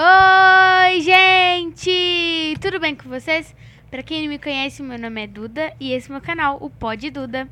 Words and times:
Oi, 0.00 1.00
gente! 1.00 2.56
Tudo 2.60 2.78
bem 2.78 2.94
com 2.94 3.08
vocês? 3.08 3.52
Pra 3.90 4.00
quem 4.00 4.22
não 4.22 4.28
me 4.28 4.38
conhece, 4.38 4.80
meu 4.80 4.96
nome 4.96 5.24
é 5.24 5.26
Duda 5.26 5.74
e 5.80 5.90
esse 5.90 6.08
é 6.08 6.12
meu 6.12 6.20
canal, 6.20 6.56
o 6.60 6.70
Pod 6.70 7.10
Duda. 7.10 7.48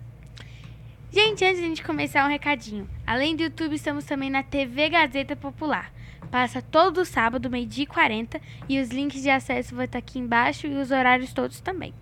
Gente, 1.10 1.44
antes 1.44 1.58
de 1.58 1.64
a 1.64 1.68
gente 1.68 1.82
começar, 1.82 2.24
um 2.24 2.30
recadinho. 2.30 2.88
Além 3.04 3.34
do 3.34 3.42
YouTube, 3.42 3.74
estamos 3.74 4.04
também 4.04 4.30
na 4.30 4.44
TV 4.44 4.88
Gazeta 4.90 5.34
Popular. 5.34 5.92
Passa 6.30 6.62
todo 6.62 7.04
sábado, 7.04 7.50
meio-dia 7.50 7.82
e 7.82 7.88
40, 7.88 8.40
e 8.68 8.80
os 8.80 8.90
links 8.90 9.22
de 9.22 9.30
acesso 9.30 9.74
vão 9.74 9.84
estar 9.84 9.98
aqui 9.98 10.20
embaixo 10.20 10.68
e 10.68 10.76
os 10.76 10.92
horários 10.92 11.32
todos 11.32 11.58
também. 11.58 11.92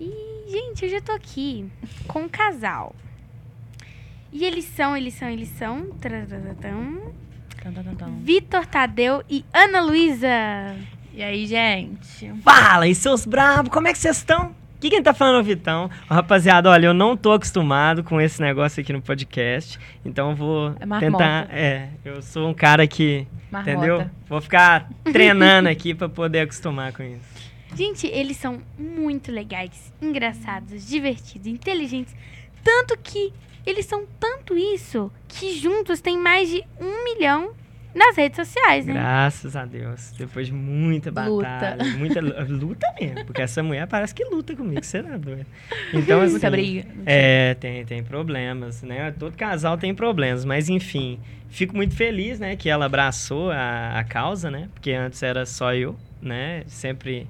E, 0.00 0.46
gente, 0.48 0.84
eu 0.84 0.90
já 0.90 1.00
tô 1.00 1.12
aqui 1.12 1.70
com 2.08 2.22
um 2.22 2.28
casal. 2.28 2.92
E 4.32 4.44
eles 4.44 4.64
são, 4.64 4.96
eles 4.96 5.14
são, 5.14 5.28
eles 5.28 5.48
são. 5.50 5.90
Vitor 8.22 8.66
Tadeu 8.66 9.22
e 9.28 9.44
Ana 9.52 9.80
Luísa. 9.80 10.28
E 11.12 11.22
aí, 11.22 11.46
gente? 11.46 12.32
Fala, 12.42 12.86
e 12.86 12.94
seus 12.94 13.26
bravos, 13.26 13.70
como 13.72 13.88
é 13.88 13.92
que 13.92 13.98
vocês 13.98 14.18
estão? 14.18 14.54
Aqui 14.76 14.90
quem 14.90 15.02
tá 15.02 15.12
falando 15.12 15.38
é 15.38 15.40
o 15.40 15.44
Vitão. 15.44 15.90
Rapaziada, 16.08 16.70
olha, 16.70 16.86
eu 16.86 16.94
não 16.94 17.16
tô 17.16 17.32
acostumado 17.32 18.04
com 18.04 18.20
esse 18.20 18.40
negócio 18.40 18.80
aqui 18.80 18.92
no 18.92 19.02
podcast, 19.02 19.76
então 20.04 20.30
eu 20.30 20.36
vou 20.36 20.74
É 20.78 21.00
tentar. 21.00 21.48
É, 21.50 21.88
eu 22.04 22.22
sou 22.22 22.48
um 22.48 22.54
cara 22.54 22.86
que. 22.86 23.26
Marmota. 23.50 23.70
Entendeu? 23.72 24.10
Vou 24.28 24.40
ficar 24.40 24.88
treinando 25.12 25.68
aqui 25.68 25.94
pra 25.94 26.08
poder 26.08 26.40
acostumar 26.42 26.92
com 26.92 27.02
isso. 27.02 27.38
Gente, 27.74 28.06
eles 28.06 28.36
são 28.36 28.60
muito 28.78 29.32
legais, 29.32 29.92
engraçados, 30.00 30.86
divertidos, 30.86 31.48
inteligentes. 31.48 32.14
Tanto 32.62 32.96
que 33.02 33.32
eles 33.70 33.86
são 33.86 34.04
tanto 34.18 34.56
isso 34.56 35.10
que 35.26 35.56
juntos 35.58 36.00
tem 36.00 36.18
mais 36.18 36.48
de 36.48 36.62
um 36.80 37.04
milhão 37.04 37.52
nas 37.94 38.16
redes 38.16 38.36
sociais, 38.36 38.86
né? 38.86 38.92
Graças 38.92 39.56
a 39.56 39.64
Deus. 39.64 40.12
Depois 40.16 40.46
de 40.46 40.52
muita 40.52 41.10
Luta. 41.10 41.44
batalha. 41.48 41.84
Muita 41.96 42.20
lu- 42.20 42.34
luta 42.48 42.86
mesmo, 43.00 43.24
porque 43.24 43.42
essa 43.42 43.62
mulher 43.62 43.86
parece 43.88 44.14
que 44.14 44.24
luta 44.24 44.54
comigo, 44.54 44.84
você 44.84 45.02
não 45.02 45.14
é 45.14 45.18
doido. 45.18 45.46
Então, 45.92 46.20
assim, 46.20 46.32
Muita 46.32 46.50
briga. 46.50 46.84
É, 47.06 47.54
tem, 47.54 47.84
tem 47.84 48.04
problemas, 48.04 48.82
né? 48.82 49.12
Todo 49.18 49.36
casal 49.36 49.76
tem 49.78 49.94
problemas, 49.94 50.44
mas 50.44 50.68
enfim, 50.68 51.18
fico 51.48 51.74
muito 51.74 51.96
feliz, 51.96 52.38
né, 52.38 52.54
que 52.56 52.68
ela 52.68 52.84
abraçou 52.86 53.50
a, 53.50 53.98
a 53.98 54.04
causa, 54.04 54.50
né? 54.50 54.68
Porque 54.74 54.92
antes 54.92 55.20
era 55.22 55.44
só 55.46 55.74
eu, 55.74 55.96
né? 56.22 56.62
Sempre 56.68 57.26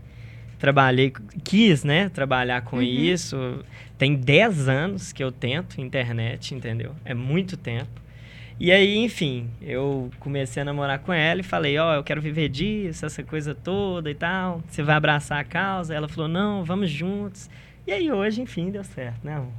trabalhei, 0.58 1.12
quis, 1.44 1.84
né, 1.84 2.08
trabalhar 2.08 2.62
com 2.62 2.76
Uhum. 2.78 2.82
isso. 2.82 3.64
Tem 3.98 4.14
10 4.14 4.68
anos 4.68 5.12
que 5.12 5.22
eu 5.22 5.32
tento 5.32 5.80
internet, 5.80 6.54
entendeu? 6.54 6.94
É 7.04 7.12
muito 7.14 7.56
tempo. 7.56 8.00
E 8.60 8.72
aí, 8.72 8.96
enfim, 8.98 9.48
eu 9.62 10.10
comecei 10.18 10.62
a 10.62 10.64
namorar 10.64 10.98
com 11.00 11.12
ela 11.12 11.40
e 11.40 11.44
falei, 11.44 11.78
ó, 11.78 11.94
eu 11.94 12.02
quero 12.02 12.20
viver 12.20 12.48
disso, 12.48 13.04
essa 13.06 13.22
coisa 13.22 13.54
toda 13.54 14.10
e 14.10 14.14
tal. 14.14 14.62
Você 14.68 14.82
vai 14.82 14.96
abraçar 14.96 15.38
a 15.40 15.44
causa? 15.44 15.94
Ela 15.94 16.08
falou, 16.08 16.28
não, 16.28 16.64
vamos 16.64 16.90
juntos. 16.90 17.48
E 17.86 17.92
aí 17.92 18.10
hoje, 18.10 18.40
enfim, 18.42 18.70
deu 18.70 18.82
certo, 18.84 19.24
né? 19.24 19.34
amor? 19.36 19.52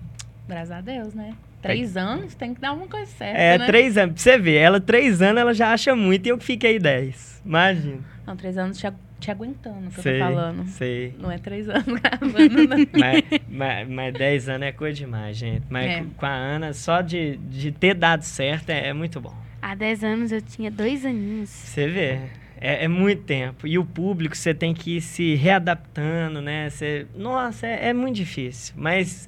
Graças 0.48 0.72
a 0.72 0.82
Deus, 0.82 1.14
né? 1.14 1.34
Três 1.62 1.96
anos 1.98 2.34
tem 2.36 2.54
que 2.54 2.62
dar 2.62 2.72
uma 2.74 2.88
coisa 2.88 3.06
certa, 3.12 3.40
É, 3.40 3.58
né? 3.58 3.66
três 3.68 3.98
anos. 3.98 4.14
Pra 4.16 4.22
você 4.24 4.38
ver, 4.38 4.56
ela 4.56 4.80
três 4.80 5.22
anos, 5.22 5.42
ela 5.42 5.54
já 5.54 5.72
acha 5.74 5.96
muito 5.96 6.26
e 6.26 6.30
eu 6.30 6.38
que 6.38 6.46
fiquei 6.46 6.80
dez. 6.80 7.42
Imagina. 7.46 8.00
Não, 8.26 8.36
três 8.36 8.58
anos 8.58 8.84
agu- 8.84 8.98
te 9.20 9.30
aguentando, 9.32 9.90
que 9.90 10.02
sei, 10.02 10.16
eu 10.16 10.20
tô 10.28 10.34
falando. 10.34 10.68
sei. 10.68 11.16
Não 11.20 11.32
é 11.32 11.38
três 11.38 11.68
anos 11.70 11.86
gravando, 12.02 12.68
não. 12.68 12.78
mas, 12.98 13.24
mas, 13.50 13.88
mas 13.90 14.14
10 14.14 14.50
anos 14.50 14.68
é 14.68 14.72
coisa 14.72 14.96
demais, 14.98 15.38
gente. 15.38 15.64
Mas 15.70 15.86
É. 15.92 16.04
com- 16.18 16.26
a 16.26 16.30
Ana, 16.34 16.74
só 16.74 17.02
de, 17.02 17.38
de 17.38 17.72
ter 17.72 17.94
dado 17.94 18.24
certo 18.24 18.70
é, 18.70 18.88
é 18.88 18.94
muito 18.94 19.20
bom. 19.20 19.36
Há 19.62 19.76
10 19.76 20.04
anos 20.04 20.32
eu 20.32 20.42
tinha 20.42 20.72
dois 20.72 21.06
aninhos. 21.06 21.50
Você 21.50 21.88
vê, 21.88 22.20
é, 22.62 22.86
é 22.86 22.88
muito 22.88 23.24
tempo. 23.24 23.68
E 23.68 23.78
o 23.78 23.84
público, 23.86 24.36
você 24.36 24.54
tem 24.54 24.74
que 24.74 24.98
ir 24.98 25.02
se 25.02 25.36
readaptando, 25.36 26.42
né? 26.42 26.70
Você, 26.70 27.06
nossa, 27.16 27.68
é, 27.68 27.90
é 27.90 27.94
muito 27.94 28.16
difícil. 28.16 28.74
Mas 28.78 29.28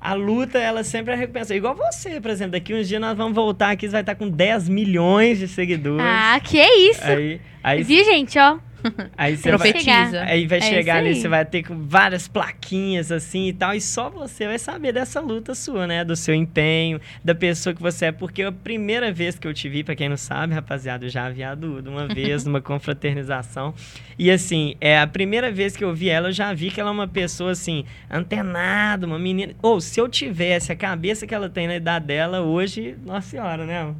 a 0.00 0.14
luta, 0.14 0.58
ela 0.58 0.82
sempre 0.84 1.12
é 1.12 1.16
recompensa. 1.16 1.54
Igual 1.54 1.74
você, 1.74 2.20
por 2.20 2.30
exemplo. 2.30 2.52
Daqui 2.52 2.72
uns 2.72 2.88
dias 2.88 3.00
nós 3.00 3.16
vamos 3.16 3.34
voltar 3.34 3.70
aqui, 3.72 3.86
você 3.86 3.92
vai 3.92 4.00
estar 4.00 4.14
com 4.14 4.28
10 4.30 4.68
milhões 4.70 5.38
de 5.38 5.46
seguidores. 5.48 6.06
Ah, 6.06 6.40
que 6.42 6.58
isso! 6.62 7.04
Aí, 7.04 7.40
aí, 7.62 7.82
Viu, 7.82 8.04
gente, 8.04 8.38
ó? 8.38 8.58
aí 9.16 9.36
você 9.36 9.50
vai, 9.50 9.72
Profetiza. 9.72 10.22
aí 10.22 10.46
vai 10.46 10.58
É 10.58 10.62
chegar 10.62 10.96
ali, 10.98 11.08
aí. 11.08 11.14
você 11.16 11.28
vai 11.28 11.44
ter 11.44 11.62
com 11.62 11.86
várias 11.86 12.28
plaquinhas 12.28 13.10
assim 13.10 13.48
e 13.48 13.52
tal. 13.52 13.74
E 13.74 13.80
só 13.80 14.08
você 14.10 14.46
vai 14.46 14.58
saber 14.58 14.92
dessa 14.92 15.20
luta 15.20 15.54
sua, 15.54 15.86
né? 15.86 16.04
Do 16.04 16.14
seu 16.16 16.34
empenho, 16.34 17.00
da 17.24 17.34
pessoa 17.34 17.74
que 17.74 17.82
você 17.82 18.06
é. 18.06 18.12
Porque 18.12 18.42
a 18.42 18.52
primeira 18.52 19.12
vez 19.12 19.38
que 19.38 19.46
eu 19.46 19.54
te 19.54 19.68
vi, 19.68 19.82
pra 19.82 19.94
quem 19.96 20.08
não 20.08 20.16
sabe, 20.16 20.54
rapaziada, 20.54 21.04
eu 21.06 21.08
já 21.10 21.28
vi 21.28 21.42
a 21.42 21.54
Duda 21.54 21.90
uma 21.90 22.06
vez 22.06 22.44
numa 22.46 22.60
confraternização. 22.60 23.74
E 24.18 24.30
assim, 24.30 24.74
é 24.80 24.98
a 24.98 25.06
primeira 25.06 25.50
vez 25.50 25.76
que 25.76 25.84
eu 25.84 25.94
vi 25.94 26.08
ela, 26.08 26.28
eu 26.28 26.32
já 26.32 26.52
vi 26.52 26.70
que 26.70 26.80
ela 26.80 26.90
é 26.90 26.92
uma 26.92 27.08
pessoa 27.08 27.52
assim, 27.52 27.84
antenada, 28.10 29.06
uma 29.06 29.18
menina. 29.18 29.54
Ou 29.62 29.80
se 29.80 30.00
eu 30.00 30.08
tivesse 30.08 30.72
a 30.72 30.76
cabeça 30.76 31.26
que 31.26 31.34
ela 31.34 31.48
tem 31.48 31.66
na 31.66 31.76
idade 31.76 32.06
dela 32.06 32.40
hoje, 32.40 32.96
nossa 33.04 33.28
senhora, 33.30 33.64
né? 33.64 33.94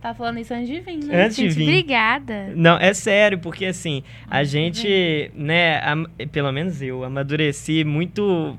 Tá 0.00 0.14
falando 0.14 0.38
isso 0.38 0.54
antes 0.54 0.66
de 0.68 0.80
vir, 0.80 0.96
né? 1.04 1.24
Antes 1.24 1.36
de 1.36 1.42
Gente, 1.50 1.54
vir. 1.56 1.62
obrigada. 1.68 2.48
Não, 2.56 2.78
é 2.78 2.94
sério, 2.94 3.38
porque 3.38 3.66
assim, 3.66 4.02
a 4.30 4.42
gente, 4.44 5.30
né, 5.34 5.78
am- 5.84 6.06
pelo 6.32 6.50
menos 6.52 6.80
eu, 6.80 7.04
amadureci 7.04 7.84
muito. 7.84 8.56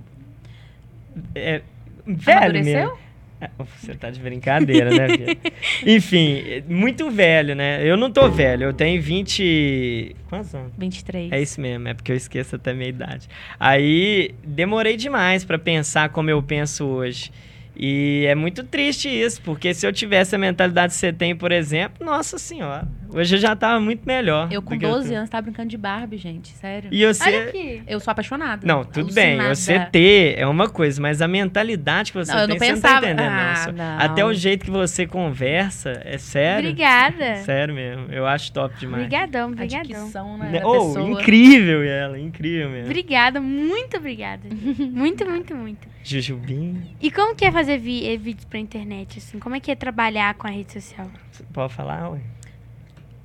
É, 1.34 1.62
velho 2.06 2.38
Amadureceu? 2.38 2.74
mesmo. 2.90 2.98
É, 3.42 3.50
Você 3.80 3.96
tá 3.96 4.12
de 4.12 4.20
brincadeira, 4.20 4.92
né? 4.92 5.08
Enfim, 5.86 6.44
muito 6.70 7.10
velho, 7.10 7.56
né? 7.56 7.84
Eu 7.84 7.98
não 7.98 8.12
tô 8.12 8.30
velho, 8.30 8.66
eu 8.66 8.74
tenho 8.74 9.02
20. 9.02 10.16
Quantos 10.30 10.54
anos? 10.54 10.72
23. 10.78 11.32
É 11.32 11.42
isso 11.42 11.60
mesmo, 11.60 11.88
é 11.88 11.94
porque 11.96 12.12
eu 12.12 12.16
esqueço 12.16 12.56
até 12.56 12.70
a 12.70 12.74
minha 12.76 12.90
idade. 12.90 13.28
Aí 13.60 14.36
demorei 14.44 14.96
demais 14.96 15.44
pra 15.44 15.58
pensar 15.58 16.10
como 16.10 16.30
eu 16.30 16.42
penso 16.44 16.86
hoje. 16.86 17.32
E 17.76 18.26
é 18.28 18.36
muito 18.36 18.64
triste 18.64 19.08
isso, 19.08 19.42
porque 19.42 19.74
se 19.74 19.88
eu 19.88 19.94
tivesse 19.94 20.36
a 20.36 20.38
mentalidade 20.38 20.94
que 20.94 21.00
você 21.00 21.12
tem, 21.14 21.36
por 21.36 21.52
exemplo, 21.52 22.06
nossa 22.06 22.38
senhora, 22.38 22.88
hoje 23.10 23.36
eu 23.36 23.40
já 23.40 23.56
tava 23.56 23.80
muito 23.80 24.06
melhor. 24.06 24.50
Eu 24.52 24.62
com 24.62 24.74
do 24.76 24.80
que 24.80 24.86
eu 24.86 24.92
12 24.92 25.10
tô. 25.10 25.16
anos 25.16 25.30
tava 25.30 25.44
brincando 25.44 25.70
de 25.70 25.78
Barbie, 25.78 26.18
gente. 26.18 26.50
Sério. 26.50 26.90
E 26.92 27.06
você. 27.06 27.24
Olha 27.24 27.44
aqui. 27.46 27.82
Eu 27.88 28.00
sou 28.00 28.12
apaixonada. 28.12 28.68
Não, 28.68 28.84
tudo 28.84 29.14
bem, 29.14 29.40
Alucinada. 29.40 29.56
você 29.56 29.80
ter 29.92 30.38
é 30.38 30.46
uma 30.46 30.70
coisa, 30.70 31.02
mas 31.02 31.22
a 31.22 31.28
mentalidade 31.28 32.12
que 32.12 32.18
você 32.18 32.32
Não, 32.32 32.42
eu 32.42 32.48
tem, 32.48 32.56
não 32.60 32.66
você 32.66 32.72
pensava- 32.74 32.94
não 32.96 33.02
tá 33.02 33.10
entendendo, 33.12 33.32
Ah, 33.32 33.72
não. 33.72 34.06
Até 34.06 34.26
o 34.26 34.34
jeito 34.34 34.66
que 34.66 34.72
você 34.72 35.08
conversa, 35.08 36.02
é 36.04 36.18
sério. 36.18 36.70
Obrigada. 36.70 37.38
Sério 37.38 37.74
mesmo, 37.74 38.08
eu 38.12 38.28
acho 38.28 38.52
top 38.52 38.76
demais. 38.78 39.06
Obrigadão, 39.06 39.48
A 39.48 39.52
obrigadão. 39.52 40.04
dicção, 40.04 40.38
né? 40.38 40.62
Oh, 40.64 40.74
pessoa. 40.94 41.10
incrível 41.12 41.84
ela, 41.84 42.20
incrível 42.20 42.70
mesmo. 42.70 42.86
Obrigada, 42.86 43.40
muito 43.42 43.98
obrigada. 43.98 44.42
muito, 44.92 45.26
muito, 45.28 45.56
muito. 45.56 45.88
Jujubim, 46.04 46.96
E 47.02 47.12
como 47.12 47.36
que 47.36 47.46
é 47.46 47.52
fazer 47.52 47.78
vi- 47.78 48.06
eh, 48.08 48.18
vídeos 48.18 48.46
pra 48.46 48.60
internet, 48.60 49.20
assim? 49.20 49.40
Como 49.40 49.56
é 49.56 49.60
que 49.60 49.72
é 49.72 49.76
trabalhar 49.76 50.34
com 50.36 50.48
a 50.48 50.50
rede 50.50 50.74
social? 50.74 51.10
você 51.32 51.44
pode 51.54 51.74
falar, 51.74 52.10
ué? 52.12 52.20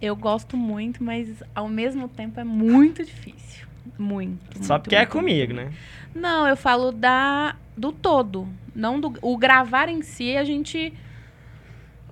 Eu 0.00 0.14
gosto 0.14 0.56
muito, 0.56 1.02
mas 1.02 1.42
ao 1.54 1.68
mesmo 1.68 2.06
tempo 2.08 2.38
é 2.38 2.44
muito 2.44 3.02
difícil. 3.04 3.66
Muito. 3.98 4.64
Só 4.64 4.74
muito, 4.74 4.82
porque 4.84 4.94
é 4.96 4.98
muito, 5.00 5.10
comigo, 5.12 5.52
né? 5.54 5.70
Não, 6.14 6.46
eu 6.46 6.56
falo 6.56 6.92
da 6.92 7.56
do 7.76 7.92
todo, 7.92 8.46
não 8.74 9.00
do 9.00 9.14
o 9.22 9.36
gravar 9.36 9.88
em 9.88 10.02
si, 10.02 10.36
a 10.36 10.44
gente 10.44 10.92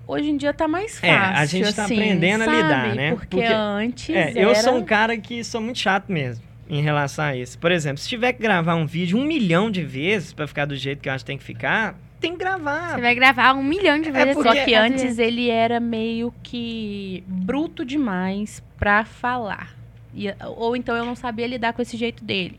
hoje 0.06 0.28
em 0.30 0.36
dia 0.36 0.52
tá 0.54 0.66
mais 0.68 0.94
fácil. 0.98 1.06
É, 1.08 1.16
a 1.18 1.44
gente 1.46 1.74
tá 1.74 1.84
assim, 1.84 1.94
aprendendo 1.94 2.42
a 2.42 2.44
sabe? 2.46 2.56
lidar, 2.56 2.94
né? 2.94 3.10
Porque, 3.10 3.26
Porque- 3.28 3.52
antes 3.52 4.14
É, 4.14 4.32
eu 4.34 4.50
era- 4.50 4.54
sou 4.62 4.76
um 4.76 4.84
cara 4.84 5.16
que 5.18 5.42
sou 5.44 5.60
muito 5.60 5.78
chato 5.78 6.10
mesmo 6.10 6.44
em 6.68 6.80
relação 6.82 7.24
a 7.24 7.36
isso. 7.36 7.58
Por 7.58 7.70
exemplo, 7.72 7.98
se 7.98 8.08
tiver 8.08 8.32
que 8.32 8.42
gravar 8.42 8.74
um 8.74 8.86
vídeo 8.86 9.18
um 9.18 9.24
milhão 9.24 9.70
de 9.70 9.82
vezes 9.82 10.32
pra 10.32 10.46
ficar 10.46 10.64
do 10.64 10.74
jeito 10.76 11.00
que 11.00 11.08
eu 11.08 11.12
acho 11.12 11.24
que 11.24 11.26
tem 11.28 11.38
que 11.38 11.44
ficar, 11.44 11.94
tem 12.20 12.32
que 12.32 12.38
gravar. 12.38 12.94
Você 12.94 13.00
vai 13.02 13.14
gravar 13.14 13.52
um 13.54 13.62
milhão 13.62 14.00
de 14.00 14.10
vezes. 14.10 14.34
porque- 14.34 14.48
Só 14.48 14.64
que 14.64 14.74
antes 14.74 15.18
ele 15.18 15.50
era 15.50 15.78
meio 15.78 16.32
que 16.42 17.22
bruto 17.26 17.84
demais 17.84 18.62
pra 18.78 19.04
falar. 19.04 19.74
E- 20.14 20.34
ou 20.56 20.74
então 20.76 20.96
eu 20.96 21.04
não 21.04 21.14
sabia 21.14 21.46
lidar 21.46 21.72
com 21.72 21.82
esse 21.82 21.96
jeito 21.96 22.24
dele. 22.24 22.58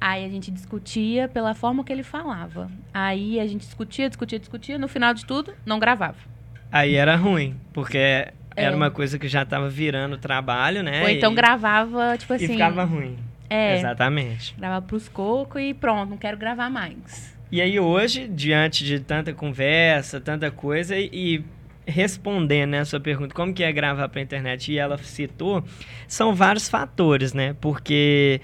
Aí 0.00 0.24
a 0.24 0.28
gente 0.28 0.50
discutia 0.50 1.28
pela 1.28 1.54
forma 1.54 1.84
que 1.84 1.92
ele 1.92 2.02
falava. 2.04 2.70
Aí 2.94 3.38
a 3.40 3.46
gente 3.46 3.60
discutia, 3.62 4.08
discutia, 4.08 4.38
discutia. 4.38 4.78
No 4.78 4.88
final 4.88 5.12
de 5.12 5.24
tudo, 5.24 5.52
não 5.66 5.78
gravava. 5.78 6.16
Aí 6.70 6.94
era 6.94 7.16
ruim, 7.16 7.56
porque 7.72 7.98
era 7.98 8.32
É. 8.72 8.74
uma 8.76 8.90
coisa 8.90 9.18
que 9.18 9.26
já 9.28 9.44
tava 9.44 9.68
virando 9.68 10.16
trabalho, 10.18 10.82
né? 10.82 11.02
ou 11.02 11.08
então 11.08 11.32
e, 11.32 11.34
gravava, 11.34 12.16
tipo 12.18 12.32
E 12.32 12.36
assim. 12.36 12.48
ficava 12.48 12.84
ruim. 12.84 13.16
É, 13.50 13.76
Exatamente. 13.78 14.54
gravava 14.58 14.84
pros 14.86 15.08
cocos 15.08 15.60
e 15.60 15.72
pronto, 15.74 16.10
não 16.10 16.16
quero 16.18 16.36
gravar 16.36 16.68
mais. 16.70 17.36
E 17.50 17.60
aí 17.62 17.80
hoje, 17.80 18.28
diante 18.28 18.84
de 18.84 19.00
tanta 19.00 19.32
conversa, 19.32 20.20
tanta 20.20 20.50
coisa, 20.50 20.94
e, 20.96 21.08
e 21.12 21.44
respondendo 21.90 22.70
né, 22.72 22.80
a 22.80 22.84
sua 22.84 23.00
pergunta, 23.00 23.34
como 23.34 23.54
que 23.54 23.62
é 23.64 23.72
gravar 23.72 24.08
pra 24.10 24.20
internet, 24.20 24.70
e 24.70 24.78
ela 24.78 24.98
citou, 24.98 25.64
são 26.06 26.34
vários 26.34 26.68
fatores, 26.68 27.32
né? 27.32 27.56
Porque 27.58 28.42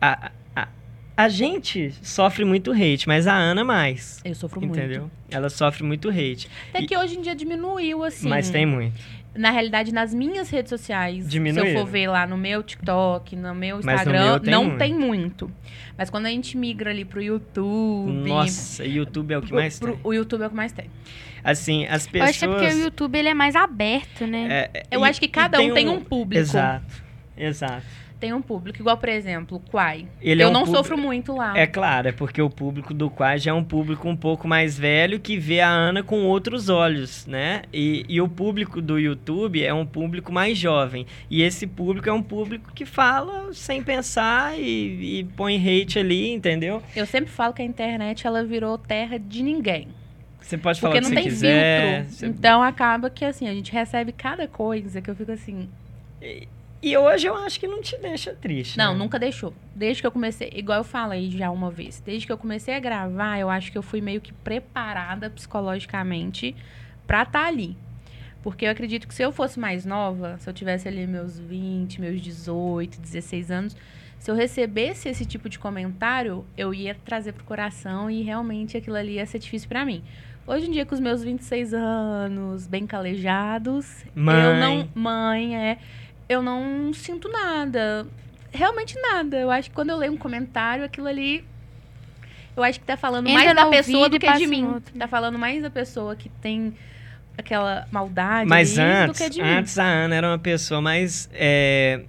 a, 0.00 0.30
a, 0.56 0.68
a 1.14 1.28
gente 1.28 1.92
sofre 2.02 2.46
muito 2.46 2.72
hate, 2.72 3.06
mas 3.06 3.26
a 3.26 3.34
Ana 3.34 3.62
mais. 3.62 4.22
Eu 4.24 4.34
sofro 4.34 4.64
Entendeu? 4.64 5.02
muito. 5.02 5.12
Ela 5.30 5.50
sofre 5.50 5.82
muito 5.84 6.08
hate. 6.08 6.48
Até 6.70 6.80
E- 6.82 6.86
que 6.86 6.96
hoje 6.96 7.18
em 7.18 7.20
dia 7.20 7.34
diminuiu, 7.34 8.02
assim. 8.02 8.26
Mas 8.28 8.48
tem 8.48 8.64
muito. 8.64 8.94
Na 9.36 9.50
realidade, 9.50 9.92
nas 9.92 10.14
minhas 10.14 10.48
redes 10.48 10.70
sociais, 10.70 11.26
se 11.26 11.36
eu 11.38 11.72
for 11.72 11.86
ver 11.86 12.06
lá 12.08 12.24
no 12.26 12.36
meu 12.36 12.62
TikTok, 12.62 13.34
no 13.34 13.52
meu 13.54 13.76
Mas 13.78 13.84
no 13.84 13.92
Instagram, 13.92 14.24
meu 14.30 14.40
tem 14.40 14.50
não 14.52 14.64
muito. 14.64 14.78
tem 14.78 14.94
muito. 14.94 15.50
Mas 15.98 16.08
quando 16.08 16.26
a 16.26 16.30
gente 16.30 16.56
migra 16.56 16.90
ali 16.90 17.04
pro 17.04 17.20
YouTube. 17.20 18.28
Nossa, 18.28 18.84
YouTube 18.84 19.32
é 19.34 19.38
o 19.38 19.42
que 19.42 19.48
pro- 19.48 19.56
mais 19.56 19.78
pro- 19.80 19.92
tem. 19.92 20.00
O 20.04 20.12
YouTube 20.12 20.42
é 20.42 20.46
o 20.46 20.50
que 20.50 20.56
mais 20.56 20.72
tem. 20.72 20.86
Assim, 21.42 21.84
as 21.86 22.06
Eu 22.06 22.12
pessoas... 22.12 22.30
acho 22.30 22.38
que 22.38 22.44
é 22.44 22.48
porque 22.48 22.66
o 22.66 22.78
YouTube 22.84 23.18
ele 23.18 23.28
é 23.28 23.34
mais 23.34 23.54
aberto, 23.56 24.26
né? 24.26 24.68
É, 24.72 24.82
Eu 24.90 25.04
e- 25.04 25.08
acho 25.08 25.20
que 25.20 25.28
cada 25.28 25.60
um 25.60 25.74
tem 25.74 25.88
um 25.88 26.00
público. 26.00 26.40
Exato, 26.40 27.02
exato. 27.36 27.84
Tem 28.24 28.32
um 28.32 28.40
público. 28.40 28.78
Igual, 28.80 28.96
por 28.96 29.10
exemplo, 29.10 29.58
o 29.58 29.70
Quai. 29.70 30.06
Ele 30.22 30.42
eu 30.42 30.46
é 30.46 30.50
um 30.50 30.52
não 30.54 30.60
público- 30.60 30.78
sofro 30.78 30.96
muito 30.96 31.36
lá. 31.36 31.58
É 31.58 31.66
claro, 31.66 32.08
é 32.08 32.12
porque 32.12 32.40
o 32.40 32.48
público 32.48 32.94
do 32.94 33.10
Quai 33.10 33.38
já 33.38 33.50
é 33.50 33.54
um 33.54 33.62
público 33.62 34.08
um 34.08 34.16
pouco 34.16 34.48
mais 34.48 34.78
velho 34.78 35.20
que 35.20 35.36
vê 35.36 35.60
a 35.60 35.68
Ana 35.68 36.02
com 36.02 36.24
outros 36.24 36.70
olhos, 36.70 37.26
né? 37.26 37.64
E, 37.70 38.06
e 38.08 38.18
o 38.22 38.26
público 38.28 38.80
do 38.80 38.98
YouTube 38.98 39.62
é 39.62 39.74
um 39.74 39.84
público 39.84 40.32
mais 40.32 40.56
jovem. 40.56 41.06
E 41.28 41.42
esse 41.42 41.66
público 41.66 42.08
é 42.08 42.12
um 42.14 42.22
público 42.22 42.72
que 42.74 42.86
fala 42.86 43.52
sem 43.52 43.82
pensar 43.82 44.58
e, 44.58 45.18
e 45.20 45.24
põe 45.36 45.56
hate 45.56 45.98
ali, 45.98 46.30
entendeu? 46.32 46.82
Eu 46.96 47.04
sempre 47.04 47.30
falo 47.30 47.52
que 47.52 47.60
a 47.60 47.64
internet 47.66 48.26
ela 48.26 48.42
virou 48.42 48.78
terra 48.78 49.18
de 49.18 49.42
ninguém. 49.42 49.88
Você 50.40 50.56
pode 50.56 50.80
falar 50.80 50.94
Porque 50.94 51.06
o 51.06 51.08
que 51.10 51.14
não 51.14 51.22
tem 51.22 51.30
quiser. 51.30 52.04
filtro. 52.04 52.16
você- 52.16 52.26
Então 52.26 52.62
acaba 52.62 53.10
que 53.10 53.22
assim, 53.24 53.46
a 53.48 53.52
gente 53.52 53.70
recebe 53.70 54.12
cada 54.12 54.48
coisa 54.48 55.02
que 55.02 55.10
eu 55.10 55.14
fico 55.14 55.30
assim. 55.32 55.68
E 56.84 56.98
hoje 56.98 57.26
eu 57.26 57.34
acho 57.34 57.58
que 57.58 57.66
não 57.66 57.80
te 57.80 57.96
deixa 57.96 58.34
triste. 58.34 58.76
Não, 58.76 58.92
né? 58.92 58.98
nunca 58.98 59.18
deixou. 59.18 59.54
Desde 59.74 60.02
que 60.02 60.06
eu 60.06 60.12
comecei, 60.12 60.52
igual 60.54 60.80
eu 60.80 60.84
falei 60.84 61.30
já 61.30 61.50
uma 61.50 61.70
vez, 61.70 61.98
desde 62.04 62.26
que 62.26 62.32
eu 62.32 62.36
comecei 62.36 62.74
a 62.74 62.78
gravar, 62.78 63.38
eu 63.38 63.48
acho 63.48 63.72
que 63.72 63.78
eu 63.78 63.82
fui 63.82 64.02
meio 64.02 64.20
que 64.20 64.34
preparada 64.34 65.30
psicologicamente 65.30 66.54
pra 67.06 67.22
estar 67.22 67.46
ali. 67.46 67.74
Porque 68.42 68.66
eu 68.66 68.70
acredito 68.70 69.08
que 69.08 69.14
se 69.14 69.22
eu 69.22 69.32
fosse 69.32 69.58
mais 69.58 69.86
nova, 69.86 70.36
se 70.38 70.46
eu 70.46 70.52
tivesse 70.52 70.86
ali 70.86 71.06
meus 71.06 71.38
20, 71.38 72.02
meus 72.02 72.20
18, 72.20 73.00
16 73.00 73.50
anos, 73.50 73.76
se 74.18 74.30
eu 74.30 74.34
recebesse 74.34 75.08
esse 75.08 75.24
tipo 75.24 75.48
de 75.48 75.58
comentário, 75.58 76.44
eu 76.54 76.74
ia 76.74 76.94
trazer 76.94 77.32
pro 77.32 77.44
coração 77.44 78.10
e 78.10 78.22
realmente 78.22 78.76
aquilo 78.76 78.96
ali 78.96 79.14
ia 79.14 79.24
ser 79.24 79.38
difícil 79.38 79.70
pra 79.70 79.86
mim. 79.86 80.04
Hoje 80.46 80.66
em 80.66 80.70
dia, 80.70 80.84
com 80.84 80.94
os 80.94 81.00
meus 81.00 81.24
26 81.24 81.72
anos, 81.72 82.66
bem 82.66 82.86
calejados, 82.86 84.04
eu 84.14 84.22
Mãe. 84.22 84.60
não. 84.60 84.88
Mãe, 84.94 85.56
é. 85.56 85.78
Eu 86.28 86.42
não 86.42 86.92
sinto 86.92 87.28
nada. 87.28 88.06
Realmente 88.52 88.98
nada. 89.00 89.36
Eu 89.36 89.50
acho 89.50 89.68
que 89.70 89.74
quando 89.74 89.90
eu 89.90 89.96
leio 89.96 90.12
um 90.12 90.16
comentário, 90.16 90.84
aquilo 90.84 91.06
ali. 91.06 91.44
Eu 92.56 92.62
acho 92.62 92.78
que 92.78 92.86
tá 92.86 92.96
falando 92.96 93.26
Entra 93.28 93.44
mais 93.44 93.56
da 93.56 93.66
pessoa 93.66 94.08
do 94.08 94.18
que 94.18 94.32
de 94.32 94.46
mim. 94.46 94.64
outro. 94.66 94.94
Tá 94.96 95.08
falando 95.08 95.38
mais 95.38 95.60
da 95.62 95.70
pessoa 95.70 96.14
que 96.14 96.28
tem 96.28 96.74
aquela 97.36 97.86
maldade 97.90 98.48
Mas 98.48 98.78
ali 98.78 98.88
antes, 98.88 99.18
do 99.18 99.24
que 99.24 99.30
de 99.30 99.42
mim. 99.42 99.48
antes 99.48 99.78
a 99.78 99.84
Ana 99.84 100.14
era 100.14 100.28
uma 100.28 100.38
pessoa 100.38 100.80
mais 100.80 101.28
é, 101.32 102.04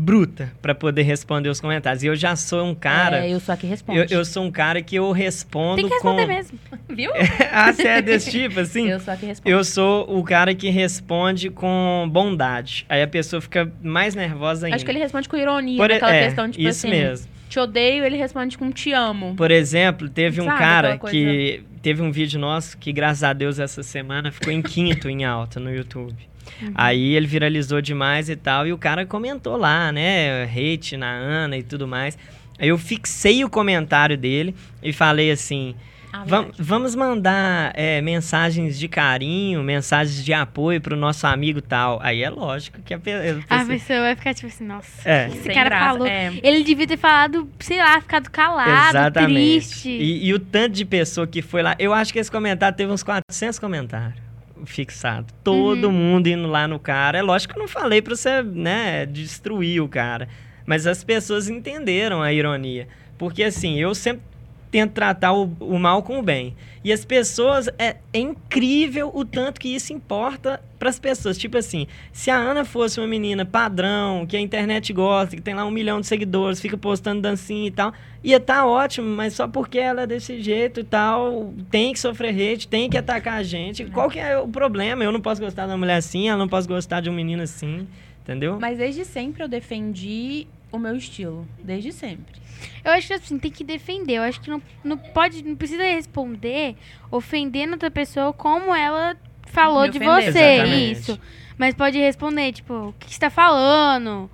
bruta 0.00 0.50
pra 0.62 0.74
poder 0.74 1.02
responder 1.02 1.50
os 1.50 1.60
comentários. 1.60 2.02
E 2.02 2.06
eu 2.06 2.16
já 2.16 2.34
sou 2.34 2.64
um 2.64 2.74
cara. 2.74 3.26
É, 3.26 3.30
eu 3.32 3.38
sou 3.38 3.52
a 3.52 3.56
que 3.56 3.66
responde. 3.66 3.98
eu, 3.98 4.06
eu 4.18 4.24
sou 4.24 4.44
um 4.44 4.50
cara 4.50 4.80
que 4.80 4.96
eu 4.96 5.12
respondo 5.12 5.76
Tem 5.76 5.86
que 5.86 5.94
responder 5.94 6.22
com. 6.22 6.28
mesmo. 6.28 6.58
Viu? 6.88 7.10
ah, 7.52 7.72
você 7.72 7.86
é 7.86 8.02
desse 8.02 8.30
tipo, 8.30 8.58
assim? 8.60 8.88
Eu 8.88 8.98
sou 8.98 9.12
a 9.12 9.16
que 9.16 9.26
responde. 9.26 9.54
Eu 9.54 9.62
sou 9.62 10.18
o 10.18 10.24
cara 10.24 10.54
que 10.54 10.70
responde 10.70 11.50
com 11.50 12.08
bondade. 12.10 12.86
Aí 12.88 13.02
a 13.02 13.08
pessoa 13.08 13.42
fica 13.42 13.70
mais 13.82 14.14
nervosa 14.14 14.66
ainda. 14.66 14.76
Acho 14.76 14.84
que 14.84 14.90
ele 14.90 14.98
responde 14.98 15.28
com 15.28 15.36
ironia, 15.36 15.76
Por, 15.76 15.90
naquela 15.90 16.14
é, 16.14 16.24
questão 16.24 16.46
de 16.46 16.52
tipo 16.52 16.68
isso 16.68 16.86
assim, 16.86 16.96
mesmo. 16.96 17.28
te 17.48 17.58
odeio, 17.60 18.04
ele 18.04 18.16
responde 18.16 18.56
com 18.56 18.70
te 18.70 18.92
amo. 18.92 19.34
Por 19.36 19.50
exemplo, 19.50 20.08
teve 20.08 20.40
um 20.40 20.46
Sabe, 20.46 20.58
cara 20.58 20.92
aquela 20.94 21.10
que 21.10 21.62
teve 21.82 22.00
um 22.00 22.10
vídeo 22.10 22.40
nosso 22.40 22.78
que, 22.78 22.92
graças 22.92 23.22
a 23.22 23.32
Deus, 23.34 23.58
essa 23.58 23.82
semana 23.82 24.32
ficou 24.32 24.52
em 24.52 24.62
quinto 24.62 25.10
em 25.10 25.24
alta 25.24 25.60
no 25.60 25.72
YouTube. 25.72 26.29
Uhum. 26.62 26.72
Aí 26.74 27.14
ele 27.14 27.26
viralizou 27.26 27.80
demais 27.80 28.28
e 28.28 28.36
tal, 28.36 28.66
e 28.66 28.72
o 28.72 28.78
cara 28.78 29.04
comentou 29.06 29.56
lá, 29.56 29.90
né? 29.92 30.44
Hate 30.44 30.96
na 30.96 31.10
Ana 31.10 31.56
e 31.56 31.62
tudo 31.62 31.86
mais. 31.88 32.16
Aí 32.58 32.68
eu 32.68 32.76
fixei 32.78 33.42
o 33.44 33.48
comentário 33.50 34.16
dele 34.18 34.54
e 34.82 34.92
falei 34.92 35.30
assim: 35.30 35.74
Ah, 36.12 36.24
"Vam- 36.26 36.42
verdade. 36.42 36.56
vamos 36.62 36.94
mandar 36.94 37.72
é, 37.74 38.00
mensagens 38.02 38.78
de 38.78 38.86
carinho, 38.88 39.62
mensagens 39.62 40.22
de 40.24 40.32
apoio 40.34 40.78
pro 40.80 40.94
nosso 40.96 41.26
amigo 41.26 41.62
tal. 41.62 41.98
Aí 42.02 42.22
é 42.22 42.28
lógico 42.28 42.82
que 42.82 42.92
a 42.92 42.98
pessoa. 42.98 43.44
A 43.48 43.64
pessoa 43.64 44.00
vai 44.00 44.16
ficar 44.16 44.34
tipo 44.34 44.48
assim, 44.48 44.64
nossa, 44.66 45.08
É. 45.08 45.28
esse 45.28 45.42
Sem 45.44 45.54
cara 45.54 45.68
graça, 45.70 45.84
falou. 45.86 46.06
é. 46.06 46.32
Ele 46.42 46.62
devia 46.64 46.86
ter 46.86 46.98
falado, 46.98 47.48
sei 47.60 47.78
lá, 47.78 47.98
ficado 48.00 48.28
calado, 48.28 48.90
Exatamente. 48.90 49.32
triste. 49.68 49.88
E, 49.88 50.26
e 50.26 50.34
o 50.34 50.38
tanto 50.38 50.74
de 50.74 50.84
pessoa 50.84 51.26
que 51.26 51.40
foi 51.40 51.62
lá. 51.62 51.74
Eu 51.78 51.94
acho 51.94 52.12
que 52.12 52.18
esse 52.18 52.30
comentário 52.30 52.76
teve 52.76 52.92
uns 52.92 53.02
400 53.04 53.58
comentários 53.58 54.18
fixado. 54.64 55.32
Todo 55.44 55.86
Uhum. 55.88 55.92
mundo 55.92 56.26
indo 56.28 56.46
lá 56.48 56.66
no 56.68 56.78
cara. 56.78 57.18
É 57.18 57.22
lógico 57.22 57.54
que 57.54 57.58
eu 57.58 57.62
não 57.62 57.68
falei 57.68 58.00
pra 58.02 58.14
você, 58.14 58.42
né, 58.42 59.06
destruir 59.06 59.80
o 59.80 59.88
cara. 59.88 60.28
Mas 60.66 60.86
as 60.86 61.02
pessoas 61.02 61.48
entenderam 61.48 62.22
a 62.22 62.32
ironia. 62.32 62.86
Porque 63.18 63.42
assim, 63.44 63.78
eu 63.78 63.94
sempre 63.94 64.22
tento 64.70 64.92
tratar 64.92 65.32
o, 65.32 65.44
o 65.60 65.78
mal 65.78 66.02
com 66.02 66.18
o 66.18 66.22
bem. 66.22 66.54
E 66.82 66.92
as 66.92 67.04
pessoas. 67.04 67.68
É, 67.78 67.96
é 68.12 68.18
incrível 68.18 69.10
o 69.14 69.24
tanto 69.24 69.60
que 69.60 69.68
isso 69.74 69.92
importa 69.92 70.62
pras 70.78 70.98
pessoas. 70.98 71.36
Tipo 71.36 71.58
assim, 71.58 71.86
se 72.12 72.30
a 72.30 72.36
Ana 72.36 72.64
fosse 72.64 72.98
uma 72.98 73.06
menina 73.06 73.44
padrão, 73.44 74.26
que 74.26 74.36
a 74.36 74.40
internet 74.40 74.92
gosta, 74.92 75.36
que 75.36 75.42
tem 75.42 75.54
lá 75.54 75.64
um 75.64 75.70
milhão 75.70 76.00
de 76.00 76.06
seguidores, 76.06 76.60
fica 76.60 76.76
postando 76.76 77.20
dancinha 77.20 77.68
e 77.68 77.70
tal, 77.70 77.92
ia 78.24 78.38
estar 78.38 78.64
ótimo, 78.64 79.06
mas 79.08 79.34
só 79.34 79.46
porque 79.46 79.78
ela 79.78 80.02
é 80.02 80.06
desse 80.06 80.40
jeito 80.40 80.80
e 80.80 80.84
tal, 80.84 81.52
tem 81.70 81.92
que 81.92 81.98
sofrer 81.98 82.34
hate, 82.34 82.66
tem 82.66 82.88
que 82.88 82.96
atacar 82.96 83.34
a 83.34 83.42
gente. 83.42 83.84
Qual 83.86 84.08
que 84.08 84.18
é 84.18 84.38
o 84.38 84.48
problema? 84.48 85.04
Eu 85.04 85.12
não 85.12 85.20
posso 85.20 85.40
gostar 85.40 85.66
de 85.66 85.72
uma 85.72 85.78
mulher 85.78 85.96
assim, 85.96 86.28
ela 86.28 86.38
não 86.38 86.48
posso 86.48 86.66
gostar 86.66 87.00
de 87.00 87.10
um 87.10 87.12
menino 87.12 87.42
assim, 87.42 87.86
entendeu? 88.22 88.58
Mas 88.58 88.78
desde 88.78 89.04
sempre 89.04 89.42
eu 89.42 89.48
defendi 89.48 90.46
o 90.72 90.78
meu 90.78 90.96
estilo. 90.96 91.46
Desde 91.62 91.92
sempre. 91.92 92.40
Eu 92.84 92.92
acho 92.92 93.06
que 93.06 93.14
assim, 93.14 93.38
tem 93.38 93.50
que 93.50 93.64
defender. 93.64 94.14
Eu 94.14 94.22
acho 94.22 94.40
que 94.40 94.50
não, 94.50 94.62
não 94.82 94.96
pode, 94.96 95.42
não 95.42 95.56
precisa 95.56 95.82
responder 95.82 96.76
ofendendo 97.10 97.72
outra 97.72 97.90
pessoa 97.90 98.32
como 98.32 98.74
ela 98.74 99.16
falou 99.46 99.88
de 99.88 99.98
você. 99.98 100.28
Exatamente. 100.28 100.92
Isso. 100.92 101.20
Mas 101.58 101.74
pode 101.74 101.98
responder, 101.98 102.52
tipo, 102.52 102.72
o 102.72 102.94
que 102.98 103.12
você 103.12 103.20
tá 103.20 103.30
falando? 103.30 104.30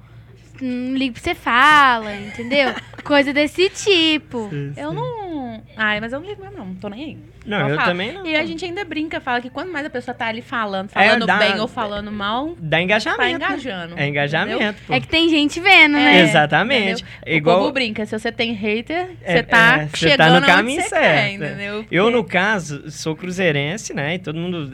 Não 0.60 0.94
liga 0.96 1.14
pra 1.14 1.22
você 1.22 1.34
fala, 1.34 2.14
entendeu? 2.14 2.74
Coisa 3.04 3.32
desse 3.32 3.68
tipo. 3.70 4.50
Eu 4.76 4.92
não. 4.92 5.62
Ai, 5.76 6.00
mas 6.00 6.12
eu 6.12 6.20
não 6.20 6.26
ligo 6.28 6.42
mesmo, 6.42 6.58
não. 6.58 6.66
Não 6.66 6.74
tô 6.74 6.88
nem 6.88 7.04
aí. 7.04 7.18
Não, 7.46 7.68
eu 7.68 7.76
falo. 7.76 7.88
também 7.90 8.12
não. 8.12 8.26
E 8.26 8.34
a 8.34 8.44
gente 8.44 8.64
ainda 8.64 8.84
brinca, 8.84 9.20
fala 9.20 9.40
que 9.40 9.48
quanto 9.48 9.70
mais 9.72 9.86
a 9.86 9.90
pessoa 9.90 10.12
tá 10.12 10.26
ali 10.26 10.42
falando, 10.42 10.86
É, 10.86 11.06
falando 11.06 11.26
dá- 11.26 11.36
bem 11.38 11.60
ou 11.60 11.68
falando 11.68 12.10
mal, 12.10 12.56
Dá 12.58 12.82
engajamento. 12.82 13.20
tá 13.20 13.24
né? 13.28 13.30
engajando. 13.52 13.94
É 13.96 14.08
engajamento. 14.08 14.92
É 14.92 14.98
que 15.00 15.06
tem 15.06 15.28
gente 15.28 15.60
vendo, 15.60 15.96
É, 15.96 16.00
né? 16.04 16.20
Exatamente. 16.22 17.02
entendeu? 17.02 17.06
É 17.24 17.36
igual- 17.36 17.56
O 17.58 17.60
povo 17.60 17.72
brinca, 17.72 18.04
se 18.04 18.18
você 18.18 18.32
tem 18.32 18.52
hater, 18.52 19.10
É, 19.22 19.36
você 19.36 19.42
tá 19.44 19.78
é, 19.82 19.86
você 19.86 19.96
chegando 20.08 20.18
tá 20.34 20.40
no 20.40 20.46
caminho 20.46 20.82
certo. 20.82 21.00
quer, 21.02 21.30
entendeu? 21.32 21.74
Eu, 21.88 22.04
Porque- 22.06 22.16
no 22.16 22.24
caso, 22.24 22.90
sou 22.90 23.14
cruzeirense, 23.14 23.94
né? 23.94 24.16
E 24.16 24.18
todo 24.18 24.36
mundo. 24.36 24.68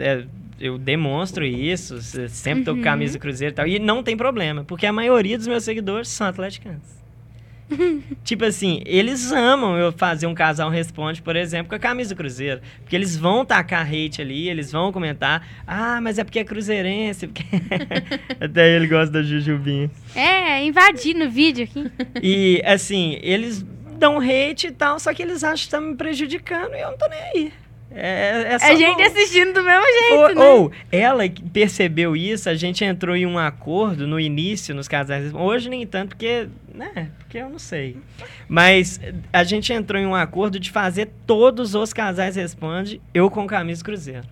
Eu 0.62 0.78
demonstro 0.78 1.44
isso, 1.44 2.00
se- 2.00 2.28
sempre 2.28 2.64
tô 2.64 2.72
com 2.72 2.78
Uhum. 2.78 2.84
camisa 2.84 3.18
do 3.18 3.20
Cruzeiro 3.20 3.52
e 3.52 3.56
tal. 3.56 3.66
E 3.66 3.78
não 3.78 4.02
tem 4.02 4.16
problema, 4.16 4.64
porque 4.64 4.86
a 4.86 4.92
maioria 4.92 5.36
dos 5.36 5.46
meus 5.46 5.64
seguidores 5.64 6.08
são 6.08 6.26
atleticanos. 6.26 7.02
tipo 8.22 8.44
assim, 8.44 8.82
eles 8.84 9.32
amam 9.32 9.78
eu 9.78 9.92
fazer 9.92 10.26
um 10.26 10.34
casal 10.34 10.68
responde, 10.68 11.22
por 11.22 11.36
exemplo, 11.36 11.70
com 11.70 11.74
a 11.74 11.78
camisa 11.78 12.14
do 12.14 12.18
Cruzeiro. 12.18 12.60
Porque 12.80 12.94
eles 12.94 13.16
vão 13.16 13.44
tacar 13.46 13.86
hate 13.86 14.20
ali, 14.20 14.48
eles 14.48 14.70
vão 14.70 14.92
comentar. 14.92 15.46
Ah, 15.66 15.98
mas 16.00 16.18
é 16.18 16.24
porque 16.24 16.38
é 16.40 16.44
cruzeirense. 16.44 17.26
Porque... 17.32 17.44
Até 18.40 18.76
ele 18.76 18.86
gosta 18.86 19.10
da 19.12 19.22
Jujubinha. 19.22 19.90
É, 20.14 20.62
invadir 20.64 21.14
no 21.14 21.30
vídeo 21.30 21.64
aqui. 21.64 21.90
E, 22.22 22.62
assim, 22.64 23.18
eles 23.22 23.64
dão 23.98 24.18
hate 24.18 24.66
e 24.66 24.70
tal, 24.72 24.98
só 24.98 25.14
que 25.14 25.22
eles 25.22 25.42
acham 25.42 25.64
que 25.64 25.70
tá 25.70 25.80
me 25.80 25.94
prejudicando 25.96 26.74
e 26.74 26.80
eu 26.80 26.90
não 26.90 26.98
tô 26.98 27.08
nem 27.08 27.20
aí. 27.34 27.52
É, 27.94 28.54
é 28.54 28.58
só 28.58 28.66
A 28.66 28.74
gente 28.74 29.02
assistindo 29.02 29.52
do 29.52 29.62
mesmo 29.62 29.84
jeito, 29.84 30.14
ou, 30.14 30.34
né? 30.34 30.44
ou 30.44 30.72
ela 30.90 31.24
percebeu 31.52 32.16
isso, 32.16 32.48
a 32.48 32.54
gente 32.54 32.84
entrou 32.84 33.14
em 33.14 33.26
um 33.26 33.38
acordo 33.38 34.06
no 34.06 34.18
início, 34.18 34.74
nos 34.74 34.88
casais. 34.88 35.32
Hoje 35.34 35.68
nem 35.68 35.86
tanto, 35.86 36.10
porque, 36.10 36.48
né? 36.74 37.10
Porque 37.18 37.38
eu 37.38 37.48
não 37.48 37.58
sei. 37.58 37.96
Mas 38.48 39.00
a 39.32 39.44
gente 39.44 39.72
entrou 39.72 40.00
em 40.00 40.06
um 40.06 40.14
acordo 40.14 40.58
de 40.58 40.70
fazer 40.70 41.10
todos 41.26 41.74
os 41.74 41.92
casais 41.92 42.36
responde, 42.36 43.00
eu 43.14 43.30
com 43.30 43.46
camisa 43.46 43.84
cruzeiro. 43.84 44.26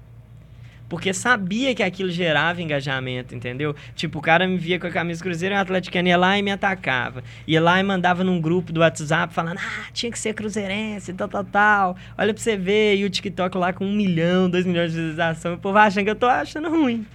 Porque 0.90 1.14
sabia 1.14 1.72
que 1.72 1.84
aquilo 1.84 2.10
gerava 2.10 2.60
engajamento, 2.60 3.32
entendeu? 3.32 3.76
Tipo, 3.94 4.18
o 4.18 4.20
cara 4.20 4.44
me 4.48 4.58
via 4.58 4.76
com 4.76 4.88
a 4.88 4.90
camisa 4.90 5.22
cruzeiro 5.22 5.54
e 5.54 5.56
o 5.56 5.60
atleticano 5.60 6.08
ia 6.08 6.16
lá 6.16 6.36
e 6.36 6.42
me 6.42 6.50
atacava. 6.50 7.22
Ia 7.46 7.60
lá 7.60 7.78
e 7.78 7.82
mandava 7.84 8.24
num 8.24 8.40
grupo 8.40 8.72
do 8.72 8.80
WhatsApp 8.80 9.32
falando, 9.32 9.58
ah, 9.58 9.84
tinha 9.92 10.10
que 10.10 10.18
ser 10.18 10.34
cruzeirense, 10.34 11.12
tal, 11.12 11.28
tal, 11.28 11.44
tal. 11.44 11.96
Olha 12.18 12.34
pra 12.34 12.42
você 12.42 12.56
ver. 12.56 12.96
E 12.96 13.04
o 13.04 13.10
TikTok 13.10 13.56
lá 13.56 13.72
com 13.72 13.86
um 13.86 13.92
milhão, 13.92 14.50
dois 14.50 14.66
milhões 14.66 14.90
de 14.90 14.98
visualização. 14.98 15.54
O 15.54 15.58
povo 15.58 15.78
achando 15.78 16.02
que 16.02 16.10
eu 16.10 16.16
tô 16.16 16.26
achando 16.26 16.68
ruim. 16.68 17.06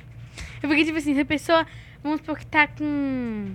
É 0.63 0.67
porque, 0.67 0.85
tipo 0.85 0.97
assim, 0.97 1.13
se 1.13 1.19
a 1.19 1.25
pessoa, 1.25 1.67
vamos 2.01 2.21
supor 2.21 2.39
que 2.39 2.45
tá 2.47 2.67
com 2.67 3.51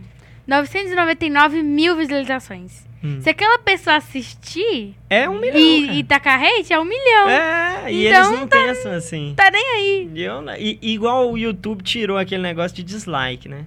999 0.46 1.62
mil 1.62 1.96
visualizações. 1.96 2.89
Hum. 3.02 3.20
Se 3.22 3.30
aquela 3.30 3.58
pessoa 3.58 3.96
assistir 3.96 4.94
É 5.08 5.28
um 5.28 5.40
milhão. 5.40 5.56
e, 5.58 5.98
e 6.00 6.04
tacar 6.04 6.38
hate, 6.42 6.72
é 6.72 6.78
um 6.78 6.84
milhão. 6.84 7.28
É, 7.30 7.90
e 7.92 8.06
Então, 8.06 8.28
eles 8.28 8.40
não 8.40 8.46
pensam 8.48 8.92
assim. 8.92 9.32
Tá 9.36 9.50
nem 9.50 9.64
aí. 9.76 10.10
E 10.14 10.22
eu 10.22 10.42
não- 10.42 10.54
e- 10.56 10.78
igual 10.82 11.30
o 11.32 11.38
YouTube 11.38 11.82
tirou 11.82 12.18
aquele 12.18 12.42
negócio 12.42 12.76
de 12.76 12.82
dislike, 12.82 13.48
né? 13.48 13.64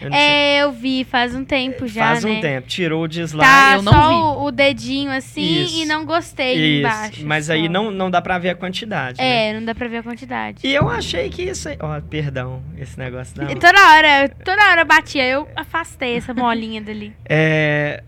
Eu 0.00 0.10
não 0.10 0.16
sei- 0.16 0.26
É, 0.26 0.58
eu 0.62 0.72
vi 0.72 1.04
faz 1.04 1.34
um 1.34 1.42
tempo 1.44 1.86
já, 1.88 2.08
Faz 2.08 2.22
né? 2.24 2.30
um 2.30 2.40
tempo. 2.40 2.68
Tirou 2.68 3.04
o 3.04 3.08
dislike. 3.08 3.48
Tá 3.50 3.74
eu 3.76 3.82
não 3.82 3.92
só 3.92 4.08
vi. 4.08 4.14
o, 4.14 4.44
o 4.44 4.50
dedinho 4.52 5.10
assim 5.10 5.62
Isso. 5.62 5.82
e 5.82 5.86
não 5.86 6.04
gostei 6.04 6.54
Isso, 6.54 6.86
embaixo. 6.86 7.26
mas 7.26 7.46
só. 7.46 7.54
aí 7.54 7.66
não, 7.68 7.90
não 7.90 8.10
dá 8.10 8.20
pra 8.20 8.36
ver 8.38 8.50
a 8.50 8.54
quantidade, 8.54 9.18
né? 9.18 9.48
É, 9.48 9.52
não 9.54 9.64
dá 9.64 9.74
pra 9.74 9.88
ver 9.88 9.98
a 9.98 10.02
quantidade. 10.02 10.58
E 10.66 10.74
eu 10.74 10.88
achei 10.90 11.30
que 11.30 11.42
isso 11.44 11.68
aí... 11.68 11.76
Ó, 11.80 11.98
perdão, 12.02 12.62
esse 12.78 12.98
negócio 12.98 13.34
da... 13.36 13.46
Toda 13.46 13.94
hora, 13.94 14.28
toda 14.44 14.70
hora 14.70 14.82
eu 14.82 14.86
batia, 14.86 15.24
eu 15.26 15.48
afastei 15.56 16.16
essa 16.16 16.34
molinha 16.34 16.80
dali. 16.82 17.14
É... 17.24 18.02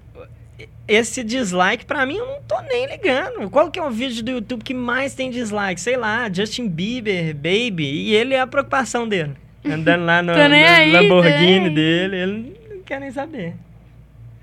Esse 0.88 1.22
dislike, 1.22 1.84
pra 1.84 2.06
mim, 2.06 2.16
eu 2.16 2.26
não 2.26 2.42
tô 2.42 2.58
nem 2.62 2.86
ligando. 2.86 3.50
Qual 3.50 3.70
que 3.70 3.78
é 3.78 3.82
o 3.82 3.90
vídeo 3.90 4.24
do 4.24 4.30
YouTube 4.30 4.64
que 4.64 4.72
mais 4.72 5.14
tem 5.14 5.30
dislike? 5.30 5.78
Sei 5.78 5.96
lá, 5.98 6.32
Justin 6.32 6.66
Bieber, 6.66 7.34
Baby. 7.34 7.84
E 7.84 8.14
ele 8.14 8.32
é 8.34 8.40
a 8.40 8.46
preocupação 8.46 9.06
dele. 9.06 9.34
Andando 9.64 10.06
lá 10.06 10.22
no, 10.22 10.32
aí, 10.32 10.90
Lamborghini 10.90 11.68
dele. 11.68 12.16
Ele 12.16 12.56
não 12.70 12.82
quer 12.82 13.00
nem 13.00 13.10
saber. 13.10 13.54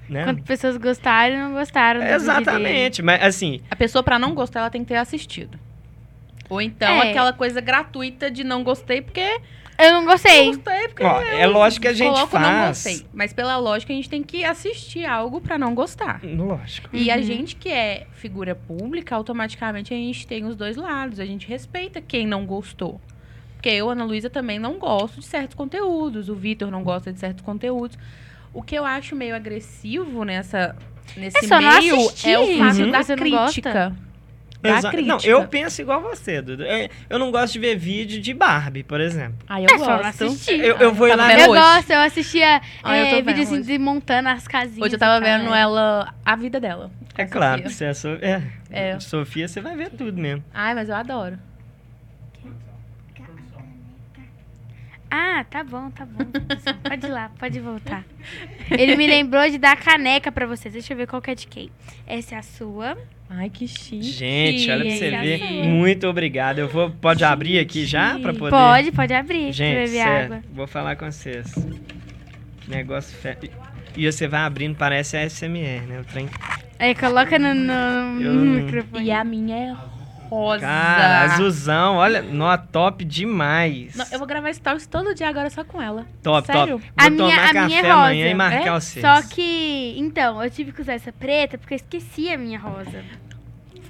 Né? 0.08 0.24
Quantas 0.24 0.46
pessoas 0.46 0.78
gostaram 0.78 1.34
e 1.34 1.38
não 1.40 1.54
gostaram 1.54 2.00
do 2.00 2.04
vídeo 2.06 2.20
dele. 2.20 2.32
Exatamente. 2.32 3.02
Mas, 3.02 3.24
assim, 3.24 3.62
A 3.72 3.76
pessoa, 3.76 4.04
pra 4.04 4.20
não 4.20 4.36
gostar, 4.36 4.60
ela 4.60 4.70
tem 4.70 4.84
que 4.84 4.90
ter 4.90 4.98
assistido. 4.98 5.58
Ou 6.48 6.62
então 6.62 7.02
É. 7.02 7.10
aquela 7.10 7.34
coisa 7.34 7.60
gratuita 7.60 8.30
de 8.30 8.44
não 8.44 8.64
gostei 8.64 9.02
porque. 9.02 9.40
Eu 9.78 9.92
não 9.92 10.06
gostei. 10.06 10.46
Não 10.46 10.54
gostei 10.56 10.88
porque. 10.88 11.04
ó, 11.04 11.22
é 11.22 11.46
lógico 11.46 11.82
que 11.82 11.88
a 11.90 11.94
gente 11.94 12.14
coloco 12.14 12.40
não 12.40 12.44
faz... 12.46 12.68
gostei. 12.84 13.06
Mas 13.14 13.34
pela 13.34 13.58
lógica, 13.58 13.92
a 13.92 13.96
gente 13.96 14.10
tem 14.10 14.24
que 14.24 14.44
assistir 14.46 15.06
algo 15.06 15.42
pra 15.42 15.58
não 15.58 15.76
gostar. 15.76 16.22
Lógico. 16.24 16.90
E 16.94 17.12
a 17.12 17.16
Uhum. 17.18 17.24
gente 17.24 17.56
que 17.58 17.70
é 17.70 18.08
figura 18.14 18.56
pública, 18.56 19.16
automaticamente 19.16 19.94
a 19.94 19.98
gente 19.98 20.26
tem 20.26 20.46
os 20.46 20.56
dois 20.56 20.78
lados. 20.78 21.20
A 21.20 21.26
gente 21.26 21.46
respeita 21.48 22.00
quem 22.02 22.26
não 22.26 22.46
gostou. 22.46 23.02
Porque 23.56 23.70
eu, 23.70 23.90
Ana 23.90 24.06
Luísa, 24.06 24.30
também 24.30 24.60
não 24.60 24.78
gosto 24.78 25.20
de 25.20 25.26
certos 25.26 25.56
conteúdos. 25.56 26.30
O 26.30 26.36
Vitor 26.36 26.70
não 26.72 26.84
gosta 26.84 27.12
de 27.12 27.20
certos 27.20 27.44
conteúdos. 27.44 27.98
O 28.54 28.62
que 28.62 28.76
eu 28.76 28.86
acho 28.86 29.16
meio 29.16 29.36
agressivo 29.36 30.24
nessa, 30.24 30.76
nesse 31.18 31.38
É 31.38 31.42
só 31.48 31.60
não 31.60 31.78
meio 31.80 31.96
assistir. 31.96 32.30
é 32.30 32.40
o 32.40 32.58
fato 32.58 32.78
Uhum. 32.80 32.92
da 32.92 33.00
não 33.00 33.16
crítica. 33.18 33.96
Da 34.72 34.78
Exa- 34.80 34.90
crítica. 34.90 35.14
Não, 35.16 35.20
eu 35.24 35.48
penso 35.48 35.82
igual 35.82 36.02
você, 36.02 36.42
Dudu. 36.42 36.64
Eu, 36.64 36.90
eu 37.10 37.20
não 37.20 37.32
gosto 37.32 37.54
de 37.54 37.60
ver 37.60 37.76
vídeo 37.78 38.22
de 38.22 38.34
Barbie, 38.34 38.84
por 38.84 39.00
exemplo. 39.00 39.38
Aí 39.48 39.64
eu 39.64 39.76
É 39.76 39.78
só 39.78 39.98
gosto. 39.98 40.06
assistir. 40.24 40.60
Eu, 40.60 40.78
eu 40.78 40.94
vou 40.94 41.08
ir 41.08 41.12
tava 41.12 41.24
lá... 41.24 41.40
Eu 41.40 41.50
hoje. 41.52 41.62
gosto, 41.62 41.90
eu 41.92 42.00
assistia 42.00 42.62
Ah, 42.84 42.98
eu 42.98 43.06
é, 43.06 43.10
tô 43.12 43.16
vídeo 43.24 43.44
assim 43.44 43.60
hoje. 43.60 43.64
de 43.68 43.78
montando 43.78 44.30
as 44.30 44.48
casinhas. 44.48 44.82
Hoje 44.86 44.96
eu 44.96 45.00
tava 45.00 45.22
tal, 45.22 45.40
vendo 45.40 45.54
é. 45.54 45.60
ela, 45.62 46.14
a 46.26 46.36
vida 46.36 46.60
dela. 46.60 46.90
É 47.18 47.26
claro, 47.26 47.62
Sofia. 47.64 47.70
você 47.70 47.86
é, 47.86 47.94
so... 47.94 48.08
é. 48.22 48.42
É. 48.70 49.00
Sofia, 49.00 49.48
você 49.48 49.62
vai 49.62 49.76
ver 49.76 49.90
tudo 49.92 50.14
mesmo. 50.22 50.44
Ai, 50.54 50.74
mas 50.76 50.90
eu 50.90 50.96
adoro. 50.96 51.38
Ah, 55.18 55.46
tá 55.50 55.64
bom, 55.64 55.90
tá 55.92 56.06
bom. 56.06 56.26
produção. 56.26 56.74
Pode 56.84 57.06
ir 57.06 57.10
lá, 57.10 57.32
pode 57.40 57.60
voltar. 57.60 58.04
Ele 58.70 58.98
me 58.98 59.08
lembrou 59.08 59.50
de 59.50 59.58
dar 59.58 59.72
a 59.72 59.76
caneca 59.78 60.30
pra 60.32 60.46
vocês. 60.46 60.74
Deixa 60.74 60.92
eu 60.94 60.98
ver 60.98 61.08
qual 61.08 61.22
que 61.22 61.32
é 61.32 61.36
de 61.36 61.48
quem. 61.48 61.70
Essa 62.06 62.36
é 62.36 62.38
a 62.38 62.42
sua. 62.42 62.98
Ai, 63.30 63.50
que 63.50 63.68
chique. 63.68 64.04
Gente, 64.04 64.70
olha 64.70 64.86
pra 64.86 64.94
você 64.96 65.06
Esse 65.06 65.18
ver. 65.18 65.64
Muito 65.68 66.06
obrigado. 66.08 66.60
Eu 66.60 66.68
vou. 66.68 66.90
Pode 66.92 67.24
abrir 67.24 67.60
aqui 67.60 67.86
já 67.86 68.20
pra 68.20 68.34
poder. 68.34 68.52
Pode, 68.52 68.92
pode 68.92 69.14
abrir. 69.14 69.52
Gente, 69.54 69.76
beber 69.76 69.88
sério, 70.04 70.26
água. 70.26 70.44
vou 70.54 70.68
falar 70.68 70.96
com 70.96 71.10
vocês. 71.12 71.54
Que 72.62 72.70
negócio 72.70 73.16
fe... 73.18 73.50
E 73.96 74.12
você 74.12 74.28
vai 74.28 74.42
abrindo, 74.42 74.76
parece 74.76 75.16
ASMR, 75.16 75.86
né? 75.88 76.02
O 76.02 76.04
trem. 76.06 76.28
Aí 76.78 76.94
coloca 76.94 77.40
no, 77.40 77.54
no 77.54 78.22
Eu- 78.22 78.34
microfone. 78.34 79.06
E 79.06 79.12
a 79.12 79.24
minha 79.24 79.56
é 79.56 79.76
rosa. 80.30 80.62
Cara, 80.62 81.22
azulzão, 81.34 81.96
olha, 81.98 82.22
nó 82.22 82.56
top 82.58 83.04
demais. 83.06 83.96
Não, 83.96 84.06
eu 84.12 84.18
vou 84.20 84.28
gravar 84.28 84.54
stories 84.54 84.86
todo 84.88 85.14
dia 85.16 85.30
agora 85.30 85.50
só 85.50 85.64
com 85.64 85.82
ela. 85.82 86.06
Top, 86.24 86.46
Sério? 86.48 86.80
top. 86.80 86.92
A 86.98 87.04
Vou 87.04 87.12
minha- 87.12 87.30
tomar 87.36 87.44
a 87.50 87.54
café 87.54 87.66
minha 87.68 87.82
é 87.82 87.90
amanhã 87.92 88.24
rosa. 88.24 88.32
e 88.32 88.34
marcar 88.36 88.78
É? 88.78 88.80
seus. 88.80 89.02
Só 89.06 89.22
que, 89.34 89.96
então, 89.98 90.44
eu 90.44 90.50
tive 90.50 90.72
que 90.72 90.82
usar 90.82 90.94
essa 90.94 91.12
preta 91.12 91.58
porque 91.58 91.74
eu 91.74 91.78
esqueci 91.78 92.30
a 92.32 92.38
minha 92.38 92.60
rosa. 92.60 93.04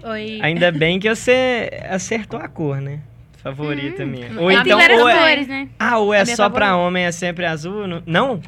Oi. 0.04 0.40
Ainda 0.42 0.72
bem 0.72 1.00
que 1.00 1.10
você 1.14 1.70
acertou 1.90 2.40
a 2.40 2.48
cor, 2.48 2.80
né? 2.80 3.00
Favorita 3.42 4.04
minha. 4.06 4.28
Ou 4.42 4.52
então, 4.52 4.78
ou 4.80 5.08
é... 5.10 5.20
cores, 5.20 5.48
né? 5.48 5.68
Ah, 5.80 5.98
ou 6.00 6.12
é 6.14 6.22
A 6.22 6.24
minha 6.24 6.36
só 6.36 6.50
pra 6.50 6.68
favorita. 6.68 6.88
homem, 6.88 7.04
é 7.06 7.12
sempre 7.12 7.46
azul? 7.46 7.86
Não? 7.88 8.04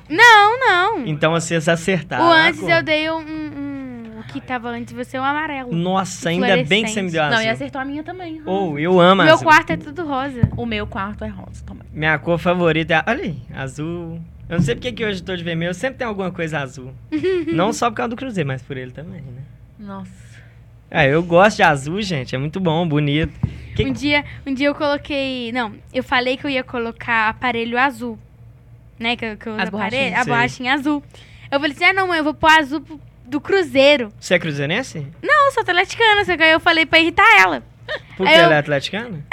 Não? 0.10 0.60
Não. 0.60 1.06
Então 1.06 1.32
vocês 1.32 1.70
acertaram. 1.70 2.25
o 2.25 2.32
a 2.32 2.48
antes 2.48 2.60
cor. 2.62 2.70
eu 2.72 2.82
dei 2.84 3.10
um, 3.12 3.17
um- 3.20 3.66
que 4.27 4.39
tava 4.41 4.69
antes 4.69 4.93
de 4.93 5.03
você, 5.03 5.17
um 5.17 5.24
amarelo. 5.24 5.74
Nossa, 5.74 6.29
ainda 6.29 6.63
bem 6.63 6.84
que 6.84 6.89
você 6.91 7.01
me 7.01 7.12
deu 7.12 7.24
azul. 7.24 7.38
Não, 7.38 7.43
e 7.43 7.50
acertou 7.50 7.81
a 7.81 7.86
minha 7.86 8.03
também. 8.03 8.38
rosa. 8.39 8.50
Ou 8.50 8.77
eu 8.79 9.00
amo 9.00 9.24
Meu 9.24 9.34
azul. 9.36 9.46
quarto 9.46 9.72
é 9.72 9.77
tudo 9.77 10.05
rosa. 10.05 10.50
O 10.55 10.65
meu 10.65 10.86
quarto 10.88 11.24
é 11.24 11.27
rosa 11.27 11.63
também. 11.65 11.88
Minha 11.93 12.17
cor 12.19 12.38
favorita 12.38 12.93
é. 12.96 13.03
Olha 13.12 13.24
aí, 13.24 13.38
azul. 13.55 14.19
Eu 14.50 14.57
não 14.57 14.62
sei 14.63 14.75
porque 14.75 14.91
que 14.91 15.03
hoje 15.05 15.19
eu 15.22 15.25
tô 15.25 15.36
de 15.36 15.43
vermelho, 15.43 15.74
sempre 15.74 15.98
tem 16.00 16.07
alguma 16.07 16.31
coisa 16.31 16.60
azul. 16.60 16.93
não 17.53 17.74
só 17.74 17.89
por 17.89 17.98
causa 17.98 18.10
do 18.10 18.15
Cruzeiro, 18.15 18.48
mas 18.48 18.62
por 18.62 18.77
ele 18.77 18.91
também, 18.91 19.22
né? 19.22 19.41
Nossa. 19.79 20.12
Ah, 20.89 21.05
eu 21.05 21.22
gosto 21.22 21.57
de 21.57 21.63
azul, 21.63 22.01
gente. 22.01 22.34
É 22.34 22.38
muito 22.38 22.60
bom, 22.62 22.88
bonito. 22.88 23.34
Que- 23.75 23.86
Um 23.86 23.91
dia, 23.91 24.24
um 24.46 24.53
dia 24.53 24.67
eu 24.67 24.74
coloquei. 24.75 25.51
Não, 25.51 25.74
eu 25.93 26.01
falei 26.01 26.38
que 26.38 26.46
eu 26.46 26.50
ia 26.50 26.63
colocar 26.63 27.27
aparelho 27.29 27.77
azul. 27.77 28.17
Né? 28.98 29.15
Que, 29.17 29.25
eu- 29.25 29.38
que 29.38 29.48
eu 29.48 29.53
uso 29.53 29.62
As 29.63 29.67
aparelho. 29.67 30.15
A 30.15 30.24
borrachinha 30.24 30.74
azul. 30.74 31.03
Eu 31.51 31.60
falei 31.60 31.75
assim: 31.75 31.84
ah, 31.86 31.93
não, 31.93 32.07
mãe, 32.07 32.17
eu 32.19 32.24
vou 32.24 32.34
pôr 32.34 32.50
azul 32.50 32.79
pro- 32.81 33.00
do 33.27 33.39
Cruzeiro. 33.41 34.12
Você 34.19 34.34
é 34.36 34.39
cruzeirense? 34.39 35.05
Não, 35.22 35.46
eu 35.46 35.51
sou 35.51 35.62
atleticana, 35.62 36.25
só 36.25 36.36
que 36.38 36.43
aí 36.43 36.51
eu 36.51 36.60
falei 36.60 36.86
pra 36.86 37.00
irritar 37.00 37.27
ela. 37.39 37.62
Porque 38.15 38.31
Aí 38.31 38.39
eu- 38.39 38.46
ela 38.46 38.55
é 38.55 38.60
atleticana? 38.60 39.24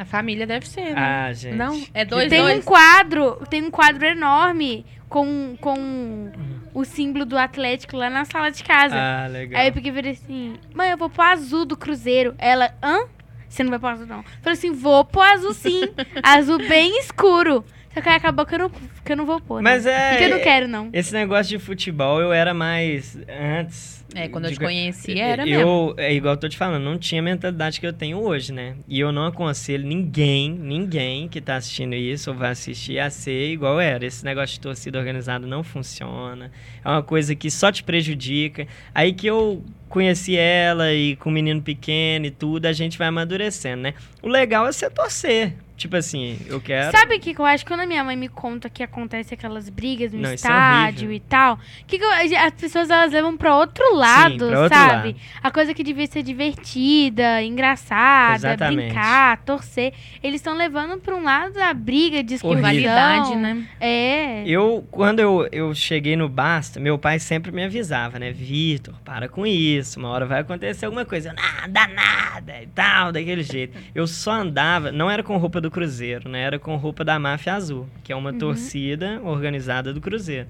A 0.00 0.04
família 0.06 0.46
deve 0.46 0.66
ser, 0.66 0.94
né? 0.94 0.96
Ah, 0.96 1.30
gente. 1.30 1.56
Não, 1.56 1.78
é 1.92 2.06
dois, 2.06 2.30
tem 2.30 2.40
dois. 2.40 2.58
um 2.58 2.62
quadro, 2.62 3.36
tem 3.50 3.62
um 3.62 3.70
quadro 3.70 4.06
enorme 4.06 4.86
com, 5.10 5.58
com 5.60 6.32
o 6.72 6.82
símbolo 6.86 7.26
do 7.26 7.36
Atlético 7.36 7.98
lá 7.98 8.08
na 8.08 8.24
sala 8.24 8.50
de 8.50 8.64
casa. 8.64 8.94
Ah, 8.96 9.26
legal. 9.26 9.60
Aí 9.60 9.68
eu 9.68 9.72
peguei 9.74 9.92
e 9.92 9.94
falei 9.94 10.12
assim, 10.12 10.54
mãe, 10.74 10.90
eu 10.90 10.96
vou 10.96 11.10
pôr 11.10 11.20
azul 11.22 11.66
do 11.66 11.76
Cruzeiro. 11.76 12.34
Ela, 12.38 12.72
hã? 12.82 13.00
Você 13.46 13.62
não 13.62 13.68
vai 13.68 13.78
pôr 13.78 13.88
azul, 13.88 14.06
não. 14.06 14.18
Eu 14.20 14.24
falei 14.40 14.56
assim, 14.56 14.72
vou 14.72 15.04
pôr 15.04 15.20
azul 15.22 15.52
sim. 15.52 15.82
azul 16.22 16.56
bem 16.66 16.98
escuro. 17.00 17.62
Só 17.92 18.00
que 18.00 18.08
aí 18.08 18.14
acabou 18.16 18.46
que 18.46 18.54
eu 18.54 18.58
não, 18.60 18.70
que 18.70 19.12
eu 19.12 19.16
não 19.16 19.26
vou 19.26 19.40
pôr. 19.40 19.60
Mas 19.62 19.84
né? 19.84 19.92
é- 19.92 20.10
Porque 20.10 20.24
eu 20.24 20.30
não 20.30 20.40
quero, 20.42 20.68
não. 20.68 20.90
Esse 20.92 21.12
negócio 21.12 21.58
de 21.58 21.64
futebol 21.64 22.20
eu 22.20 22.32
era 22.32 22.54
mais 22.54 23.18
antes. 23.28 24.00
É, 24.14 24.28
quando 24.28 24.46
eu 24.46 24.52
te 24.52 24.58
conheci 24.58 25.18
era 25.18 25.44
mesmo. 25.44 25.60
eu, 25.60 25.94
É 25.96 26.12
igual 26.12 26.34
eu 26.34 26.38
tô 26.40 26.48
te 26.48 26.56
falando, 26.56 26.82
não 26.82 26.98
tinha 26.98 27.20
a 27.20 27.24
mentalidade 27.24 27.78
que 27.80 27.86
eu 27.86 27.92
tenho 27.92 28.18
hoje, 28.18 28.52
né? 28.52 28.74
E 28.88 28.98
eu 28.98 29.12
não 29.12 29.24
aconselho 29.26 29.86
ninguém, 29.86 30.50
ninguém 30.50 31.28
que 31.28 31.40
tá 31.40 31.56
assistindo 31.56 31.94
isso 31.94 32.30
ou 32.30 32.36
vai 32.36 32.50
assistir 32.50 32.98
a 32.98 33.08
ser 33.10 33.52
igual 33.52 33.78
era. 33.80 34.04
Esse 34.04 34.24
negócio 34.24 34.54
de 34.54 34.60
torcida 34.60 34.98
organizada 34.98 35.46
não 35.46 35.62
funciona. 35.62 36.50
É 36.84 36.88
uma 36.88 37.02
coisa 37.02 37.34
que 37.34 37.50
só 37.50 37.70
te 37.70 37.82
prejudica. 37.84 38.66
Aí 38.94 39.12
que 39.12 39.26
eu 39.28 39.64
conheci 39.88 40.36
ela 40.36 40.92
e 40.92 41.16
com 41.16 41.28
o 41.28 41.32
menino 41.32 41.60
pequeno 41.62 42.26
e 42.26 42.30
tudo, 42.30 42.66
a 42.66 42.72
gente 42.72 42.96
vai 42.98 43.08
amadurecendo, 43.08 43.82
né? 43.82 43.94
O 44.22 44.28
legal 44.28 44.66
é 44.66 44.72
você 44.72 44.88
torcer. 44.90 45.54
Tipo 45.80 45.96
assim, 45.96 46.38
eu 46.46 46.60
quero. 46.60 46.92
Sabe 46.92 47.16
o 47.16 47.18
que, 47.20 47.32
que 47.32 47.40
eu 47.40 47.44
acho? 47.46 47.64
Quando 47.64 47.80
a 47.80 47.86
minha 47.86 48.04
mãe 48.04 48.14
me 48.14 48.28
conta 48.28 48.68
que 48.68 48.82
acontece 48.82 49.32
aquelas 49.32 49.70
brigas 49.70 50.12
no 50.12 50.20
Não, 50.20 50.28
é 50.28 50.34
estádio 50.34 51.08
horrível. 51.08 51.12
e 51.16 51.20
tal, 51.20 51.58
que 51.86 51.98
que 51.98 52.04
eu- 52.04 52.10
as 52.10 52.52
pessoas 52.52 52.90
elas 52.90 53.12
levam 53.12 53.34
pra 53.34 53.56
outro 53.56 53.94
lado, 53.96 54.46
pra 54.48 54.60
outro 54.62 54.76
sabe? 54.76 55.08
lado. 55.08 55.16
A 55.42 55.50
coisa 55.50 55.72
que 55.72 55.82
devia 55.82 56.06
ser 56.06 56.22
divertida, 56.22 57.42
engraçada, 57.42 58.34
Exatamente. 58.48 58.86
brincar, 58.88 59.38
torcer. 59.38 59.94
Eles 60.22 60.40
estão 60.40 60.54
levando 60.54 60.98
pra 61.00 61.16
um 61.16 61.22
lado 61.22 61.56
a 61.58 61.72
briga, 61.72 62.22
discussão. 62.22 62.56
Rivalidade, 62.56 63.34
né? 63.36 63.66
É. 63.80 64.42
Eu, 64.46 64.86
quando 64.90 65.20
eu, 65.20 65.48
eu 65.50 65.74
cheguei 65.74 66.14
no 66.14 66.28
Basta, 66.28 66.78
meu 66.78 66.98
pai 66.98 67.18
sempre 67.18 67.50
me 67.50 67.64
avisava, 67.64 68.18
né? 68.18 68.30
Vitor, 68.32 68.94
para 69.04 69.28
com 69.30 69.46
isso, 69.46 69.98
uma 69.98 70.10
hora 70.10 70.26
vai 70.26 70.40
acontecer 70.40 70.84
alguma 70.84 71.04
coisa. 71.06 71.30
Eu, 71.30 71.34
Nada, 71.34 71.86
nada 71.94 72.62
e 72.62 72.66
tal, 72.66 73.12
daquele 73.12 73.42
jeito. 73.42 73.78
Eu 73.94 74.06
só 74.06 74.32
andava, 74.32 74.90
não 74.92 75.10
era 75.10 75.22
com 75.22 75.36
roupa 75.36 75.60
do 75.60 75.69
Cruzeiro, 75.70 76.28
né? 76.28 76.42
Era 76.42 76.58
com 76.58 76.76
roupa 76.76 77.04
da 77.04 77.18
Máfia 77.18 77.54
Azul, 77.54 77.86
que 78.02 78.12
é 78.12 78.16
uma 78.16 78.32
torcida 78.32 79.20
organizada 79.22 79.92
do 79.92 80.00
Cruzeiro. 80.00 80.48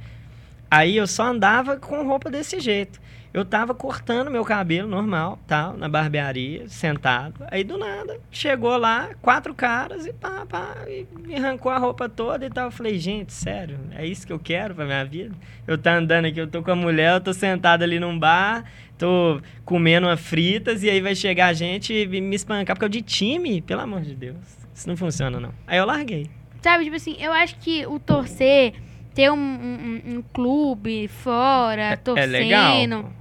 Aí 0.71 0.97
eu 0.97 1.07
só 1.07 1.25
andava 1.25 1.77
com 1.77 2.07
roupa 2.07 2.31
desse 2.31 2.61
jeito. 2.61 3.01
Eu 3.33 3.45
tava 3.45 3.73
cortando 3.73 4.29
meu 4.29 4.45
cabelo 4.45 4.89
normal, 4.89 5.39
tal, 5.47 5.77
na 5.77 5.89
barbearia, 5.89 6.69
sentado. 6.69 7.45
Aí 7.49 7.63
do 7.63 7.79
nada, 7.79 8.19
chegou 8.31 8.77
lá, 8.77 9.11
quatro 9.23 9.55
caras 9.55 10.05
e 10.05 10.13
pá, 10.13 10.45
pá, 10.47 10.75
e 10.89 11.07
me 11.21 11.37
arrancou 11.37 11.71
a 11.71 11.79
roupa 11.79 12.09
toda 12.09 12.45
e 12.45 12.51
tal. 12.51 12.67
Eu 12.67 12.71
falei, 12.73 12.99
gente, 12.99 13.33
sério, 13.33 13.79
é 13.93 14.05
isso 14.05 14.27
que 14.27 14.33
eu 14.33 14.39
quero 14.39 14.75
pra 14.75 14.85
minha 14.85 15.05
vida? 15.05 15.33
Eu 15.65 15.79
tá 15.79 15.97
andando 15.97 16.25
aqui, 16.25 16.41
eu 16.41 16.49
tô 16.49 16.61
com 16.61 16.73
a 16.73 16.77
mulher, 16.77 17.15
eu 17.15 17.21
tô 17.21 17.33
sentado 17.33 17.85
ali 17.85 18.01
num 18.01 18.19
bar, 18.19 18.65
tô 18.99 19.41
comendo 19.65 20.09
uma 20.09 20.17
fritas 20.17 20.83
e 20.83 20.91
aí 20.91 21.01
vai 21.01 21.15
chegar 21.15 21.47
a 21.47 21.53
gente 21.53 21.93
e 21.93 22.07
me 22.21 22.35
espancar 22.35 22.75
porque 22.75 22.85
eu 22.85 22.89
de 22.89 23.01
time, 23.01 23.61
pelo 23.61 23.81
amor 23.81 24.01
de 24.03 24.15
Deus. 24.17 24.60
Isso 24.81 24.89
não 24.89 24.97
funciona, 24.97 25.39
não. 25.39 25.53
Aí 25.67 25.77
eu 25.77 25.85
larguei. 25.85 26.27
Sabe, 26.63 26.85
tipo 26.85 26.97
assim, 26.97 27.15
eu 27.21 27.31
acho 27.35 27.55
que 27.59 27.85
o 27.87 27.99
torcer 27.99 28.73
ter 29.15 29.31
um, 29.31 29.37
um- 29.37 30.03
um 30.17 30.23
clube 30.33 31.07
fora, 31.07 31.99
torcendo. 31.99 32.35
É 32.35 32.39
legal. 32.39 33.13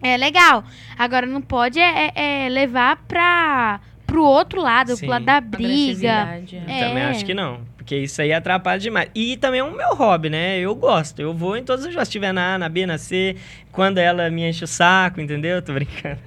É 0.00 0.16
legal. 0.16 0.64
Agora 0.96 1.26
não 1.26 1.40
pode 1.40 1.80
é, 1.80 2.12
é- 2.14 2.44
é 2.44 2.48
levar 2.48 3.02
pra, 3.08 3.80
pro 4.06 4.22
outro 4.22 4.62
lado, 4.62 4.92
Sim. 4.94 4.98
pro 5.00 5.08
lado 5.08 5.24
da 5.24 5.40
briga. 5.40 6.12
Agressividade, 6.22 6.56
é. 6.68 6.78
É. 6.84 6.88
Também 6.88 7.02
acho 7.02 7.24
que 7.24 7.34
não. 7.34 7.62
Porque 7.76 7.96
isso 7.96 8.22
aí 8.22 8.32
atrapalha 8.32 8.78
demais. 8.78 9.10
E 9.16 9.36
também 9.36 9.58
é 9.58 9.64
um 9.64 9.72
meu 9.74 9.96
hobby, 9.96 10.30
né? 10.30 10.60
Eu 10.60 10.76
gosto. 10.76 11.18
Eu 11.20 11.34
vou 11.34 11.56
em 11.56 11.64
todos 11.64 11.84
os 11.84 11.92
jogos. 11.92 12.06
Se 12.06 12.12
tiver 12.12 12.32
na 12.32 12.54
A, 12.54 12.58
na 12.58 12.68
B, 12.68 12.86
na 12.86 12.98
C. 12.98 13.34
Quando 13.72 13.98
ela 13.98 14.30
me 14.30 14.48
enche 14.48 14.62
o 14.62 14.68
saco, 14.68 15.20
entendeu? 15.20 15.60
Tô 15.60 15.72
brincando. 15.74 16.20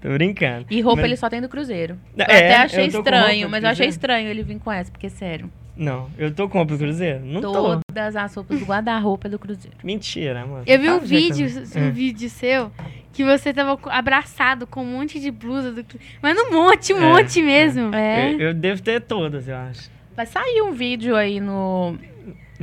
Tô 0.00 0.08
brincando. 0.10 0.66
E 0.70 0.80
roupa 0.80 1.02
Mas- 1.02 1.10
ele 1.10 1.16
só 1.16 1.28
tem 1.28 1.40
do 1.40 1.48
Cruzeiro. 1.48 1.98
Eu 2.16 2.22
É, 2.22 2.24
até 2.24 2.56
achei 2.56 2.84
eu 2.84 2.88
estranho, 2.88 3.48
mas 3.48 3.64
eu 3.64 3.70
achei 3.70 3.88
estranho 3.88 4.28
ele 4.28 4.42
vir 4.42 4.58
com 4.58 4.70
essa, 4.70 4.90
porque 4.90 5.08
sério. 5.10 5.50
Não, 5.76 6.08
eu 6.18 6.32
tô 6.32 6.48
com 6.48 6.58
roupa 6.58 6.72
do 6.74 6.78
Cruzeiro? 6.78 7.24
Não 7.24 7.40
tô. 7.40 7.80
Todas 7.88 8.16
as 8.16 8.34
roupas 8.34 8.58
do 8.58 8.64
guarda-roupa 8.66 9.28
é 9.28 9.30
do 9.30 9.38
Cruzeiro. 9.38 9.76
Mentira, 9.82 10.44
mano. 10.46 10.64
Eu 10.66 10.78
vi 10.78 10.86
Tá 10.86 10.94
um 10.96 11.00
vídeo, 11.00 11.46
um 11.76 11.90
vídeo 11.92 12.28
seu 12.30 12.72
que 13.12 13.24
você 13.24 13.52
tava 13.52 13.78
abraçado 13.86 14.66
com 14.66 14.82
um 14.82 14.86
monte 14.98 15.18
de 15.20 15.30
blusa 15.30 15.70
do 15.72 15.84
Mas 16.22 16.36
um 16.38 16.50
monte, 16.52 16.92
um 16.92 16.98
É, 16.98 17.00
monte 17.00 17.42
mesmo. 17.42 17.94
É. 17.94 18.32
Eu, 18.34 18.40
eu 18.40 18.54
devo 18.54 18.82
ter 18.82 19.00
todas, 19.00 19.46
eu 19.48 19.56
acho. 19.56 19.90
Vai 20.16 20.26
sair 20.26 20.62
um 20.62 20.72
vídeo 20.72 21.14
aí 21.14 21.38
no, 21.40 21.92
no 21.92 21.98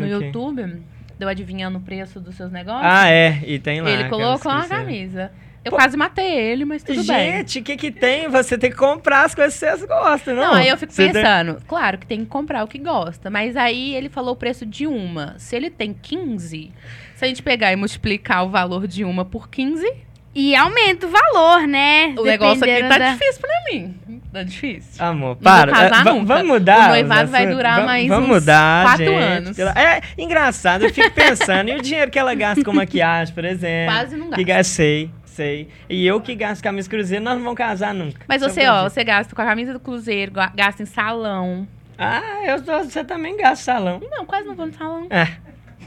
quê? 0.08 0.26
YouTube, 0.26 0.64
de 0.66 0.82
eu 1.20 1.28
adivinhando 1.30 1.78
o 1.78 1.82
preço 1.82 2.20
dos 2.20 2.36
seus 2.36 2.52
negócios. 2.52 2.86
Ah, 2.86 3.08
é. 3.10 3.40
E 3.46 3.60
tem 3.60 3.80
lá. 3.82 3.90
ele 3.90 4.10
colocou 4.10 4.52
uma 4.52 4.68
camisa. 4.68 5.32
Eu 5.66 5.72
Pô, 5.72 5.78
quase 5.78 5.98
matei 5.98 6.32
ele, 6.32 6.64
mas 6.64 6.84
tudo 6.84 7.04
bem. 7.04 7.38
Gente, 7.38 7.60
o 7.60 7.64
que 7.64 7.76
que 7.76 7.92
tem? 7.92 8.30
Você 8.30 8.56
tem 8.56 8.70
que 8.70 8.78
comprar 8.78 9.26
as 9.26 9.34
coisas 9.34 9.52
que 9.56 9.60
vocês 9.66 9.84
gostam, 9.84 10.36
não? 10.36 10.44
Não, 10.44 10.54
aí 10.54 10.70
eu 10.70 10.78
fico 10.78 10.94
Você 10.94 11.06
tem- 11.06 11.14
pensando, 11.14 11.58
claro 11.68 11.98
que 11.98 12.06
tem 12.06 12.20
que 12.20 12.28
comprar 12.28 12.64
o 12.64 12.68
que 12.68 12.78
gosta, 12.78 13.32
mas 13.32 13.58
aí 13.58 13.96
ele 13.96 14.08
falou 14.08 14.34
o 14.34 14.36
preço 14.38 14.64
de 14.64 14.86
uma. 14.86 15.34
Se 15.40 15.56
ele 15.56 15.72
tem 15.72 15.92
15, 15.92 16.72
se 17.16 17.26
a 17.26 17.28
gente 17.28 17.42
pegar 17.42 17.74
e 17.74 17.76
multiplicar 17.76 18.46
o 18.46 18.50
valor 18.50 18.86
de 18.88 19.04
uma 19.04 19.26
por 19.26 19.50
15, 19.50 19.92
E 20.38 20.54
aumenta 20.54 21.08
o 21.08 21.10
valor, 21.10 21.66
né? 21.66 22.14
o 22.18 22.24
negócio 22.26 22.62
aqui 22.64 22.84
tá 22.84 22.98
da- 22.98 23.14
difícil 23.14 23.42
pra 23.42 23.52
mim. 23.72 23.96
Tá 24.34 24.44
difícil. 24.44 25.04
Amor, 25.04 25.28
vou 25.28 25.36
para. 25.38 25.72
casar 25.72 26.06
É, 26.06 26.10
nunca. 26.12 26.26
Vamos 26.26 26.48
mudar. 26.48 26.86
O 26.86 26.90
noivado 26.90 27.32
vai 27.32 27.48
durar 27.48 27.86
mais 27.86 28.06
Vamos 28.10 28.30
uns 28.30 28.34
mudar, 28.42 28.84
quatro 28.86 29.06
gente. 29.06 29.16
anos. 29.18 29.56
Pela- 29.56 29.72
É 29.72 30.02
engraçado, 30.18 30.84
eu 30.84 30.94
fico 30.94 31.10
pensando. 31.12 31.70
e 31.70 31.76
o 31.76 31.82
dinheiro 31.82 32.12
que 32.12 32.20
ela 32.20 32.36
gasta 32.36 32.62
com 32.66 32.74
maquiagem, 32.74 33.34
por 33.34 33.46
exemplo? 33.46 33.96
Quase 33.96 34.18
não 34.18 34.30
Que 34.32 34.44
gasta. 34.44 34.58
gastei, 34.58 35.10
sei. 35.36 35.68
E 35.90 36.06
eu 36.08 36.22
que 36.22 36.34
gasto 36.36 36.64
camisa 36.64 36.90
cruzeiro, 36.90 37.24
nós 37.24 37.36
não 37.36 37.44
vamos 37.44 37.58
casar 37.58 37.94
nunca. 37.94 38.22
Mas 38.28 38.42
é 38.42 38.50
você, 38.50 38.68
ó, 38.68 38.84
você 38.90 39.04
gasta 39.04 39.36
com 39.36 39.42
a 39.42 39.46
camisa 39.46 39.74
do 39.74 39.80
Cruzeiro, 39.80 40.32
ga- 40.32 40.52
gasta 40.56 40.82
em 40.84 40.86
salão. 40.86 41.68
Ah, 41.98 42.22
eu 42.46 42.62
você 42.84 43.04
também 43.04 43.38
gasta 43.38 43.64
salão. 43.64 44.02
Não, 44.12 44.26
quase 44.26 44.48
não 44.48 44.56
vou 44.56 44.66
no 44.66 44.74
salão. 44.74 45.08
É. 45.10 45.28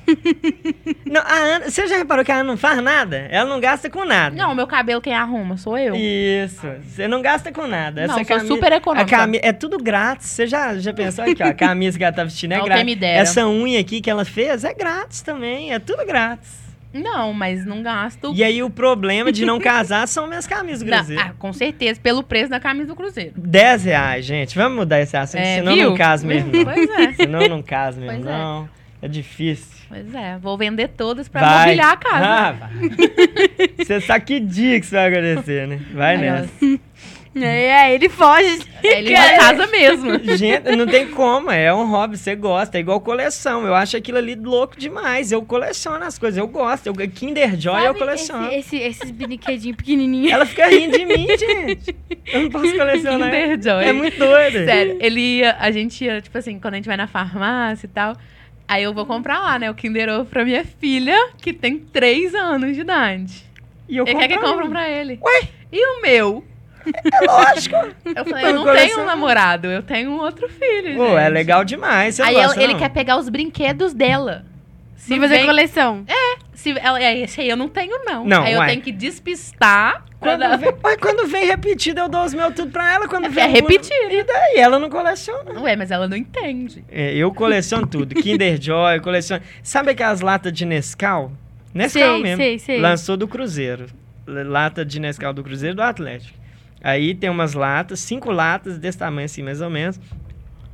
não, 1.05 1.21
a 1.21 1.35
Ana, 1.35 1.71
você 1.71 1.87
já 1.87 1.99
reparou 1.99 2.25
que 2.25 2.33
a 2.33 2.37
Ana 2.37 2.45
não 2.45 2.57
faz 2.57 2.83
nada? 2.83 3.29
Ela 3.31 3.49
não 3.49 3.61
gasta 3.61 3.91
com 3.91 4.05
nada. 4.07 4.35
Não, 4.35 4.55
meu 4.55 4.67
cabelo 4.67 5.01
quem 5.03 5.13
arruma 5.15 5.57
sou 5.59 5.77
eu. 5.77 5.95
Isso, 5.95 6.67
você 6.83 7.07
não 7.07 7.21
gasta 7.21 7.53
com 7.53 7.67
nada. 7.67 8.07
Não, 8.07 8.15
Essa 8.15 8.25
sou 8.25 8.25
camisa- 8.25 8.47
super 8.55 8.73
econômica. 8.73 9.17
cami... 9.17 9.39
É 9.43 9.53
tudo 9.53 9.77
grátis. 9.77 10.29
Você 10.29 10.47
já, 10.47 10.79
já 10.79 10.95
pensou 10.95 11.25
aqui, 11.25 11.43
ó? 11.43 11.49
A 11.49 11.55
camisa 11.55 11.99
que 11.99 12.05
ela 12.05 12.13
tá 12.13 12.25
vestindo 12.25 12.53
é 12.53 12.59
Não, 12.59 12.65
grátis. 12.65 13.03
Essa 13.03 13.47
unha 13.47 13.81
aqui 13.81 14.01
que 14.01 14.09
ela 14.11 14.25
fez 14.25 14.65
é 14.65 14.73
grátis 14.73 15.21
também. 15.21 15.73
É 15.75 15.79
tudo 15.79 16.07
grátis. 16.07 16.68
Não, 16.93 17.33
mas 17.33 17.67
não 17.67 17.83
gasto. 17.83 18.33
E 18.35 18.43
aí 18.43 18.63
o 18.63 18.71
problema 18.71 19.31
de 19.31 19.45
não 19.45 19.59
casar 19.61 20.09
são 20.09 20.27
minhas 20.27 20.47
camisas 20.47 20.83
do 20.83 20.91
Não, 20.91 20.97
Cruzeiro. 20.99 21.23
ah, 21.23 21.33
com 21.39 21.53
certeza, 21.53 22.01
pelo 22.01 22.23
preço 22.23 22.49
da 22.51 22.59
camisa 22.59 22.87
do 22.89 22.97
Cruzeiro. 22.97 23.33
10 23.37 23.85
reais, 23.85 24.25
gente. 24.25 24.57
Vamos 24.57 24.79
mudar 24.79 25.01
esse 25.01 25.17
assunto, 25.17 25.41
É, 25.41 25.57
senão 25.59 25.75
viu? 25.75 25.91
não 25.91 25.97
caso 25.97 26.27
mesmo. 26.27 26.51
Não. 26.53 26.65
Pois 26.65 26.91
é. 26.91 27.13
senão 27.13 27.49
não 27.49 27.63
caso 27.63 28.01
mesmo, 28.01 28.23
Pois 28.23 28.27
é. 28.27 28.39
não. 28.39 28.69
É 29.03 29.07
difícil. 29.09 29.79
Pois 29.89 30.15
é, 30.15 30.37
vou 30.39 30.59
vender 30.59 30.89
todas 30.89 31.29
pra 31.29 31.41
vai. 31.41 31.65
mobiliar 31.67 31.93
a 31.93 31.97
casa. 31.97 32.27
Ah, 32.27 32.53
vai. 32.53 32.71
Você 33.85 34.01
sabe 34.01 34.25
que 34.25 34.41
dia 34.41 34.79
que 34.81 34.85
isso 34.87 34.95
vai 34.95 35.07
acontecer, 35.13 35.67
né? 35.69 35.81
Vai 35.95 36.17
Ai, 36.17 36.21
nessa. 36.23 36.49
É, 37.47 37.95
ele 37.95 38.09
foge. 38.09 38.61
Ele 38.83 39.11
na 39.13 39.37
casa 39.37 39.67
mesmo. 39.67 40.19
Gente, 40.37 40.77
não 40.77 40.87
tem 40.87 41.09
como, 41.09 41.51
é 41.51 41.73
um 41.75 41.87
hobby, 41.91 42.17
você 42.17 42.35
gosta, 42.35 42.79
é 42.79 42.81
igual 42.81 43.01
coleção. 43.01 43.67
Eu 43.67 43.75
acho 43.75 43.97
aquilo 43.97 44.19
ali 44.19 44.35
louco 44.35 44.79
demais. 44.79 45.33
Eu 45.33 45.43
coleciono 45.43 46.05
as 46.05 46.19
coisas, 46.19 46.39
eu 46.39 46.47
gosto. 46.47 46.87
Eu, 46.87 46.95
Kinder 47.09 47.59
Joy 47.59 47.81
eu 47.81 47.87
Sabe 47.87 47.99
coleciono. 47.99 48.47
Esse, 48.53 48.77
esse- 48.77 48.99
esses 48.99 49.11
brinquedinhos 49.11 49.77
pequenininhos. 49.77 50.33
Ela 50.33 50.47
fica 50.47 50.67
rindo 50.69 50.97
de 50.97 51.05
mim, 51.07 51.27
gente. 51.27 51.97
Eu 52.33 52.43
não 52.43 52.51
posso 52.51 52.77
colecionar. 52.77 53.31
Kinder 53.31 53.63
Joy. 53.63 53.85
É 53.85 53.93
muito 53.93 54.19
doido. 54.19 54.65
Sério, 54.65 54.99
ele 55.01 55.21
ia, 55.39 55.57
a 55.59 55.71
gente 55.71 56.05
ia, 56.05 56.21
tipo 56.21 56.37
assim, 56.39 56.59
quando 56.59 56.75
a 56.75 56.77
gente 56.77 56.87
vai 56.87 56.97
na 56.97 57.07
farmácia 57.07 57.87
e 57.87 57.91
tal, 57.91 58.17
aí 58.67 58.83
eu 58.83 58.93
vou 58.95 59.07
comprar 59.07 59.39
lá, 59.41 59.59
né, 59.59 59.71
o 59.71 59.75
Kinder 59.75 60.09
Ovo 60.09 60.25
pra 60.27 60.45
minha 60.45 60.65
filha, 60.65 61.31
que 61.41 61.53
tem 61.53 61.79
3 61.79 62.35
anos 62.35 62.75
de 62.75 62.81
idade. 62.83 63.45
E 63.89 63.97
eu 63.97 64.07
ele 64.07 64.19
quer 64.19 64.29
que 64.29 64.35
compro 64.35 64.51
compram 64.51 64.71
pra 64.71 64.89
ele. 64.89 65.19
Ué? 65.23 65.49
E 65.73 65.85
o 65.99 66.03
meu? 66.03 66.45
É 67.13 67.27
lógico. 67.27 67.77
Eu 68.05 68.25
falei, 68.25 68.45
eu 68.47 68.53
não 68.55 68.65
tenho 68.75 69.01
um 69.01 69.05
namorado, 69.07 69.67
eu 69.69 69.83
tenho 69.83 70.11
um 70.11 70.19
outro 70.19 70.49
filho, 70.49 70.97
Pô, 70.97 71.17
é 71.19 71.25
gente. 71.25 71.33
legal 71.35 71.65
demais. 71.65 72.15
Você 72.17 72.23
Aí 72.23 72.33
não 72.35 72.41
ela- 72.41 72.49
gosta, 72.49 72.63
ele 72.63 72.73
não? 72.75 72.81
quer 72.81 72.89
pegar 72.91 73.17
os 73.19 73.29
brinquedos 73.29 73.93
dela. 73.95 74.45
Se 74.97 75.15
Sim, 75.15 75.21
fazer 75.21 75.37
vem- 75.39 75.47
coleção. 75.47 76.05
se 76.55 76.77
ela, 76.79 77.01
é, 77.03 77.19
esse 77.21 77.41
aí 77.41 77.49
eu 77.49 77.57
não 77.57 77.69
tenho, 77.69 78.05
não. 78.05 78.25
Não, 78.25 78.43
aí 78.43 78.53
eu 78.53 78.65
tenho 78.67 78.83
que 78.83 78.91
despistar. 78.93 80.05
Quando 80.21 80.41
dar- 80.41 80.57
vem, 80.59 80.71
Ué, 80.85 80.97
quando 80.97 81.27
vem 81.29 81.47
repetido, 81.47 82.01
eu 82.01 82.09
dou 82.09 82.25
os 82.25 82.35
meus 82.35 82.53
tudo 82.53 82.73
pra 82.73 82.93
ela. 82.93 83.07
Quando 83.07 83.27
É 83.27 83.29
vem 83.29 83.49
repetido. 83.49 84.11
E 84.11 84.25
daí? 84.25 84.57
Ela 84.57 84.77
não 84.81 84.91
coleciona. 84.91 85.61
Ué, 85.61 85.77
mas 85.77 85.93
ela 85.93 86.09
não 86.09 86.17
entende. 86.17 86.85
É, 86.91 87.15
eu 87.15 87.33
coleciono 87.33 87.87
tudo. 87.87 88.17
Kinder 88.17 88.59
Joy, 88.61 88.97
eu 88.97 89.01
coleciono. 89.03 89.41
Sabe 89.63 89.93
aquelas 89.93 90.21
latas 90.21 90.53
de 90.53 90.65
Nescau? 90.67 91.31
Nescau 91.73 92.03
Sei, 92.15 92.23
mesmo. 92.23 92.43
sei, 92.43 92.59
sei. 92.59 92.81
Lançou 92.81 93.17
do 93.17 93.29
Cruzeiro. 93.29 93.87
Lata 94.27 94.85
de 94.85 94.99
Nescau 94.99 95.33
do 95.33 95.45
Cruzeiro 95.45 95.77
do 95.77 95.83
Atlético. 95.83 96.37
Aí 96.83 97.15
tem 97.15 97.29
umas 97.29 97.55
latas, 97.55 98.01
cinco 98.01 98.31
latas 98.31 98.79
desse 98.79 98.99
tamanho 98.99 99.27
assim, 99.27 99.43
mais 99.43 99.61
ou 99.61 99.71
menos. 99.71 100.01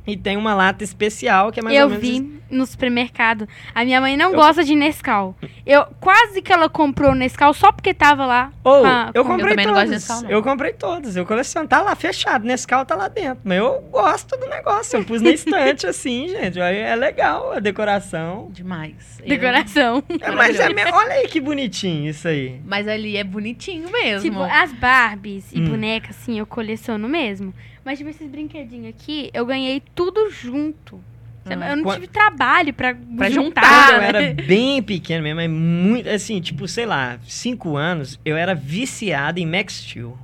E 0.07 0.15
tem 0.15 0.37
uma 0.37 0.53
lata 0.53 0.83
especial 0.83 1.51
que 1.51 1.59
é 1.59 1.63
mais 1.63 1.75
eu 1.75 1.83
ou 1.85 1.89
menos. 1.89 2.03
vi 2.07 2.35
no 2.51 2.65
supermercado. 2.65 3.47
A 3.73 3.83
minha 3.83 3.99
mãe 3.99 4.15
não 4.15 4.33
gosta 4.33 4.63
de 4.63 4.75
Nescau. 4.75 5.35
Eu 5.65 5.85
quase 5.99 6.41
que 6.43 6.53
ela 6.53 6.69
comprou 6.69 7.15
Nescau 7.15 7.53
só 7.55 7.71
porque 7.71 7.91
tava 7.93 8.25
lá. 8.25 8.51
Ou, 8.63 8.85
a- 8.85 9.09
eu 9.15 9.23
com- 9.23 9.31
comprei 9.31 9.53
Eu 9.53 9.55
também 9.55 9.65
não 9.65 9.73
gosto 9.73 9.85
de 9.85 9.89
todas. 9.89 10.01
Nescau, 10.09 10.21
não. 10.23 10.29
Eu 10.29 10.43
comprei 10.43 10.73
todas. 10.73 11.15
Eu 11.15 11.25
coleciono. 11.25 11.67
Tá 11.67 11.81
lá 11.81 11.95
fechado. 11.95 12.45
Nescau 12.45 12.85
tá 12.85 12.95
lá 12.95 13.07
dentro. 13.07 13.39
Mas 13.43 13.57
eu 13.57 13.81
gosto 13.91 14.37
do 14.37 14.47
negócio. 14.47 14.97
Eu 14.99 15.03
pus 15.03 15.21
na 15.23 15.31
estante 15.31 15.87
assim, 15.87 16.27
gente. 16.29 16.59
É 16.59 16.95
legal 16.95 17.53
a 17.53 17.59
decoração. 17.59 18.49
Demais. 18.51 19.19
Eu- 19.21 19.27
Decoração. 19.29 20.03
É, 20.21 20.31
mas 20.31 20.59
é 20.59 20.69
me- 20.69 20.85
olha 20.91 21.13
aí 21.13 21.27
que 21.27 21.39
bonitinho 21.41 22.09
isso 22.11 22.27
aí. 22.27 22.61
Mas 22.63 22.87
ali 22.87 23.17
é 23.17 23.23
bonitinho 23.23 23.89
mesmo. 23.91 24.21
Tipo, 24.29 24.43
as 24.43 24.71
Barbies 24.73 25.51
e 25.51 25.59
Hum. 25.59 25.69
bonecas, 25.69 26.15
assim, 26.15 26.37
eu 26.39 26.45
coleciono 26.45 27.09
mesmo. 27.09 27.53
Mas, 27.85 27.97
tipo, 27.99 28.09
esses 28.09 28.27
brinquedinhos 28.27 28.89
aqui, 28.89 29.29
eu 29.33 29.45
ganhei 29.45 29.81
tudo 29.93 30.29
junto. 30.31 30.99
Sabe? 31.47 31.63
Ah. 31.63 31.69
Eu 31.69 31.75
não 31.77 31.83
Qua- 31.83 31.93
tive 31.93 32.07
trabalho 32.07 32.73
pra, 32.73 32.95
Pra 32.95 33.29
juntar. 33.29 33.61
juntar, 33.61 33.85
Quando 33.85 33.93
eu 33.93 34.01
né? 34.01 34.07
era 34.07 34.33
bem 34.47 34.81
pequeno 34.81 35.21
mesmo, 35.23 35.39
é 35.41 35.47
muito. 35.47 36.09
Assim, 36.09 36.41
tipo, 36.41 36.67
sei 36.67 36.87
lá, 36.87 37.19
cinco 37.27 37.77
anos, 37.77 38.19
eu 38.25 38.35
era 38.35 38.55
viciado 38.55 39.39
em 39.39 39.45
Max 39.45 39.75
Steel. 39.75 40.17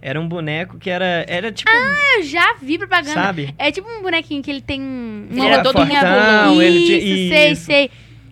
Era 0.00 0.20
um 0.20 0.28
boneco 0.28 0.78
que 0.78 0.88
era. 0.88 1.24
Era 1.28 1.50
tipo. 1.50 1.68
Eu 2.16 2.22
já 2.22 2.54
vi 2.62 2.78
propaganda. 2.78 3.14
sabe? 3.14 3.52
É 3.58 3.72
tipo 3.72 3.88
um 3.90 4.00
bonequinho 4.00 4.40
que 4.40 4.48
ele 4.48 4.60
tem 4.60 4.80
um- 4.80 5.26
Ele 5.28 5.40
uma 5.40 5.48
era 5.48 5.62
todo 5.64 5.76
roupinha- 5.78 6.00
fortão, 6.00 6.62
ele 6.62 6.86
tinha- 6.86 6.98
Isso, 6.98 7.28
sei, 7.34 7.50
isso. 7.50 7.64
sei. 7.64 7.90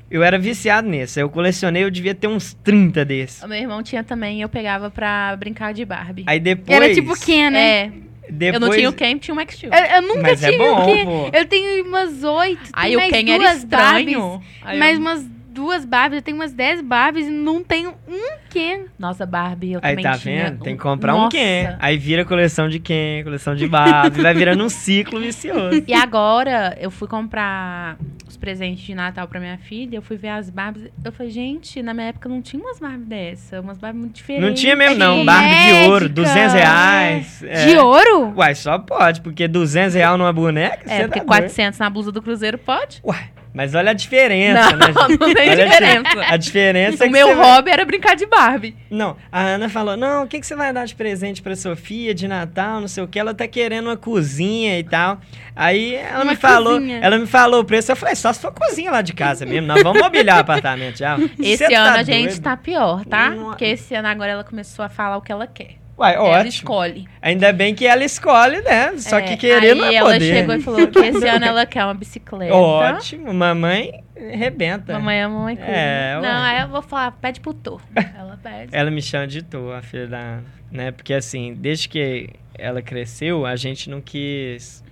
Eu 0.09 0.23
era 0.23 0.39
viciado 0.39 0.89
nesse. 0.89 1.19
Eu 1.21 1.29
colecionei, 1.29 1.83
eu 1.83 1.91
devia 1.91 2.15
ter 2.15 2.29
uns 2.29 2.55
30 2.55 3.05
desses. 3.05 3.43
O 3.43 3.49
meu 3.49 3.59
irmão 3.59 3.83
tinha 3.83 4.05
também, 4.05 4.41
eu 4.41 4.49
pegava 4.49 4.89
pra 4.89 5.35
brincar 5.37 5.75
de 5.75 5.85
Barbie. 5.85 6.23
Aí 6.29 6.39
depois. 6.39 6.71
Era 6.81 6.95
tipo 6.95 7.19
Ken, 7.19 7.51
né? 7.51 7.59
É, 7.61 7.93
Depois, 8.31 8.55
eu 8.55 8.61
não 8.61 8.71
tinha 8.71 8.91
o 8.91 8.93
Ken, 8.93 9.19
tinha 9.19 9.33
o 9.33 9.37
Max 9.37 9.55
Steel. 9.55 9.73
Eu, 9.73 9.85
eu 9.97 10.03
nunca 10.03 10.21
Mas 10.23 10.43
é 10.43 10.51
tive 10.51 10.59
bom, 10.65 10.83
o 10.83 10.87
Ken. 10.87 11.05
pô. 11.05 11.31
Eu 11.37 11.45
tenho 11.47 11.85
umas 11.87 12.25
oito. 12.25 12.71
Aí 12.73 12.97
o 12.97 13.01
Ken 13.09 13.31
era 13.31 13.39
duas 13.39 13.57
estranho. 13.59 14.43
Barbies, 14.63 14.79
mais 14.79 14.95
eu- 14.95 15.01
umas 15.01 15.36
duas 15.57 15.85
Barbies. 15.87 16.19
Eu 16.19 16.23
tenho 16.23 16.37
umas 16.37 16.53
dez 16.53 16.81
Barbies 16.83 17.27
e 17.27 17.31
não 17.31 17.65
tenho 17.65 17.95
um 18.07 18.37
Ken. 18.51 18.85
Nossa, 18.99 19.25
Barbie, 19.27 19.73
eu 19.73 19.81
Aí 19.83 19.97
também 19.97 20.05
tá 20.05 20.19
tinha. 20.19 20.45
vendo? 20.51 20.63
Tem 20.63 20.77
que 20.77 20.83
comprar 20.83 21.15
um 21.15 21.23
Nossa. 21.23 21.37
Ken. 21.37 21.77
Aí 21.81 21.97
vira 21.97 22.25
coleção 22.25 22.69
de 22.69 22.79
Ken, 22.79 23.25
coleção 23.25 23.55
de 23.57 23.67
Barbie. 23.67 24.21
vai 24.23 24.35
virando 24.35 24.63
um 24.63 24.69
ciclo 24.69 25.19
vicioso. 25.19 25.83
E 25.87 25.95
agora, 25.95 26.77
eu 26.81 26.91
fui 26.91 27.09
comprar 27.09 27.97
os 28.29 28.37
presentes 28.37 28.85
de 28.85 28.95
Natal 28.95 29.27
pra 29.27 29.41
minha 29.41 29.57
filha, 29.57 29.97
eu 29.97 30.03
fui 30.03 30.17
ver 30.17 30.29
as 30.29 30.51
Barbies. 30.51 30.89
Eu 31.05 31.11
falei, 31.13 31.33
gente, 31.33 31.83
na 31.83 31.95
minha 31.95 32.09
época 32.09 32.29
não 32.29 32.43
tinha 32.43 32.63
umas 32.63 32.79
Barbies 32.79 33.07
dessa, 33.09 33.61
umas 33.61 33.79
Barbies 33.79 34.01
muito 34.03 34.15
diferentes. 34.17 34.47
Não 34.49 34.55
tinha 34.55 34.77
mesmo, 34.77 34.97
não. 34.97 35.25
Barbie 35.25 35.49
de 35.55 35.73
ouro, 35.89 36.05
médica. 36.05 36.09
200 36.23 36.53
reais. 36.53 37.43
é. 37.43 37.67
De 37.67 37.77
ouro? 37.79 38.35
Uai, 38.37 38.55
só 38.55 38.79
pode, 38.79 39.21
porque 39.23 39.49
200 39.49 39.95
reais 39.95 40.19
numa 40.19 40.33
boneca? 40.33 40.83
É, 40.87 40.99
cê 40.99 41.03
porque 41.05 41.21
tá 41.21 41.27
400 41.27 41.79
na 41.79 41.89
blusa 41.91 42.13
do 42.13 42.21
Cruzeiro 42.21 42.59
pode. 42.59 43.01
doido. 43.03 43.17
Uai, 43.17 43.31
Mas 43.57 43.75
olha 43.75 43.93
a 43.93 43.95
diferença, 43.95 44.71
não, 44.73 44.77
né? 44.77 44.87
gente? 44.87 44.97
não 45.19 45.35
tem 45.35 45.49
Olha 45.51 45.65
a 45.65 45.67
diferença. 45.67 46.25
A 46.29 46.37
diferença 46.37 47.05
é 47.05 47.07
O 47.07 47.11
que 47.11 47.17
meu 47.17 47.29
você 47.29 47.35
vai- 47.37 47.47
hobby 47.57 47.71
era 47.71 47.85
brincar 47.87 48.15
de 48.15 48.27
Barbie. 48.27 48.77
Não, 48.91 49.17
a 49.33 49.41
Ana 49.41 49.71
falou: 49.71 49.97
não, 49.97 50.25
o 50.25 50.27
que, 50.27 50.39
que 50.39 50.47
você 50.47 50.55
vai 50.55 50.75
dar 50.75 50.85
de 50.85 50.95
presente 50.95 51.41
pra 51.41 51.57
Sofia 51.57 52.15
de 52.15 52.29
Natal, 52.29 52.83
não 52.83 52.87
sei 52.89 53.03
o 53.03 53.09
que. 53.09 53.19
Ela 53.19 53.33
tá 53.33 53.49
querendo 53.49 53.87
uma 53.87 53.97
cozinha 53.97 54.79
e 54.79 54.85
tal. 54.85 55.19
Aí 55.57 55.95
ela 55.95 56.23
Uma 56.25 56.33
me 56.33 56.37
falou, 56.37 56.75
cozinha. 56.75 56.99
ela 57.03 57.17
me 57.19 57.27
falou 57.27 57.61
o 57.61 57.65
preço. 57.65 57.91
Eu 57.91 57.97
falei, 57.97 58.15
só 58.15 58.31
se 58.31 58.41
for 58.41 58.53
cozinha 58.53 58.91
lá 58.91 59.01
de 59.01 59.15
casa 59.15 59.47
mesmo. 59.47 59.67
Nós 59.67 59.83
vamos 59.83 60.03
mobiliar 60.03 60.37
o 60.37 60.41
apartamento 60.41 60.99
já. 60.99 61.17
Esse 61.41 61.67
Cê 61.67 61.75
ano 61.75 61.95
tá 61.95 62.01
a 62.01 62.03
gente 62.03 62.29
doido? 62.29 62.43
tá 62.43 62.57
pior, 62.59 63.05
tá? 63.07 63.31
Não- 63.31 63.45
Porque 63.47 63.65
esse 63.65 63.95
ano 63.95 64.09
agora 64.09 64.33
ela 64.33 64.45
começou 64.45 64.85
a 64.85 64.91
falar 64.91 65.17
o 65.17 65.23
que 65.23 65.33
ela 65.33 65.47
quer. 65.47 65.77
Uai, 65.99 66.15
Ela 66.15 66.25
ótimo. 66.25 66.49
escolhe. 66.49 67.09
Ainda 67.23 67.53
bem 67.55 67.75
que 67.75 67.87
ela 67.87 68.05
escolhe, 68.05 68.61
né? 68.61 68.99
Só 68.99 69.19
É, 69.19 69.23
que 69.23 69.37
querer 69.39 69.73
aí 69.73 69.95
é 69.95 69.99
ela 69.99 70.13
poder. 70.13 70.35
chegou 70.35 70.55
e 70.55 70.61
falou 70.61 70.87
que 70.89 70.99
esse 70.99 71.27
ano 71.27 71.45
ela 71.47 71.65
quer 71.65 71.85
uma 71.85 71.95
bicicleta. 71.95 72.55
Ótimo, 72.55 73.33
mamãe 73.33 74.05
rebenta. 74.15 74.93
Mamãe 74.93 75.19
é 75.23 75.27
mamãe 75.27 75.57
cuida. 75.57 75.71
É. 75.73 76.21
Não, 76.21 76.43
aí 76.43 76.61
eu 76.63 76.69
vou 76.69 76.83
falar, 76.83 77.13
pede 77.13 77.41
pro 77.41 77.55
Tô. 77.55 77.81
Ela 77.95 78.39
pede. 78.43 78.77
Ela 78.77 78.91
me 78.91 79.01
chama 79.01 79.27
de 79.27 79.43
tu, 79.43 79.71
a 79.73 79.81
filha 79.81 80.07
da 80.07 80.41
né? 80.71 80.91
Porque 80.91 81.15
assim, 81.15 81.55
desde 81.55 81.89
que 81.89 82.29
ela 82.59 82.83
cresceu, 82.83 83.47
a 83.47 83.57
gente 83.57 83.89
não 83.89 84.01
quis 84.03 84.85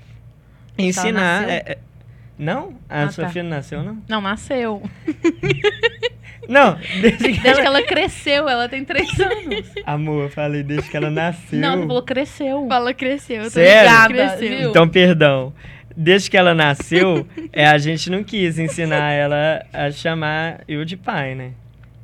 ensinar. 0.78 1.48
é, 1.50 1.54
é- 1.66 1.78
não? 2.38 2.76
A 2.88 3.02
Ah, 3.04 3.10
sua 3.10 3.24
tá. 3.24 3.30
filha 3.30 3.42
não 3.42 3.50
nasceu, 3.50 3.82
não? 3.82 3.98
Não, 4.08 4.20
nasceu. 4.22 4.82
Não, 6.48 6.76
desde 7.00 7.18
que 7.32 7.40
Desde 7.40 7.48
ela... 7.48 7.60
que 7.60 7.66
ela 7.66 7.82
cresceu, 7.82 8.48
ela 8.48 8.68
tem 8.68 8.84
três 8.84 9.08
anos. 9.20 9.66
Amor, 9.86 10.24
eu 10.24 10.30
falei 10.30 10.62
desde 10.62 10.88
que 10.90 10.96
ela 10.96 11.10
nasceu. 11.10 11.58
Não, 11.58 11.76
você 11.78 11.86
falou 11.86 12.02
cresceu. 12.02 12.66
Fala, 12.68 12.94
cresceu. 12.94 13.36
eu 13.38 13.44
tô 13.44 13.50
Sério? 13.50 14.08
Cresceu. 14.08 14.58
viu? 14.58 14.70
Então, 14.70 14.88
perdão. 14.88 15.52
Desde 15.96 16.28
que 16.28 16.36
ela 16.36 16.54
nasceu, 16.54 17.26
é, 17.52 17.66
a 17.66 17.78
gente 17.78 18.10
não 18.10 18.24
quis 18.24 18.58
ensinar 18.58 19.12
ela 19.12 19.64
a 19.72 19.90
chamar 19.92 20.60
eu 20.66 20.84
de 20.84 20.96
pai, 20.96 21.34
né? 21.36 21.52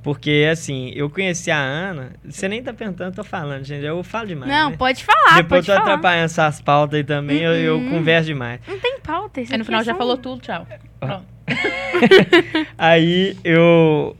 Porque, 0.02 0.48
assim, 0.50 0.92
eu 0.94 1.10
conheci 1.10 1.50
a 1.50 1.58
Ana. 1.58 2.12
Você 2.24 2.48
nem 2.48 2.62
tá 2.62 2.72
perguntando, 2.72 3.10
eu 3.10 3.14
tô 3.16 3.22
falando, 3.24 3.62
gente. 3.64 3.84
Eu 3.84 4.02
falo 4.02 4.28
demais. 4.28 4.50
Não, 4.50 4.70
né? 4.70 4.76
pode 4.78 5.04
falar, 5.04 5.36
Depois 5.36 5.66
pode 5.66 5.70
eu 5.70 5.74
tô 5.74 5.80
falar. 5.82 5.94
atrapalhando 5.94 6.24
essas 6.24 6.60
pautas 6.62 6.96
aí 6.98 7.04
também, 7.04 7.38
eu, 7.42 7.52
eu 7.54 7.76
Uhum. 7.76 7.90
converso 7.90 8.26
demais. 8.28 8.60
Não 8.66 8.78
tem 8.78 8.98
pauta. 9.00 9.40
isso 9.42 9.52
Aí 9.52 9.58
no 9.58 9.64
final 9.64 9.80
é 9.82 9.84
já 9.84 9.94
falou 9.94 10.16
tudo, 10.16 10.40
tchau. 10.40 10.66
Pronto. 11.00 11.24
Aí 12.78 13.36
eu 13.44 14.16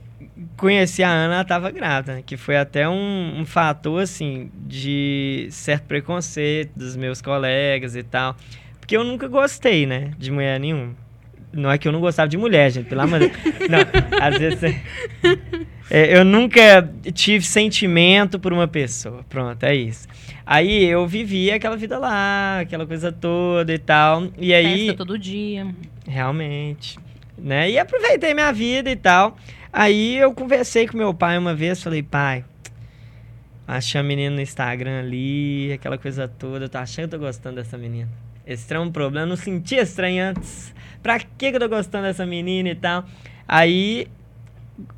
conheci 0.61 1.03
a 1.03 1.09
Ana, 1.09 1.33
ela 1.35 1.43
tava 1.43 1.71
grávida, 1.71 2.15
né? 2.15 2.23
que 2.25 2.37
foi 2.37 2.55
até 2.55 2.87
um, 2.87 3.39
um 3.39 3.45
fator, 3.45 4.01
assim, 4.01 4.51
de 4.55 5.47
certo 5.49 5.85
preconceito 5.85 6.71
dos 6.75 6.95
meus 6.95 7.21
colegas 7.21 7.95
e 7.95 8.03
tal. 8.03 8.35
Porque 8.79 8.95
eu 8.95 9.03
nunca 9.03 9.27
gostei, 9.27 9.85
né, 9.85 10.11
de 10.17 10.31
mulher 10.31 10.59
nenhuma. 10.59 10.95
Não 11.51 11.69
é 11.69 11.77
que 11.77 11.85
eu 11.85 11.91
não 11.91 11.99
gostava 11.99 12.29
de 12.29 12.37
mulher, 12.37 12.71
gente, 12.71 12.87
pelo 12.87 13.01
amor 13.01 13.19
de 13.19 13.27
Deus. 13.27 13.43
Não, 13.69 13.79
às 14.21 14.37
vezes... 14.37 14.63
é- 14.63 14.81
é, 15.91 16.17
eu 16.17 16.23
nunca 16.23 16.89
tive 17.13 17.43
sentimento 17.43 18.39
por 18.39 18.53
uma 18.53 18.69
pessoa. 18.69 19.25
Pronto, 19.27 19.61
é 19.63 19.75
isso. 19.75 20.07
Aí 20.45 20.85
eu 20.85 21.05
vivia 21.05 21.55
aquela 21.55 21.75
vida 21.75 21.99
lá, 21.99 22.61
aquela 22.61 22.87
coisa 22.87 23.11
toda 23.11 23.73
e 23.73 23.77
tal. 23.77 24.29
E 24.37 24.53
aí... 24.53 24.87
Festa 24.87 24.95
todo 24.95 25.19
dia. 25.19 25.67
Realmente. 26.07 26.97
Né? 27.37 27.71
E 27.71 27.77
aproveitei 27.77 28.33
minha 28.33 28.53
vida 28.53 28.89
e 28.89 28.95
tal. 28.95 29.35
Aí 29.73 30.17
eu 30.17 30.33
conversei 30.33 30.87
com 30.87 30.97
meu 30.97 31.13
pai 31.13 31.37
uma 31.37 31.55
vez, 31.55 31.81
falei, 31.81 32.03
pai, 32.03 32.43
achei 33.67 34.01
a 34.01 34.03
menina 34.03 34.35
no 34.35 34.41
Instagram 34.41 34.99
ali, 34.99 35.71
aquela 35.71 35.97
coisa 35.97 36.27
toda, 36.27 36.65
eu 36.65 36.69
tô 36.69 36.77
achando 36.77 37.09
que 37.09 37.15
eu 37.15 37.19
tô 37.19 37.25
gostando 37.25 37.55
dessa 37.55 37.77
menina. 37.77 38.09
É 38.45 38.79
um 38.79 38.91
problema, 38.91 39.25
eu 39.25 39.29
não 39.29 39.35
senti 39.37 39.75
estranho 39.75 40.25
antes. 40.25 40.73
Pra 41.01 41.19
que 41.19 41.51
que 41.51 41.55
eu 41.55 41.59
tô 41.59 41.69
gostando 41.69 42.05
dessa 42.05 42.25
menina 42.25 42.69
e 42.69 42.75
tal? 42.75 43.05
Aí 43.47 44.07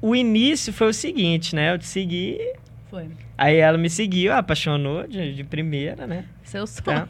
o 0.02 0.16
início 0.16 0.74
foi 0.74 0.88
o 0.88 0.94
seguinte, 0.94 1.56
né? 1.56 1.74
Eu 1.74 1.78
te 1.78 1.86
segui, 1.86 2.40
Foi. 2.90 3.10
aí 3.38 3.58
ela 3.58 3.78
me 3.78 3.90
seguiu, 3.90 4.34
apaixonou 4.34 5.06
de, 5.08 5.36
de 5.36 5.44
primeira, 5.44 6.08
né? 6.08 6.26
Seu 6.44 6.66
sonho. 6.66 6.84
Tá? 6.84 7.08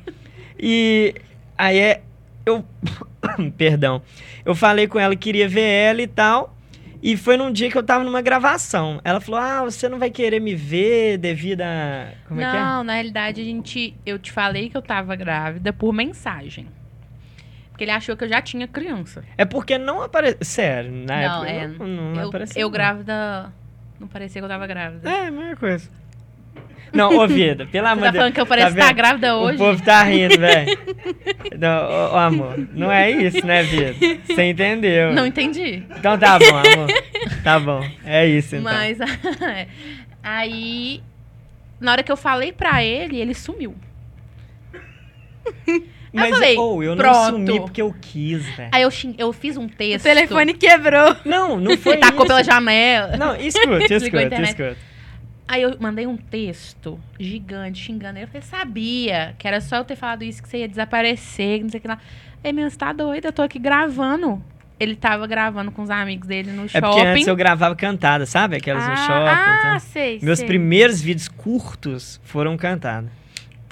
E 0.59 1.15
aí 1.57 1.79
é, 1.79 2.01
eu. 2.45 2.65
Perdão. 3.57 4.01
Eu 4.43 4.55
falei 4.55 4.87
com 4.87 4.99
ela 4.99 5.15
que 5.15 5.23
queria 5.23 5.47
ver 5.47 5.61
ela 5.61 6.01
e 6.01 6.07
tal. 6.07 6.55
E 7.05 7.17
foi 7.17 7.35
num 7.35 7.51
dia 7.51 7.69
que 7.69 7.77
eu 7.77 7.83
tava 7.83 8.05
numa 8.05 8.21
gravação. 8.21 9.01
Ela 9.03 9.19
falou: 9.19 9.41
Ah, 9.41 9.61
você 9.63 9.89
não 9.89 9.99
vai 9.99 10.09
querer 10.09 10.39
me 10.39 10.55
ver 10.55 11.17
devido 11.17 11.59
a. 11.59 12.07
Como 12.29 12.39
é 12.39 12.49
que 12.49 12.55
é? 12.55 12.59
não, 12.61 12.83
na 12.85 12.93
realidade, 12.93 13.41
a 13.41 13.43
gente. 13.43 13.93
Eu 14.05 14.17
te 14.17 14.31
falei 14.31 14.69
que 14.69 14.77
eu 14.77 14.81
tava 14.81 15.13
grávida 15.13 15.73
por 15.73 15.91
mensagem. 15.91 16.65
Porque 17.69 17.83
ele 17.83 17.91
achou 17.91 18.15
que 18.15 18.23
eu 18.23 18.29
já 18.29 18.41
tinha 18.41 18.67
criança. 18.67 19.21
É 19.37 19.43
porque 19.43 19.77
não 19.77 20.01
apareceu. 20.01 20.37
Sério, 20.43 20.91
na 20.91 21.21
Não, 21.21 21.43
época 21.43 21.49
é, 21.49 21.67
não, 21.67 21.85
não 22.13 22.21
eu, 22.21 22.27
apareceu. 22.29 22.61
eu 22.61 22.67
não. 22.67 22.71
grávida. 22.71 23.53
Não 23.99 24.07
parecia 24.07 24.39
que 24.41 24.45
eu 24.45 24.49
tava 24.49 24.65
grávida. 24.65 25.09
É, 25.09 25.27
a 25.27 25.31
mesma 25.31 25.55
coisa. 25.57 25.89
Não, 26.93 27.17
ô 27.17 27.27
Vida, 27.27 27.65
pelo 27.65 27.87
Você 27.87 27.91
amor 27.91 28.03
tá 28.05 28.11
de 28.11 28.17
falando 28.17 28.33
que 28.33 28.39
eu 28.41 28.45
tá 28.45 28.49
pareço 28.49 28.67
estar 28.69 28.85
vendo? 28.87 28.95
grávida 28.95 29.35
hoje? 29.37 29.55
O 29.55 29.57
povo 29.57 29.83
tá 29.83 30.03
rindo, 30.03 30.37
velho. 30.39 30.77
Não, 31.57 31.89
ô, 31.89 32.13
ô, 32.13 32.17
amor, 32.17 32.67
não 32.73 32.91
é 32.91 33.09
isso, 33.09 33.45
né, 33.45 33.63
Vida? 33.63 33.95
Você 34.27 34.43
entendeu? 34.43 35.11
Não 35.13 35.25
entendi. 35.25 35.83
Então 35.97 36.17
tá 36.17 36.37
bom, 36.37 36.45
amor. 36.49 36.87
Tá 37.43 37.59
bom. 37.59 37.83
É 38.05 38.27
isso, 38.27 38.55
então. 38.55 38.71
Mas 38.71 38.97
aí, 40.21 41.01
na 41.79 41.91
hora 41.93 42.03
que 42.03 42.11
eu 42.11 42.17
falei 42.17 42.51
pra 42.51 42.83
ele, 42.83 43.19
ele 43.19 43.33
sumiu. 43.33 43.75
Mas 46.13 46.29
falei, 46.29 46.55
ou 46.57 46.83
eu 46.83 46.95
pronto. 46.95 47.13
não 47.15 47.29
sumi 47.47 47.59
porque 47.59 47.81
eu 47.81 47.93
quis, 47.99 48.45
velho. 48.55 48.69
Aí 48.71 48.83
eu, 48.83 48.89
eu 49.17 49.33
fiz 49.33 49.57
um 49.57 49.65
O 49.65 49.69
texto. 49.69 50.03
telefone 50.03 50.53
quebrou. 50.53 51.15
Não, 51.25 51.59
não 51.59 51.75
foi 51.75 51.93
Ele 51.93 52.01
tacou 52.01 52.19
isso. 52.19 52.27
pela 52.27 52.43
janela. 52.43 53.17
Não, 53.17 53.35
escuta, 53.35 53.83
escuta, 53.95 54.41
escuta. 54.43 54.77
Aí 55.47 55.61
eu 55.61 55.75
mandei 55.79 56.07
um 56.07 56.15
texto 56.17 56.99
gigante 57.19 57.79
xingando 57.83 58.17
ele. 58.17 58.23
Eu 58.25 58.27
falei, 58.27 58.41
sabia 58.41 59.35
que 59.37 59.47
era 59.47 59.59
só 59.61 59.77
eu 59.77 59.83
ter 59.83 59.95
falado 59.95 60.23
isso 60.23 60.41
que 60.41 60.47
você 60.49 60.59
ia 60.59 60.67
desaparecer, 60.67 61.61
não 61.61 61.69
sei 61.69 61.79
o 61.79 61.81
que 61.81 61.87
lá. 61.87 61.97
Aí, 62.43 62.51
meu, 62.53 62.69
você 62.69 62.77
tá 62.77 62.91
doida? 62.93 63.27
Eu 63.27 63.33
tô 63.33 63.41
aqui 63.41 63.59
gravando. 63.59 64.41
Ele 64.79 64.95
tava 64.95 65.25
gravando 65.27 65.71
com 65.71 65.81
os 65.83 65.89
amigos 65.89 66.27
dele 66.27 66.51
no 66.51 66.65
É 66.65 66.67
shopping. 66.67 66.87
porque 66.87 67.01
antes 67.07 67.27
eu 67.27 67.35
gravava 67.35 67.75
cantada, 67.75 68.25
sabe? 68.25 68.57
Aquelas 68.57 68.85
no 68.85 68.91
ah, 68.93 68.95
shopping. 68.95 69.29
ah, 69.29 69.55
então. 69.67 69.79
sei, 69.79 70.19
Meus 70.21 70.39
sei. 70.39 70.47
primeiros 70.47 70.99
vídeos 71.01 71.27
curtos 71.27 72.19
foram 72.23 72.57
cantados. 72.57 73.09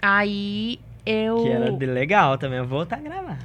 Aí 0.02 0.80
eu. 1.06 1.44
Que 1.44 1.50
era 1.50 1.72
de 1.72 1.86
legal 1.86 2.38
também. 2.38 2.60
Eu 2.60 2.66
vou 2.66 2.80
voltar 2.80 2.98
a 2.98 3.02
gravar. 3.02 3.38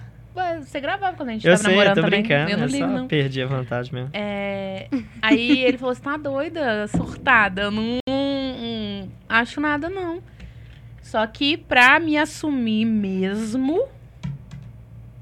Você 0.61 0.81
gravava 0.81 1.17
quando 1.17 1.31
a 1.31 1.33
gente 1.33 1.47
Eu 1.47 1.53
tava 1.55 1.63
sei, 1.65 1.73
eu 1.73 1.77
namorando 1.79 1.95
tô 1.95 2.03
também. 2.03 2.21
brincando. 2.21 2.51
Eu 2.51 2.59
não 2.59 2.65
eu 2.67 2.71
ligo, 2.71 2.87
só 2.87 2.93
não. 2.93 3.09
perdi 3.09 3.43
a 3.43 3.47
vontade 3.47 3.93
mesmo. 3.93 4.11
É, 4.13 4.87
aí 5.23 5.65
ele 5.65 5.79
falou: 5.79 5.95
Você 5.95 6.03
tá 6.03 6.17
doida, 6.19 6.87
surtada? 6.89 7.63
Eu 7.63 7.71
não 7.71 7.99
acho 9.41 9.61
nada, 9.61 9.89
não. 9.89 10.23
Só 11.03 11.27
que 11.27 11.57
pra 11.57 12.01
me 12.01 12.17
assumir 12.19 12.85
mesmo, 12.85 13.87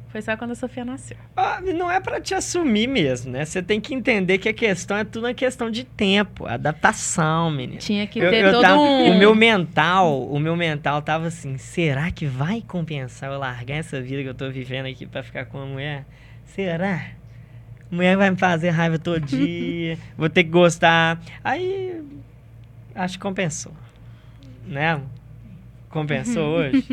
foi 0.08 0.22
só 0.22 0.36
quando 0.36 0.52
a 0.52 0.54
Sofia 0.54 0.84
nasceu. 0.84 1.16
Ah, 1.36 1.60
não 1.60 1.90
é 1.90 2.00
pra 2.00 2.20
te 2.20 2.34
assumir 2.34 2.86
mesmo, 2.86 3.32
né? 3.32 3.44
Você 3.44 3.62
tem 3.62 3.80
que 3.80 3.92
entender 3.92 4.38
que 4.38 4.48
a 4.48 4.52
questão 4.54 4.96
é 4.96 5.04
tudo 5.04 5.26
uma 5.26 5.34
questão 5.34 5.68
de 5.70 5.84
tempo, 5.84 6.46
adaptação, 6.46 7.50
menino. 7.50 7.78
Tinha 7.80 8.06
que 8.06 8.18
Eu- 8.20 8.30
ter 8.30 8.44
eu 8.44 8.52
todo 8.52 8.62
tava- 8.62 8.80
um. 8.80 9.10
O 9.10 9.18
meu 9.18 9.34
mental, 9.34 10.22
o 10.26 10.38
meu 10.38 10.56
mental 10.56 11.02
tava 11.02 11.26
assim, 11.26 11.58
será 11.58 12.10
que 12.10 12.24
vai 12.26 12.62
compensar 12.66 13.30
eu 13.30 13.38
largar 13.38 13.76
essa 13.76 14.00
vida 14.00 14.22
que 14.22 14.28
eu 14.28 14.34
tô 14.34 14.48
vivendo 14.50 14.86
aqui 14.86 15.04
pra 15.04 15.22
ficar 15.22 15.44
com 15.46 15.58
uma 15.58 15.66
mulher? 15.66 16.06
Será? 16.46 17.08
Mulher 17.90 18.16
vai 18.16 18.30
me 18.30 18.36
fazer 18.36 18.70
raiva 18.70 18.98
todo 18.98 19.20
dia, 19.26 19.98
vou 20.16 20.30
ter 20.30 20.44
que 20.44 20.50
gostar. 20.50 21.20
Aí, 21.42 22.00
acho 22.94 23.18
que 23.18 23.22
compensou. 23.22 23.72
Né? 24.66 25.00
Compensou 25.90 26.56
hoje? 26.58 26.84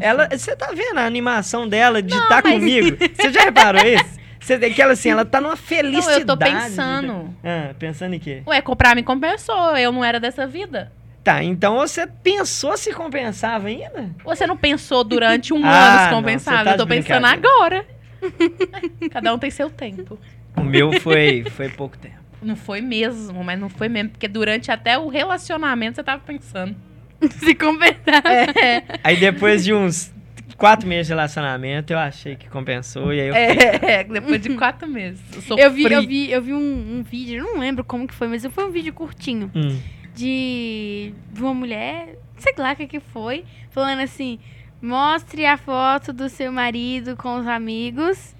Ela, 0.00 0.28
você 0.30 0.56
tá 0.56 0.72
vendo 0.74 0.98
a 0.98 1.04
animação 1.04 1.68
dela 1.68 2.02
de 2.02 2.12
estar 2.14 2.42
mas- 2.42 2.52
comigo? 2.54 2.96
Você 3.14 3.32
já 3.32 3.42
reparou 3.42 3.82
isso? 3.86 4.16
Você, 4.40 4.54
aquela 4.54 4.92
assim, 4.92 5.10
ela 5.10 5.24
tá 5.24 5.40
numa 5.40 5.50
Não, 5.50 5.56
felicidade. 5.56 6.20
eu 6.20 6.26
tô 6.26 6.36
pensando. 6.36 7.34
Ah, 7.42 7.74
pensando 7.78 8.14
em 8.14 8.18
quê? 8.18 8.42
Ué, 8.46 8.60
comprar 8.62 8.94
me 8.94 9.02
compensou. 9.02 9.76
Eu 9.76 9.90
não 9.92 10.04
era 10.04 10.20
dessa 10.20 10.46
vida. 10.46 10.92
Tá, 11.24 11.42
então 11.42 11.76
você 11.76 12.06
pensou 12.06 12.76
se 12.76 12.92
compensava 12.92 13.66
ainda? 13.66 14.10
Você 14.24 14.46
não 14.46 14.56
pensou 14.56 15.02
durante 15.02 15.52
um 15.52 15.60
Ah, 15.66 15.68
ano 15.94 15.98
se 15.98 16.04
não, 16.10 16.16
compensava. 16.18 16.58
você 16.58 16.64
tá 16.64 16.70
eu 16.72 16.78
tô 16.78 16.86
pensando 16.86 17.24
agora. 17.26 17.84
Cada 19.10 19.34
um 19.34 19.38
tem 19.38 19.50
seu 19.50 19.68
tempo. 19.68 20.18
O 20.56 20.62
meu 20.62 20.92
foi, 21.00 21.44
foi 21.50 21.68
pouco 21.68 21.98
tempo. 21.98 22.15
Não 22.42 22.56
foi 22.56 22.80
mesmo, 22.80 23.42
mas 23.42 23.58
não 23.58 23.68
foi 23.68 23.88
mesmo. 23.88 24.10
Porque 24.10 24.28
durante 24.28 24.70
até 24.70 24.98
o 24.98 25.08
relacionamento 25.08 25.96
você 25.96 26.04
tava 26.04 26.22
pensando. 26.24 26.76
Se 27.30 27.54
compensar. 27.54 28.24
É, 28.26 28.82
Aí 29.02 29.16
depois 29.16 29.64
de 29.64 29.72
uns 29.72 30.12
quatro 30.56 30.86
meses 30.86 31.06
de 31.06 31.12
relacionamento, 31.12 31.92
eu 31.92 31.98
achei 31.98 32.36
que 32.36 32.48
compensou. 32.48 33.12
E 33.12 33.20
aí 33.20 33.28
eu 33.28 33.34
é, 33.34 34.04
depois 34.08 34.40
de 34.40 34.50
quatro 34.54 34.86
meses. 34.88 35.20
Eu, 35.48 35.56
Eu 35.58 35.70
vi, 35.70 35.84
eu 35.90 36.06
vi, 36.06 36.30
eu 36.30 36.42
vi 36.42 36.52
um, 36.52 36.98
um 36.98 37.02
vídeo, 37.02 37.38
eu 37.38 37.44
não 37.44 37.58
lembro 37.58 37.82
como 37.84 38.06
que 38.06 38.14
foi, 38.14 38.28
mas 38.28 38.44
foi 38.46 38.64
um 38.64 38.70
vídeo 38.70 38.92
curtinho 38.92 39.50
Hum. 39.54 39.78
de, 40.14 41.14
de 41.32 41.40
uma 41.42 41.54
mulher, 41.54 42.18
sei 42.36 42.52
lá 42.58 42.72
o 42.72 42.76
que 42.76 42.86
que 42.86 43.00
foi, 43.00 43.44
falando 43.70 44.00
assim: 44.00 44.38
mostre 44.80 45.46
a 45.46 45.56
foto 45.56 46.12
do 46.12 46.28
seu 46.28 46.52
marido 46.52 47.16
com 47.16 47.38
os 47.38 47.46
amigos 47.46 48.35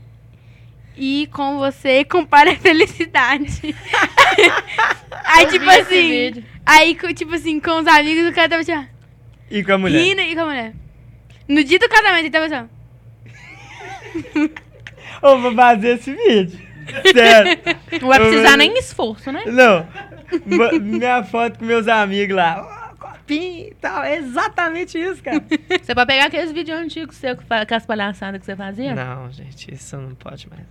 e 0.97 1.29
com 1.33 1.59
você 1.59 2.05
compara 2.05 2.53
a 2.53 2.57
felicidade. 2.57 3.75
aí, 5.25 5.45
Eu 5.45 5.51
tipo 5.51 5.69
assim, 5.71 6.45
aí, 6.65 6.95
tipo 7.15 7.35
assim, 7.35 7.61
com 7.61 7.79
os 7.81 7.87
amigos, 7.87 8.29
o 8.31 8.33
cara 8.35 8.49
tava 8.49 8.63
assim, 8.63 8.73
ó, 8.77 8.85
E 9.51 9.63
com 9.65 9.73
a 9.73 9.79
mulher? 9.79 9.99
rindo 10.03 10.21
e 10.21 10.35
com 10.35 10.41
a 10.43 10.47
mulher. 10.47 10.73
No 11.49 11.63
dia 11.63 11.79
do 11.79 11.89
casamento, 11.89 12.19
ele 12.21 12.31
tava 12.31 12.47
assim, 12.47 12.55
ó. 12.55 12.77
Eu 15.23 15.41
vou 15.41 15.55
fazer 15.55 15.97
esse 15.97 16.13
vídeo. 16.13 16.61
Sério. 17.13 17.59
Não 18.01 18.09
vai 18.09 18.19
precisar 18.21 18.51
Eu- 18.53 18.57
nem 18.59 18.79
esforço, 18.79 19.33
né? 19.33 19.43
Não. 19.47 19.87
Minha 20.81 21.23
foto 21.25 21.59
com 21.59 21.65
meus 21.65 21.89
amigos 21.89 22.37
lá. 22.37 22.95
Copinho 22.99 23.69
e 23.69 23.75
tal. 23.81 24.03
É 24.05 24.17
exatamente 24.19 24.99
isso, 24.99 25.23
cara. 25.23 25.43
Você 25.83 25.95
pode 25.95 26.07
pegar 26.07 26.27
aqueles 26.27 26.53
vídeos 26.53 26.79
antigos 26.79 27.17
seu, 27.17 27.37
com 27.37 27.43
as 27.75 27.87
palhaçadas 27.87 28.41
que 28.41 28.47
você 28.47 28.55
fazia? 28.57 28.95
Não, 28.95 29.31
gente, 29.33 29.73
isso 29.75 29.97
não 29.97 30.15
pode 30.15 30.49
mais. 30.49 30.63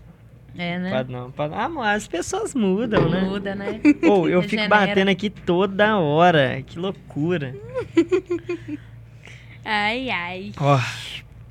É, 0.57 0.79
né? 0.79 0.89
Pode 0.89 1.11
não. 1.11 1.31
Pode... 1.31 1.53
Ah, 1.53 1.93
as 1.93 2.07
pessoas 2.07 2.55
mudam, 2.55 3.09
né? 3.09 3.21
Muda, 3.21 3.55
né? 3.55 3.79
Ou 4.09 4.29
eu 4.29 4.41
fico 4.41 4.67
batendo 4.67 5.09
aqui 5.09 5.29
toda 5.29 5.97
hora. 5.97 6.61
Que 6.65 6.79
loucura. 6.79 7.55
Ai, 9.67 10.11
ai. 10.11 10.51
Ó, 10.59 10.79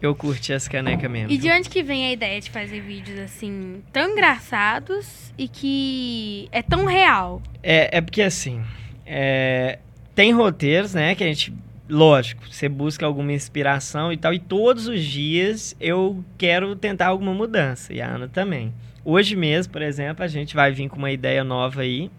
eu 0.01 0.15
curti 0.15 0.53
essa 0.53 0.71
caneca 0.71 1.09
mesmo. 1.09 1.33
E 1.33 1.37
de 1.37 1.51
onde 1.51 1.69
que 1.69 1.83
vem 1.83 2.07
a 2.07 2.13
ideia 2.13 2.41
de 2.41 2.49
fazer 2.49 2.81
vídeos 2.81 3.19
assim, 3.19 3.83
tão 3.93 4.13
engraçados 4.13 5.33
e 5.37 5.49
que 5.49 6.49
é 6.53 6.63
tão 6.63 6.85
real? 6.85 7.43
É, 7.61 7.99
é 7.99 8.01
porque 8.01 8.23
assim, 8.23 8.63
é, 9.05 9.81
tem 10.15 10.33
roteiros, 10.33 10.95
né, 10.95 11.17
que 11.17 11.25
a 11.25 11.27
gente, 11.27 11.53
lógico, 11.89 12.47
você 12.49 12.69
busca 12.69 13.05
alguma 13.05 13.33
inspiração 13.33 14.13
e 14.13 14.17
tal, 14.17 14.33
e 14.33 14.39
todos 14.39 14.87
os 14.87 15.03
dias 15.03 15.75
eu 15.81 16.25
quero 16.39 16.77
tentar 16.77 17.09
alguma 17.09 17.35
mudança, 17.35 17.93
e 17.93 18.01
a 18.01 18.07
Ana 18.07 18.29
também. 18.29 18.73
Hoje 19.05 19.37
mesmo, 19.37 19.73
por 19.73 19.83
exemplo, 19.83 20.25
a 20.25 20.29
gente 20.29 20.55
vai 20.55 20.73
vir 20.73 20.89
com 20.89 20.97
uma 20.97 21.11
ideia 21.11 21.45
nova 21.45 21.83
aí. 21.83 22.11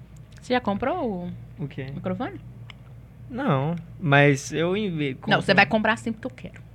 Você 0.41 0.54
já 0.54 0.62
comprou 0.62 1.30
o 1.58 1.63
O 1.63 1.67
quê? 1.67 1.88
microfone? 1.93 2.39
Não, 3.30 3.76
mas 4.00 4.52
eu 4.54 4.78
envio. 4.78 5.17
Não, 5.28 5.41
você 5.41 5.54
vai 5.54 5.65
comprar 5.65 5.98
sempre 5.98 6.21
que 6.21 6.28
eu 6.28 6.32
quero. 6.32 6.65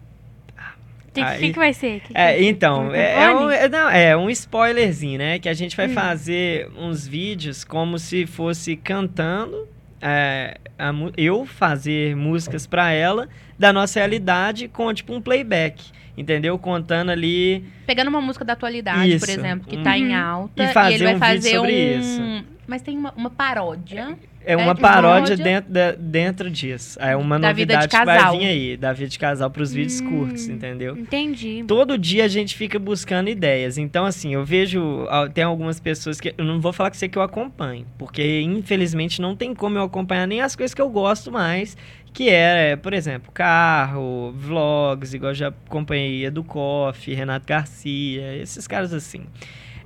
O 1.09 1.13
que, 1.13 1.21
Aí- 1.21 1.41
que, 1.41 1.53
que 1.53 1.59
vai 1.59 1.73
ser? 1.73 2.01
Que 2.01 2.09
que 2.13 2.19
É, 2.19 2.43
então, 2.43 2.95
é, 2.95 3.25
é 3.25 3.35
um, 3.35 3.51
é, 3.51 3.69
não, 3.69 3.91
é 3.91 4.17
um 4.17 4.31
spoilerzinho, 4.31 5.19
né? 5.19 5.39
Que 5.41 5.49
a 5.49 5.55
gente 5.55 5.77
vai 5.77 5.87
Hum. 5.89 5.95
fazer 5.95 6.71
uns 6.77 7.07
vídeos 7.07 7.65
como 7.65 7.99
se 7.99 8.27
fosse 8.27 8.77
cantando, 8.77 9.67
é, 10.01 10.57
a 10.79 10.93
eu 11.17 11.45
fazer 11.45 12.15
músicas 12.15 12.65
pra 12.67 12.93
ela 12.93 13.29
da 13.59 13.73
nossa 13.73 13.99
realidade 13.99 14.69
com 14.69 14.93
tipo 14.95 15.13
um 15.13 15.21
playback, 15.21 15.85
entendeu? 16.21 16.59
Contando 16.59 17.11
ali 17.11 17.65
Pegando 17.87 18.09
uma 18.09 18.21
música 18.21 18.45
da 18.45 18.53
atualidade, 18.53 19.19
por 19.19 19.29
Isso. 19.29 19.39
exemplo, 19.39 19.67
que 19.69 19.77
Uhum. 19.77 19.83
tá 19.83 19.99
em 19.99 20.15
alta. 20.15 20.63
E 20.65 20.69
fazer 20.69 20.95
ele 20.95 21.05
vai 21.05 21.15
um 21.15 21.19
fazer 21.19 21.59
um. 21.59 21.67
isso. 21.67 22.45
Mas 22.67 22.83
tem 22.83 22.97
uma, 22.97 23.13
uma 23.17 23.31
paródia. 23.31 24.17
é 24.23 24.30
uma 24.57 24.75
de 24.75 24.81
paródia 24.81 25.37
paródia. 25.37 25.37
dentro, 25.37 25.71
da- 25.73 25.93
dentro 25.93 26.51
disso. 26.51 26.99
É 27.01 27.15
uma 27.15 27.39
Da 27.39 27.53
vida 27.53 27.75
novidade 27.75 27.93
de 27.93 27.99
que 27.99 28.05
vai 28.05 28.39
vir 28.39 28.47
aí, 28.47 28.77
da 28.77 28.93
vida 28.93 29.09
de 29.09 29.19
casal 29.19 29.51
pros 29.51 29.73
vídeos 29.73 30.01
Hum. 30.01 30.09
curtos, 30.09 30.49
entendeu? 30.49 30.97
Entendi. 30.97 31.65
Todo 31.69 31.99
dia 31.99 32.25
a 32.25 32.29
gente 32.29 32.57
fica 32.57 32.79
buscando 32.79 33.29
ideias. 33.29 33.77
Então, 33.79 34.05
assim, 34.07 34.33
eu 34.35 34.45
vejo. 34.45 35.07
ah, 35.11 35.29
Tem 35.29 35.45
algumas 35.45 35.79
pessoas 35.79 36.21
que. 36.21 36.35
Eu 36.39 36.45
não 36.45 36.61
vou 36.61 36.73
falar 36.73 36.91
que 36.91 36.97
você 36.97 37.09
que 37.09 37.19
eu 37.19 37.23
acompanho. 37.23 37.87
Porque, 37.99 38.41
infelizmente, 38.41 39.21
não 39.21 39.37
tem 39.37 39.55
como 39.55 39.77
eu 39.79 39.83
acompanhar 39.85 40.27
nem 40.27 40.41
as 40.41 40.57
coisas 40.57 40.73
que 40.75 40.81
eu 40.83 40.89
gosto 40.89 41.31
mais. 41.31 41.77
Que 42.13 42.29
é, 42.29 42.75
por 42.75 42.93
exemplo, 42.93 43.31
carro, 43.33 44.33
vlogs, 44.37 45.15
igual 45.15 45.31
eu 45.31 45.35
já 45.37 45.49
acompanhei 45.49 46.25
Edu 46.27 46.43
Koff, 46.43 47.13
Renato 47.15 47.47
Garcia, 47.47 48.37
esses 48.37 48.67
caras 48.67 48.93
assim. 48.93 49.27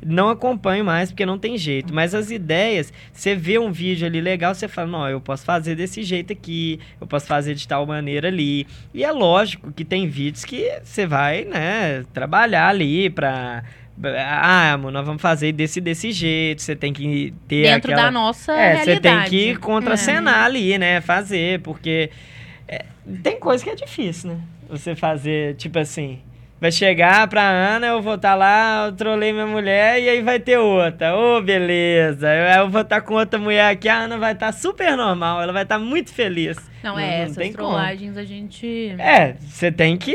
Não 0.04 0.28
acompanho 0.28 0.84
mais 0.84 1.10
porque 1.10 1.24
não 1.24 1.38
tem 1.38 1.56
jeito. 1.56 1.94
Mas 1.94 2.14
as 2.14 2.30
ideias, 2.30 2.92
você 3.12 3.34
vê 3.34 3.58
um 3.58 3.72
vídeo 3.72 4.06
ali 4.06 4.20
legal, 4.20 4.54
você 4.54 4.68
fala, 4.68 4.86
não, 4.88 5.08
eu 5.08 5.20
posso 5.20 5.44
fazer 5.44 5.74
desse 5.74 6.02
jeito 6.02 6.32
aqui, 6.32 6.78
eu 7.00 7.06
posso 7.06 7.26
fazer 7.26 7.54
de 7.54 7.66
tal 7.66 7.86
maneira 7.86 8.28
ali. 8.28 8.66
E 8.92 9.02
é 9.02 9.10
lógico 9.10 9.72
que 9.72 9.84
tem 9.84 10.06
vídeos 10.06 10.44
que 10.44 10.70
você 10.82 11.06
vai, 11.06 11.44
né, 11.44 12.04
trabalhar 12.12 12.68
ali 12.68 13.08
pra. 13.08 13.64
Ah, 14.02 14.72
amor, 14.72 14.90
nós 14.90 15.06
vamos 15.06 15.22
fazer 15.22 15.52
desse 15.52 15.80
desse 15.80 16.10
jeito. 16.10 16.60
Você 16.62 16.74
tem 16.74 16.92
que 16.92 17.32
ter 17.46 17.62
dentro 17.62 17.92
aquela. 17.92 18.06
da 18.06 18.10
nossa 18.10 18.52
É, 18.52 18.76
você 18.78 18.84
realidade. 18.86 19.30
tem 19.30 19.54
que 19.54 19.56
contracenar 19.60 20.44
ali, 20.44 20.76
né? 20.76 21.00
Fazer, 21.00 21.60
porque 21.60 22.10
é, 22.66 22.84
tem 23.22 23.38
coisa 23.38 23.62
que 23.62 23.70
é 23.70 23.74
difícil, 23.76 24.30
né? 24.30 24.40
Você 24.68 24.96
fazer, 24.96 25.54
tipo 25.54 25.78
assim. 25.78 26.18
Vai 26.60 26.72
chegar 26.72 27.26
pra 27.28 27.42
Ana, 27.42 27.88
eu 27.88 28.00
vou 28.00 28.14
estar 28.14 28.34
lá, 28.34 28.86
eu 28.86 28.92
trolei 28.92 29.32
minha 29.32 29.46
mulher 29.46 30.00
e 30.00 30.08
aí 30.08 30.22
vai 30.22 30.38
ter 30.38 30.56
outra. 30.56 31.14
Ô, 31.14 31.42
beleza. 31.42 32.26
Eu, 32.32 32.62
eu 32.62 32.70
vou 32.70 32.80
estar 32.80 33.02
com 33.02 33.14
outra 33.14 33.38
mulher 33.38 33.70
aqui, 33.70 33.88
a 33.88 33.98
Ana 33.98 34.16
vai 34.16 34.32
estar 34.32 34.50
super 34.52 34.96
normal, 34.96 35.42
ela 35.42 35.52
vai 35.52 35.64
estar 35.64 35.78
muito 35.78 36.12
feliz. 36.12 36.56
Não, 36.82 36.92
Não- 36.92 36.98
é, 37.00 37.16
não 37.18 37.22
essas 37.24 37.36
tem 37.38 37.50
como. 37.52 37.68
trollagens 37.70 38.14
a 38.18 38.24
gente. 38.24 38.94
É, 38.98 39.36
você 39.40 39.72
tem 39.72 39.96
que. 39.96 40.14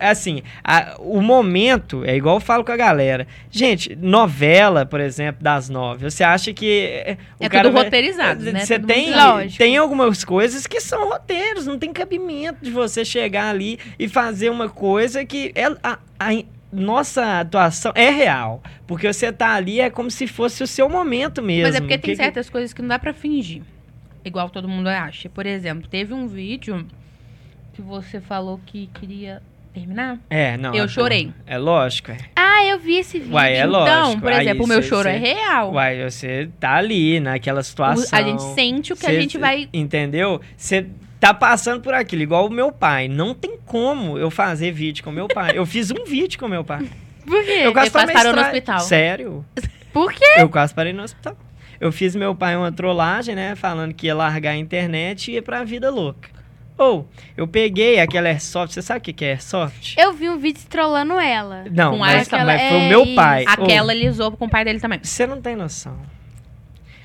Assim, 0.00 0.42
a- 0.64 0.96
o 0.98 1.20
momento 1.22 2.04
é 2.04 2.16
igual 2.16 2.36
eu 2.36 2.40
falo 2.40 2.64
com 2.64 2.72
a 2.72 2.76
galera. 2.76 3.24
Gente, 3.52 3.94
novela, 3.94 4.84
por 4.84 4.98
exemplo, 5.00 5.40
das 5.44 5.68
nove, 5.68 6.10
você 6.10 6.24
acha 6.24 6.52
que. 6.52 6.86
é, 7.06 7.16
O 7.40 7.44
É 7.44 7.48
cara 7.48 7.64
tudo 7.68 7.74
vai- 7.74 7.84
roteirizado, 7.84 8.42
né? 8.50 8.60
Você 8.66 8.80
tem, 8.80 9.12
tem 9.56 9.76
algumas 9.76 10.24
coisas 10.24 10.66
que 10.66 10.80
são 10.80 11.08
roteiros, 11.08 11.68
não 11.68 11.78
tem 11.78 11.92
cabimento 11.92 12.58
de 12.64 12.70
você 12.72 13.04
chegar 13.04 13.50
ali 13.50 13.78
e 13.96 14.08
fazer 14.08 14.50
uma 14.50 14.68
coisa 14.68 15.24
que. 15.24 15.52
É, 15.54 15.66
a, 15.82 15.98
a- 16.18 16.44
nossa 16.72 17.40
atuação 17.40 17.92
é 17.94 18.10
real. 18.10 18.62
Porque 18.86 19.10
você 19.10 19.32
tá 19.32 19.54
ali, 19.54 19.80
é 19.80 19.88
como 19.90 20.10
se 20.10 20.26
fosse 20.26 20.62
o 20.62 20.66
seu 20.66 20.88
momento 20.88 21.42
mesmo. 21.42 21.64
Mas 21.64 21.74
é 21.76 21.80
porque 21.80 21.96
tem 21.98 22.10
Que- 22.12 22.16
que- 22.18 22.22
certas 22.22 22.50
coisas 22.50 22.72
que 22.72 22.82
não 22.82 22.88
dá 22.88 22.98
pra 22.98 23.12
fingir. 23.14 23.62
Igual 24.24 24.50
todo 24.50 24.68
mundo 24.68 24.88
acha. 24.88 25.28
Por 25.30 25.46
exemplo, 25.46 25.88
teve 25.88 26.12
um 26.12 26.26
vídeo 26.28 26.86
que 27.72 27.80
você 27.80 28.20
falou 28.20 28.60
que 28.66 28.88
queria 28.92 29.40
terminar. 29.72 30.18
É, 30.28 30.56
não. 30.58 30.74
Eu 30.74 30.84
é- 30.84 30.88
chorei. 30.88 31.32
É 31.46 31.56
lógico, 31.56 32.10
é. 32.10 32.18
Ah, 32.36 32.64
eu 32.64 32.78
vi 32.78 32.96
esse 32.96 33.18
vídeo. 33.18 33.34
Uai, 33.34 33.54
é 33.54 33.58
então, 33.60 33.70
lógico. 33.70 34.20
por 34.22 34.32
Aí 34.32 34.40
exemplo, 34.46 34.64
o 34.64 34.68
meu 34.68 34.82
cê- 34.82 34.88
choro 34.88 35.08
cê- 35.08 35.14
é 35.14 35.18
real. 35.18 35.72
Uai, 35.72 36.10
você 36.10 36.50
tá 36.58 36.74
ali 36.74 37.20
naquela 37.20 37.60
O- 37.60 37.64
situação. 37.64 38.18
a 38.18 38.22
gente 38.22 38.42
sente 38.54 38.92
o 38.92 38.96
que 38.96 39.06
a 39.06 39.10
Cê- 39.10 39.20
gente 39.20 39.38
vai. 39.38 39.68
Entendeu? 39.72 40.40
Você 40.56 40.86
tá 41.20 41.32
passando 41.34 41.80
por 41.82 41.94
aquilo, 41.94 42.22
igual 42.22 42.46
o 42.46 42.50
meu 42.50 42.70
pai. 42.72 43.08
Não 43.08 43.34
tem 43.34 43.58
como 43.66 44.18
eu 44.18 44.30
fazer 44.30 44.70
vídeo 44.72 45.02
com 45.04 45.10
meu 45.10 45.28
pai. 45.28 45.52
Eu 45.56 45.66
fiz 45.66 45.90
um 45.90 46.04
vídeo 46.04 46.38
com 46.38 46.48
meu 46.48 46.64
pai. 46.64 46.86
Por 47.26 47.44
quê? 47.44 47.60
Eu 47.62 47.72
quase 47.72 47.90
parou 47.90 48.12
no 48.12 48.18
estra- 48.18 48.42
hospital. 48.42 48.80
Sério? 48.80 49.44
Por 49.92 50.12
quê? 50.12 50.24
Eu 50.38 50.48
quase 50.48 50.72
parei 50.72 50.92
no 50.92 51.02
hospital. 51.02 51.36
Eu 51.80 51.92
fiz 51.92 52.16
meu 52.16 52.34
pai 52.34 52.56
uma 52.56 52.72
trollagem, 52.72 53.34
né? 53.34 53.54
Falando 53.54 53.94
que 53.94 54.06
ia 54.06 54.14
largar 54.14 54.52
a 54.52 54.56
internet 54.56 55.30
e 55.30 55.34
ia 55.34 55.42
pra 55.42 55.62
vida 55.64 55.90
louca. 55.90 56.30
Ou, 56.76 57.08
eu 57.36 57.46
peguei 57.46 57.98
aquela 57.98 58.28
Airsoft. 58.28 58.72
Você 58.72 58.82
sabe 58.82 58.98
o 59.00 59.02
que 59.02 59.12
que 59.12 59.24
é 59.24 59.30
Airsoft? 59.32 59.96
Eu 59.98 60.12
vi 60.12 60.28
um 60.28 60.38
vídeo 60.38 60.62
trolando 60.68 61.14
ela. 61.18 61.64
Não, 61.70 61.92
Com 61.92 61.98
mas, 61.98 62.26
aquela- 62.28 62.44
mas 62.44 62.62
foi 62.62 62.76
o 62.78 62.80
é 62.82 62.88
meu 62.88 63.02
isso. 63.04 63.14
pai. 63.16 63.44
Aquela 63.46 63.92
ele 63.92 64.08
usou 64.08 64.30
com 64.32 64.44
o 64.46 64.48
pai 64.48 64.64
dele 64.64 64.78
também. 64.80 65.00
Você 65.02 65.26
não 65.26 65.40
tem 65.42 65.54
noção. 65.56 65.96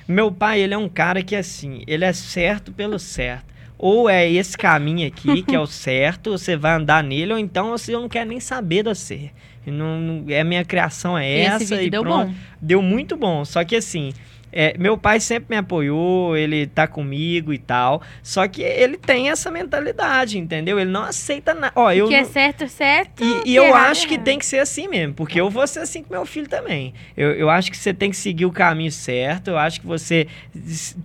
Meu 0.07 0.31
pai, 0.31 0.59
ele 0.59 0.73
é 0.73 0.77
um 0.77 0.89
cara 0.89 1.23
que, 1.23 1.35
assim, 1.35 1.83
ele 1.87 2.03
é 2.05 2.13
certo 2.13 2.71
pelo 2.71 2.99
certo. 2.99 3.52
Ou 3.77 4.09
é 4.09 4.29
esse 4.31 4.57
caminho 4.57 5.07
aqui, 5.07 5.41
que 5.43 5.55
é 5.55 5.59
o 5.59 5.65
certo, 5.67 6.31
você 6.31 6.55
vai 6.55 6.73
andar 6.73 7.03
nele, 7.03 7.33
ou 7.33 7.39
então 7.39 7.69
você 7.71 7.91
não 7.91 8.07
quer 8.07 8.25
nem 8.25 8.39
saber 8.39 8.83
você. 8.83 9.31
E 9.65 9.71
Não, 9.71 9.99
não- 9.99 10.25
é 10.29 10.43
minha 10.43 10.63
criação 10.65 11.17
é 11.17 11.29
Esse 11.55 11.63
essa 11.75 11.81
e 11.81 11.89
deu 11.89 12.01
pronto. 12.03 12.27
bom. 12.27 12.33
Deu 12.61 12.81
muito 12.81 13.15
bom. 13.15 13.43
Só 13.45 13.63
que 13.63 13.75
assim, 13.77 14.13
é, 14.53 14.75
meu 14.77 14.97
pai 14.97 15.19
sempre 15.19 15.47
me 15.49 15.57
apoiou, 15.57 16.37
ele 16.37 16.67
tá 16.67 16.87
comigo 16.87 17.51
e 17.51 17.57
tal. 17.57 18.01
Só 18.21 18.47
que 18.47 18.61
ele 18.61 18.97
tem 18.97 19.29
essa 19.29 19.49
mentalidade, 19.49 20.37
entendeu? 20.37 20.79
Ele 20.79 20.91
não 20.91 21.03
aceita 21.03 21.53
nada. 21.53 21.73
Ó, 21.75 21.91
eu 21.91 22.07
que 22.07 22.13
é 22.13 22.23
certo, 22.23 22.67
certo. 22.67 23.23
e, 23.23 23.51
e 23.51 23.55
eu 23.55 23.65
errado, 23.65 23.91
acho 23.91 24.07
que 24.07 24.13
errado. 24.13 24.25
tem 24.25 24.37
que 24.37 24.45
ser 24.45 24.59
assim 24.59 24.87
mesmo, 24.87 25.13
porque 25.15 25.41
eu 25.41 25.49
vou 25.49 25.65
ser 25.65 25.79
assim 25.79 26.03
com 26.03 26.13
meu 26.13 26.25
filho 26.25 26.47
também. 26.47 26.93
Eu, 27.17 27.31
eu 27.31 27.49
acho 27.49 27.71
que 27.71 27.77
você 27.77 27.93
tem 27.93 28.11
que 28.11 28.17
seguir 28.17 28.45
o 28.45 28.51
caminho 28.51 28.91
certo, 28.91 29.49
eu 29.49 29.57
acho 29.57 29.81
que 29.81 29.87
você 29.87 30.27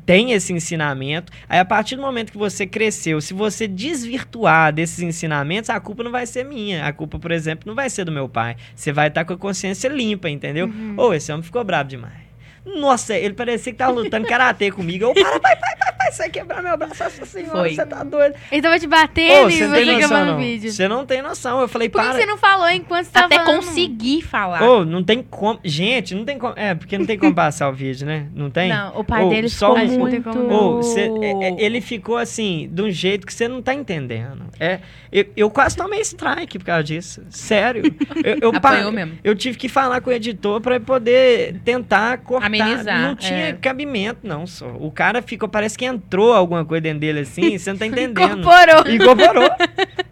tem 0.04 0.32
esse 0.32 0.52
ensinamento. 0.52 1.32
Aí, 1.48 1.58
a 1.58 1.64
partir 1.64 1.96
do 1.96 2.02
momento 2.02 2.30
que 2.30 2.38
você 2.38 2.66
cresceu, 2.66 3.20
se 3.20 3.32
você 3.32 3.66
desvirtuar 3.66 4.72
desses 4.72 5.00
ensinamentos, 5.00 5.70
a 5.70 5.80
culpa 5.80 6.04
não 6.04 6.10
vai 6.10 6.26
ser 6.26 6.44
minha. 6.44 6.86
A 6.86 6.92
culpa, 6.92 7.18
por 7.18 7.30
exemplo, 7.30 7.64
não 7.66 7.74
vai 7.74 7.88
ser 7.88 8.04
do 8.04 8.12
meu 8.12 8.28
pai. 8.28 8.56
Você 8.74 8.92
vai 8.92 9.08
estar 9.08 9.24
com 9.24 9.32
a 9.32 9.38
consciência 9.38 9.88
limpa, 9.88 10.28
entendeu? 10.28 10.66
Uhum. 10.66 10.94
Ô, 10.96 11.14
esse 11.14 11.32
homem 11.32 11.42
ficou 11.42 11.64
bravo 11.64 11.88
demais. 11.88 12.27
Nossa, 12.76 13.14
ele 13.16 13.34
parecia 13.34 13.72
que 13.72 13.78
tava 13.78 13.92
lutando 13.92 14.26
karatê 14.26 14.70
comigo. 14.70 15.04
Eu, 15.06 15.14
para, 15.14 15.40
pai, 15.40 15.56
pai, 15.56 15.56
pai, 15.56 15.76
pai. 15.78 15.92
pai, 15.98 16.12
você 16.12 16.18
vai 16.22 16.30
quebrar 16.30 16.62
meu 16.62 16.76
braço, 16.76 17.02
nossa 17.02 17.26
senhora, 17.26 17.58
Foi. 17.58 17.74
você 17.74 17.86
tá 17.86 18.02
doido. 18.04 18.34
Ele 18.52 18.62
tava 18.62 18.78
te 18.78 18.86
batendo 18.86 19.46
Ô, 19.46 19.48
e 19.48 19.52
você 19.52 19.64
não 19.66 19.70
você 19.70 19.76
tem 19.76 19.86
noção, 19.94 20.08
gravando 20.08 20.30
o 20.30 20.34
não. 20.34 20.40
vídeo. 20.40 20.70
Você 20.72 20.88
não 20.88 21.06
tem 21.06 21.22
noção. 21.22 21.60
Eu 21.60 21.68
falei, 21.68 21.88
Por 21.88 22.00
que 22.00 22.06
para. 22.08 22.16
você 22.18 22.26
não 22.26 22.36
falou 22.38 22.68
enquanto 22.70 23.06
você 23.06 23.12
tava 23.12 23.26
Até 23.26 23.36
falando? 23.38 23.56
conseguir 23.64 24.22
falar. 24.22 24.62
Ô, 24.62 24.84
não 24.84 25.02
tem 25.02 25.22
como. 25.22 25.58
Gente, 25.64 26.14
não 26.14 26.24
tem 26.24 26.38
como. 26.38 26.54
É, 26.56 26.74
porque 26.74 26.96
não 26.98 27.06
tem 27.06 27.18
como 27.18 27.34
passar 27.34 27.68
o 27.68 27.72
vídeo, 27.72 28.06
né? 28.06 28.26
Não 28.34 28.50
tem? 28.50 28.68
Não, 28.68 28.98
o 28.98 29.04
pai 29.04 29.24
Ô, 29.24 29.28
dele 29.28 29.48
só 29.48 29.74
ficou 29.74 29.98
muito... 29.98 30.28
Ô, 30.52 30.82
cê- 30.82 31.10
é- 31.22 31.48
é- 31.48 31.56
ele 31.58 31.80
ficou 31.80 32.16
assim, 32.16 32.68
de 32.72 32.82
um 32.82 32.90
jeito 32.90 33.26
que 33.26 33.32
você 33.34 33.48
não 33.48 33.60
tá 33.62 33.74
entendendo. 33.74 34.44
É, 34.60 34.80
eu, 35.10 35.24
eu 35.36 35.50
quase 35.50 35.76
tomei 35.76 36.00
strike 36.00 36.58
por 36.58 36.64
causa 36.66 36.84
disso. 36.84 37.22
Sério. 37.30 37.82
Eu, 38.24 38.52
eu, 38.52 38.52
mesmo. 38.92 39.18
eu 39.24 39.34
tive 39.34 39.56
que 39.58 39.68
falar 39.68 40.00
com 40.00 40.10
o 40.10 40.12
editor 40.12 40.60
pra 40.60 40.78
poder 40.80 41.56
tentar 41.64 42.18
cortar. 42.18 42.48
Amenizar, 42.60 43.00
Não 43.02 43.16
tinha 43.16 43.48
é. 43.48 43.52
cabimento, 43.52 44.20
não, 44.22 44.46
só. 44.46 44.68
O 44.78 44.90
cara 44.90 45.22
ficou, 45.22 45.48
parece 45.48 45.76
que 45.76 45.84
entrou 45.84 46.32
alguma 46.32 46.64
coisa 46.64 46.82
dentro 46.82 47.00
dele 47.00 47.20
assim, 47.20 47.56
você 47.58 47.70
não 47.70 47.78
tá 47.78 47.86
entendendo. 47.86 48.40
Incorporou. 48.40 48.92
Incorporou. 48.92 49.50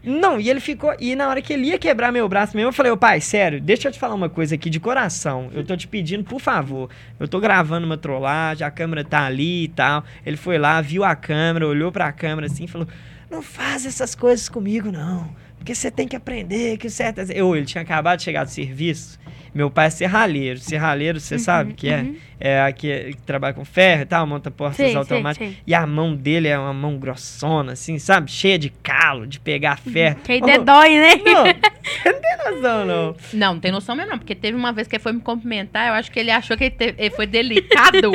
Não, 0.03 0.39
e 0.41 0.49
ele 0.49 0.61
ficou. 0.61 0.95
E 1.01 1.17
na 1.17 1.29
hora 1.29 1.43
que 1.43 1.53
ele 1.53 1.67
ia 1.67 1.79
quebrar 1.79 2.13
meu 2.13 2.29
braço 2.29 2.57
mesmo, 2.57 2.69
eu 2.69 2.73
falei, 2.73 2.93
ô 2.93 2.97
pai, 2.97 3.21
sério, 3.21 3.61
deixa 3.61 3.89
eu 3.89 3.93
te 3.93 3.99
falar 3.99 4.15
uma 4.15 4.29
coisa 4.29 4.55
aqui 4.55 4.71
de 4.71 4.79
coração. 4.79 5.51
Eu 5.53 5.65
tô 5.65 5.77
te 5.77 5.89
pedindo, 5.89 6.23
por 6.23 6.41
favor. 6.41 6.89
Eu 7.19 7.27
tô 7.27 7.41
gravando 7.41 7.87
uma 7.87 7.97
trollagem, 7.97 8.67
a 8.67 8.71
câmera 8.71 9.05
tá 9.05 9.25
ali 9.25 9.65
e 9.65 9.69
tal. 9.69 10.05
Ele 10.25 10.37
foi 10.37 10.59
lá, 10.59 10.81
viu 10.81 11.03
a 11.03 11.17
câmera, 11.17 11.67
olhou 11.67 11.91
pra 11.91 12.13
câmera 12.13 12.47
assim 12.47 12.65
e 12.65 12.69
falou: 12.69 12.87
Não 13.31 13.43
faz 13.43 13.85
essas 13.85 14.15
coisas 14.15 14.49
comigo, 14.49 14.93
não. 14.93 15.29
Porque 15.59 15.75
você 15.75 15.91
tem 15.91 16.07
que 16.07 16.15
aprender 16.15 16.77
que 16.77 16.89
certas. 16.89 17.29
Eu, 17.29 17.57
ele 17.57 17.67
tinha 17.67 17.83
acabado 17.83 18.19
de 18.19 18.25
chegar 18.25 18.45
do 18.45 18.51
serviço. 18.51 19.19
Meu 19.57 19.71
pai 19.71 19.87
é 19.87 19.91
serralheiro. 19.91 20.59
Serralheiro, 20.59 21.19
você 21.19 21.39
sabe 21.39 21.73
o 21.73 21.75
que 21.75 21.89
é? 21.89 22.03
uhum. 22.03 22.17
É 22.39 22.61
aqui 22.61 23.13
que 23.13 23.23
trabalha 23.23 23.55
com 23.55 23.65
ferro 23.65 24.03
e 24.03 24.05
tal, 24.05 24.27
monta 24.27 24.51
portas 24.51 24.77
sei, 24.77 24.95
automáticas. 24.95 25.49
sei. 25.49 25.57
E 25.67 25.75
a 25.75 25.87
mão 25.87 26.15
dele 26.15 26.49
é 26.49 26.59
uma 26.59 26.75
mão 26.75 26.99
grossona, 26.99 27.73
assim, 27.73 27.99
sabe? 27.99 28.31
Cheia 28.31 28.59
de 28.59 28.69
calo, 28.69 29.27
de 29.27 29.41
pegar 29.41 29.79
ferro. 29.79 30.17
Que 30.23 30.33
aí 30.33 30.43
Ô, 30.43 30.63
dói, 30.63 30.99
né? 30.99 31.13
Não, 31.25 31.45
você 32.03 32.13
não 32.13 32.21
tem 32.21 32.37
noção, 32.53 32.85
não. 32.87 33.17
Não, 33.33 33.55
não 33.55 33.61
tem 33.61 33.73
noção 33.73 33.95
mesmo 33.97 34.11
não, 34.11 34.19
porque 34.19 34.35
teve 34.35 34.57
uma 34.57 34.73
vez 34.73 34.87
que 34.89 34.97
ele 34.97 35.03
foi 35.03 35.13
me 35.13 35.21
cumprimentar, 35.21 35.87
eu 35.89 35.95
acho 35.95 36.11
que 36.11 36.19
ele 36.19 36.31
achou 36.33 36.57
que 36.57 36.65
ele, 36.65 36.75
teve- 36.75 36.95
ele 37.03 37.11
foi 37.15 37.27
delicado. 37.27 38.11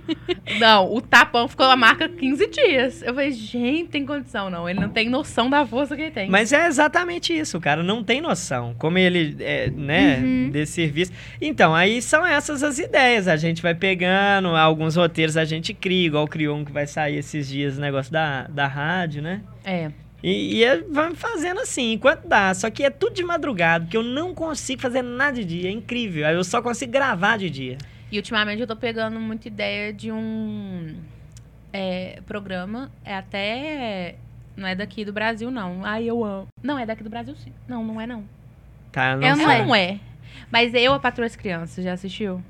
não, 0.60 0.94
o 0.94 1.00
tapão 1.00 1.48
ficou 1.48 1.66
a 1.66 1.76
marca 1.76 2.08
15 2.08 2.46
dias. 2.48 3.02
Eu 3.02 3.14
falei, 3.14 3.32
gente, 3.32 3.88
tem 3.90 4.06
condição 4.06 4.48
não, 4.48 4.68
ele 4.68 4.78
não 4.80 4.88
tem 4.88 5.08
noção 5.08 5.50
da 5.50 5.66
força 5.66 5.96
que 5.96 6.02
ele 6.02 6.10
tem. 6.12 6.30
Mas 6.30 6.52
é 6.52 6.66
exatamente 6.66 7.36
isso, 7.36 7.58
o 7.58 7.60
cara 7.60 7.82
não 7.82 8.02
tem 8.02 8.20
noção. 8.20 8.74
Como 8.78 8.96
ele, 8.98 9.36
é, 9.40 9.70
né, 9.70 10.18
Uhum. 10.22 10.50
desse 10.50 10.85
serviço. 10.86 11.12
Então, 11.40 11.74
aí 11.74 12.00
são 12.00 12.24
essas 12.24 12.62
as 12.62 12.78
ideias. 12.78 13.28
A 13.28 13.36
gente 13.36 13.60
vai 13.62 13.74
pegando, 13.74 14.48
alguns 14.48 14.96
roteiros 14.96 15.36
a 15.36 15.44
gente 15.44 15.72
cria, 15.74 16.06
igual 16.06 16.26
criou 16.26 16.56
um 16.56 16.64
que 16.64 16.72
vai 16.72 16.86
sair 16.86 17.16
esses 17.18 17.48
dias, 17.48 17.76
o 17.78 17.80
negócio 17.80 18.12
da, 18.12 18.42
da 18.48 18.66
rádio, 18.66 19.22
né? 19.22 19.42
É, 19.64 19.90
E, 20.22 20.56
e 20.56 20.64
é- 20.64 20.82
vamos 20.90 21.18
fazendo 21.18 21.60
assim, 21.60 21.92
enquanto 21.92 22.26
dá. 22.26 22.52
Só 22.54 22.70
que 22.70 22.82
é 22.82 22.90
tudo 22.90 23.14
de 23.14 23.22
madrugada, 23.22 23.84
porque 23.84 23.96
eu 23.96 24.02
não 24.02 24.34
consigo 24.34 24.80
fazer 24.82 25.02
nada 25.02 25.32
de 25.36 25.44
dia. 25.44 25.68
É 25.68 25.72
incrível. 25.72 26.26
Aí 26.26 26.34
eu 26.34 26.42
só 26.44 26.60
consigo 26.62 26.90
gravar 26.92 27.36
de 27.38 27.50
dia. 27.50 27.78
e 28.10 28.16
ultimamente 28.16 28.60
eu 28.60 28.66
tô 28.66 28.76
pegando 28.76 29.18
muita 29.20 29.48
ideia 29.48 29.92
de 29.92 30.10
um 30.12 30.94
é, 31.72 32.20
programa, 32.26 32.90
é 33.04 33.14
até... 33.14 34.14
Não 34.56 34.66
é 34.66 34.74
daqui 34.74 35.04
do 35.04 35.12
Brasil, 35.12 35.50
não. 35.50 35.84
Ai, 35.84 36.04
eu 36.04 36.24
amo. 36.24 36.46
Não, 36.62 36.78
é 36.78 36.86
daqui 36.86 37.02
do 37.04 37.10
Brasil, 37.10 37.34
sim. 37.36 37.52
Não, 37.68 37.84
não 37.84 38.00
é, 38.00 38.06
não. 38.06 38.24
Tá? 38.90 39.14
Não 39.16 39.26
é. 39.50 39.64
Não 39.66 39.74
é. 39.74 40.00
Mas 40.50 40.72
eu, 40.74 40.92
a 40.92 40.98
Patroa 40.98 41.26
as 41.26 41.36
Crianças, 41.36 41.84
já 41.84 41.92
assistiu? 41.92 42.42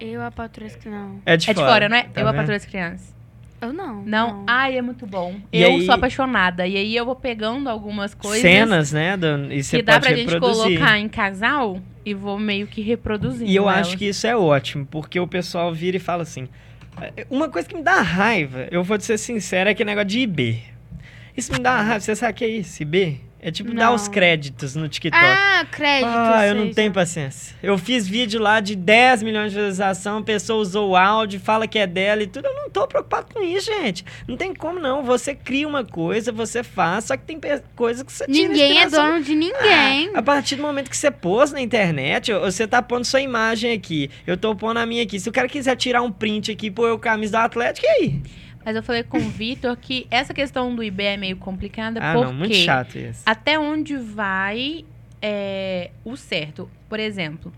Eu 0.00 0.22
a 0.22 0.30
patroa 0.30 0.68
que 0.70 0.88
não. 0.88 1.20
É 1.24 1.36
de 1.36 1.48
é 1.50 1.54
de 1.54 1.60
fora, 1.60 1.72
fora, 1.72 1.88
não 1.88 1.96
é? 1.96 2.02
tá 2.02 2.20
eu, 2.20 2.26
a 2.26 2.30
vendo? 2.32 2.40
Patroa 2.40 2.56
as 2.56 2.64
Crianças. 2.64 3.14
Eu 3.60 3.72
não. 3.72 4.02
Não? 4.02 4.44
Ai, 4.46 4.76
é 4.76 4.82
muito 4.82 5.06
bom. 5.06 5.36
E 5.52 5.62
eu 5.62 5.68
aí- 5.70 5.86
sou 5.86 5.94
apaixonada. 5.94 6.66
E 6.66 6.76
aí 6.76 6.94
eu 6.96 7.04
vou 7.06 7.14
pegando 7.14 7.70
algumas 7.70 8.12
coisas 8.12 8.42
Cenas, 8.42 8.92
né? 8.92 9.16
do- 9.16 9.50
e 9.52 9.62
você 9.62 9.76
que 9.78 9.82
dá 9.82 9.98
pra 10.00 10.10
gente 10.14 10.30
reproduzir. 10.32 10.78
colocar 10.78 10.98
em 10.98 11.08
casal 11.08 11.80
e 12.04 12.12
vou 12.12 12.38
meio 12.38 12.66
que 12.66 12.82
reproduzindo. 12.82 13.48
E 13.50 13.54
eu 13.56 13.62
elas. 13.70 13.86
acho 13.88 13.96
que 13.96 14.06
isso 14.06 14.26
é 14.26 14.36
ótimo, 14.36 14.84
porque 14.84 15.18
o 15.18 15.26
pessoal 15.26 15.72
vira 15.72 15.96
e 15.96 16.00
fala 16.00 16.22
assim. 16.24 16.48
Uma 17.30 17.48
coisa 17.48 17.66
que 17.68 17.74
me 17.76 17.82
dá 17.82 18.00
raiva, 18.02 18.68
eu 18.70 18.82
vou 18.84 18.98
te 18.98 19.04
ser 19.04 19.16
sincero, 19.18 19.68
é 19.68 19.72
aquele 19.72 19.88
negócio 19.90 20.08
de 20.08 20.20
IB. 20.20 20.60
Isso 21.36 21.52
me 21.52 21.58
dá 21.58 21.80
raiva. 21.80 22.00
Você 22.00 22.14
sabe 22.14 22.32
o 22.32 22.34
que 22.36 22.44
é 22.44 22.48
isso, 22.48 22.82
IB? 22.82 23.20
É 23.46 23.50
tipo 23.50 23.74
dar 23.74 23.88
Não. 23.88 23.94
os 23.94 24.08
créditos 24.08 24.74
no 24.74 24.88
TikTok. 24.88 25.22
Ah, 25.22 25.66
crédito. 25.70 26.08
Ah, 26.08 26.46
eu 26.46 26.54
não 26.54 26.72
tenho 26.72 26.90
paciência. 26.90 27.54
Eu 27.62 27.76
fiz 27.76 28.08
vídeo 28.08 28.40
lá 28.40 28.58
de 28.58 28.74
10 28.74 29.22
milhões 29.22 29.50
de 29.52 29.56
visualização, 29.56 30.16
a 30.16 30.22
pessoa 30.22 30.62
usou 30.62 30.92
o 30.92 30.96
áudio, 30.96 31.38
fala 31.38 31.68
que 31.68 31.78
é 31.78 31.86
dela 31.86 32.22
e 32.22 32.26
tudo. 32.26 32.46
Eu 32.46 32.54
não 32.54 32.70
tô 32.70 32.88
preocupado 32.88 33.26
com 33.34 33.42
isso, 33.42 33.66
gente. 33.66 34.02
Não 34.26 34.34
tem 34.34 34.54
como 34.54 34.80
não. 34.80 35.04
Você 35.04 35.34
cria 35.34 35.68
uma 35.68 35.84
coisa, 35.84 36.32
você 36.32 36.62
faz, 36.62 37.04
só 37.04 37.18
que 37.18 37.24
tem 37.24 37.38
coisa 37.76 38.02
que 38.02 38.10
você 38.10 38.24
tira 38.24 38.48
Ninguém 38.48 38.80
é 38.80 38.88
dono 38.88 39.22
de 39.22 39.34
ninguém. 39.34 40.10
A 40.14 40.22
partir 40.22 40.56
do 40.56 40.62
momento 40.62 40.88
que 40.88 40.96
você 40.96 41.10
pôs 41.10 41.52
na 41.52 41.60
internet, 41.60 42.32
você 42.32 42.66
tá 42.66 42.80
pondo 42.80 43.04
sua 43.04 43.20
imagem 43.20 43.72
aqui. 43.72 44.10
Eu 44.26 44.38
tô 44.38 44.56
pondo 44.56 44.78
a 44.78 44.86
minha 44.86 45.02
aqui. 45.02 45.20
Se 45.20 45.28
o 45.28 45.32
cara 45.32 45.48
quiser 45.48 45.76
tirar 45.76 46.00
um 46.00 46.10
print 46.10 46.50
aqui 46.50 46.68
e 46.68 46.70
pôr 46.70 46.92
o 46.92 46.98
camisa 46.98 47.32
do 47.32 47.44
Atlético, 47.44 47.86
e 47.86 47.90
aí? 47.90 48.22
Mas 48.64 48.74
eu 48.76 48.82
falei 48.82 49.02
com 49.02 49.18
o 49.18 49.28
Vitor 49.28 49.76
que 49.76 50.06
essa 50.10 50.32
questão 50.32 50.74
do 50.74 50.82
IB 50.82 51.02
é 51.04 51.16
meio 51.16 51.36
complicada 51.36 52.00
Ah, 52.02 52.14
porque 52.14 52.26
não, 52.26 52.34
muito 52.34 52.54
chato 52.54 52.98
isso. 52.98 53.22
até 53.26 53.58
onde 53.58 53.96
vai 53.96 54.84
é, 55.20 55.90
o 56.04 56.16
certo? 56.16 56.70
Por 56.88 56.98
exemplo, 56.98 57.52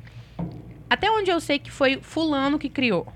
até 0.88 1.11
onde 1.11 1.31
eu 1.31 1.40
sei 1.40 1.59
que 1.59 1.71
foi 1.71 1.99
fulano 2.01 2.59
que 2.59 2.69
criou. 2.69 3.07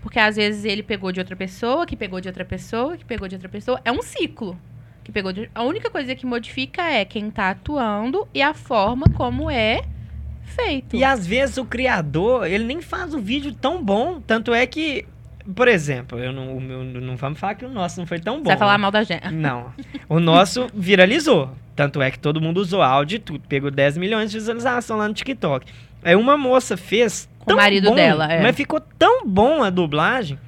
Porque 0.00 0.18
às 0.18 0.36
vezes 0.36 0.64
ele 0.64 0.82
pegou 0.82 1.10
de 1.10 1.20
outra 1.20 1.34
pessoa, 1.36 1.84
que 1.84 1.96
pegou 1.96 2.20
de 2.20 2.28
outra 2.28 2.44
pessoa, 2.44 2.96
que 2.96 3.04
pegou 3.04 3.26
de 3.28 3.34
outra 3.34 3.48
pessoa. 3.48 3.80
É 3.84 3.90
um 3.90 4.00
ciclo. 4.00 4.58
Que 5.02 5.10
pegou 5.10 5.32
de... 5.32 5.50
A 5.54 5.62
única 5.64 5.90
coisa 5.90 6.14
que 6.14 6.24
modifica 6.24 6.82
é 6.82 7.04
quem 7.04 7.30
tá 7.30 7.50
atuando 7.50 8.28
e 8.32 8.40
a 8.40 8.54
forma 8.54 9.06
como 9.16 9.50
é 9.50 9.82
feito. 10.44 10.96
E 10.96 11.04
às 11.04 11.26
vezes 11.26 11.56
o 11.58 11.64
criador, 11.64 12.46
ele 12.46 12.64
nem 12.64 12.80
faz 12.80 13.12
o 13.12 13.18
vídeo 13.18 13.52
tão 13.52 13.82
bom. 13.82 14.20
Tanto 14.20 14.54
é 14.54 14.66
que, 14.66 15.04
por 15.54 15.68
exemplo, 15.68 16.18
eu 16.18 16.32
não, 16.32 16.60
meu- 16.60 16.84
não 16.84 17.16
vamos 17.16 17.38
falar 17.38 17.54
que 17.54 17.64
o 17.64 17.68
nosso 17.68 17.98
não 18.00 18.06
foi 18.06 18.18
tão 18.18 18.36
bom. 18.38 18.44
Você 18.44 18.48
vai 18.50 18.56
falar 18.56 18.72
né? 18.72 18.78
mal 18.82 18.90
da 18.90 19.02
gente. 19.02 19.28
Não. 19.32 19.72
O 20.08 20.20
nosso 20.20 20.68
viralizou. 20.74 21.50
Tanto 21.76 22.02
é 22.02 22.10
que 22.10 22.18
todo 22.18 22.40
mundo 22.40 22.58
usou 22.58 22.82
áudio 22.82 23.16
e 23.16 23.18
tudo. 23.18 23.40
Pegou 23.48 23.70
10 23.70 23.96
milhões 23.98 24.30
de 24.30 24.38
visualização 24.38 24.96
lá 24.96 25.06
no 25.08 25.14
TikTok. 25.14 25.66
Aí 26.02 26.14
uma 26.16 26.36
moça 26.36 26.76
fez. 26.76 27.28
Com 27.44 27.52
o 27.52 27.56
marido 27.56 27.88
bom, 27.90 27.94
dela, 27.94 28.30
é. 28.32 28.42
Mas 28.42 28.56
ficou 28.56 28.80
tão 28.98 29.24
bom 29.26 29.62
a 29.62 29.70
dublagem 29.70 30.38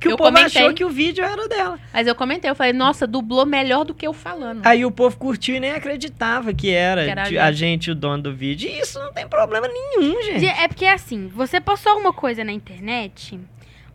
que 0.00 0.08
Eu 0.08 0.14
o 0.14 0.16
povo 0.18 0.30
comentei. 0.32 0.60
achou 0.62 0.74
que 0.74 0.84
o 0.84 0.90
vídeo 0.90 1.24
era 1.24 1.48
dela. 1.48 1.78
Mas 1.92 2.06
eu 2.06 2.14
comentei, 2.14 2.50
eu 2.50 2.54
falei, 2.54 2.72
nossa, 2.72 3.06
dublou 3.06 3.46
melhor 3.46 3.84
do 3.84 3.94
que 3.94 4.06
eu 4.06 4.12
falando. 4.12 4.60
Aí 4.66 4.84
o 4.84 4.90
povo 4.90 5.16
curtiu 5.16 5.54
e 5.56 5.60
nem 5.60 5.72
acreditava 5.72 6.52
que 6.52 6.70
era, 6.70 7.04
Que 7.04 7.10
era 7.10 7.22
a 7.22 7.28
de- 7.28 7.38
a 7.38 7.52
gente 7.52 7.90
o 7.90 7.94
dono 7.94 8.22
do 8.24 8.34
vídeo. 8.34 8.68
E 8.68 8.80
isso 8.80 8.98
não 8.98 9.12
tem 9.12 9.26
problema 9.26 9.66
nenhum, 9.68 10.22
gente. 10.22 10.40
Gente, 10.40 10.60
É 10.60 10.68
porque 10.68 10.84
assim, 10.86 11.28
você 11.34 11.58
postou 11.60 11.92
alguma 11.92 12.12
coisa 12.12 12.44
na 12.44 12.52
internet, 12.52 13.38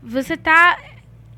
você 0.01 0.35
tá. 0.37 0.77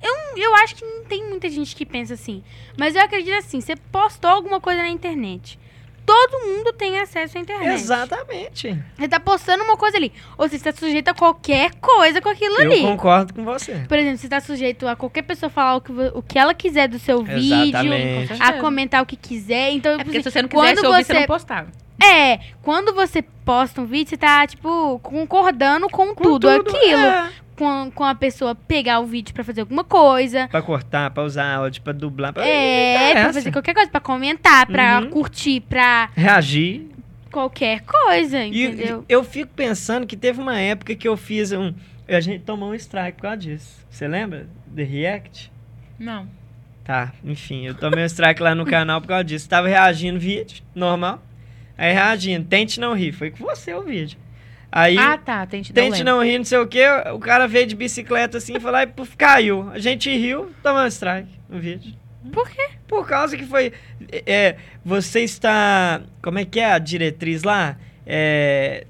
Eu, 0.01 0.37
eu 0.37 0.55
acho 0.55 0.75
que 0.75 0.83
não 0.85 1.03
tem 1.05 1.27
muita 1.29 1.47
gente 1.49 1.75
que 1.75 1.85
pensa 1.85 2.13
assim. 2.15 2.43
Mas 2.77 2.95
eu 2.95 3.01
acredito 3.01 3.35
assim, 3.35 3.61
você 3.61 3.75
postou 3.75 4.29
alguma 4.31 4.59
coisa 4.59 4.81
na 4.81 4.89
internet. 4.89 5.59
Todo 6.03 6.39
mundo 6.45 6.73
tem 6.73 6.99
acesso 6.99 7.37
à 7.37 7.41
internet. 7.41 7.73
Exatamente. 7.75 8.75
Você 8.97 9.07
tá 9.07 9.19
postando 9.19 9.63
uma 9.63 9.77
coisa 9.77 9.97
ali. 9.97 10.11
Ou 10.37 10.49
você 10.49 10.55
está 10.55 10.71
sujeito 10.71 11.07
a 11.09 11.13
qualquer 11.13 11.75
coisa 11.75 12.19
com 12.19 12.27
aquilo 12.27 12.55
Eu 12.59 12.71
ali. 12.71 12.81
concordo 12.81 13.33
com 13.35 13.43
você. 13.45 13.85
Por 13.87 13.97
exemplo, 13.99 14.17
você 14.17 14.27
tá 14.27 14.39
sujeito 14.41 14.87
a 14.87 14.95
qualquer 14.95 15.21
pessoa 15.21 15.49
falar 15.49 15.75
o 15.75 15.81
que, 15.81 15.91
o 15.91 16.21
que 16.23 16.39
ela 16.39 16.53
quiser 16.55 16.87
do 16.89 16.97
seu 16.97 17.23
vídeo, 17.23 17.67
Exatamente. 17.69 18.35
Com 18.37 18.43
a 18.43 18.53
comentar 18.53 19.03
o 19.03 19.05
que 19.05 19.15
quiser. 19.15 19.71
Então, 19.71 19.93
É 19.93 20.03
porque 20.03 20.17
assim, 20.17 20.23
se 20.23 20.31
você 20.31 20.41
não 20.41 20.49
quando 20.49 20.67
quisesse 20.77 20.87
ouvir, 20.87 21.05
você 21.05 21.13
você- 21.13 21.19
não 21.19 21.27
postava. 21.27 21.71
é, 22.03 22.39
quando 22.63 22.93
você 22.95 23.21
posta 23.21 23.79
um 23.81 23.85
vídeo, 23.85 24.09
você 24.09 24.17
tá, 24.17 24.45
tipo, 24.47 24.99
concordando 25.03 25.87
com, 25.87 26.15
Com 26.15 26.23
tudo, 26.23 26.49
aquilo. 26.49 26.99
é. 26.99 27.29
Com, 27.61 27.91
com 27.91 28.03
a 28.03 28.15
pessoa 28.15 28.55
pegar 28.55 28.99
o 29.01 29.05
vídeo 29.05 29.35
pra 29.35 29.43
fazer 29.43 29.61
alguma 29.61 29.83
coisa. 29.83 30.47
Pra 30.47 30.63
cortar, 30.63 31.11
pra 31.11 31.21
usar 31.21 31.53
áudio, 31.57 31.83
pra 31.83 31.93
dublar, 31.93 32.33
pra... 32.33 32.43
É, 32.43 32.47
Não 32.47 32.99
pra 33.01 33.11
interessa. 33.11 33.33
fazer 33.33 33.51
qualquer 33.51 33.73
coisa, 33.75 33.91
pra 33.91 33.99
comentar, 34.01 34.65
pra 34.65 34.99
Uhum. 35.01 35.09
curtir, 35.11 35.59
pra 35.61 36.09
Reagir. 36.15 36.87
qualquer 37.31 37.81
coisa, 37.81 38.39
E 38.43 38.65
entendeu? 38.65 39.05
eu 39.07 39.23
fico 39.23 39.51
pensando 39.55 40.07
que 40.07 40.17
teve 40.17 40.41
uma 40.41 40.57
época 40.59 40.95
que 40.95 41.07
eu 41.07 41.15
fiz 41.15 41.51
um... 41.51 41.71
A 42.07 42.19
gente 42.19 42.43
tomou 42.43 42.71
um 42.71 42.73
strike 42.73 43.17
por 43.17 43.21
causa 43.21 43.37
disso. 43.37 43.85
Você 43.91 44.07
lembra? 44.07 44.47
The 44.75 44.81
React? 44.83 45.51
Não. 45.99 46.27
Tá, 46.83 47.13
enfim, 47.23 47.67
eu 47.67 47.75
tomei 47.75 48.03
um 48.03 48.07
strike 48.07 48.41
lá 48.41 48.55
no 48.55 48.65
canal 48.65 48.99
por 49.01 49.07
causa 49.09 49.23
disso. 49.23 49.47
Tava 49.47 49.67
reagindo 49.67 50.19
vídeo, 50.19 50.63
normal. 50.73 51.21
Aí 51.77 51.93
reagindo, 51.93 52.47
tente 52.47 52.79
não 52.79 52.95
rir. 52.95 53.11
Foi 53.11 53.29
com 53.29 53.43
você 53.45 53.71
o 53.71 53.83
vídeo. 53.83 54.17
Aí, 54.71 54.97
Ah, 54.97 55.17
tá. 55.17 55.45
Tem 55.45 55.61
te 55.61 55.73
deu 55.73 55.83
tente 55.83 56.03
não 56.03 56.23
rir, 56.23 56.37
não 56.37 56.45
sei 56.45 56.57
o 56.57 56.65
que. 56.67 56.81
O 57.13 57.19
cara 57.19 57.47
veio 57.47 57.67
de 57.67 57.75
bicicleta 57.75 58.37
assim 58.37 58.55
e 58.55 58.59
falou, 58.59 58.77
aí 58.77 58.87
puf, 58.87 59.15
caiu. 59.17 59.69
A 59.73 59.79
gente 59.79 60.09
riu, 60.15 60.51
tomou 60.63 60.81
um 60.81 60.87
strike 60.87 61.29
no 61.49 61.59
vídeo. 61.59 61.93
Por 62.31 62.49
quê? 62.49 62.69
Por 62.87 63.05
causa 63.07 63.35
que 63.35 63.45
foi. 63.45 63.73
É, 64.25 64.55
você 64.85 65.21
está. 65.21 66.01
Como 66.21 66.37
é 66.39 66.45
que 66.45 66.59
é 66.59 66.71
a 66.71 66.77
diretriz 66.79 67.43
lá? 67.43 67.77
É, 68.05 68.85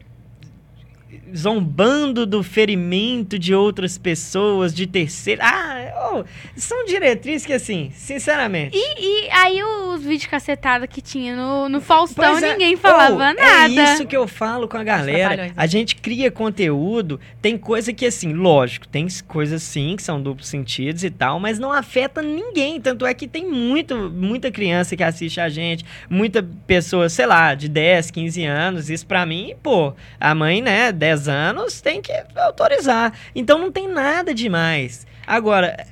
zombando 1.36 2.26
do 2.26 2.44
ferimento 2.44 3.40
de 3.40 3.54
outras 3.54 3.98
pessoas, 3.98 4.74
de 4.74 4.86
terceiro. 4.86 5.42
Ah, 5.44 6.14
oh, 6.14 6.24
são 6.56 6.86
diretrizes 6.86 7.46
que, 7.46 7.54
assim, 7.54 7.92
sinceramente. 7.94 8.78
E, 8.78 9.26
e 9.26 9.30
aí 9.32 9.64
os 9.64 10.04
vídeos 10.04 10.30
cacetados 10.30 10.88
que 10.90 11.02
tinha 11.02 11.36
no, 11.36 11.70
no 11.70 11.82
Faustão, 11.82 12.38
é. 12.38 12.54
ninguém 12.54 12.76
falava 12.76 13.12
Oh, 13.12 13.18
nada. 13.18 13.42
É 13.44 13.68
isso 13.68 14.06
que 14.06 14.16
eu 14.16 14.28
falo 14.28 14.68
com 14.68 14.78
a 14.78 14.84
galera. 14.84 15.20
trapalhões, 15.20 15.50
né? 15.50 15.54
A 15.56 15.68
gente 15.68 15.96
cria 15.96 16.32
conteúdo, 16.32 17.20
tem 17.42 17.58
coisa 17.58 17.94
que, 17.94 18.06
assim, 18.06 18.34
lógico, 18.34 18.88
tem 18.88 19.08
coisas 19.28 19.64
sim 19.64 19.96
que 19.96 20.04
são 20.04 20.22
duplos 20.22 20.48
sentidos 20.48 21.04
e 21.04 21.10
tal, 21.10 21.40
mas 21.40 21.60
não 21.60 21.72
afeta 21.72 22.22
ninguém. 22.22 22.80
Tanto 22.80 23.06
é 23.06 23.14
que 23.14 23.28
tem 23.28 23.48
muito, 23.48 23.96
muita 24.10 24.52
criança 24.52 24.96
que 24.96 25.04
assiste 25.04 25.40
a 25.40 25.50
gente, 25.50 25.86
muita 26.10 26.46
pessoa, 26.66 27.10
sei 27.10 27.26
lá, 27.26 27.54
de 27.54 27.68
10, 27.68 28.12
15 28.12 28.44
anos. 28.44 28.90
Isso 28.90 29.06
pra 29.06 29.26
mim, 29.26 29.56
pô, 29.62 29.94
a 30.20 30.36
mãe, 30.36 30.62
né, 30.62 30.92
10 31.02 31.28
anos, 31.28 31.82
tem 31.82 32.00
que 32.00 32.14
autorizar. 32.36 33.12
Então 33.36 33.58
não 33.58 33.72
tem 33.72 33.88
nada 33.88 34.36
demais. 34.36 35.08
Agora, 35.26 35.88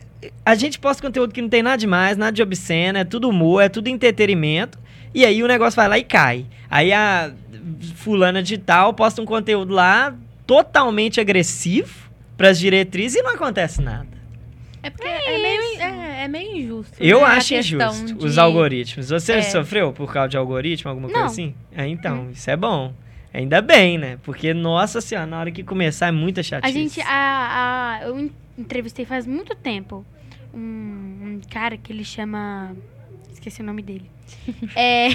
a 0.45 0.53
gente 0.53 0.77
posta 0.77 1.01
conteúdo 1.01 1.33
que 1.33 1.41
não 1.41 1.49
tem 1.49 1.63
nada 1.63 1.77
demais, 1.77 2.15
nada 2.15 2.31
de 2.31 2.43
obsceno, 2.43 2.99
é 2.99 3.03
tudo 3.03 3.27
humor, 3.27 3.63
é 3.63 3.69
tudo 3.69 3.87
entretenimento. 3.87 4.77
E 5.11 5.25
aí 5.25 5.41
o 5.41 5.47
negócio 5.47 5.75
vai 5.75 5.87
lá 5.87 5.97
e 5.97 6.03
cai. 6.03 6.45
Aí 6.69 6.93
a 6.93 7.31
fulana 7.95 8.43
de 8.43 8.59
tal 8.59 8.93
posta 8.93 9.19
um 9.19 9.25
conteúdo 9.25 9.73
lá 9.73 10.13
totalmente 10.45 11.19
agressivo 11.19 12.07
pras 12.37 12.59
diretrizes 12.59 13.19
e 13.19 13.23
não 13.23 13.31
acontece 13.33 13.81
nada. 13.81 14.07
É 14.83 14.89
porque 14.91 15.07
é, 15.07 15.37
meio, 15.39 15.61
é, 15.81 16.23
é 16.23 16.27
meio 16.27 16.55
injusto. 16.55 16.93
Eu 16.99 17.21
né, 17.21 17.25
acho 17.25 17.53
injusto 17.55 18.05
de- 18.13 18.25
os 18.25 18.37
algoritmos. 18.37 19.09
Você 19.09 19.33
É. 19.33 19.41
sofreu 19.41 19.91
por 19.91 20.13
causa 20.13 20.29
de 20.29 20.37
algoritmo, 20.37 20.89
alguma 20.89 21.07
coisa 21.07 21.21
Não. 21.21 21.27
assim? 21.31 21.53
É, 21.75 21.85
então, 21.87 22.29
isso 22.31 22.49
é 22.49 22.55
bom. 22.55 22.93
Ainda 23.33 23.61
bem, 23.61 23.97
né? 23.97 24.17
Porque, 24.23 24.53
nossa 24.53 24.99
senhora, 25.01 25.27
na 25.27 25.39
hora 25.39 25.51
que 25.51 25.63
começar 25.63 26.07
é 26.07 26.11
muita 26.11 26.41
chatice. 26.41 26.71
A 26.71 26.79
gente, 26.81 27.01
a, 27.01 27.99
a- 28.01 28.03
eu 28.03 28.19
en- 28.19 28.31
entrevistei 28.57 29.05
faz 29.05 29.27
muito 29.27 29.55
tempo 29.55 30.03
um, 30.53 30.59
um 30.59 31.41
cara 31.49 31.77
que 31.77 31.91
ele 31.93 32.03
chama. 32.03 32.75
Esqueci 33.31 33.61
o 33.61 33.65
nome 33.65 33.81
dele. 33.83 34.09
é. 34.75 35.09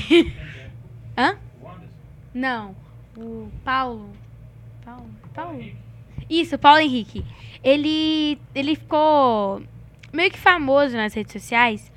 Hã? 1.19 1.37
Não. 2.33 2.75
O 3.17 3.49
Paulo. 3.65 4.11
Paulo? 4.85 5.07
Paulo? 5.35 5.65
Isso, 6.29 6.59
Paulo 6.59 6.81
Henrique. 6.81 7.25
Ele, 7.63 8.39
ele 8.55 8.75
ficou 8.77 9.63
meio 10.13 10.31
que 10.31 10.39
famoso 10.39 10.97
nas 10.97 11.15
redes 11.15 11.33
sociais 11.33 11.93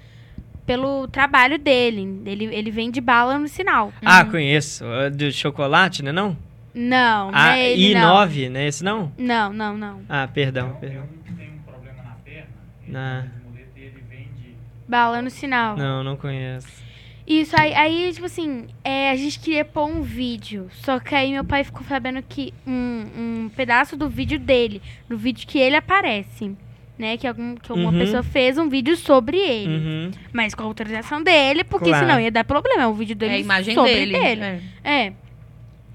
pelo 0.67 1.07
trabalho 1.07 1.57
dele. 1.57 2.21
Ele, 2.25 2.45
ele 2.53 2.69
vende 2.69 3.01
bala 3.01 3.39
no 3.39 3.47
sinal. 3.47 3.91
Ah, 4.05 4.23
conheço. 4.25 4.85
Ah, 4.85 5.09
Do 5.09 5.31
chocolate, 5.31 6.03
né 6.03 6.11
não? 6.11 6.37
Não, 6.75 7.31
não 7.31 7.39
Ah, 7.39 7.57
é 7.57 7.71
ele, 7.71 7.95
não. 7.95 8.15
I9, 8.27 8.49
né? 8.51 8.67
Esse 8.67 8.83
não? 8.83 9.11
Não, 9.17 9.51
não, 9.51 9.75
não. 9.75 10.01
Ah, 10.07 10.27
perdão, 10.31 10.77
perdão. 10.79 11.07
tem 11.35 11.49
um 11.49 11.57
problema 11.63 12.03
na 12.03 12.15
perna, 12.23 12.47
Ah, 12.93 13.25
o 13.43 13.49
muleta 13.49 13.71
ele 13.79 14.03
vende 14.07 14.55
Bala 14.87 15.21
no 15.23 15.29
sinal. 15.31 15.75
não, 15.75 16.03
não 16.03 16.15
conheço. 16.15 16.85
Isso, 17.25 17.59
aí, 17.59 17.73
aí 17.73 18.13
tipo 18.13 18.25
assim, 18.25 18.67
é, 18.83 19.09
a 19.09 19.15
gente 19.15 19.39
queria 19.39 19.65
pôr 19.65 19.85
um 19.85 20.01
vídeo. 20.01 20.67
Só 20.71 20.97
que 20.99 21.13
aí 21.15 21.31
meu 21.31 21.43
pai 21.43 21.63
ficou 21.63 21.81
sabendo 21.83 22.21
que 22.21 22.53
um, 22.65 23.05
um 23.17 23.49
pedaço 23.55 23.97
do 23.97 24.07
vídeo 24.07 24.37
dele, 24.39 24.81
do 25.09 25.17
vídeo 25.17 25.45
que 25.47 25.57
ele 25.57 25.75
aparece, 25.75 26.55
né? 26.97 27.17
Que, 27.17 27.27
algum, 27.27 27.55
que 27.55 27.71
uma 27.71 27.91
Uhum. 27.91 27.99
pessoa 27.99 28.23
fez 28.23 28.57
um 28.57 28.67
vídeo 28.69 28.95
sobre 28.97 29.37
ele. 29.37 29.75
Uhum. 29.77 30.11
Mas 30.33 30.53
com 30.55 30.63
a 30.63 30.65
autorização 30.65 31.21
dele, 31.21 31.63
porque 31.63 31.89
Claro. 31.89 32.05
senão 32.05 32.19
ia 32.19 32.31
dar 32.31 32.43
problema. 32.43 32.83
É 32.83 32.87
o 32.87 32.93
vídeo 32.93 33.15
dele 33.15 33.33
É 33.33 33.35
a 33.37 33.39
imagem 33.39 33.75
sobre 33.75 33.93
dele. 33.93 34.19
dele. 34.19 34.41
é. 34.43 34.61
É. 35.07 35.13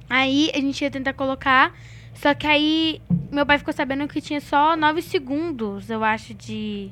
Aí 0.09 0.51
a 0.55 0.59
gente 0.59 0.81
ia 0.83 0.91
tentar 0.91 1.13
colocar. 1.15 1.73
Só 2.15 2.35
que 2.35 2.47
aí 2.47 3.01
meu 3.33 3.45
pai 3.47 3.59
ficou 3.59 3.73
sabendo 3.73 4.07
que 4.07 4.21
tinha 4.21 4.41
só 4.41 4.77
9 4.77 5.01
segundos, 5.03 5.89
eu 5.91 6.05
acho, 6.05 6.35
de. 6.35 6.91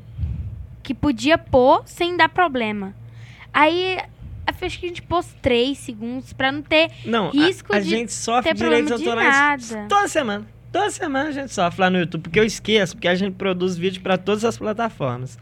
Que 0.83 0.95
podia 0.95 1.37
pôr 1.37 1.83
sem 1.85 2.17
dar 2.17 2.29
problema. 2.31 2.95
Aí 3.53 3.99
acho 4.47 4.79
que 4.81 4.87
a 4.87 4.89
gente 4.89 5.03
pôs 5.03 5.27
3 5.41 5.77
segundos 5.79 6.33
pra 6.33 6.51
não 6.51 6.63
ter 6.63 6.91
Não, 7.05 7.29
a- 7.29 7.31
Risco 7.31 7.75
a, 7.75 7.79
de 7.79 7.89
gente 7.91 8.13
sofre 8.13 8.53
ter 8.53 8.59
problema 8.59 8.83
direitos 8.83 9.03
de 9.03 9.09
autorais 9.09 9.71
nada. 9.71 9.87
toda 9.89 10.09
semana. 10.09 10.47
Toda 10.73 10.91
semana 10.91 11.29
a 11.31 11.33
gente 11.33 11.53
sofre 11.53 11.81
lá 11.81 11.91
no 11.91 11.99
YouTube, 11.99 12.23
porque 12.23 12.39
eu 12.39 12.45
esqueço, 12.45 12.95
porque 12.95 13.09
a 13.09 13.15
gente 13.15 13.35
produz 13.35 13.77
vídeo 13.77 14.01
para 14.03 14.17
todas 14.17 14.45
as 14.45 14.57
plataformas. 14.57 15.39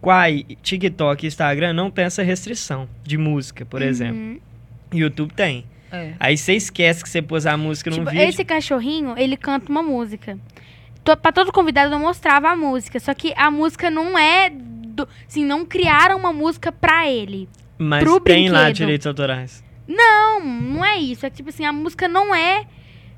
Quai, 0.00 0.44
TikTok 0.62 1.24
e 1.24 1.28
Instagram 1.28 1.72
não 1.72 1.90
tem 1.90 2.04
essa 2.04 2.22
restrição 2.22 2.88
de 3.02 3.16
música, 3.18 3.64
por 3.64 3.80
exemplo. 3.82 4.16
Uhum. 4.16 4.40
YouTube 4.92 5.32
tem. 5.34 5.64
É. 5.90 6.14
Aí 6.18 6.36
você 6.36 6.54
esquece 6.54 7.02
que 7.02 7.08
você 7.08 7.22
pôs 7.22 7.46
a 7.46 7.56
música 7.56 7.90
num 7.90 7.98
Tipo, 7.98 8.10
vídeo. 8.10 8.24
esse 8.28 8.44
cachorrinho, 8.44 9.14
ele 9.16 9.36
canta 9.36 9.70
uma 9.70 9.82
música. 9.82 10.38
Pra 11.20 11.30
todo 11.32 11.52
convidado 11.52 11.94
eu 11.94 11.98
mostrava 11.98 12.48
a 12.50 12.56
música. 12.56 12.98
Só 13.00 13.12
que 13.14 13.32
a 13.36 13.50
música 13.50 13.90
não 13.90 14.18
é. 14.18 14.50
Do, 14.50 15.06
assim, 15.26 15.44
não 15.44 15.64
criaram 15.64 16.16
uma 16.16 16.32
música 16.32 16.70
pra 16.72 17.08
ele. 17.08 17.48
Mas 17.78 18.02
pro 18.02 18.20
tem 18.20 18.48
lá 18.48 18.64
brinquedo. 18.64 18.76
direitos 18.76 19.06
autorais. 19.06 19.62
Não, 19.86 20.40
não 20.44 20.84
é 20.84 20.96
isso. 20.98 21.26
É 21.26 21.30
que, 21.30 21.36
tipo 21.36 21.48
assim, 21.50 21.64
a 21.64 21.72
música 21.72 22.08
não 22.08 22.34
é 22.34 22.64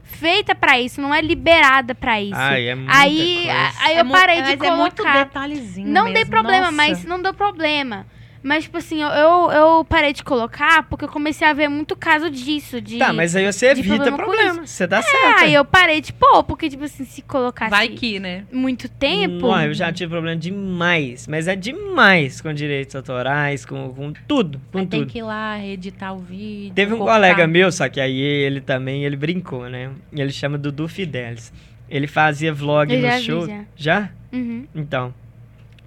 feita 0.07 0.55
pra 0.55 0.81
isso, 0.81 1.01
não 1.01 1.13
é 1.15 1.21
liberada 1.21 1.95
pra 1.95 2.21
isso. 2.21 2.35
Ai, 2.35 2.69
é 2.69 2.75
muita 2.75 2.97
aí, 2.97 3.35
coisa. 3.45 3.73
aí 3.83 3.97
É 3.97 4.01
eu 4.01 4.05
mu- 4.05 4.13
parei 4.13 4.37
de 4.37 4.57
mas 4.57 4.61
é 4.61 4.71
muito 4.77 4.97
colocar. 5.03 5.25
detalhezinho 5.25 5.89
não 5.89 6.05
mesmo. 6.05 6.15
dei 6.15 6.25
problema, 6.25 6.61
Nossa. 6.71 6.73
mas 6.73 7.05
não 7.05 7.21
deu 7.21 7.35
problema. 7.35 8.07
Mas, 8.47 8.63
tipo 8.63 8.79
assim, 8.79 9.03
eu, 9.03 9.09
eu, 9.09 9.51
eu 9.51 9.85
parei 9.85 10.13
de 10.13 10.23
colocar 10.23 10.85
porque 10.85 11.05
eu 11.05 11.09
comecei 11.09 11.45
a 11.49 11.53
ver 11.53 11.67
muito 11.69 11.97
caso 11.97 12.31
disso. 12.31 12.81
De, 12.81 12.97
Tá, 12.97 13.13
mas 13.13 13.35
aí 13.35 13.45
você 13.51 13.67
evita 13.71 13.97
problema 14.13 14.17
problema. 14.17 14.67
Você 14.67 14.87
tá 14.87 14.99
É, 14.99 15.03
certo. 15.03 15.43
aí 15.43 15.53
eu 15.55 15.65
parei 15.65 16.01
de 16.01 16.13
pôr, 16.13 16.45
porque, 16.45 16.71
tipo 16.71 16.85
assim, 16.85 17.05
se 17.05 17.23
colocasse 17.23 17.71
Vai 17.73 17.89
que, 17.89 18.21
né? 18.21 18.45
muito 18.53 18.89
tempo. 18.89 19.49
Não, 19.49 19.63
eu 19.63 19.75
já 19.75 19.93
tive 19.93 20.11
problema 20.11 20.37
demais. 20.37 21.27
Mas 21.27 21.49
é 21.49 21.57
demais 21.57 22.41
com 22.41 22.53
direitos 22.55 22.95
autorais, 22.95 23.67
com, 23.67 23.93
com 23.93 24.13
tudo. 24.29 24.61
Com 24.71 24.79
Aí 24.79 24.87
tem 24.87 25.01
tudo. 25.01 25.11
que 25.11 25.19
ir 25.19 25.23
lá, 25.23 25.59
editar 25.65 26.13
o 26.13 26.19
vídeo. 26.19 26.73
Teve 26.73 26.95
um 26.95 26.99
colega 26.99 27.49
meu, 27.49 27.73
só 27.73 27.89
que 27.89 28.01
aí 28.01 28.17
ele 28.17 28.61
também, 28.61 29.05
ele 29.05 29.17
brincou, 29.17 29.69
né? 29.69 29.91
Ele 30.13 30.31
chama 30.31 30.57
Dudu 30.57 30.87
Fidelis. 30.87 31.53
Ele 31.91 32.07
fazia 32.07 32.55
vlog 32.55 32.93
Eu 32.95 33.01
no 33.01 33.07
já 33.09 33.17
vi, 33.17 33.25
show. 33.25 33.47
já. 33.49 33.65
já? 33.77 34.11
Uhum. 34.33 34.67
Então. 34.73 35.13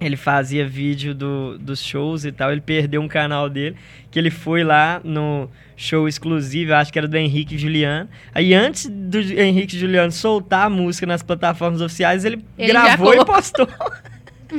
Ele 0.00 0.16
fazia 0.16 0.66
vídeo 0.66 1.14
do, 1.14 1.58
dos 1.58 1.84
shows 1.84 2.24
e 2.24 2.32
tal. 2.32 2.50
Ele 2.50 2.60
perdeu 2.62 3.02
um 3.02 3.08
canal 3.08 3.50
dele. 3.50 3.76
Que 4.10 4.18
ele 4.18 4.30
foi 4.30 4.64
lá 4.64 5.00
no 5.04 5.48
show 5.76 6.08
exclusivo, 6.08 6.72
acho 6.74 6.92
que 6.92 6.98
era 6.98 7.06
do 7.06 7.16
Henrique 7.16 7.54
e 7.54 7.58
Juliano. 7.58 8.08
Aí 8.34 8.54
antes 8.54 8.86
do 8.88 9.18
Henrique 9.20 9.76
e 9.76 9.78
Juliano 9.78 10.10
soltar 10.10 10.66
a 10.66 10.70
música 10.70 11.06
nas 11.06 11.22
plataformas 11.22 11.80
oficiais, 11.80 12.24
ele, 12.24 12.42
Ele 12.58 12.72
gravou 12.72 13.14
e 13.14 13.24
postou. 13.24 13.68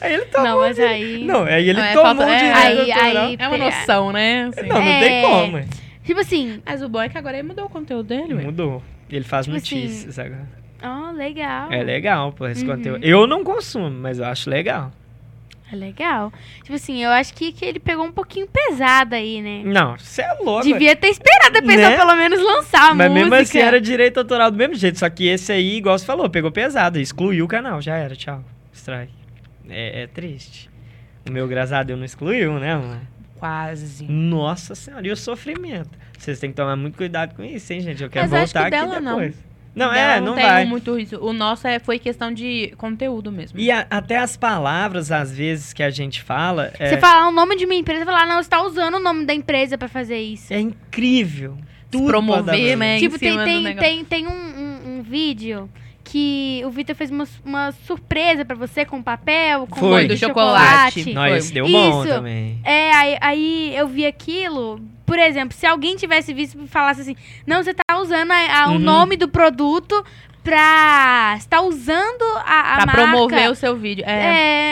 aí 0.00 0.14
ele 0.14 0.24
tomou. 0.26 0.48
Não, 0.48 0.58
mas 0.60 0.78
aí. 0.78 1.24
Não, 1.24 1.42
aí 1.42 1.68
ele 1.68 1.78
Não, 1.78 1.84
é 1.86 1.92
tomou 1.92 2.06
falta- 2.06 2.26
o 2.26 2.28
é, 2.30 2.52
aí- 2.52 2.92
aí- 2.92 3.36
É 3.38 3.48
uma 3.48 3.58
noção, 3.58 4.12
né? 4.12 4.44
Assim. 4.44 4.66
Não, 4.68 4.76
não 4.76 4.82
É. 4.82 5.00
tem 5.00 5.22
como. 5.22 5.64
Tipo 6.04 6.20
assim, 6.20 6.62
Mas 6.64 6.82
o 6.82 6.88
bom 6.88 7.02
é 7.02 7.08
que 7.08 7.18
agora 7.18 7.36
ele 7.38 7.48
mudou 7.48 7.64
o 7.66 7.68
conteúdo 7.68 8.06
dele. 8.08 8.34
Mudou. 8.34 8.82
Ele 9.10 9.24
faz 9.24 9.46
Tipo 9.46 9.56
assim, 9.56 9.74
notícias 9.82 10.18
agora. 10.18 10.48
Ó, 10.86 11.10
legal. 11.12 11.70
É 11.72 11.82
legal, 11.82 12.32
pô, 12.32 12.46
esse 12.46 12.64
Uhum. 12.66 12.76
conteúdo. 12.76 13.04
Eu 13.04 13.26
não 13.26 13.42
consumo, 13.44 13.90
mas 13.90 14.18
eu 14.18 14.24
acho 14.24 14.48
legal. 14.48 14.92
É 15.72 15.74
legal. 15.74 16.32
Tipo 16.62 16.74
assim, 16.74 17.02
eu 17.02 17.10
acho 17.10 17.34
que, 17.34 17.50
que 17.50 17.64
ele 17.64 17.80
pegou 17.80 18.04
um 18.04 18.12
pouquinho 18.12 18.46
pesado 18.46 19.16
aí, 19.16 19.42
né? 19.42 19.62
Não, 19.64 19.98
você 19.98 20.22
é 20.22 20.32
louco. 20.34 20.62
Devia 20.62 20.94
ter 20.94 21.08
esperado 21.08 21.58
a 21.58 21.62
pessoa 21.62 21.90
Né? 21.90 21.96
pelo 21.96 22.14
menos 22.14 22.40
lançar 22.40 22.92
a 22.92 22.94
mas 22.94 23.08
música. 23.10 23.14
mesmo 23.30 23.34
assim 23.34 23.58
era 23.58 23.80
direito 23.80 24.18
autoral 24.18 24.48
do 24.52 24.56
mesmo 24.56 24.76
jeito. 24.76 24.96
Só 24.98 25.10
que 25.10 25.26
esse 25.26 25.50
aí, 25.50 25.76
igual 25.78 25.98
você 25.98 26.06
falou, 26.06 26.30
pegou 26.30 26.52
pesado. 26.52 27.00
Excluiu 27.00 27.44
o 27.44 27.48
canal, 27.48 27.82
já 27.82 27.96
era, 27.96 28.14
tchau. 28.14 28.44
Strike. 28.72 29.12
É, 29.68 30.02
é 30.02 30.06
triste. 30.06 30.70
O 31.28 31.32
meu, 31.32 31.48
graças 31.48 31.72
a 31.72 31.82
Deus, 31.82 31.98
não 31.98 32.06
excluiu, 32.06 32.60
né, 32.60 32.76
mano? 32.76 33.00
Quase. 33.36 34.04
Nossa 34.08 34.76
senhora, 34.76 35.04
e 35.06 35.10
o 35.10 35.16
sofrimento? 35.16 35.90
Vocês 36.16 36.38
têm 36.38 36.50
que 36.50 36.56
tomar 36.56 36.76
muito 36.76 36.96
cuidado 36.96 37.34
com 37.34 37.42
isso, 37.42 37.72
hein, 37.72 37.80
gente? 37.80 38.02
Eu 38.04 38.08
quero 38.08 38.30
Mas 38.30 38.42
acho 38.44 38.52
voltar 38.54 38.70
que 38.70 38.76
aqui 38.76 38.86
dela 38.86 39.00
depois. 39.00 39.34
Não, 39.34 39.42
Dela 39.76 39.96
é, 40.16 40.20
não 40.20 40.34
tem 40.34 40.44
vai. 40.44 40.64
muito 40.64 40.98
isso. 40.98 41.16
O 41.18 41.32
nosso 41.32 41.66
é, 41.68 41.78
foi 41.78 41.98
questão 41.98 42.32
de 42.32 42.72
conteúdo 42.78 43.30
mesmo. 43.30 43.58
E 43.60 43.70
a- 43.70 43.86
até 43.90 44.16
as 44.16 44.36
palavras, 44.36 45.12
às 45.12 45.30
vezes, 45.36 45.72
que 45.72 45.82
a 45.82 45.90
gente 45.90 46.22
fala. 46.22 46.72
É... 46.78 46.88
Você 46.88 46.96
falar 46.98 47.28
o 47.28 47.30
nome 47.30 47.56
de 47.56 47.64
uma 47.66 47.74
empresa, 47.74 48.04
falar, 48.04 48.26
não, 48.26 48.42
você 48.42 48.48
tá 48.48 48.62
usando 48.62 48.94
o 48.94 49.00
nome 49.00 49.26
da 49.26 49.34
empresa 49.34 49.76
pra 49.76 49.88
fazer 49.88 50.18
isso. 50.18 50.52
É 50.52 50.58
incrível. 50.58 51.58
Tudo 51.90 52.06
promover, 52.06 52.42
dar 52.44 52.52
problema. 52.52 52.84
né? 52.84 52.98
tipo, 52.98 53.18
tem, 53.18 53.36
tem, 53.44 53.76
tem, 53.76 54.04
tem 54.04 54.26
um, 54.26 54.30
um, 54.30 54.98
um 54.98 55.02
vídeo 55.02 55.68
que 56.08 56.62
o 56.64 56.70
Vitor 56.70 56.94
fez 56.94 57.10
uma, 57.10 57.26
uma 57.44 57.72
surpresa 57.84 58.44
pra 58.44 58.54
você 58.54 58.84
com 58.84 59.02
papel, 59.02 59.66
com 59.66 59.80
Foi. 59.80 60.06
do 60.06 60.14
de 60.14 60.20
chocolate. 60.20 61.00
chocolate. 61.02 61.12
Não, 61.14 61.22
Foi. 61.22 61.36
esse 61.36 61.52
deu 61.52 61.68
bom 61.68 62.00
Isso. 62.04 62.08
também. 62.14 62.60
É, 62.62 62.92
aí, 62.94 63.18
aí 63.20 63.76
eu 63.76 63.88
vi 63.88 64.06
aquilo. 64.06 64.80
Por 65.04 65.18
exemplo, 65.18 65.56
se 65.56 65.66
alguém 65.66 65.96
tivesse 65.96 66.32
visto 66.32 66.56
e 66.62 66.68
falasse 66.68 67.00
assim, 67.00 67.16
não, 67.46 67.62
você 67.62 67.74
tá 67.74 67.98
usando 68.00 68.30
a- 68.30 68.62
a- 68.64 68.68
o 68.68 68.72
Uhum. 68.74 68.78
nome 68.78 69.16
do 69.16 69.28
produto 69.28 70.04
pra. 70.44 71.36
Você 71.38 71.48
tá 71.48 71.60
usando 71.60 72.22
a, 72.44 72.74
a 72.74 72.76
Pra 72.76 72.86
marca. 72.86 72.92
promover 72.92 73.50
o 73.50 73.54
seu 73.54 73.76
vídeo. 73.76 74.04
É. 74.06 74.12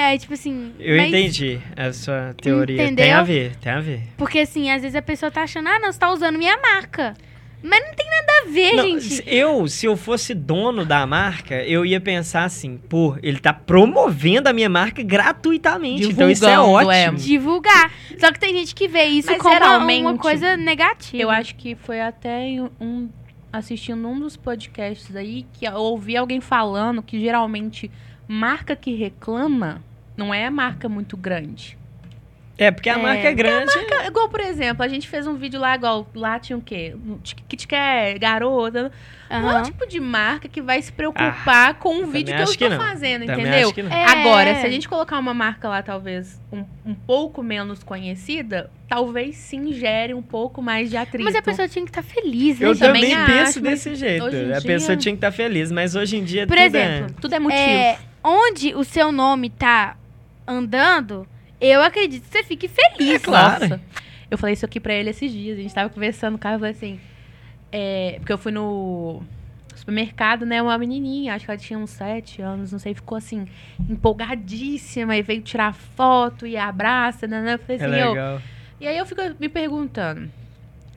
É, 0.02 0.04
aí, 0.06 0.18
tipo 0.18 0.34
assim. 0.34 0.72
Eu 0.78 0.96
mas- 0.96 1.08
entendi 1.08 1.60
a 1.76 1.92
sua 1.92 2.34
teoria. 2.40 2.76
Tem 2.76 2.86
Entendeu? 2.92 3.18
a 3.18 3.22
ver, 3.22 3.56
tem 3.56 3.72
a 3.72 3.80
ver. 3.80 4.00
Porque 4.16 4.38
assim, 4.40 4.70
às 4.70 4.82
vezes 4.82 4.94
a 4.96 5.02
pessoa 5.02 5.30
tá 5.30 5.42
achando, 5.42 5.68
ah, 5.68 5.78
não, 5.78 5.92
você 5.92 5.98
tá 5.98 6.10
usando 6.12 6.38
minha 6.38 6.56
marca. 6.60 7.14
Mas 7.66 7.80
não 7.82 7.94
tem 7.94 8.06
nada 8.10 8.32
a 8.42 8.50
ver, 8.50 8.72
Não, 8.74 9.00
gente. 9.00 9.24
eu, 9.26 9.66
se 9.66 9.86
eu 9.86 9.96
fosse 9.96 10.34
dono 10.34 10.84
da 10.84 11.06
marca, 11.06 11.54
eu 11.64 11.86
ia 11.86 11.98
pensar 11.98 12.44
assim, 12.44 12.76
pô, 12.76 13.16
ele 13.22 13.38
tá 13.38 13.54
promovendo 13.54 14.50
a 14.50 14.52
minha 14.52 14.68
marca 14.68 15.02
gratuitamente. 15.02 16.04
então 16.10 16.30
isso 16.30 16.44
é 16.46 16.50
Divulgando, 16.50 16.90
é. 16.92 17.04
ótimo. 17.06 17.18
Divulgar. 17.18 17.90
Só 18.18 18.30
que 18.30 18.38
tem 18.38 18.52
gente 18.54 18.74
que 18.74 18.86
vê 18.86 19.04
isso 19.04 19.30
Mas 19.30 19.40
como 19.40 19.54
uma- 20.10 20.18
coisa 20.18 20.58
negativa. 20.58 21.22
Eu 21.22 21.30
acho 21.30 21.54
que 21.54 21.74
foi 21.74 22.02
até 22.02 22.44
um 22.78 23.08
assistindo 23.50 24.06
um 24.08 24.18
dos 24.20 24.36
podcasts 24.36 25.16
aí 25.16 25.46
que 25.54 25.64
eu 25.64 25.74
ouvi 25.74 26.16
alguém 26.18 26.40
falando 26.42 27.02
que 27.02 27.18
geralmente 27.18 27.90
marca 28.28 28.74
que 28.76 28.94
reclama 28.94 29.80
não 30.16 30.34
é 30.34 30.50
marca 30.50 30.88
muito 30.88 31.16
grande. 31.16 31.78
É, 32.56 32.70
porque 32.70 32.88
a 32.88 32.94
É. 32.94 32.96
marca 33.02 33.28
é 33.28 33.32
grande. 33.34 33.72
Ca- 33.86 34.06
Igual, 34.06 34.28
por 34.28 34.38
exemplo, 34.40 34.84
a 34.84 34.88
gente 34.88 35.08
fez 35.08 35.26
um 35.26 35.34
vídeo 35.34 35.58
lá, 35.58 35.74
igual, 35.74 36.08
lá 36.14 36.38
tinha 36.38 36.56
o 36.56 36.62
quê? 36.62 36.94
Kit 37.48 37.66
Kat, 37.66 38.16
garota. 38.20 38.92
Não 39.28 39.50
é 39.50 39.60
o 39.60 39.62
tipo 39.64 39.84
de 39.88 39.98
marca 39.98 40.46
que 40.48 40.62
vai 40.62 40.80
se 40.80 40.92
preocupar 40.92 41.74
com 41.74 42.04
o 42.04 42.06
vídeo 42.06 42.32
que 42.32 42.40
eu 42.40 42.44
acho 42.44 42.56
que 42.56 42.62
estou 42.64 42.78
não. 42.78 42.86
fazendo, 42.86 43.26
Também 43.26 43.46
entendeu? 43.46 43.64
acho 43.66 43.74
que 43.74 43.82
não. 43.82 43.90
É. 43.90 44.04
Agora, 44.04 44.54
se 44.60 44.66
a 44.66 44.70
gente 44.70 44.88
colocar 44.88 45.18
uma 45.18 45.34
marca 45.34 45.68
lá, 45.68 45.82
talvez, 45.82 46.40
um, 46.52 46.64
um 46.86 46.94
pouco 46.94 47.42
menos 47.42 47.82
conhecida, 47.82 48.70
talvez 48.88 49.34
sim 49.34 49.72
gere 49.72 50.14
um 50.14 50.22
pouco 50.22 50.62
mais 50.62 50.88
de 50.90 50.96
atrito. 50.96 51.24
Mas 51.24 51.34
a 51.34 51.42
pessoa 51.42 51.66
tinha 51.66 51.84
que 51.84 51.90
estar 51.90 52.02
feliz, 52.04 52.60
né? 52.60 52.68
Eu 52.68 52.78
também 52.78 53.02
também 53.10 53.14
acho, 53.14 53.32
penso 53.32 53.60
mas 53.60 53.70
desse 53.84 53.94
jeito. 53.96 54.26
A 54.26 54.30
dia- 54.30 54.62
pessoa 54.62 54.96
tinha 54.96 55.12
que 55.12 55.16
estar 55.16 55.32
feliz, 55.32 55.72
mas 55.72 55.96
hoje 55.96 56.18
em 56.18 56.22
dia 56.22 56.46
Por 56.46 56.56
tudo 56.56 56.66
exemplo, 56.66 57.16
Tudo 57.20 57.34
é 57.34 57.38
motivo. 57.40 57.60
É, 57.60 57.98
onde 58.22 58.72
o 58.76 58.84
seu 58.84 59.10
nome 59.10 59.50
tá 59.50 59.96
andando, 60.46 61.26
eu 61.68 61.82
acredito 61.82 62.22
que 62.24 62.30
você 62.30 62.42
fique 62.44 62.68
feliz. 62.68 63.14
É 63.14 63.18
claro. 63.18 63.68
Nossa. 63.68 63.80
Eu 64.30 64.38
falei 64.38 64.54
isso 64.54 64.64
aqui 64.64 64.80
pra 64.80 64.92
ele 64.94 65.10
esses 65.10 65.30
dias. 65.30 65.58
A 65.58 65.62
gente 65.62 65.74
tava 65.74 65.88
conversando 65.90 66.32
no 66.32 66.38
carro, 66.38 66.56
eu 66.56 66.58
falei 66.60 66.72
assim. 66.72 67.00
é, 67.70 68.16
porque 68.18 68.32
eu 68.32 68.38
fui 68.38 68.52
no 68.52 69.22
supermercado, 69.74 70.46
né? 70.46 70.62
Uma 70.62 70.78
menininha, 70.78 71.34
acho 71.34 71.44
que 71.44 71.50
ela 71.50 71.58
tinha 71.58 71.78
uns 71.78 71.90
sete 71.90 72.40
anos, 72.40 72.72
não 72.72 72.78
sei, 72.78 72.94
ficou 72.94 73.18
assim, 73.18 73.46
empolgadíssima 73.90 75.16
e 75.16 75.22
veio 75.22 75.42
tirar 75.42 75.74
foto 75.74 76.46
e 76.46 76.56
abraça, 76.56 77.26
né? 77.26 77.54
Eu 77.54 77.58
falei 77.58 77.76
é, 77.80 77.84
assim, 77.84 77.94
é 77.94 78.02
eu, 78.04 78.08
legal. 78.10 78.42
e 78.80 78.86
aí 78.86 78.96
eu 78.96 79.04
fico 79.04 79.20
me 79.38 79.48
perguntando. 79.48 80.30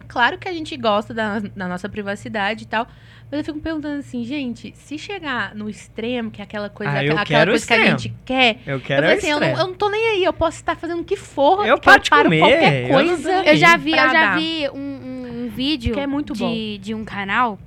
Claro 0.07 0.37
que 0.37 0.47
a 0.47 0.53
gente 0.53 0.77
gosta 0.77 1.13
da, 1.13 1.39
da 1.39 1.67
nossa 1.67 1.89
privacidade 1.89 2.63
e 2.63 2.67
tal. 2.67 2.87
Mas 3.29 3.39
eu 3.39 3.43
fico 3.43 3.59
perguntando 3.59 3.99
assim, 3.99 4.23
gente, 4.23 4.73
se 4.77 4.97
chegar 4.97 5.53
no 5.53 5.69
extremo, 5.69 6.31
que 6.31 6.39
é 6.39 6.43
aquela 6.45 6.69
coisa, 6.69 6.93
Ah, 6.93 7.03
eu 7.03 7.11
aquela 7.11 7.25
quero 7.25 7.51
o 7.51 7.53
coisa 7.53 7.67
que 7.67 7.73
a 7.73 7.85
gente 7.85 8.13
quer, 8.23 8.59
Eu 8.65 8.75
eu 8.75 8.79
quero 8.81 9.05
é 9.05 9.13
assim, 9.15 9.27
eu 9.29 9.39
não, 9.39 9.47
eu 9.47 9.67
não 9.67 9.73
tô 9.73 9.89
nem 9.89 10.09
aí, 10.11 10.23
eu 10.23 10.31
posso 10.31 10.55
estar 10.57 10.77
fazendo 10.77 11.01
o 11.01 11.03
que 11.03 11.17
for. 11.17 11.65
Eu 11.67 11.77
que 11.77 11.83
paro 11.85 12.01
de 12.01 12.09
paro 12.09 12.23
comer, 12.23 12.39
qualquer 12.39 12.83
eu 12.83 12.89
coisa. 12.93 13.41
nem 13.41 13.49
Eu 13.51 13.55
já 13.57 13.75
vi, 13.75 13.91
eu 13.91 13.97
já 13.97 14.35
vi 14.37 14.69
um, 14.69 14.77
um- 14.79 15.43
um 15.45 15.49
vídeo 15.49 15.93
Que 15.93 15.99
é 15.99 16.07
muito 16.07 16.31
de, 16.33 16.39
bom. 16.39 16.53
de 16.81 16.93
um 16.93 17.03
canal 17.03 17.59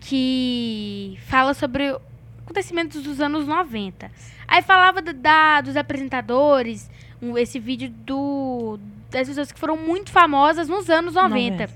que 0.00 1.18
fala 1.26 1.54
sobre 1.54 1.96
acontecimentos 2.44 3.02
dos 3.02 3.20
anos 3.20 3.46
90. 3.46 4.10
Aí 4.46 4.62
falava 4.62 5.00
da- 5.02 5.12
da- 5.12 5.60
dos 5.62 5.76
apresentadores, 5.76 6.90
um- 7.20 7.36
esse 7.38 7.58
vídeo 7.58 7.88
do 7.88 8.78
das 9.10 9.28
pessoas 9.28 9.50
que 9.52 9.58
foram 9.60 9.76
muito 9.76 10.10
famosas 10.10 10.68
nos 10.68 10.90
anos 10.90 11.14
90. 11.14 11.68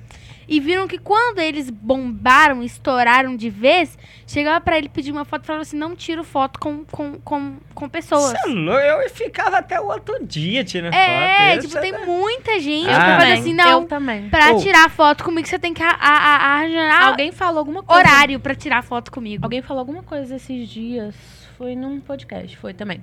E 0.49 0.61
viram 0.61 0.88
que 0.88 0.96
quando 0.96 1.40
eles 1.40 1.68
bombaram, 1.68 2.62
estouraram 2.62 3.36
de 3.36 3.51
vez, 3.51 3.99
chegava 4.26 4.59
pra 4.62 4.78
ele 4.78 4.88
pedir 4.88 5.12
uma 5.12 5.24
foto 5.26 5.42
e 5.42 5.46
falava 5.46 5.61
assim: 5.62 5.76
não 5.76 5.94
tiro 5.94 6.24
foto 6.24 6.59
com, 6.59 6.84
com, 6.86 7.20
com, 7.20 7.57
com 7.74 7.88
pessoas. 7.88 8.30
Cê 8.30 8.49
é 8.49 8.53
louco, 8.53 8.80
eu 8.80 9.11
ficava 9.11 9.59
até 9.59 9.78
o 9.78 9.86
outro 9.88 10.18
dia 10.24 10.64
tirando 10.64 10.94
É, 10.94 11.51
foto. 11.53 11.61
tipo, 11.66 11.78
Esse 11.78 11.80
tem 11.82 11.94
é- 11.94 12.07
muita 12.07 12.59
gente 12.61 12.88
Ah. 12.88 12.92
que 13.18 13.22
fala 13.22 13.34
assim: 13.34 13.53
não, 13.53 13.82
Eu 13.82 13.84
também. 13.86 14.30
Pra 14.30 14.53
Ou- 14.53 14.62
tirar 14.62 14.88
foto 14.88 15.22
comigo, 15.22 15.46
você 15.46 15.59
tem 15.59 15.74
que 15.74 15.82
a- 15.82 15.90
a- 15.90 16.18
a- 16.36 16.55
arranjar 16.57 17.09
Alguém 17.09 17.30
falou 17.30 17.59
alguma 17.59 17.82
coisa. 17.82 18.01
horário 18.01 18.40
pra 18.40 18.55
tirar 18.55 18.82
foto 18.82 19.12
comigo. 19.12 19.44
Alguém 19.44 19.61
falou 19.61 19.80
alguma 19.80 20.03
coisa 20.03 20.36
esses 20.36 20.66
dias. 20.68 21.14
Foi 21.59 21.74
num 21.74 22.00
podcast, 22.00 22.56
foi 22.56 22.72
também. 22.72 23.00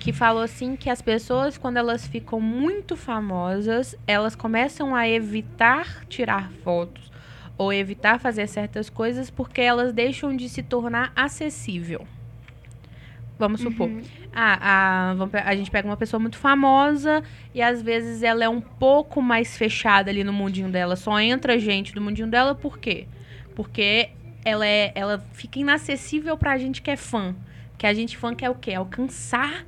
Que 0.00 0.12
falou 0.12 0.42
assim 0.42 0.74
que 0.74 0.90
as 0.90 1.00
pessoas, 1.00 1.56
quando 1.56 1.76
elas 1.76 2.04
ficam 2.06 2.40
muito 2.40 2.96
famosas, 2.96 3.96
elas 4.06 4.34
começam 4.34 4.94
a 4.94 5.08
evitar 5.08 6.04
tirar 6.06 6.50
fotos 6.64 7.12
ou 7.56 7.72
evitar 7.72 8.18
fazer 8.18 8.48
certas 8.48 8.90
coisas 8.90 9.30
porque 9.30 9.60
elas 9.60 9.92
deixam 9.92 10.36
de 10.36 10.48
se 10.48 10.62
tornar 10.64 11.12
acessível. 11.14 12.04
Vamos 13.38 13.60
supor. 13.60 13.88
Uhum. 13.88 14.02
A, 14.34 15.14
pe- 15.30 15.38
a 15.38 15.54
gente 15.54 15.70
pega 15.70 15.86
uma 15.86 15.96
pessoa 15.96 16.18
muito 16.18 16.38
famosa 16.38 17.22
e 17.54 17.62
às 17.62 17.80
vezes 17.82 18.22
ela 18.22 18.42
é 18.44 18.48
um 18.48 18.60
pouco 18.60 19.22
mais 19.22 19.56
fechada 19.56 20.10
ali 20.10 20.24
no 20.24 20.32
mundinho 20.32 20.70
dela. 20.70 20.96
Só 20.96 21.20
entra 21.20 21.58
gente 21.58 21.94
do 21.94 22.00
mundinho 22.00 22.28
dela, 22.28 22.54
por 22.54 22.78
quê? 22.78 23.06
Porque 23.54 24.10
ela, 24.44 24.66
é, 24.66 24.90
ela 24.94 25.24
fica 25.32 25.58
inacessível 25.58 26.36
pra 26.36 26.56
gente 26.58 26.80
que 26.82 26.90
é 26.90 26.96
fã. 26.96 27.34
Que 27.78 27.86
a 27.86 27.92
gente 27.94 28.16
fã 28.16 28.34
quer 28.34 28.50
o 28.50 28.54
quê? 28.54 28.74
Alcançar 28.74 29.64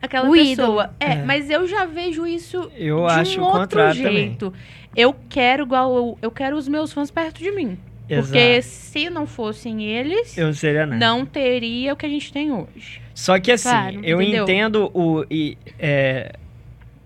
aquela 0.00 0.28
O 0.28 0.32
pessoa. 0.32 0.94
É, 0.98 1.12
É. 1.12 1.22
mas 1.24 1.48
eu 1.50 1.66
já 1.66 1.84
vejo 1.84 2.26
isso 2.26 2.70
Eu 2.76 3.06
de 3.06 3.12
acho 3.12 3.40
um 3.40 3.44
outro 3.44 3.60
contrário 3.60 4.02
também. 4.02 4.16
jeito. 4.28 4.52
Eu 4.96 5.14
quero 5.28 5.62
igual 5.64 5.94
eu, 5.96 6.18
eu 6.22 6.30
quero 6.30 6.56
os 6.56 6.66
meus 6.68 6.92
fãs 6.92 7.10
perto 7.10 7.38
de 7.38 7.50
mim. 7.50 7.78
Porque 8.08 8.36
Exato. 8.38 8.74
se 8.74 9.08
não 9.08 9.26
fossem 9.26 9.84
eles, 9.84 10.36
Eu 10.36 10.46
não 10.46 10.52
seria 10.52 10.84
nada. 10.84 10.98
não 11.06 11.24
teria 11.24 11.94
o 11.94 11.96
que 11.96 12.04
a 12.04 12.08
gente 12.08 12.30
tem 12.32 12.52
hoje. 12.52 13.00
Só 13.14 13.38
que 13.38 13.52
assim, 13.52 13.70
Claro, 13.70 14.00
eu 14.04 14.20
entendeu? 14.20 14.42
entendo 14.42 14.90
o. 14.92 15.24
e, 15.30 15.56
é, 15.78 16.32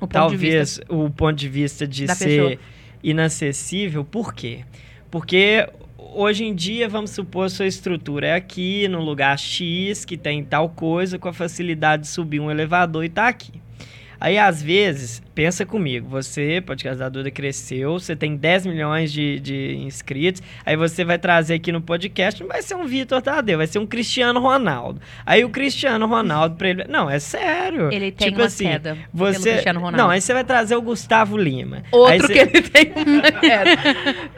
O 0.00 0.06
ponto 0.08 0.30
de 0.30 0.36
vista 0.36 0.82
talvez 0.86 1.06
o 1.06 1.10
ponto 1.10 1.34
de 1.36 1.48
vista 1.48 1.86
de 1.86 2.06
da 2.06 2.14
ser 2.14 2.26
pessoa. 2.26 2.58
inacessível, 3.04 4.04
por 4.04 4.34
quê? 4.34 4.60
Porque 5.10 5.68
hoje 6.16 6.44
em 6.44 6.54
dia, 6.54 6.88
vamos 6.88 7.10
supor, 7.10 7.50
sua 7.50 7.66
estrutura 7.66 8.28
é 8.28 8.34
aqui, 8.34 8.88
no 8.88 9.00
lugar 9.00 9.38
X, 9.38 10.04
que 10.04 10.16
tem 10.16 10.42
tal 10.42 10.70
coisa, 10.70 11.18
com 11.18 11.28
a 11.28 11.32
facilidade 11.32 12.02
de 12.02 12.08
subir 12.08 12.40
um 12.40 12.50
elevador 12.50 13.04
e 13.04 13.08
tá 13.08 13.28
aqui. 13.28 13.65
Aí, 14.20 14.38
às 14.38 14.62
vezes, 14.62 15.22
pensa 15.34 15.66
comigo, 15.66 16.08
você, 16.08 16.62
podcast 16.64 16.98
da 16.98 17.08
Duda, 17.08 17.30
cresceu, 17.30 17.92
você 17.92 18.16
tem 18.16 18.36
10 18.36 18.66
milhões 18.66 19.12
de, 19.12 19.38
de 19.38 19.76
inscritos, 19.76 20.42
aí 20.64 20.76
você 20.76 21.04
vai 21.04 21.18
trazer 21.18 21.54
aqui 21.54 21.70
no 21.70 21.80
podcast, 21.80 22.40
não 22.40 22.48
vai 22.48 22.62
ser 22.62 22.74
um 22.74 22.86
Vitor 22.86 23.20
Tadeu, 23.20 23.58
vai 23.58 23.66
ser 23.66 23.78
um 23.78 23.86
Cristiano 23.86 24.40
Ronaldo. 24.40 25.00
Aí 25.24 25.44
o 25.44 25.50
Cristiano 25.50 26.06
Ronaldo, 26.06 26.56
pra 26.56 26.68
ele... 26.70 26.84
Não, 26.88 27.10
é 27.10 27.18
sério. 27.18 27.92
Ele 27.92 28.10
tem 28.10 28.28
tipo 28.28 28.40
uma 28.40 28.46
assim, 28.46 28.64
queda 28.64 28.96
Você... 29.12 29.52
Cristiano 29.52 29.80
Ronaldo. 29.80 29.98
Não, 29.98 30.10
aí 30.10 30.20
você 30.20 30.32
vai 30.32 30.44
trazer 30.44 30.76
o 30.76 30.82
Gustavo 30.82 31.36
Lima. 31.36 31.82
Outro 31.92 32.26
você... 32.26 32.32
que 32.32 32.38
ele 32.38 32.62
tem 32.62 32.92
uma 32.96 33.32
queda. 33.40 33.70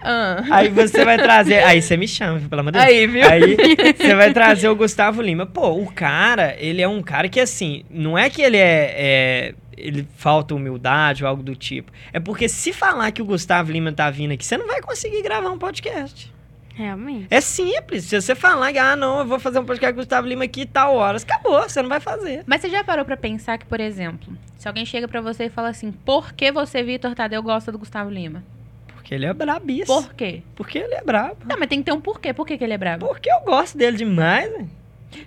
Ah. 0.03 0.45
Aí 0.51 0.69
você 0.69 1.05
vai 1.05 1.17
trazer. 1.17 1.63
Aí 1.65 1.81
você 1.81 1.97
me 1.97 2.09
chama, 2.09 2.41
pelo 2.41 2.61
amor 2.61 2.73
de 2.73 2.79
Deus. 2.79 2.91
Aí, 2.91 3.07
viu? 3.07 3.29
Aí 3.29 3.57
você 3.97 4.15
vai 4.15 4.33
trazer 4.33 4.69
o 4.69 4.75
Gustavo 4.77 5.23
Lima. 5.23 5.47
Pô, 5.47 5.71
o 5.71 5.87
cara, 5.93 6.57
ele 6.59 6.83
é 6.83 6.89
um 6.89 7.03
cara 7.03 7.29
que, 7.29 7.39
assim, 7.39 7.85
não 7.91 8.19
é 8.19 8.29
que 8.29 8.43
ele 8.43 8.57
é. 8.57 8.95
é, 8.97 9.55
ele 9.81 10.07
falta 10.17 10.55
humildade 10.55 11.25
ou 11.25 11.29
algo 11.29 11.43
do 11.43 11.55
tipo. 11.55 11.93
É 12.13 12.21
porque 12.21 12.49
se 12.49 12.73
falar 12.73 13.11
que 13.13 13.23
o 13.23 13.25
Gustavo 13.25 13.73
Lima 13.73 13.93
tá 13.93 14.11
vindo 14.11 14.33
aqui, 14.33 14.45
você 14.45 14.57
não 14.57 14.67
vai 14.67 14.81
conseguir 14.81 15.23
gravar 15.23 15.51
um 15.51 15.59
podcast. 15.59 16.33
Realmente. 16.75 17.27
É 17.29 17.41
simples. 17.41 18.05
Se 18.05 18.21
você 18.21 18.37
falar 18.37 18.73
que, 18.73 18.79
ah, 18.79 18.95
não, 18.95 19.19
eu 19.19 19.27
vou 19.27 19.41
fazer 19.41 19.59
um 19.59 19.65
podcast 19.65 19.95
com 19.95 20.01
o 20.01 20.05
Gustavo 20.05 20.29
Lima 20.29 20.45
aqui 20.45 20.65
tal 20.65 20.95
horas, 20.95 21.25
acabou, 21.25 21.63
você 21.63 21.83
não 21.83 21.89
vai 21.89 21.99
fazer. 21.99 22.45
Mas 22.47 22.61
você 22.61 22.71
já 22.71 22.85
parou 22.85 23.05
pra 23.05 23.17
pensar 23.17 23.59
que, 23.59 23.67
por 23.67 23.81
exemplo, 23.81 24.33
se 24.57 24.69
alguém 24.69 24.87
chega 24.87 25.09
pra 25.09 25.21
você 25.21 25.47
e 25.47 25.51
fala 25.51 25.71
assim, 25.71 25.91
por 25.91 26.33
que 26.33 26.53
você, 26.53 26.83
Vitor 26.85 27.17
Tadeu, 27.17 27.43
gosta 27.43 27.73
do 27.73 27.79
Gustavo 27.79 28.11
Lima? 28.11 28.45
Porque 28.87 29.13
ele 29.13 29.27
é 29.27 29.33
brabíssimo. 29.33 30.03
Por 30.03 30.15
quê? 30.15 30.43
Porque 30.55 30.79
ele 30.79 30.95
é 30.95 31.03
brabo. 31.03 31.47
Tá, 31.49 31.57
mas 31.57 31.69
tem 31.69 31.81
que 31.81 31.87
ter 31.87 31.93
um 31.93 32.01
porquê. 32.01 32.33
Por 32.33 32.47
que, 32.47 32.57
que 32.57 32.63
ele 32.63 32.75
é 32.75 32.79
brabo? 32.79 33.09
Porque 33.09 33.29
eu 33.33 33.41
gosto 33.41 33.77
dele 33.77 33.97
demais, 33.97 34.49
né? 34.53 34.69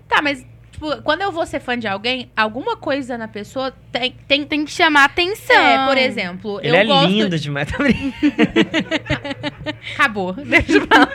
Tá, 0.08 0.22
mas, 0.22 0.46
tipo, 0.82 1.02
quando 1.04 1.22
eu 1.22 1.32
vou 1.32 1.46
ser 1.46 1.60
fã 1.60 1.78
de 1.78 1.88
alguém, 1.88 2.32
alguma 2.36 2.76
coisa 2.76 3.18
na 3.18 3.28
pessoa 3.28 3.72
tem. 3.92 4.16
tem 4.28 4.44
Tem 4.46 4.66
que 4.66 4.72
chamar 4.72 5.06
atenção. 5.06 5.56
é, 5.56 5.88
por 5.88 5.98
exemplo, 5.98 6.60
Ele 6.62 6.70
eu 6.76 6.76
é 6.76 6.86
gosto. 6.86 7.08
lindo 7.08 7.40
demais. 7.40 7.72
Tá 7.72 7.78
brincando. 7.78 8.12
Acabou. 9.94 10.34
Deixa 10.42 10.74
eu 10.74 10.88
falar. 10.88 11.12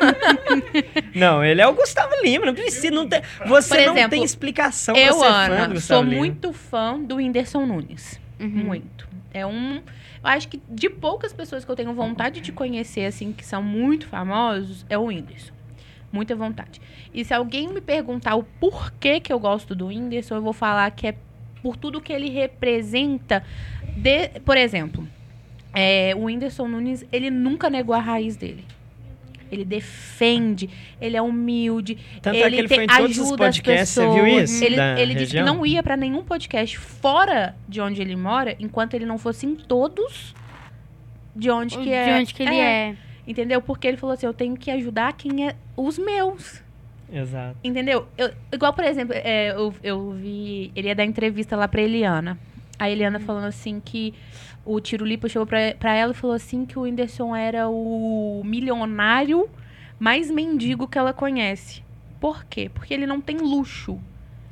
Não, 1.14 1.44
ele 1.44 1.60
é 1.60 1.66
o 1.66 1.72
Gustavo 1.74 2.12
Lima, 2.22 2.46
não 2.46 2.54
precisa, 2.54 2.90
não 2.90 3.08
tem, 3.08 3.20
você 3.46 3.76
Por 3.76 3.84
não 3.86 3.92
exemplo, 3.92 4.10
tem 4.10 4.22
explicação 4.24 4.94
pra 4.94 5.04
eu, 5.04 5.12
ser 5.14 5.20
fã 5.24 5.48
do 5.48 5.52
Ana, 5.52 5.66
Gustavo 5.74 5.80
sou 5.80 6.02
Lima. 6.02 6.16
muito 6.16 6.52
fã 6.52 6.98
do 6.98 7.16
Whindersson 7.16 7.66
Nunes. 7.66 8.20
Uhum. 8.38 8.48
Muito. 8.48 9.08
É 9.32 9.44
um. 9.46 9.76
Eu 10.22 10.30
acho 10.30 10.48
que 10.48 10.60
de 10.68 10.88
poucas 10.90 11.32
pessoas 11.32 11.64
que 11.64 11.70
eu 11.70 11.76
tenho 11.76 11.92
vontade 11.92 12.40
de 12.40 12.52
conhecer, 12.52 13.04
assim, 13.06 13.32
que 13.32 13.44
são 13.44 13.62
muito 13.62 14.06
famosos, 14.08 14.84
é 14.88 14.96
o 14.98 15.04
Whindersson. 15.04 15.52
Muita 16.12 16.34
vontade. 16.34 16.80
E 17.12 17.24
se 17.24 17.34
alguém 17.34 17.68
me 17.68 17.80
perguntar 17.80 18.36
o 18.36 18.42
porquê 18.42 19.20
que 19.20 19.32
eu 19.32 19.38
gosto 19.38 19.74
do 19.74 19.86
Whindersson, 19.86 20.36
eu 20.36 20.42
vou 20.42 20.52
falar 20.52 20.90
que 20.90 21.06
é 21.06 21.14
por 21.62 21.76
tudo 21.76 22.00
que 22.00 22.12
ele 22.12 22.30
representa. 22.30 23.42
De, 23.96 24.28
por 24.44 24.56
exemplo, 24.56 25.06
é, 25.74 26.14
o 26.14 26.24
Whindersson 26.24 26.68
Nunes, 26.68 27.04
ele 27.12 27.30
nunca 27.30 27.68
negou 27.68 27.94
a 27.94 27.98
raiz 27.98 28.36
dele. 28.36 28.64
Ele 29.50 29.64
defende, 29.64 30.68
ele 31.00 31.16
é 31.16 31.22
humilde, 31.22 31.98
Tanto 32.20 32.36
é 32.36 32.50
que 32.50 32.56
ele 32.56 32.68
foi 32.68 32.84
em 32.84 32.86
todos 32.86 33.18
os 33.18 33.26
ajuda 33.26 33.46
as 33.46 33.56
podcasts, 33.56 33.88
você 33.90 34.00
viu 34.00 34.24
pessoas. 34.24 34.50
isso? 34.50 34.64
Ele, 34.64 34.80
ele 35.00 35.14
disse 35.14 35.36
que 35.36 35.42
não 35.42 35.64
ia 35.64 35.82
pra 35.82 35.96
nenhum 35.96 36.24
podcast 36.24 36.76
fora 36.78 37.54
de 37.68 37.80
onde 37.80 38.00
ele 38.00 38.16
mora, 38.16 38.56
enquanto 38.58 38.94
ele 38.94 39.06
não 39.06 39.18
fosse 39.18 39.46
em 39.46 39.54
todos 39.54 40.34
de 41.34 41.50
onde 41.50 41.78
que 41.78 41.92
é. 41.92 42.04
De 42.04 42.20
onde 42.22 42.34
que 42.34 42.42
ele 42.42 42.56
é. 42.56 42.96
Entendeu? 43.26 43.60
Porque 43.60 43.86
ele 43.88 43.96
falou 43.96 44.14
assim: 44.14 44.26
eu 44.26 44.34
tenho 44.34 44.56
que 44.56 44.70
ajudar 44.70 45.12
quem 45.14 45.48
é 45.48 45.56
os 45.76 45.98
meus. 45.98 46.62
Exato. 47.12 47.56
Entendeu? 47.62 48.06
Eu- 48.18 48.32
igual, 48.52 48.72
por 48.72 48.84
exemplo, 48.84 49.14
é, 49.16 49.50
eu, 49.50 49.74
eu 49.82 50.10
vi. 50.12 50.70
Ele 50.74 50.88
ia 50.88 50.94
dar 50.94 51.04
entrevista 51.04 51.56
lá 51.56 51.66
pra 51.68 51.80
Eliana. 51.82 52.38
A 52.78 52.90
Eliana 52.90 53.18
falando 53.18 53.44
assim 53.46 53.80
que 53.82 54.12
o 54.64 54.80
Tiro 54.80 55.04
Lipa 55.04 55.28
chegou 55.28 55.46
pra, 55.46 55.74
pra 55.78 55.94
ela 55.94 56.12
e 56.12 56.14
falou 56.14 56.34
assim 56.36 56.66
que 56.66 56.78
o 56.78 56.82
Whindersson 56.82 57.34
era 57.34 57.68
o 57.68 58.42
milionário 58.44 59.48
mais 59.98 60.30
mendigo 60.30 60.86
que 60.86 60.98
ela 60.98 61.12
conhece. 61.12 61.82
Por 62.20 62.44
quê? 62.44 62.70
Porque 62.72 62.92
ele 62.92 63.06
não 63.06 63.20
tem 63.20 63.38
luxo. 63.38 63.98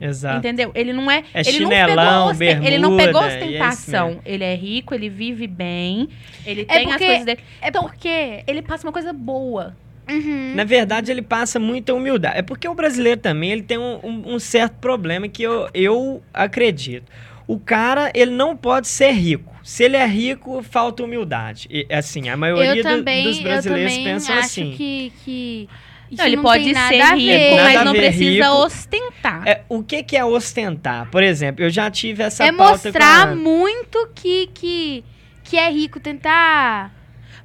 Exato. 0.00 0.38
Entendeu? 0.38 0.70
Ele 0.74 0.92
não 0.92 1.10
é. 1.10 1.22
É 1.32 1.40
ele, 1.40 1.60
não 1.60 1.70
chinelão, 1.70 1.96
pegou 1.96 2.30
osten- 2.30 2.66
ele 2.66 2.78
não 2.78 2.96
pegou 2.96 3.22
bermuda, 3.22 3.34
é 3.34 3.46
ostentação. 3.46 4.06
mesmo. 4.08 4.22
ele 4.26 4.44
é 4.44 4.54
rico, 4.54 4.94
ele 4.94 5.08
vive 5.08 5.46
bem, 5.46 6.08
ele 6.44 6.62
É 6.62 6.64
tem 6.64 6.84
as 6.86 6.90
porque- 6.92 7.06
coisas 7.06 7.24
dele. 7.24 7.40
É 7.62 7.68
Então, 7.68 7.82
porque. 7.84 8.42
Ele 8.46 8.62
passa 8.62 8.86
uma 8.86 8.92
coisa 8.92 9.12
boa. 9.12 9.76
Uhum. 10.10 10.52
Na 10.54 10.64
verdade, 10.64 11.10
ele 11.10 11.22
passa 11.22 11.58
muita 11.58 11.94
humildade. 11.94 12.38
É 12.38 12.42
porque 12.42 12.68
o 12.68 12.74
brasileiro 12.74 13.20
também 13.20 13.52
ele 13.52 13.62
tem 13.62 13.78
um, 13.78 13.98
um- 14.02 14.34
um 14.34 14.38
certo 14.38 14.74
problema 14.74 15.26
que 15.28 15.42
eu, 15.42 15.68
eu 15.72 16.22
acredito. 16.32 17.10
O 17.46 17.58
cara, 17.58 18.10
ele 18.14 18.30
não 18.30 18.56
pode 18.56 18.86
ser 18.88 19.12
rico. 19.12 19.54
Se 19.62 19.82
ele 19.84 19.96
é 19.96 20.06
rico, 20.06 20.62
falta 20.62 21.02
humildade. 21.02 21.66
E, 21.70 21.86
assim, 21.90 22.28
a 22.28 22.36
maioria 22.36 22.76
Eu 22.76 22.76
do- 22.76 22.82
também, 22.82 23.24
dos 23.24 23.38
eu 23.38 23.42
brasileiros 23.44 23.92
também 23.92 24.04
pensam 24.12 24.34
acho 24.36 24.44
assim. 24.44 24.74
que. 24.76 25.12
que 25.24 25.68
Não, 26.10 26.24
ele 26.26 26.36
não 26.36 26.42
pode 26.42 26.64
ser 26.64 27.02
rico. 27.14 27.56
Nada 27.56 27.62
mas 27.64 27.84
não 27.84 27.92
precisa 27.92 28.44
rico. 28.46 28.64
ostentar. 28.64 29.42
É, 29.46 29.62
o 29.68 29.82
que, 29.82 30.02
que 30.02 30.16
é 30.16 30.24
ostentar? 30.24 31.10
Por 31.10 31.22
exemplo, 31.22 31.64
eu 31.64 31.70
já 31.70 31.90
tive 31.90 32.22
essa 32.22 32.44
É 32.44 32.52
pauta 32.52 32.78
com 32.78 32.84
mostrar 32.88 33.28
a- 33.28 33.34
muito 33.36 34.08
que, 34.14 34.48
que, 34.54 35.04
que 35.42 35.56
é 35.56 35.70
rico, 35.70 35.98
tentar. 36.00 36.92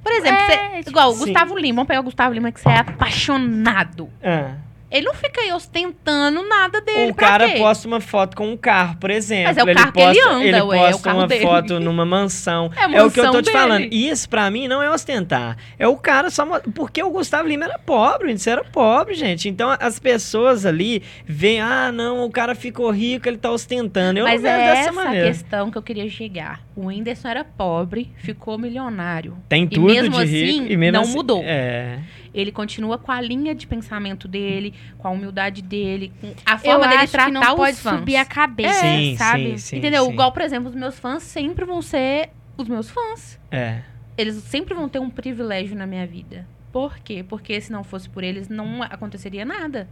Por 0.03 0.11
exemplo, 0.13 0.37
É, 0.39 0.45
você- 0.47 0.77
tipo, 0.79 0.89
igual 0.91 1.09
o 1.09 1.13
sim. 1.13 1.19
Gustavo 1.25 1.57
Lima, 1.57 1.75
vamos 1.77 1.87
pegar 1.87 1.99
o 1.99 2.03
Gustavo 2.03 2.33
Lima 2.33 2.51
que 2.51 2.59
você 2.61 2.69
é 2.69 2.77
apaixonado. 2.79 4.09
Ah. 4.23 4.53
Ele 4.91 5.05
não 5.05 5.13
fica 5.13 5.41
aí 5.41 5.51
ostentando 5.53 6.41
nada 6.47 6.81
dele. 6.81 7.11
O 7.11 7.13
cara 7.13 7.47
quê? 7.49 7.57
posta 7.59 7.87
uma 7.87 8.01
foto 8.01 8.35
com 8.35 8.51
um 8.51 8.57
carro, 8.57 8.97
por 8.97 9.11
exemplo. 9.11 9.43
Mas 9.45 9.57
é 9.57 9.63
o 9.63 9.67
ele 9.69 9.75
carro 9.79 9.91
que 9.93 9.99
ele 9.99 10.13
posta, 10.15 10.29
anda, 10.31 10.45
ele 10.45 10.61
ué, 10.61 10.77
é 10.77 10.81
posta 10.91 11.03
carro 11.03 11.17
uma 11.19 11.27
dele. 11.27 11.41
foto 11.45 11.79
numa 11.79 12.05
mansão. 12.05 12.71
É 12.75 12.85
a 12.85 12.91
É 12.97 13.03
o 13.03 13.11
que 13.11 13.19
eu 13.19 13.25
tô 13.25 13.33
mansão 13.33 13.41
te 13.43 13.51
falando. 13.51 13.87
Isso 13.91 14.27
pra 14.29 14.49
mim 14.49 14.67
não 14.67 14.81
é 14.81 14.89
ostentar. 14.89 15.57
É 15.77 15.87
o 15.87 15.95
cara 15.95 16.29
só. 16.29 16.45
Porque 16.73 17.03
o 17.03 17.09
Gustavo 17.11 17.47
Lima 17.47 17.65
era 17.65 17.77
pobre, 17.77 18.31
isso 18.33 18.49
era 18.49 18.63
pobre, 18.63 19.13
gente. 19.13 19.47
Então 19.47 19.69
as 19.79 19.99
pessoas 19.99 20.65
ali 20.65 21.03
veem, 21.25 21.61
ah, 21.61 21.91
não, 21.91 22.23
o 22.25 22.31
cara 22.31 22.55
ficou 22.55 22.89
rico, 22.89 23.27
ele 23.27 23.37
tá 23.37 23.51
ostentando. 23.51 24.19
Eu 24.19 24.25
Mas 24.25 24.41
não 24.41 24.49
vejo 24.49 24.61
é 24.61 24.65
dessa 24.65 24.79
essa 24.81 24.89
a 24.89 24.93
maneira. 24.93 25.27
questão 25.27 25.69
que 25.71 25.77
eu 25.77 25.81
queria 25.83 26.09
chegar. 26.09 26.61
O 26.75 26.87
Whindersson 26.87 27.27
era 27.27 27.43
pobre, 27.43 28.11
ficou 28.17 28.57
milionário. 28.57 29.37
Tem 29.47 29.65
E 29.65 29.67
tudo 29.67 29.85
mesmo 29.87 30.15
de 30.17 30.23
assim, 30.23 30.61
rico 30.61 30.73
e 30.73 30.77
mesmo 30.77 30.93
não 30.95 31.01
assim- 31.03 31.13
mudou. 31.13 31.41
É. 31.45 31.99
Ele 32.39 32.51
continua 32.51 32.97
com 32.97 33.11
a 33.11 33.19
linha 33.21 33.53
de 33.53 33.67
pensamento 33.67 34.27
dele, 34.27 34.73
com 34.97 35.07
a 35.07 35.11
humildade 35.11 35.61
dele, 35.61 36.11
com 36.21 36.33
a 36.45 36.53
Eu 36.53 36.57
forma 36.59 36.87
dele 36.87 37.01
acho 37.01 37.11
tratar 37.11 37.27
que 37.27 37.31
não 37.33 37.41
os 37.41 37.47
pode 37.55 37.77
fãs. 37.77 37.99
subir 37.99 38.15
a 38.15 38.25
cabeça, 38.25 38.81
Sim, 38.81 39.15
sabe? 39.17 39.43
sim, 39.51 39.57
sim. 39.57 39.77
Entendeu? 39.77 40.05
sim. 40.05 40.11
Igual, 40.13 40.31
por 40.31 40.41
exemplo, 40.41 40.69
os 40.69 40.75
meus 40.75 40.97
fãs 40.99 41.23
sempre 41.23 41.65
vão 41.65 41.81
ser 41.81 42.29
os 42.57 42.67
meus 42.67 42.89
fãs. 42.89 43.39
É. 43.51 43.81
Eles 44.17 44.35
sempre 44.43 44.73
vão 44.73 44.89
ter 44.89 44.99
um 44.99 45.09
privilégio 45.09 45.75
na 45.75 45.85
minha 45.87 46.05
vida. 46.05 46.45
Por 46.71 46.99
quê? 46.99 47.25
Porque 47.27 47.59
se 47.61 47.71
não 47.71 47.83
fosse 47.83 48.07
por 48.09 48.23
eles, 48.23 48.47
não 48.49 48.83
aconteceria 48.83 49.43
nada. 49.45 49.87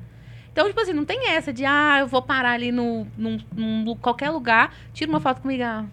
Então, 0.51 0.67
tipo 0.67 0.79
assim, 0.79 0.93
não 0.93 1.05
tem 1.05 1.29
essa 1.29 1.53
de, 1.53 1.63
ah, 1.65 1.97
eu 1.99 2.07
vou 2.07 2.21
parar 2.21 2.51
ali 2.51 2.71
no, 2.71 3.07
num, 3.17 3.39
num 3.55 3.95
qualquer 3.95 4.29
lugar, 4.31 4.73
tira 4.93 5.09
uma 5.09 5.19
foto 5.19 5.41
comigo. 5.41 5.63
ah, 5.63 5.85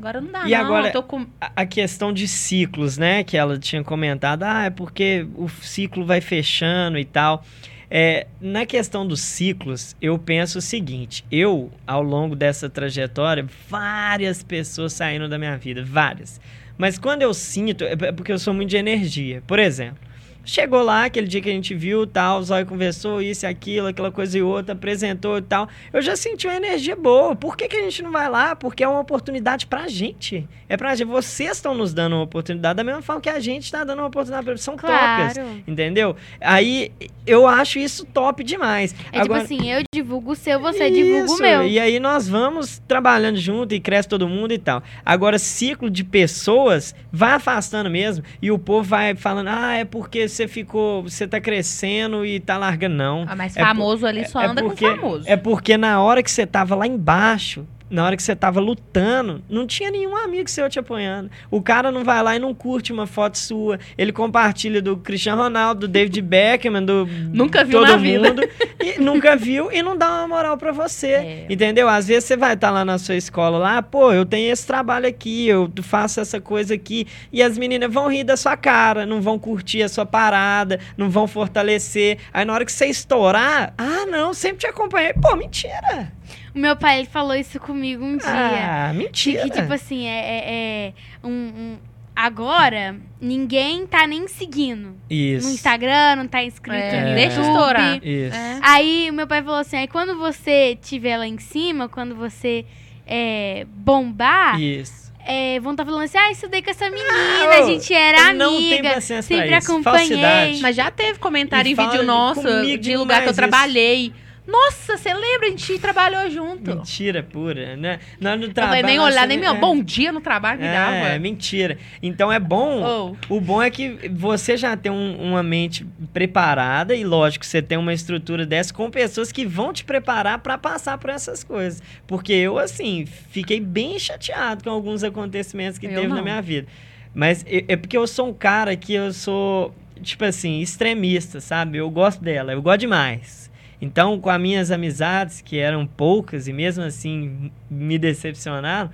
agora 0.00 0.20
não 0.20 0.32
dá, 0.32 0.46
E 0.46 0.50
não. 0.50 0.58
agora- 0.64 0.88
eu 0.88 0.92
tô 0.92 1.02
com... 1.02 1.26
a- 1.40 1.52
a 1.56 1.66
questão 1.66 2.12
de 2.12 2.26
ciclos, 2.26 2.98
né? 2.98 3.22
Que 3.22 3.36
ela 3.36 3.58
tinha 3.58 3.84
comentado, 3.84 4.42
ah, 4.42 4.64
é 4.64 4.70
porque 4.70 5.26
o 5.36 5.48
ciclo 5.48 6.04
vai 6.04 6.20
fechando 6.20 6.98
e 6.98 7.04
tal. 7.04 7.44
É, 7.92 8.26
na 8.40 8.64
questão 8.66 9.04
dos 9.06 9.20
ciclos, 9.20 9.96
eu 10.00 10.16
penso 10.18 10.58
o 10.58 10.62
seguinte: 10.62 11.24
eu, 11.30 11.72
ao 11.86 12.02
longo 12.02 12.36
dessa 12.36 12.70
trajetória, 12.70 13.44
várias 13.68 14.42
pessoas 14.42 14.92
saíram 14.92 15.28
da 15.28 15.38
minha 15.38 15.56
vida, 15.56 15.84
várias. 15.84 16.40
Mas 16.78 16.98
quando 16.98 17.22
eu 17.22 17.34
sinto, 17.34 17.84
é 17.84 17.92
é 17.92 18.12
porque 18.12 18.32
eu 18.32 18.38
sou 18.38 18.54
muito 18.54 18.70
de 18.70 18.76
energia. 18.76 19.42
Por 19.46 19.58
exemplo, 19.58 19.98
chegou 20.44 20.82
lá, 20.82 21.04
aquele 21.04 21.26
dia 21.26 21.40
que 21.40 21.48
a 21.48 21.52
gente 21.52 21.74
viu, 21.74 22.06
tal, 22.06 22.40
o 22.40 22.42
Zóio 22.42 22.66
conversou, 22.66 23.20
isso 23.22 23.44
e 23.44 23.48
aquilo, 23.48 23.88
aquela 23.88 24.10
coisa 24.10 24.38
e 24.38 24.42
outra, 24.42 24.72
apresentou 24.72 25.38
e 25.38 25.42
tal. 25.42 25.68
Eu 25.92 26.02
já 26.02 26.16
senti 26.16 26.46
uma 26.46 26.56
energia 26.56 26.96
boa. 26.96 27.34
Por 27.36 27.56
que, 27.56 27.68
que 27.68 27.76
a 27.76 27.82
gente 27.82 28.02
não 28.02 28.10
vai 28.10 28.28
lá? 28.28 28.56
Porque 28.56 28.82
é 28.82 28.88
uma 28.88 29.00
oportunidade 29.00 29.66
pra 29.66 29.88
gente. 29.88 30.48
É 30.68 30.76
pra 30.76 30.94
gente. 30.94 31.08
Vocês 31.08 31.56
estão 31.56 31.74
nos 31.74 31.92
dando 31.92 32.14
uma 32.14 32.22
oportunidade 32.22 32.76
da 32.76 32.84
mesma 32.84 33.02
forma 33.02 33.20
que 33.20 33.28
a 33.28 33.40
gente 33.40 33.64
está 33.64 33.84
dando 33.84 33.98
uma 33.98 34.08
oportunidade 34.08 34.44
pra 34.44 34.56
São. 34.56 34.76
Claro. 34.76 35.62
Entendeu? 35.66 36.16
Aí 36.40 36.92
eu 37.26 37.46
acho 37.46 37.78
isso 37.78 38.04
top 38.04 38.42
demais. 38.42 38.94
É 39.12 39.20
Agora, 39.20 39.44
tipo 39.44 39.54
assim, 39.54 39.70
eu 39.70 39.82
divulgo 39.94 40.32
o 40.32 40.36
seu, 40.36 40.60
você 40.60 40.90
divulga 40.90 41.22
o 41.22 41.24
isso, 41.26 41.42
meu. 41.42 41.66
E 41.66 41.78
aí 41.78 42.00
nós 42.00 42.28
vamos 42.28 42.80
trabalhando 42.86 43.36
junto 43.36 43.74
e 43.74 43.80
cresce 43.80 44.08
todo 44.08 44.28
mundo 44.28 44.52
e 44.52 44.58
tal. 44.58 44.82
Agora, 45.04 45.38
ciclo 45.38 45.90
de 45.90 46.04
pessoas 46.04 46.94
vai 47.12 47.32
afastando 47.32 47.90
mesmo. 47.90 48.24
E 48.40 48.50
o 48.50 48.58
povo 48.58 48.82
vai 48.82 49.14
falando, 49.14 49.48
ah, 49.48 49.74
é 49.74 49.84
porque 49.84 50.28
você 50.30 50.48
ficou, 50.48 51.02
você 51.02 51.26
tá 51.28 51.40
crescendo 51.40 52.24
e 52.24 52.40
tá 52.40 52.56
largando. 52.56 52.94
Não. 52.96 53.24
Ah, 53.28 53.36
mas 53.36 53.56
É 53.56 53.60
por- 53.60 53.66
famoso 53.68 54.06
ali 54.06 54.26
só 54.28 54.40
é 54.42 54.46
anda 54.46 54.62
porque- 54.62 54.88
com 54.88 54.96
famoso. 54.96 55.24
É 55.28 55.36
porque 55.36 55.76
na 55.76 56.00
hora 56.00 56.22
que 56.22 56.30
você 56.30 56.46
tava 56.46 56.74
lá 56.74 56.86
embaixo, 56.86 57.66
na 57.90 58.04
hora 58.04 58.16
que 58.16 58.22
você 58.22 58.36
tava 58.36 58.60
lutando, 58.60 59.42
não 59.50 59.66
tinha 59.66 59.90
nenhum 59.90 60.16
amigo 60.16 60.48
seu 60.48 60.70
te 60.70 60.78
apoiando. 60.78 61.30
O 61.50 61.60
cara 61.60 61.90
não 61.90 62.04
vai 62.04 62.22
lá 62.22 62.36
e 62.36 62.38
não 62.38 62.54
curte 62.54 62.92
uma 62.92 63.06
foto 63.06 63.36
sua. 63.36 63.78
Ele 63.98 64.12
compartilha 64.12 64.80
do 64.80 64.96
Cristiano 64.96 65.42
Ronaldo, 65.42 65.80
do 65.80 65.88
David 65.88 66.22
Beckham, 66.22 66.82
do 66.84 67.06
Nunca 67.32 67.64
viu 67.64 67.80
todo 67.80 67.98
mundo. 67.98 68.48
E 68.82 69.00
nunca 69.00 69.36
viu 69.36 69.70
e 69.72 69.82
não 69.82 69.96
dá 69.96 70.08
uma 70.08 70.28
moral 70.28 70.56
pra 70.56 70.70
você. 70.70 71.08
É. 71.08 71.46
Entendeu? 71.50 71.88
Às 71.88 72.06
vezes 72.06 72.24
você 72.24 72.36
vai 72.36 72.54
estar 72.54 72.70
lá 72.70 72.84
na 72.84 72.96
sua 72.96 73.16
escola 73.16 73.58
lá, 73.58 73.82
pô, 73.82 74.12
eu 74.12 74.24
tenho 74.24 74.52
esse 74.52 74.66
trabalho 74.66 75.08
aqui, 75.08 75.48
eu 75.48 75.70
faço 75.82 76.20
essa 76.20 76.40
coisa 76.40 76.74
aqui. 76.74 77.06
E 77.32 77.42
as 77.42 77.58
meninas 77.58 77.92
vão 77.92 78.08
rir 78.08 78.24
da 78.24 78.36
sua 78.36 78.56
cara, 78.56 79.04
não 79.04 79.20
vão 79.20 79.38
curtir 79.38 79.82
a 79.82 79.88
sua 79.88 80.06
parada, 80.06 80.78
não 80.96 81.10
vão 81.10 81.26
fortalecer. 81.26 82.18
Aí 82.32 82.44
na 82.44 82.52
hora 82.52 82.64
que 82.64 82.72
você 82.72 82.86
estourar, 82.86 83.74
ah, 83.76 84.06
não, 84.06 84.32
sempre 84.32 84.58
te 84.58 84.66
acompanhei. 84.66 85.12
Pô, 85.14 85.34
mentira. 85.34 86.12
O 86.54 86.58
meu 86.58 86.76
pai 86.76 86.98
ele 87.00 87.08
falou 87.08 87.34
isso 87.34 87.58
comigo 87.60 88.04
um 88.04 88.16
dia. 88.16 88.28
Ah, 88.28 88.88
De 88.92 88.98
mentira. 88.98 89.42
que, 89.44 89.50
tipo 89.50 89.72
assim, 89.72 90.06
é, 90.06 90.18
é- 90.20 90.86
é 90.88 91.26
um, 91.26 91.30
um- 91.30 91.78
Agora, 92.14 92.96
ninguém 93.20 93.86
tá 93.86 94.06
nem 94.06 94.28
seguindo. 94.28 94.94
Isso. 95.08 95.46
No 95.48 95.54
Instagram, 95.54 96.16
não 96.16 96.28
tá 96.28 96.42
inscrito 96.44 96.76
É, 96.76 97.08
no 97.08 97.14
deixa 97.14 97.36
YouTube. 97.40 97.48
estourar. 97.54 97.96
Isso. 98.04 98.36
É. 98.36 98.58
Aí 98.62 99.08
o 99.10 99.12
meu 99.14 99.26
pai 99.26 99.42
falou 99.42 99.58
assim: 99.60 99.76
aí 99.76 99.88
quando 99.88 100.18
você 100.18 100.76
estiver 100.80 101.16
lá 101.16 101.26
em 101.26 101.38
cima, 101.38 101.88
quando 101.88 102.14
você 102.14 102.66
é, 103.06 103.64
bombar, 103.70 104.60
Isso. 104.60 105.10
é, 105.26 105.58
vão 105.60 105.72
estar 105.72 105.84
falando 105.84 106.02
assim: 106.02 106.18
ah, 106.18 106.30
estudei 106.30 106.60
com 106.60 106.68
essa 106.70 106.90
menina, 106.90 107.08
Ah, 107.52 107.58
a 107.58 107.62
gente 107.62 107.94
era 107.94 108.32
eu 108.32 108.34
não 108.34 108.50
tenho 108.58 108.72
amiga. 108.80 108.94
paciência 108.94 109.22
sempre 109.22 109.48
pra 109.48 109.58
isso. 109.58 109.72
acompanhei. 109.72 110.08
Falsidade. 110.08 110.60
Mas 110.60 110.76
já 110.76 110.90
teve 110.90 111.18
comentário 111.18 111.68
E 111.68 111.72
em 111.72 111.74
vídeo 111.74 112.02
nosso 112.02 112.42
de 112.78 112.96
lugar 112.98 113.22
que 113.22 113.28
eu 113.28 113.32
demais 113.32 113.52
isso. 113.52 114.12
Nossa, 114.46 114.96
você 114.96 115.12
lembra? 115.14 115.46
A 115.46 115.50
gente 115.50 115.78
trabalhou 115.78 116.28
junto. 116.30 116.74
Mentira 116.74 117.22
pura, 117.22 117.76
né? 117.76 118.00
Nós 118.20 118.40
no 118.40 118.48
trabalho. 118.52 118.84
nem 118.84 118.98
olhar, 118.98 119.26
nem 119.26 119.38
também- 119.38 119.38
meu 119.38 119.54
é. 119.56 119.60
bom 119.60 119.80
dia 119.82 120.10
no 120.10 120.20
trabalho 120.20 120.60
me 120.60 120.66
É, 120.66 120.72
dava. 120.72 121.18
mentira. 121.18 121.78
Então 122.02 122.32
é 122.32 122.38
bom. 122.40 123.16
Oh. 123.28 123.34
O 123.36 123.40
bom 123.40 123.62
é 123.62 123.70
que 123.70 124.08
você 124.12 124.56
já 124.56 124.76
tem 124.76 124.90
um- 124.90 125.16
uma 125.22 125.42
mente 125.42 125.86
preparada 126.12 126.94
e, 126.94 127.04
lógico, 127.04 127.44
você 127.46 127.62
tem 127.62 127.78
uma 127.78 127.92
estrutura 127.94 128.44
dessa 128.44 128.72
com 128.74 128.90
pessoas 128.90 129.30
que 129.30 129.46
vão 129.46 129.72
te 129.72 129.84
preparar 129.84 130.38
para 130.38 130.58
passar 130.58 130.98
por 130.98 131.10
essas 131.10 131.44
coisas. 131.44 131.82
Porque 132.06 132.32
eu, 132.32 132.58
assim, 132.58 133.06
fiquei 133.06 133.60
bem 133.60 133.98
chateado 133.98 134.64
com 134.64 134.70
alguns 134.70 135.04
acontecimentos 135.04 135.78
que 135.78 135.86
Eu 135.86 135.90
teve 135.94 136.06
na 136.08 136.16
não. 136.16 136.22
minha 136.22 136.42
vida. 136.42 136.66
Mas 137.14 137.44
é 137.48 137.64
é 137.68 137.76
porque 137.76 137.96
eu 137.96 138.06
sou 138.06 138.28
um 138.28 138.32
cara 138.34 138.74
que 138.76 138.94
eu 138.94 139.12
sou, 139.12 139.74
tipo 140.02 140.24
assim, 140.24 140.60
extremista, 140.60 141.40
sabe? 141.40 141.78
Eu 141.78 141.88
gosto 141.90 142.22
dela, 142.22 142.52
eu 142.52 142.62
gosto 142.62 142.80
demais. 142.80 143.39
Então, 143.80 144.20
com 144.20 144.28
as 144.30 144.40
minhas 144.40 144.70
amizades, 144.70 145.40
que 145.40 145.58
eram 145.58 145.86
poucas 145.86 146.46
e 146.48 146.52
mesmo 146.52 146.84
assim 146.84 147.50
me 147.70 147.98
decepcionaram, 147.98 148.90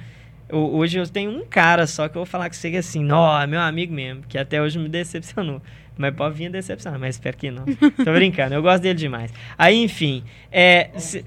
eu- 0.49 0.59
hoje 0.75 0.99
eu 0.99 1.07
tenho 1.09 1.31
um 1.31 1.45
cara 1.45 1.87
só 1.87 2.09
que 2.09 2.17
eu 2.17 2.21
vou 2.21 2.27
falar 2.27 2.49
que 2.49 2.57
chega 2.57 2.79
assim, 2.79 3.11
ó, 3.11 3.41
é 3.43 3.47
meu 3.47 3.61
amigo 3.61 3.93
mesmo, 3.93 4.23
que 4.29 4.39
até 4.39 4.63
hoje 4.63 4.79
me 4.79 4.89
decepcionou. 4.89 5.61
Mas 5.99 6.15
pode 6.15 6.37
vir 6.37 6.47
a 6.47 6.51
decepcionar, 6.51 7.01
mas 7.01 7.15
espero 7.15 7.37
que 7.39 7.51
não. 7.51 7.65
Tô 8.05 8.13
brincando, 8.13 8.55
eu 8.55 8.61
gosto 8.63 8.83
dele 8.83 8.99
demais. 8.99 9.33
Aí, 9.57 9.83
enfim, 9.83 10.23
é, 10.53 10.91
se- 10.99 11.25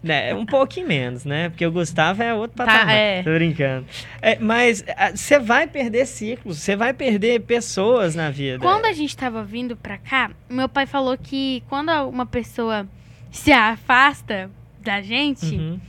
Né, 0.00 0.32
um 0.32 0.46
pouquinho 0.46 0.86
menos, 0.86 1.24
né? 1.24 1.48
Porque 1.48 1.66
o 1.66 1.72
Gustavo 1.72 2.22
é 2.22 2.32
outro 2.32 2.56
Tá, 2.56 2.64
patamar. 2.66 2.94
é. 2.94 3.20
Tô 3.24 3.30
brincando. 3.34 3.84
É, 4.22 4.38
mas 4.38 4.84
você 5.12 5.40
vai 5.40 5.66
perder 5.66 6.06
ciclos, 6.06 6.58
você 6.58 6.76
vai 6.76 6.92
perder 6.94 7.40
pessoas 7.40 8.14
na 8.14 8.30
vida. 8.30 8.60
Quando 8.60 8.84
a 8.84 8.92
gente 8.92 9.16
tava 9.16 9.42
vindo 9.42 9.76
pra 9.76 9.98
cá, 9.98 10.30
meu 10.48 10.68
pai 10.68 10.86
falou 10.86 11.18
que 11.18 11.64
quando 11.68 11.90
uma 12.08 12.24
pessoa 12.24 12.86
se 13.32 13.50
afasta 13.50 14.48
da 14.80 15.00
gente, 15.02 15.56
Uhum. 15.56 15.80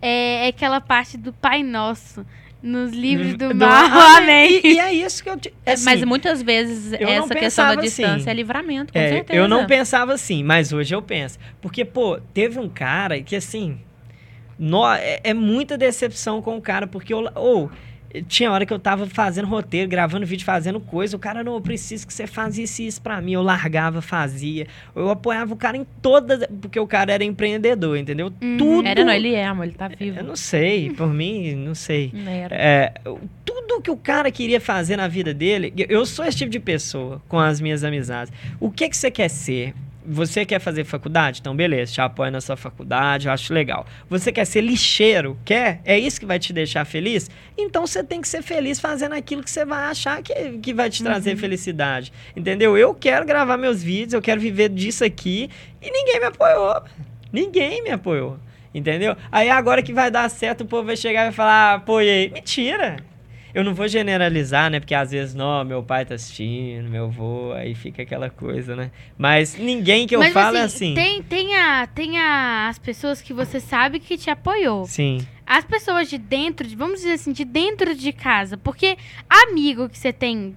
é, 0.00 0.44
é 0.46 0.48
aquela 0.48 0.80
parte 0.80 1.16
do 1.18 1.32
Pai 1.32 1.64
Nosso. 1.64 2.24
Nos 2.62 2.92
livros 2.92 3.34
do, 3.34 3.48
Do- 3.54 3.56
mal. 3.66 3.86
Amém. 4.18 4.60
E, 4.64 4.74
e 4.74 4.78
é 4.80 4.92
isso 4.92 5.22
que 5.22 5.30
eu... 5.30 5.36
te- 5.38 5.52
assim, 5.64 5.84
Mas 5.84 6.02
muitas 6.04 6.42
vezes 6.42 6.92
essa 6.92 7.00
questão 7.00 7.28
da 7.28 7.34
pensava 7.40 7.82
distância 7.82 8.14
assim. 8.16 8.30
é 8.30 8.34
livramento, 8.34 8.92
com 8.92 8.98
É, 8.98 9.08
certeza. 9.08 9.38
eu 9.38 9.46
não 9.48 9.66
pensava 9.66 10.12
assim, 10.12 10.42
mas 10.42 10.72
hoje 10.72 10.94
eu 10.94 11.00
penso. 11.02 11.38
Porque, 11.60 11.84
pô, 11.84 12.18
teve 12.34 12.58
um 12.58 12.68
cara 12.68 13.20
que, 13.22 13.36
assim, 13.36 13.78
nó- 14.58 14.94
é, 14.94 15.20
é 15.22 15.34
muita 15.34 15.78
decepção 15.78 16.42
com 16.42 16.56
o 16.56 16.60
cara, 16.60 16.86
porque 16.86 17.12
eu. 17.14 17.28
Ou, 17.34 17.70
tinha 18.26 18.50
hora 18.50 18.64
que 18.64 18.72
eu 18.72 18.78
tava 18.78 19.06
fazendo 19.06 19.46
roteiro, 19.46 19.88
gravando 19.88 20.24
vídeo, 20.24 20.44
fazendo 20.44 20.80
coisa, 20.80 21.16
o 21.16 21.18
cara, 21.18 21.44
não, 21.44 21.54
eu 21.54 21.60
preciso 21.60 22.06
que 22.06 22.12
você 22.12 22.26
faça 22.26 22.60
isso 22.60 22.82
isso 22.82 23.02
pra 23.02 23.20
mim. 23.20 23.32
Eu 23.32 23.42
largava, 23.42 24.00
fazia. 24.00 24.66
Eu 24.94 25.10
apoiava 25.10 25.52
o 25.52 25.56
cara 25.56 25.76
em 25.76 25.86
todas. 26.00 26.46
Porque 26.60 26.80
o 26.80 26.86
cara 26.86 27.12
era 27.12 27.24
empreendedor, 27.24 27.96
entendeu? 27.96 28.32
Uhum. 28.40 28.56
Tudo. 28.56 28.88
Era, 28.88 29.04
não, 29.04 29.12
ele 29.12 29.34
é, 29.34 29.44
amor, 29.44 29.64
ele 29.64 29.74
tá 29.74 29.88
vivo. 29.88 30.18
Eu 30.18 30.24
não 30.24 30.36
sei, 30.36 30.90
por 30.90 31.12
mim, 31.12 31.54
não 31.54 31.74
sei. 31.74 32.10
Não 32.14 32.32
era. 32.32 32.56
É, 32.56 32.92
tudo 33.44 33.80
que 33.82 33.90
o 33.90 33.96
cara 33.96 34.30
queria 34.30 34.60
fazer 34.60 34.96
na 34.96 35.08
vida 35.08 35.34
dele, 35.34 35.72
eu 35.88 36.04
sou 36.06 36.24
esse 36.24 36.38
tipo 36.38 36.50
de 36.50 36.60
pessoa 36.60 37.20
com 37.28 37.38
as 37.38 37.60
minhas 37.60 37.84
amizades. 37.84 38.32
O 38.58 38.70
que 38.70 38.88
que 38.88 38.96
você 38.96 39.10
quer 39.10 39.28
ser? 39.28 39.74
Você 40.06 40.46
quer 40.46 40.58
fazer 40.58 40.84
faculdade? 40.84 41.40
Então, 41.40 41.54
beleza, 41.54 41.92
te 41.92 42.00
apoio 42.00 42.30
na 42.30 42.40
sua 42.40 42.56
faculdade, 42.56 43.26
eu 43.26 43.32
acho 43.32 43.52
legal. 43.52 43.84
Você 44.08 44.32
quer 44.32 44.44
ser 44.44 44.60
lixeiro? 44.62 45.38
Quer? 45.44 45.80
É 45.84 45.98
isso 45.98 46.18
que 46.18 46.24
vai 46.24 46.38
te 46.38 46.52
deixar 46.52 46.84
feliz? 46.84 47.30
Então 47.56 47.86
você 47.86 48.02
tem 48.02 48.20
que 48.20 48.28
ser 48.28 48.42
feliz 48.42 48.80
fazendo 48.80 49.14
aquilo 49.14 49.42
que 49.42 49.50
você 49.50 49.64
vai 49.64 49.84
achar 49.84 50.22
que, 50.22 50.58
que 50.58 50.72
vai 50.72 50.88
te 50.88 51.02
trazer 51.02 51.36
felicidade. 51.36 52.12
Entendeu? 52.34 52.78
Eu 52.78 52.94
quero 52.94 53.26
gravar 53.26 53.56
meus 53.56 53.82
vídeos, 53.82 54.14
eu 54.14 54.22
quero 54.22 54.40
viver 54.40 54.70
disso 54.70 55.04
aqui 55.04 55.50
e 55.82 55.90
ninguém 55.90 56.20
me 56.20 56.26
apoiou. 56.26 56.82
Ninguém 57.32 57.82
me 57.82 57.90
apoiou. 57.90 58.38
Entendeu? 58.74 59.16
Aí 59.32 59.50
agora 59.50 59.82
que 59.82 59.92
vai 59.92 60.10
dar 60.10 60.28
certo, 60.30 60.62
o 60.62 60.66
povo 60.66 60.84
vai 60.86 60.96
chegar 60.96 61.22
e 61.22 61.24
vai 61.24 61.32
falar, 61.32 61.72
ah, 61.72 61.74
apoiei. 61.74 62.30
Mentira! 62.30 62.96
Eu 63.54 63.64
não 63.64 63.74
vou 63.74 63.88
generalizar, 63.88 64.70
né? 64.70 64.78
Porque 64.80 64.94
às 64.94 65.10
vezes, 65.10 65.34
não, 65.34 65.64
meu 65.64 65.82
pai 65.82 66.04
tá 66.04 66.14
assistindo, 66.14 66.88
meu 66.88 67.06
avô, 67.06 67.52
aí 67.52 67.74
fica 67.74 68.02
aquela 68.02 68.28
coisa, 68.28 68.76
né? 68.76 68.90
Mas 69.16 69.56
ninguém 69.56 70.06
que 70.06 70.14
eu 70.14 70.20
Mas 70.20 70.32
falo 70.32 70.56
é 70.58 70.62
assim. 70.62 70.94
Tem, 70.94 71.22
tem, 71.22 71.56
a, 71.56 71.86
tem 71.86 72.18
a- 72.18 72.68
as 72.68 72.78
pessoas 72.78 73.20
que 73.22 73.32
você 73.32 73.58
sabe 73.60 73.98
que 74.00 74.16
te 74.18 74.28
apoiou. 74.30 74.84
Sim. 74.86 75.26
As 75.46 75.64
pessoas 75.64 76.10
de 76.10 76.18
dentro, 76.18 76.66
de- 76.68 76.76
vamos 76.76 77.00
dizer 77.00 77.14
assim, 77.14 77.32
de 77.32 77.44
dentro 77.44 77.94
de 77.94 78.12
casa. 78.12 78.56
Porque 78.56 78.96
amigo 79.28 79.88
que 79.88 79.96
você 79.98 80.12
tem. 80.12 80.54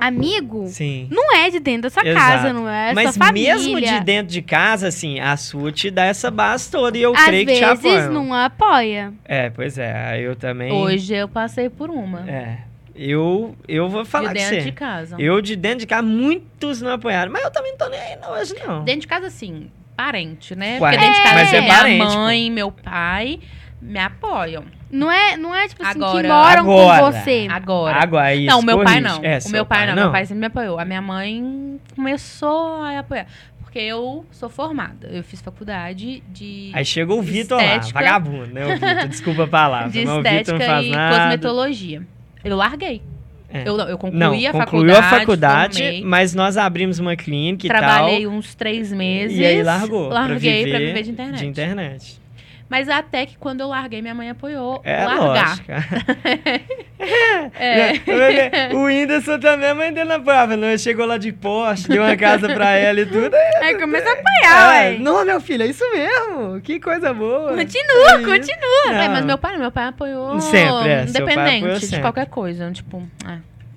Amigo 0.00 0.66
Sim. 0.68 1.08
não 1.10 1.34
é 1.36 1.50
de 1.50 1.60
dentro 1.60 1.82
da 1.82 1.90
sua 1.90 2.06
Exato. 2.06 2.26
casa, 2.26 2.52
não 2.52 2.68
é 2.68 2.92
Mas 2.94 3.14
sua 3.14 3.26
família. 3.26 3.54
mesmo 3.54 3.80
de 3.80 4.00
dentro 4.00 4.32
de 4.32 4.42
casa, 4.42 4.88
assim, 4.88 5.20
a 5.20 5.36
sua 5.36 5.70
te 5.70 5.90
dá 5.90 6.04
essa 6.06 6.30
base 6.30 6.70
toda 6.70 6.96
e 6.96 7.02
eu 7.02 7.12
Às 7.14 7.24
creio 7.24 7.46
que 7.46 7.54
te 7.54 7.60
vezes 7.60 7.78
apoiam. 7.78 8.12
não 8.12 8.34
apoia. 8.34 9.12
É, 9.24 9.50
pois 9.50 9.78
é, 9.78 10.20
eu 10.20 10.34
também. 10.34 10.72
Hoje 10.72 11.14
eu 11.14 11.28
passei 11.28 11.68
por 11.68 11.90
uma. 11.90 12.28
É. 12.30 12.58
Eu, 12.94 13.54
eu 13.66 13.88
vou 13.88 14.04
falar 14.04 14.28
de 14.32 14.40
dentro 14.40 14.60
de 14.62 14.72
casa. 14.72 15.16
Eu 15.18 15.40
de 15.40 15.56
dentro 15.56 15.78
de 15.78 15.86
casa, 15.86 16.02
muitos 16.02 16.82
não 16.82 16.92
apoiaram. 16.92 17.32
Mas 17.32 17.42
eu 17.44 17.50
também 17.50 17.70
não 17.72 17.78
tô 17.78 17.88
nem 17.88 17.98
aí 18.00 18.16
não, 18.20 18.30
hoje 18.32 18.54
não. 18.66 18.84
Dentro 18.84 19.00
de 19.02 19.06
casa, 19.06 19.26
assim, 19.28 19.70
parente, 19.96 20.54
né? 20.54 20.78
Ué, 20.80 20.90
Porque 20.90 20.96
dentro 20.98 21.14
de 21.14 21.22
casa, 21.22 21.34
mas 21.34 21.52
é 21.52 21.60
minha 21.60 21.74
parente, 21.76 22.16
mãe, 22.16 22.50
meu 22.50 22.70
pai 22.72 23.40
me 23.80 23.98
apoiam. 23.98 24.64
Não 24.90 25.10
é, 25.10 25.36
não 25.36 25.54
é 25.54 25.68
tipo 25.68 25.82
assim, 25.82 25.98
Agora- 25.98 26.22
que 26.22 26.28
moram 26.28 26.64
com 26.64 26.90
Agora. 26.90 27.12
você. 27.22 27.46
Agora. 27.50 27.96
Água 27.96 28.22
aí. 28.22 28.44
não, 28.46 28.60
o 28.60 28.62
meu 28.64 28.82
pai 28.82 29.00
não. 29.00 29.20
É, 29.22 29.38
o 29.46 29.50
meu 29.50 29.64
pai, 29.64 29.86
não. 29.86 29.94
Meu 29.94 30.10
pai 30.12 30.26
sempre 30.26 30.40
me 30.40 30.46
apoiou. 30.46 30.78
A 30.78 30.84
minha 30.84 31.00
mãe 31.00 31.78
começou 31.94 32.82
a 32.82 32.98
apoiar. 32.98 33.26
Porque 33.60 33.78
eu 33.78 34.26
sou 34.32 34.48
formada. 34.48 35.06
Eu 35.12 35.22
fiz 35.22 35.40
faculdade 35.40 36.24
de, 36.28 36.72
Aí 36.74 36.84
chegou 36.84 37.20
o 37.20 37.22
Vitor 37.22 37.56
lá, 37.62 37.78
vagabundo, 37.94 38.52
né? 38.52 38.66
O 38.66 38.72
Vitor, 38.74 39.06
desculpa 39.08 39.44
a 39.44 39.46
palavra. 39.46 39.90
de 39.90 40.00
estética 40.00 40.58
não 40.58 40.66
faz 40.66 40.86
e 40.86 40.90
nada. 40.90 41.16
cosmetologia. 41.22 42.02
Eu 42.42 42.56
larguei. 42.56 43.00
É. 43.52 43.68
Eu, 43.68 43.78
eu 43.78 43.96
concluí 43.98 44.18
Não, 44.18 44.32
a 44.32 44.52
concluiu 44.52 44.94
faculdade. 44.94 44.98
a 45.14 45.18
faculdade, 45.20 45.78
formei, 45.82 46.04
mas 46.04 46.34
nós 46.34 46.56
abrimos 46.56 46.98
uma 46.98 47.14
clínica 47.16 47.66
e 47.66 47.68
trabalhei 47.68 48.22
tal. 48.24 48.32
uns 48.32 48.54
três 48.56 48.92
meses. 48.92 49.38
E 49.38 49.44
aí 49.44 49.62
largou. 49.62 50.08
Larguei 50.08 50.62
pra 50.62 50.70
pra 50.70 50.78
viver, 50.78 50.86
viver 50.88 51.02
de 51.04 51.10
internet. 51.10 51.38
De 51.38 51.46
internet. 51.46 52.19
Mas 52.70 52.88
até 52.88 53.26
que 53.26 53.36
quando 53.36 53.60
eu 53.62 53.66
larguei, 53.68 54.00
minha 54.00 54.14
mãe 54.14 54.30
apoiou 54.30 54.80
É 54.84 55.04
largar. 55.04 55.48
lógico. 55.58 55.66
É. 57.58 58.74
o 58.74 58.84
Whindersson 58.84 59.38
também, 59.38 59.70
a 59.70 59.74
mãe 59.74 59.92
dele 59.92 60.08
não 60.08 60.16
apoiava, 60.16 60.56
não. 60.56 60.76
Chegou 60.78 61.04
lá 61.06 61.18
de 61.18 61.32
Porsche, 61.32 61.88
deu 61.88 62.02
uma 62.02 62.16
casa 62.16 62.48
pra 62.52 62.70
ela 62.76 63.00
e 63.00 63.06
tudo. 63.06 63.34
Aí, 63.62 63.74
começa 63.78 64.08
a 64.08 64.12
apoiar, 64.12 64.74
é, 64.84 64.90
ué. 64.90 64.98
não, 64.98 65.24
meu 65.24 65.40
filho, 65.40 65.62
é 65.62 65.66
isso 65.66 65.84
mesmo. 65.92 66.60
Que 66.60 66.78
coisa 66.78 67.12
boa. 67.12 67.56
Continua, 67.56 68.10
É 68.10 68.24
continua. 68.24 69.02
É, 69.04 69.08
mas 69.08 69.24
meu 69.24 69.38
pai, 69.38 69.56
meu 69.56 69.72
pai 69.72 69.86
apoiou 69.88 70.40
Sempre, 70.40 70.88
é, 70.90 71.02
independente 71.04 71.56
apoiou 71.58 71.78
de 71.78 71.86
sempre. 71.86 72.00
qualquer 72.02 72.26
coisa. 72.26 72.70
Tipo, 72.70 73.02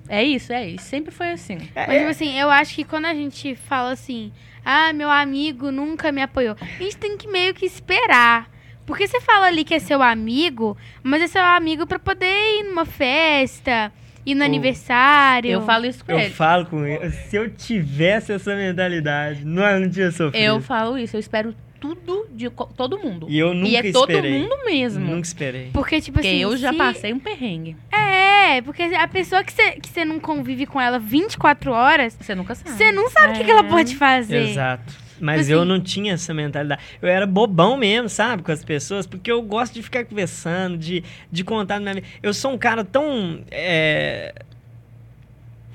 é. 0.08 0.20
é 0.20 0.22
isso, 0.24 0.52
é 0.52 0.68
isso. 0.68 0.84
Sempre 0.84 1.10
foi 1.12 1.30
assim. 1.30 1.58
É, 1.74 1.86
Mas, 1.86 1.96
tipo 1.98 2.10
assim, 2.10 2.38
eu 2.38 2.50
acho 2.50 2.74
que 2.74 2.84
quando 2.84 3.06
a 3.06 3.14
gente 3.14 3.54
fala 3.56 3.90
assim, 3.92 4.32
ah, 4.64 4.92
meu 4.92 5.10
amigo 5.10 5.70
nunca 5.70 6.12
me 6.12 6.22
apoiou, 6.22 6.56
a 6.60 6.82
gente 6.82 6.96
tem 6.96 7.16
que 7.16 7.26
meio 7.26 7.54
que 7.54 7.64
esperar. 7.66 8.48
Porque 8.86 9.06
você 9.08 9.20
fala 9.20 9.46
ali 9.46 9.64
que 9.64 9.74
é 9.74 9.78
seu 9.78 10.02
amigo, 10.02 10.76
mas 11.02 11.22
é 11.22 11.26
seu 11.26 11.42
amigo 11.42 11.86
pra 11.86 11.98
poder 11.98 12.26
ir 12.60 12.64
numa 12.64 12.84
festa, 12.84 13.90
ir 14.26 14.34
no 14.34 14.44
aniversário. 14.44 15.50
Eu 15.50 15.62
falo 15.62 15.86
isso 15.86 16.04
com 16.04 16.12
eu 16.12 16.18
ele. 16.18 16.30
falo 16.30 16.66
com 16.66 16.84
ele. 16.86 17.10
Se 17.10 17.36
eu 17.36 17.48
tivesse 17.50 18.32
essa 18.32 18.54
mentalidade, 18.54 19.44
não, 19.44 19.62
eu 19.64 19.80
não 19.80 19.90
tinha 19.90 20.10
sofrido. 20.10 20.42
Eu 20.42 20.60
falo 20.60 20.98
isso, 20.98 21.16
eu 21.16 21.20
espero 21.20 21.54
tudo 21.80 22.26
de 22.32 22.48
todo 22.76 22.98
mundo. 22.98 23.26
E 23.28 23.38
eu 23.38 23.52
nunca 23.54 23.68
e 23.68 23.76
é 23.76 23.92
todo 23.92 24.10
esperei. 24.10 24.38
mundo 24.40 24.56
mesmo. 24.64 25.04
Nunca 25.04 25.26
esperei. 25.26 25.70
Porque, 25.72 26.00
tipo 26.00 26.14
Porque 26.14 26.28
assim. 26.28 26.38
eu 26.38 26.56
já 26.56 26.70
se- 26.72 26.78
passei 26.78 27.12
um 27.12 27.18
perrengue. 27.18 27.76
É, 27.92 28.60
porque 28.62 28.82
a 28.82 29.08
pessoa 29.08 29.42
que 29.44 29.52
você 29.52 29.72
que 29.72 29.88
você 29.88 30.04
não 30.04 30.18
convive 30.20 30.64
com 30.66 30.80
ela 30.80 30.98
24 30.98 31.72
horas, 31.72 32.16
Você 32.20 32.34
nunca 32.34 32.54
sabe. 32.54 32.70
você 32.70 32.92
não 32.92 33.08
sabe 33.10 33.32
o 33.34 33.36
que, 33.36 33.44
que 33.44 33.50
ela 33.50 33.64
pode 33.64 33.96
fazer. 33.96 34.48
Exato. 34.50 35.03
Mas 35.24 35.46
Tipo 35.46 35.52
eu 35.52 35.60
assim- 35.60 35.68
não 35.68 35.80
tinha 35.80 36.12
essa 36.12 36.34
mentalidade. 36.34 36.82
Eu 37.00 37.08
era 37.08 37.26
bobão 37.26 37.78
mesmo, 37.78 38.10
sabe, 38.10 38.42
com 38.42 38.52
as 38.52 38.62
pessoas, 38.62 39.06
porque 39.06 39.32
eu 39.32 39.40
gosto 39.40 39.72
de 39.72 39.82
ficar 39.82 40.04
conversando, 40.04 40.76
de, 40.76 41.02
de 41.32 41.42
contar 41.42 41.76
na 41.80 41.92
minha 41.92 41.94
vida. 41.94 42.06
Eu 42.22 42.34
sou 42.34 42.52
um 42.52 42.58
cara 42.58 42.84
tão. 42.84 43.40
é, 43.50 44.34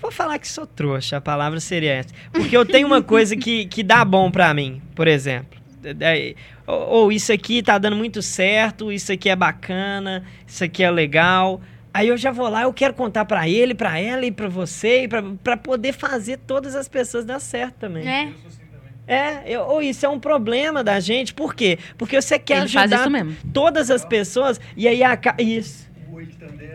Vou 0.02 0.12
falar 0.12 0.38
que 0.40 0.48
sou 0.48 0.66
trouxa, 0.66 1.18
a 1.18 1.22
palavra 1.22 1.60
seria 1.60 1.92
essa. 1.94 2.10
Porque 2.32 2.56
eu 2.56 2.66
tenho 2.66 2.88
uma 2.88 3.02
coisa 3.02 3.36
que, 3.36 3.66
que 3.66 3.84
dá 3.84 4.06
bom 4.06 4.32
pra 4.32 4.54
mim, 4.54 4.82
por 4.96 5.08
exemplo. 5.08 5.60
Ou, 6.68 6.88
ou 6.88 7.12
isso 7.12 7.34
aqui 7.34 7.62
tá 7.64 7.78
dando 7.78 7.96
muito 7.96 8.22
certo, 8.22 8.92
isso 8.92 9.12
aqui 9.12 9.30
é 9.30 9.36
bacana, 9.36 10.24
isso 10.48 10.64
aqui 10.64 10.84
é 10.84 10.92
legal. 10.92 11.60
Aí 11.94 12.08
eu 12.08 12.16
já 12.18 12.32
vou 12.32 12.48
lá, 12.48 12.62
eu 12.64 12.72
quero 12.74 12.94
contar 12.94 13.26
pra 13.26 13.50
ele, 13.50 13.74
pra 13.74 14.00
ela 14.00 14.24
e 14.26 14.32
pra 14.32 14.48
você, 14.48 15.08
pra, 15.10 15.24
pra 15.44 15.58
poder 15.58 15.92
fazer 15.92 16.38
todas 16.38 16.76
as 16.76 16.88
pessoas 16.88 17.26
dar 17.26 17.40
certo 17.40 17.76
também. 17.80 18.06
Né? 18.06 18.34
É, 19.10 19.42
eu, 19.46 19.62
ou 19.62 19.82
isso 19.82 20.06
é 20.06 20.10
um 20.10 20.20
problema 20.20 20.84
da 20.84 21.00
gente. 21.00 21.34
Por 21.34 21.56
quê? 21.56 21.80
Porque 21.98 22.22
você 22.22 22.38
quer 22.38 22.58
Ele 22.58 22.78
ajudar 22.78 23.10
todas 23.52 23.90
as 23.90 24.06
pessoas 24.06 24.62
e 24.78 24.88
aí 24.88 25.04
acaba. 25.04 25.42
Isso. 25.42 25.90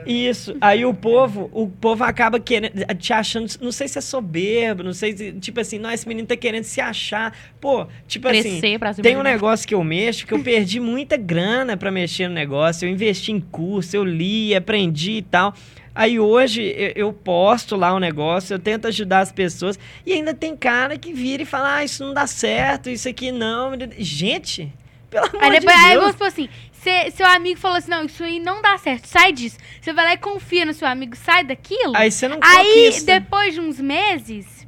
Isso. 0.06 0.56
Aí 0.60 0.84
o 0.84 0.92
povo, 0.92 1.48
o 1.52 1.68
povo 1.68 2.04
acaba 2.04 2.38
querendo, 2.38 2.72
te 2.96 3.12
achando, 3.12 3.48
não 3.60 3.72
sei 3.72 3.88
se 3.88 3.98
é 3.98 4.00
soberbo, 4.00 4.82
não 4.82 4.92
sei 4.92 5.16
se, 5.16 5.32
tipo 5.32 5.60
assim, 5.60 5.78
não, 5.78 5.90
esse 5.90 6.06
menino 6.06 6.26
tá 6.26 6.36
querendo 6.36 6.64
se 6.64 6.80
achar. 6.80 7.36
Pô, 7.60 7.86
tipo 8.06 8.28
assim, 8.28 8.60
Crescer 8.60 8.78
cima 8.78 8.94
tem 9.02 9.16
um 9.16 9.22
negócio 9.22 9.66
que 9.66 9.74
eu 9.74 9.82
mexo 9.82 10.26
que 10.26 10.34
eu 10.34 10.42
perdi 10.42 10.80
muita 10.80 11.16
grana 11.16 11.76
pra 11.76 11.90
mexer 11.90 12.28
no 12.28 12.34
negócio. 12.34 12.86
Eu 12.86 12.90
investi 12.90 13.32
em 13.32 13.40
curso, 13.40 13.96
eu 13.96 14.04
li, 14.04 14.54
aprendi 14.54 15.12
e 15.12 15.22
tal. 15.22 15.54
Aí 15.94 16.18
hoje 16.18 16.74
eu, 16.96 17.12
posto 17.12 17.76
lá 17.76 17.94
o 17.94 18.00
negócio, 18.00 18.54
eu 18.54 18.58
tento 18.58 18.88
ajudar 18.88 19.20
as 19.20 19.30
pessoas 19.30 19.78
e 20.04 20.12
ainda 20.12 20.34
tem 20.34 20.56
cara 20.56 20.98
que 20.98 21.12
vira 21.12 21.42
e 21.42 21.46
fala: 21.46 21.76
ah, 21.76 21.84
isso 21.84 22.04
não 22.04 22.12
dá 22.12 22.26
certo, 22.26 22.90
isso 22.90 23.08
aqui 23.08 23.30
não. 23.30 23.72
Gente, 23.98 24.72
pelo 25.08 25.26
amor 25.26 25.42
Aí 25.44 25.50
de 25.52 25.60
depois, 25.60 25.76
aí 25.78 25.88
Deus. 25.90 26.00
vamos 26.00 26.12
supor 26.12 26.26
assim, 26.26 26.48
cê- 26.72 27.10
seu 27.12 27.26
amigo 27.26 27.60
falou 27.60 27.76
assim, 27.78 27.90
não, 27.90 28.04
isso 28.04 28.24
aí 28.24 28.40
não 28.40 28.60
dá 28.60 28.76
certo, 28.76 29.06
sai 29.06 29.32
disso. 29.32 29.56
Você 29.80 29.92
vai 29.92 30.04
lá 30.04 30.12
e 30.14 30.18
confia 30.18 30.64
no 30.64 30.74
seu 30.74 30.88
amigo, 30.88 31.14
sai 31.14 31.44
daquilo. 31.44 31.92
Aí 31.94 32.10
você 32.10 32.26
não 32.26 32.38
Aí, 32.42 32.64
conquista. 32.66 33.12
depois 33.20 33.54
de 33.54 33.60
uns 33.60 33.80
meses, 33.80 34.66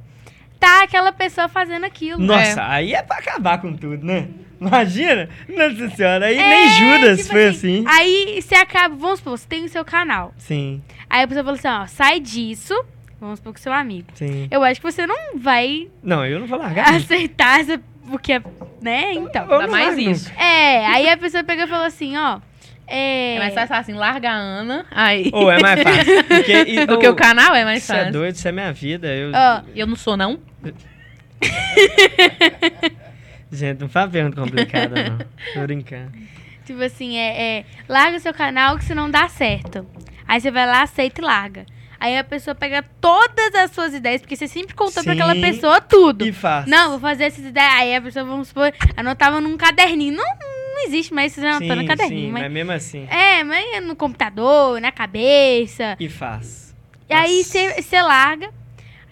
tá 0.60 0.84
aquela 0.84 1.10
pessoa 1.10 1.48
fazendo 1.48 1.84
aquilo. 1.84 2.20
Nossa, 2.22 2.64
aí 2.68 2.94
é 2.94 3.02
pra 3.02 3.16
acabar 3.18 3.60
com 3.60 3.72
tudo, 3.76 4.04
né? 4.06 4.28
Imagina? 4.60 5.28
Nossa 5.48 5.94
senhora, 5.94 6.26
aí 6.26 6.38
É, 6.38 6.48
nem 6.48 6.68
Judas 6.70 7.18
tipo 7.18 7.32
foi 7.32 7.48
assim. 7.48 7.84
Aí 7.86 8.40
você 8.40 8.54
acaba, 8.54 8.94
vamos 8.94 9.18
supor, 9.18 9.36
você 9.38 9.46
tem 9.46 9.64
o 9.64 9.68
seu 9.68 9.84
canal. 9.84 10.32
Sim, 10.38 10.82
Aí 11.08 11.22
a 11.22 11.28
pessoa 11.28 11.44
falou 11.44 11.58
assim, 11.58 11.68
ó, 11.68 11.86
sai 11.86 12.20
disso, 12.20 12.74
vamos 13.20 13.38
supor 13.38 13.52
com 13.52 13.58
seu 13.58 13.72
amigo. 13.72 14.08
sim. 14.14 14.48
Eu 14.50 14.62
acho 14.64 14.80
que 14.80 14.90
você 14.90 15.06
não 15.06 15.38
vai 15.38 15.88
Não, 16.02 16.24
eu 16.26 16.38
não 16.40 16.46
vou 16.46 16.58
largar. 16.58 16.92
aceitar 16.94 17.60
essa, 17.60 17.80
porque, 18.08 18.40
né, 18.80 19.12
então. 19.14 19.42
Ainda 19.50 19.66
mais 19.68 19.96
isso. 19.98 20.32
É, 20.38 20.86
aí 20.86 21.08
a 21.08 21.16
pessoa 21.16 21.42
pegou 21.44 21.64
e 21.64 21.68
falou 21.68 21.86
assim, 21.86 22.16
ó, 22.16 22.40
é... 22.88 23.34
É 23.36 23.38
mais 23.40 23.54
fácil 23.54 23.74
assim, 23.76 23.92
larga 23.94 24.30
a 24.30 24.34
Ana. 24.34 24.86
Aí. 24.92 25.30
Ou 25.32 25.50
é 25.50 25.60
mais 25.60 25.82
fácil. 25.82 26.24
Porque, 26.24 26.52
e- 26.70 26.86
Do 26.86 26.98
que 26.98 27.06
ou- 27.08 27.12
o 27.14 27.16
canal 27.16 27.54
é 27.54 27.64
mais 27.64 27.82
Isso 27.82 27.92
é 27.92 27.96
fácil. 27.96 28.12
doido, 28.12 28.34
isso 28.36 28.46
é 28.48 28.52
minha 28.52 28.72
vida. 28.72 29.08
Eu, 29.08 29.32
Ó, 29.34 29.62
Eu 29.74 29.86
não 29.88 29.96
sou, 29.96 30.16
não? 30.16 30.38
Gente, 33.50 33.80
não 33.80 33.88
faz 33.88 34.10
pergunta 34.10 34.40
complicada, 34.40 34.94
não. 35.10 35.18
Tô 35.54 35.60
brincando. 35.62 36.12
Tipo 36.64 36.82
assim, 36.82 37.16
é, 37.16 37.58
é 37.60 37.64
larga 37.88 38.16
o 38.16 38.20
seu 38.20 38.34
canal 38.34 38.76
que 38.76 38.84
senão 38.84 39.08
dá 39.10 39.28
certo. 39.28 39.86
Aí 40.26 40.40
você 40.40 40.50
vai 40.50 40.66
lá, 40.66 40.82
aceita 40.82 41.20
e 41.20 41.24
larga. 41.24 41.66
Aí 41.98 42.16
a 42.16 42.24
pessoa 42.24 42.54
pega 42.54 42.84
todas 43.00 43.54
as 43.54 43.70
suas 43.70 43.94
ideias, 43.94 44.20
porque 44.20 44.36
você 44.36 44.46
sempre 44.46 44.74
contou 44.74 45.02
pra 45.02 45.14
aquela 45.14 45.34
pessoa 45.34 45.80
tudo. 45.80 46.26
E 46.26 46.32
faz. 46.32 46.66
Não, 46.66 46.90
vou 46.90 47.00
fazer 47.00 47.24
essas 47.24 47.44
ideias. 47.44 47.72
Aí 47.74 47.94
a 47.94 48.02
pessoa, 48.02 48.24
vamos 48.24 48.48
supor, 48.48 48.72
anotava 48.96 49.40
num 49.40 49.56
caderninho. 49.56 50.14
Não, 50.14 50.24
não 50.24 50.84
existe 50.86 51.14
mais 51.14 51.36
isso 51.36 51.46
anotando 51.46 51.82
no 51.82 51.88
caderninho. 51.88 52.26
sim, 52.26 52.32
mas... 52.32 52.42
mas 52.42 52.52
mesmo 52.52 52.72
assim. 52.72 53.06
É, 53.10 53.42
mas 53.42 53.64
é 53.74 53.80
no 53.80 53.96
computador, 53.96 54.80
na 54.80 54.92
cabeça. 54.92 55.96
E 55.98 56.08
faz. 56.08 56.74
E 57.08 57.14
aí 57.14 57.42
você 57.42 58.02
larga. 58.02 58.52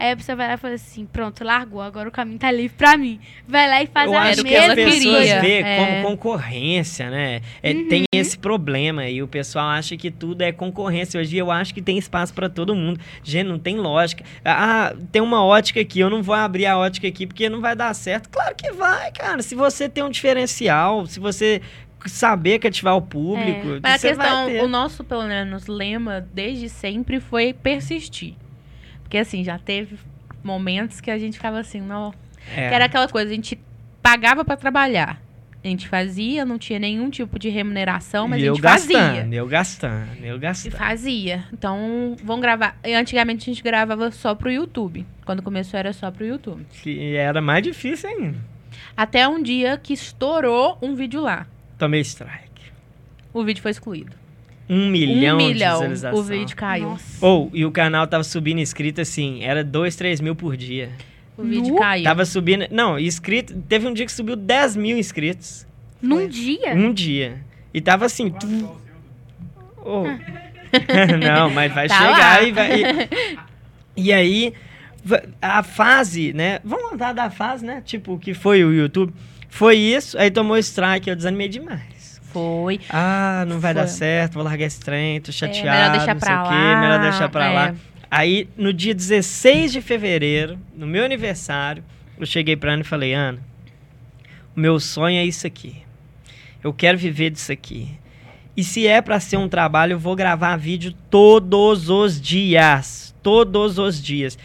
Aí 0.04 0.12
a 0.12 0.16
pessoa 0.16 0.36
vai 0.36 0.48
lá 0.48 0.54
e 0.54 0.56
fala 0.56 0.74
assim: 0.74 1.06
pronto, 1.06 1.42
largou, 1.42 1.80
agora 1.80 2.08
o 2.08 2.12
caminho 2.12 2.38
tá 2.38 2.50
livre 2.50 2.76
pra 2.76 2.96
mim. 2.96 3.18
Vai 3.48 3.68
lá 3.68 3.82
e 3.82 3.86
faz 3.86 4.10
Eu 4.10 4.18
a 4.18 4.22
acho 4.22 4.40
o 4.42 4.44
que 4.44 4.54
as 4.54 4.74
mesma 4.74 4.74
pessoas 4.92 5.18
queria. 5.24 5.40
vê 5.40 5.60
É. 5.62 5.76
como 6.02 6.10
concorrência, 6.10 7.10
né? 7.10 7.40
É, 7.62 7.72
Uhum. 7.72 7.88
Tem 7.88 8.04
esse 8.12 8.36
problema 8.38 9.08
e 9.08 9.22
o 9.22 9.28
pessoal 9.28 9.66
acha 9.70 9.96
que 9.96 10.10
tudo 10.10 10.42
é 10.42 10.52
concorrência. 10.52 11.18
Hoje 11.20 11.36
eu 11.36 11.50
acho 11.50 11.72
que 11.74 11.80
tem 11.82 11.96
espaço 11.98 12.32
pra 12.34 12.48
todo 12.48 12.74
mundo. 12.74 13.00
Gente, 13.22 13.46
não 13.48 13.58
tem 13.58 13.76
lógica. 13.76 14.24
Ah, 14.44 14.94
tem 15.10 15.22
uma 15.22 15.44
ótica 15.44 15.80
aqui, 15.80 16.00
eu 16.00 16.10
não 16.10 16.22
vou 16.22 16.34
abrir 16.34 16.66
a 16.66 16.76
ótica 16.78 17.08
aqui 17.08 17.26
porque 17.26 17.48
não 17.48 17.60
vai 17.60 17.74
dar 17.74 17.94
certo. 17.94 18.28
Claro 18.28 18.54
que 18.54 18.70
vai, 18.72 19.10
cara. 19.12 19.42
Se 19.42 19.54
você 19.54 19.88
tem 19.88 20.04
um 20.04 20.10
diferencial, 20.10 21.06
se 21.06 21.18
você 21.18 21.60
saber 22.06 22.58
cativar 22.58 22.96
o 22.96 23.02
público, 23.02 23.78
Mas 23.82 24.04
a 24.04 24.08
questão, 24.08 24.46
ter. 24.46 24.62
o 24.62 24.68
nosso, 24.68 25.02
pelo 25.02 25.24
menos, 25.24 25.66
lema 25.66 26.20
desde 26.34 26.68
sempre 26.68 27.18
foi 27.18 27.54
persistir. 27.54 28.34
Porque 29.04 29.18
assim, 29.18 29.44
já 29.44 29.58
teve 29.58 29.96
momentos 30.42 31.00
que 31.00 31.10
a 31.10 31.18
gente 31.18 31.36
ficava 31.36 31.60
assim, 31.60 31.80
não. 31.80 32.12
É. 32.54 32.68
Que 32.68 32.74
era 32.74 32.84
aquela 32.86 33.08
coisa, 33.08 33.30
a 33.30 33.34
gente 33.34 33.58
pagava 34.02 34.44
pra 34.44 34.56
trabalhar. 34.56 35.22
A 35.62 35.66
gente 35.66 35.88
fazia, 35.88 36.44
não 36.44 36.58
tinha 36.58 36.78
nenhum 36.78 37.08
tipo 37.08 37.38
de 37.38 37.48
remuneração, 37.48 38.28
mas 38.28 38.40
E 38.40 38.44
a 38.44 38.46
eu 38.48 38.54
gente 38.54 38.62
fazia. 38.62 38.98
gastando, 38.98 39.32
eu 39.32 39.46
gastando, 39.48 40.24
eu 40.24 40.36
E 40.36 40.38
gastando. 40.38 40.72
fazia. 40.76 41.44
Então, 41.54 42.14
vamos 42.22 42.42
gravar. 42.42 42.76
Antigamente 42.84 43.48
a 43.48 43.54
gente 43.54 43.62
gravava 43.62 44.10
só 44.10 44.34
pro 44.34 44.50
YouTube. 44.52 45.06
Quando 45.24 45.40
começou 45.42 45.78
era 45.80 45.90
só 45.94 46.10
pro 46.10 46.26
YouTube. 46.26 46.66
Que 46.82 47.16
era 47.16 47.40
mais 47.40 47.62
difícil 47.62 48.10
ainda. 48.10 48.36
Até 48.94 49.26
um 49.26 49.42
dia 49.42 49.78
que 49.78 49.94
estourou 49.94 50.76
um 50.82 50.94
vídeo 50.94 51.22
lá. 51.22 51.46
Tomei 51.78 52.02
strike. 52.02 52.44
O 53.32 53.42
vídeo 53.42 53.62
foi 53.62 53.70
excluído. 53.70 54.14
Um 54.68 54.88
milhão, 54.88 55.36
um 55.36 55.38
de 55.38 55.44
milhão. 55.54 55.74
visualizações. 55.78 56.18
O 56.20 56.22
vídeo 56.22 56.56
caiu. 56.56 56.96
Ou, 57.20 57.50
e 57.52 57.64
o 57.66 57.70
canal 57.70 58.06
tava 58.06 58.24
subindo 58.24 58.60
inscrito 58.60 59.00
assim, 59.00 59.42
era 59.42 59.62
2, 59.62 59.94
3 59.96 60.20
mil 60.20 60.34
por 60.34 60.56
dia. 60.56 60.90
O 61.36 61.42
vídeo 61.42 61.74
Nu? 61.74 61.78
caiu. 61.78 62.04
Tava 62.04 62.24
subindo. 62.24 62.66
Não, 62.70 62.98
inscrito. 62.98 63.54
Teve 63.68 63.86
um 63.86 63.92
dia 63.92 64.06
que 64.06 64.12
subiu 64.12 64.36
10 64.36 64.76
mil 64.76 64.96
inscritos. 64.96 65.66
Num 66.00 66.16
Foi. 66.16 66.28
dia? 66.28 66.74
Um 66.74 66.92
dia. 66.92 67.40
E 67.72 67.80
tava 67.80 68.06
assim. 68.06 68.30
Tu-. 68.30 68.70
Oh. 69.84 70.04
Não, 71.24 71.50
mas 71.50 71.72
vai 71.72 71.88
Tá 71.88 71.96
chegar 71.98 72.40
lá. 72.40 72.42
e 72.42 72.52
vai. 72.52 72.80
E, 73.96 74.04
e 74.06 74.12
aí, 74.12 74.52
a 75.40 75.62
fase, 75.62 76.32
né? 76.32 76.60
Vamos 76.64 76.92
andar 76.92 77.12
da 77.12 77.30
fase, 77.30 77.64
né? 77.64 77.82
Tipo, 77.84 78.18
que 78.18 78.32
foi 78.34 78.64
o 78.64 78.72
YouTube. 78.72 79.12
Foi 79.48 79.76
isso, 79.76 80.18
aí 80.18 80.30
tomou 80.30 80.56
strike, 80.58 81.08
eu 81.08 81.14
desanimei 81.14 81.48
demais. 81.48 81.82
Foi. 82.34 82.80
Ah, 82.90 83.44
não 83.46 83.60
vai 83.60 83.72
dar 83.72 83.86
Foi. 83.86 83.96
certo, 83.96 84.34
vou 84.34 84.42
largar 84.42 84.66
esse 84.66 84.80
trem, 84.80 85.20
tô 85.20 85.30
chateado. 85.30 85.68
É, 85.68 85.72
melhor 85.72 85.92
deixar 85.92 86.14
não 86.14 86.20
pra 86.20 86.26
sei 86.28 86.36
lá. 86.36 86.42
o 86.42 86.48
quê, 86.48 86.80
melhor 86.80 87.00
deixar 87.00 87.28
pra 87.28 87.46
é. 87.46 87.54
lá. 87.54 87.74
Aí, 88.10 88.48
no 88.56 88.72
dia 88.72 88.94
16 88.94 89.72
de 89.72 89.80
fevereiro, 89.80 90.58
no 90.74 90.86
meu 90.86 91.04
aniversário, 91.04 91.82
eu 92.18 92.26
cheguei 92.26 92.56
pra 92.56 92.72
Ana 92.72 92.82
e 92.82 92.84
falei, 92.84 93.14
Ana, 93.14 93.38
o 94.56 94.60
meu 94.60 94.78
sonho 94.80 95.16
é 95.16 95.24
isso 95.24 95.46
aqui. 95.46 95.76
Eu 96.62 96.72
quero 96.72 96.98
viver 96.98 97.30
disso 97.30 97.52
aqui. 97.52 97.88
E 98.56 98.62
se 98.62 98.86
é 98.86 99.00
pra 99.00 99.18
ser 99.20 99.36
um 99.36 99.48
trabalho, 99.48 99.92
eu 99.92 99.98
vou 99.98 100.14
gravar 100.14 100.56
vídeo 100.56 100.92
todos 101.10 101.88
os 101.88 102.20
dias. 102.20 103.14
Todos 103.22 103.78
os 103.78 104.02
dias. 104.02 104.38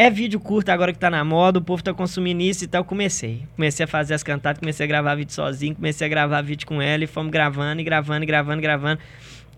É 0.00 0.08
vídeo 0.08 0.40
curto 0.40 0.70
agora 0.70 0.94
que 0.94 0.98
tá 0.98 1.10
na 1.10 1.22
moda, 1.22 1.58
o 1.58 1.62
povo 1.62 1.82
tá 1.82 1.92
consumindo 1.92 2.40
isso 2.40 2.64
e 2.64 2.66
tal. 2.66 2.80
Eu 2.80 2.84
comecei. 2.86 3.42
Comecei 3.54 3.84
a 3.84 3.86
fazer 3.86 4.14
as 4.14 4.22
cantadas, 4.22 4.58
comecei 4.58 4.84
a 4.84 4.86
gravar 4.86 5.14
vídeo 5.14 5.34
sozinho, 5.34 5.74
comecei 5.74 6.06
a 6.06 6.08
gravar 6.08 6.40
vídeo 6.40 6.66
com 6.66 6.80
ela 6.80 7.04
e 7.04 7.06
fomos 7.06 7.30
gravando 7.30 7.82
e 7.82 7.84
gravando 7.84 8.22
e 8.22 8.26
gravando 8.26 8.60
e 8.60 8.62
gravando. 8.62 8.98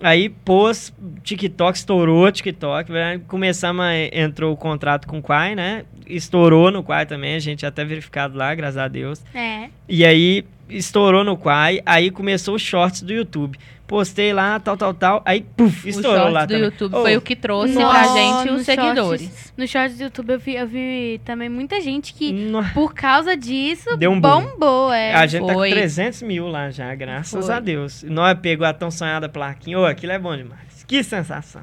Aí 0.03 0.29
pôs, 0.29 0.93
TikTok 1.23 1.79
estourou, 1.79 2.33
TikTok. 2.33 2.91
né? 2.91 3.21
Começamos, 3.29 3.85
a, 3.85 3.95
entrou 3.97 4.53
o 4.53 4.57
contrato 4.57 5.07
com 5.07 5.21
o 5.21 5.23
Quai, 5.23 5.55
né? 5.55 5.85
Estourou 6.09 6.73
no 6.73 6.83
Quai 6.83 7.07
também, 7.07 7.37
a 7.37 7.39
gente 7.39 7.65
até 7.65 7.85
verificado 7.85 8.37
lá, 8.37 8.53
graças 8.53 8.79
a 8.79 8.89
Deus. 8.89 9.25
É. 9.33 9.69
E 9.89 10.05
aí 10.05 10.45
estourou 10.77 11.23
no 11.25 11.37
Quai, 11.37 11.81
aí 11.87 12.11
começou 12.11 12.55
os 12.55 12.63
shorts 12.63 13.03
do 13.03 13.13
YouTube. 13.13 13.59
Postei 13.87 14.33
lá, 14.33 14.59
tal, 14.59 14.75
tal, 14.77 14.95
tal. 14.95 15.23
Aí, 15.27 15.43
puf, 15.55 15.87
O 15.87 15.91
estourou 15.91 16.17
shorts 16.17 16.33
lá 16.33 16.45
do 16.47 16.49
também. 16.49 16.65
YouTube 16.65 16.95
Oh, 16.95 17.03
foi 17.03 17.17
o 17.17 17.21
que 17.21 17.37
trouxe 17.37 17.75
Nossa, 17.75 17.93
pra 17.93 18.15
gente 18.15 18.51
os 18.53 18.63
seguidores. 18.65 19.21
shorts- 19.21 19.53
No 19.55 19.67
shorts 19.69 19.99
do 19.99 20.05
YouTube 20.05 20.31
eu 20.33 20.39
vi, 20.39 20.55
eu 20.55 20.67
vi 20.67 21.21
também 21.27 21.49
muita 21.51 21.79
gente 21.81 22.15
que, 22.15 22.33
no- 22.33 22.65
por 22.73 22.95
causa 22.95 23.37
disso, 23.37 23.95
Deu 23.99 24.11
um 24.11 24.19
boom. 24.19 24.47
bombou. 24.47 24.93
É. 24.95 25.13
A 25.13 25.27
gente 25.27 25.43
tá 25.47 25.53
com 25.53 25.59
Foi. 25.59 25.71
300 25.71 26.23
mil 26.23 26.49
lá 26.49 26.71
já, 26.71 26.95
graças 26.95 27.45
Foi. 27.45 27.55
a 27.55 27.61
Deus. 27.61 28.03
Nós 28.05 28.39
pegou 28.41 28.67
a 28.67 28.73
tão 28.73 28.91
sonhada 28.91 29.29
plaquinha. 29.29 29.79
Ô, 29.79 29.85
aquilo 29.85 30.13
é 30.13 30.19
bom 30.19 30.35
demais. 30.35 30.85
Que 30.89 31.03
sensação. 31.03 31.63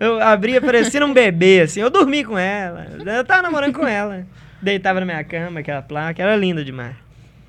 Eu 0.00 0.18
abria 0.22 0.60
parecendo 0.62 1.04
um 1.06 1.12
bebê, 1.12 1.60
assim. 1.62 1.80
Eu 1.80 1.90
dormi 1.90 2.24
com 2.24 2.38
ela. 2.38 2.86
Eu 3.04 3.24
tava 3.24 3.42
namorando 3.42 3.74
com 3.74 3.86
ela. 3.86 4.26
Deitava 4.62 5.00
na 5.00 5.06
minha 5.06 5.24
cama, 5.24 5.60
aquela 5.60 5.82
placa. 5.82 6.22
Era 6.22 6.36
linda 6.36 6.64
demais. 6.64 6.94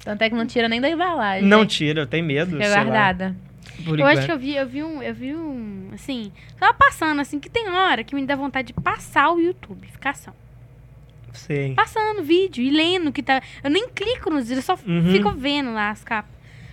Tanto 0.07 0.21
é 0.21 0.29
que 0.29 0.35
não 0.35 0.47
tira 0.47 0.69
nem 0.69 0.79
da 0.79 0.89
embalagem. 0.89 1.45
Não 1.45 1.61
né? 1.61 1.65
tira, 1.65 1.99
eu 2.03 2.07
tenho 2.07 2.25
medo. 2.25 2.51
Fica 2.51 2.63
sei 2.63 2.73
lá, 2.73 2.83
guardada. 2.85 3.35
por 3.83 3.99
Eu 3.99 4.05
acho 4.05 4.25
que 4.25 4.31
eu 4.31 4.39
vi, 4.39 4.55
eu 4.55 4.65
vi 4.65 4.81
um, 4.81 5.03
eu 5.03 5.13
vi 5.13 5.35
um, 5.35 5.89
assim, 5.93 6.31
tava 6.57 6.73
passando, 6.73 7.19
assim, 7.19 7.41
que 7.41 7.49
tem 7.49 7.67
hora 7.67 8.05
que 8.05 8.15
me 8.15 8.25
dá 8.25 8.33
vontade 8.33 8.67
de 8.67 8.73
passar 8.73 9.29
o 9.33 9.37
YouTube, 9.37 9.85
ficar 9.87 10.11
assim, 10.11 10.29
ó, 10.29 10.33
Sei. 11.33 11.73
passando 11.73 12.23
vídeo 12.23 12.63
e 12.63 12.69
lendo 12.69 13.11
que 13.11 13.21
tá, 13.21 13.41
eu 13.61 13.69
nem 13.69 13.89
clico 13.89 14.29
nos 14.29 14.47
vídeos, 14.47 14.65
eu 14.69 14.77
só 14.77 14.81
Uhum. 14.89 15.11
fico 15.11 15.29
vendo 15.31 15.73
lá 15.73 15.89
as 15.89 16.05
capas. 16.05 16.31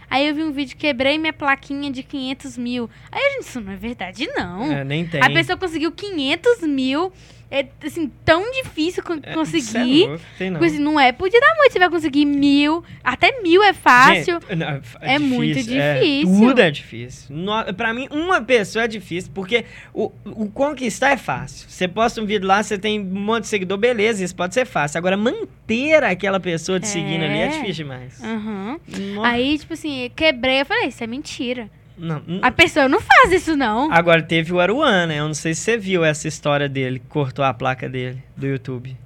Aí 0.08 0.28
eu 0.28 0.34
vi 0.34 0.44
um 0.44 0.52
vídeo, 0.52 0.76
quebrei 0.76 1.18
minha 1.18 1.32
plaquinha 1.32 1.90
de 1.90 2.04
500 2.04 2.56
mil. 2.56 2.88
Aí 3.10 3.20
a 3.20 3.30
gente, 3.32 3.48
isso 3.48 3.60
não 3.60 3.72
é 3.72 3.76
verdade, 3.76 4.28
não. 4.36 4.70
É, 4.70 4.84
nem 4.84 5.04
tem. 5.04 5.20
A 5.20 5.28
pessoa 5.28 5.56
conseguiu 5.58 5.90
500 5.90 6.60
mil, 6.68 7.12
é, 7.60 7.66
assim, 7.86 8.10
tão 8.24 8.50
difícil 8.52 9.02
É, 9.22 9.32
conseguir. 9.34 10.04
é 10.04 10.06
louco, 10.08 10.24
tem 10.38 10.50
não. 10.50 10.62
Assim, 10.62 10.78
não 10.78 10.98
é 11.00 11.12
por 11.12 11.28
noite, 11.30 11.72
você 11.72 11.78
vai 11.78 11.90
conseguir 11.90 12.24
mil, 12.24 12.82
até 13.02 13.40
mil 13.42 13.62
é 13.62 13.72
fácil. 13.72 14.40
Gente, 14.40 14.56
não, 14.56 14.80
É 15.00 15.18
muito 15.18 15.58
é, 15.58 15.62
difícil. 16.00 16.38
tudo 16.48 16.60
é 16.60 16.70
difícil. 16.70 17.36
No, 17.36 17.74
pra 17.74 17.92
mim, 17.94 18.08
uma 18.10 18.40
pessoa 18.42 18.84
é 18.84 18.88
difícil, 18.88 19.30
porque 19.34 19.64
o, 19.92 20.10
o 20.24 20.48
conquistar 20.50 21.10
é 21.12 21.16
fácil. 21.16 21.68
Você 21.68 21.86
posta 21.88 22.20
um 22.20 22.26
vídeo 22.26 22.46
lá, 22.46 22.62
você 22.62 22.76
tem 22.78 23.00
um 23.00 23.04
monte 23.04 23.42
de 23.42 23.48
seguidor, 23.48 23.78
beleza, 23.78 24.24
isso 24.24 24.34
pode 24.34 24.54
ser 24.54 24.64
fácil. 24.66 24.98
Agora, 24.98 25.16
manter 25.16 26.02
aquela 26.04 26.40
pessoa 26.40 26.80
te 26.80 26.88
seguindo 26.88 27.22
ali 27.24 27.38
é 27.38 27.44
É. 27.44 27.48
difícil 27.48 27.84
demais. 27.84 28.20
Nossa, 28.20 29.28
Aí, 29.28 29.58
tipo 29.58 29.72
assim, 29.74 30.10
quebrei, 30.14 30.60
eu 30.62 30.66
falei, 30.66 30.88
isso 30.88 31.02
é 31.02 31.06
mentira. 31.06 31.70
Não, 31.96 32.22
não. 32.26 32.40
A 32.42 32.50
pessoa 32.50 32.88
não 32.88 33.00
faz 33.00 33.32
isso, 33.32 33.56
não. 33.56 33.90
Agora, 33.92 34.22
teve 34.22 34.52
o 34.52 34.60
Aruan, 34.60 35.06
né? 35.06 35.20
Eu 35.20 35.26
não 35.26 35.34
sei 35.34 35.54
se 35.54 35.60
você 35.62 35.76
viu 35.78 36.04
essa 36.04 36.26
história 36.28 36.68
dele, 36.68 36.98
que 36.98 37.06
cortou 37.06 37.44
a 37.44 37.54
placa 37.54 37.88
dele, 37.88 38.22
do 38.36 38.46
YouTube. 38.46 38.96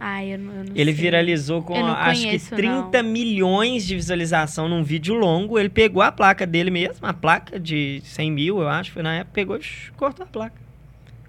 Ai, 0.00 0.34
eu 0.34 0.38
não, 0.38 0.52
eu 0.52 0.64
não 0.64 0.72
Ele 0.74 0.92
sei. 0.92 1.02
viralizou 1.02 1.62
com, 1.62 1.78
não 1.80 1.92
acho 1.92 2.20
que 2.22 2.26
conheço, 2.26 2.54
30 2.54 3.02
milhões 3.02 3.86
de 3.86 3.94
visualização 3.94 4.68
num 4.68 4.82
vídeo 4.82 5.14
longo. 5.14 5.58
Ele 5.58 5.68
pegou 5.70 6.02
a 6.02 6.12
placa 6.12 6.44
dele 6.46 6.70
mesmo, 6.70 7.06
a 7.06 7.14
placa 7.14 7.58
de 7.58 8.02
100 8.04 8.30
mil, 8.30 8.60
eu 8.60 8.68
acho, 8.68 8.92
foi 8.92 9.02
na 9.02 9.14
época, 9.14 9.30
pegou 9.32 9.56
e 9.56 9.60
cortou 9.96 10.24
a 10.24 10.28
placa. 10.28 10.56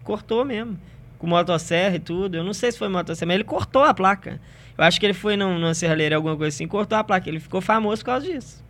Cortou 0.03 0.43
mesmo. 0.43 0.78
Com 1.18 1.28
motosserra 1.28 1.95
e 1.95 1.99
tudo. 1.99 2.36
Eu 2.36 2.43
não 2.43 2.53
sei 2.53 2.72
se 2.72 2.78
foi 2.78 2.89
motosserra, 2.89 3.28
mas 3.28 3.36
ele 3.36 3.43
cortou 3.45 3.84
a 3.84 3.93
placa. 3.93 4.41
Eu 4.78 4.84
acho 4.84 4.99
que 4.99 5.06
ele 5.06 5.14
foi 5.14 5.38
num- 5.38 5.58
numa 5.58 5.74
serralheira, 5.74 6.18
alguma 6.18 6.36
coisa 6.36 6.53
assim, 6.53 6.68
cortou 6.68 6.97
a 6.97 7.03
placa. 7.03 7.30
Ele 7.30 7.39
ficou 7.39 7.62
famoso 7.62 8.01
por 8.01 8.08
causa 8.08 8.26
disso. 8.26 8.64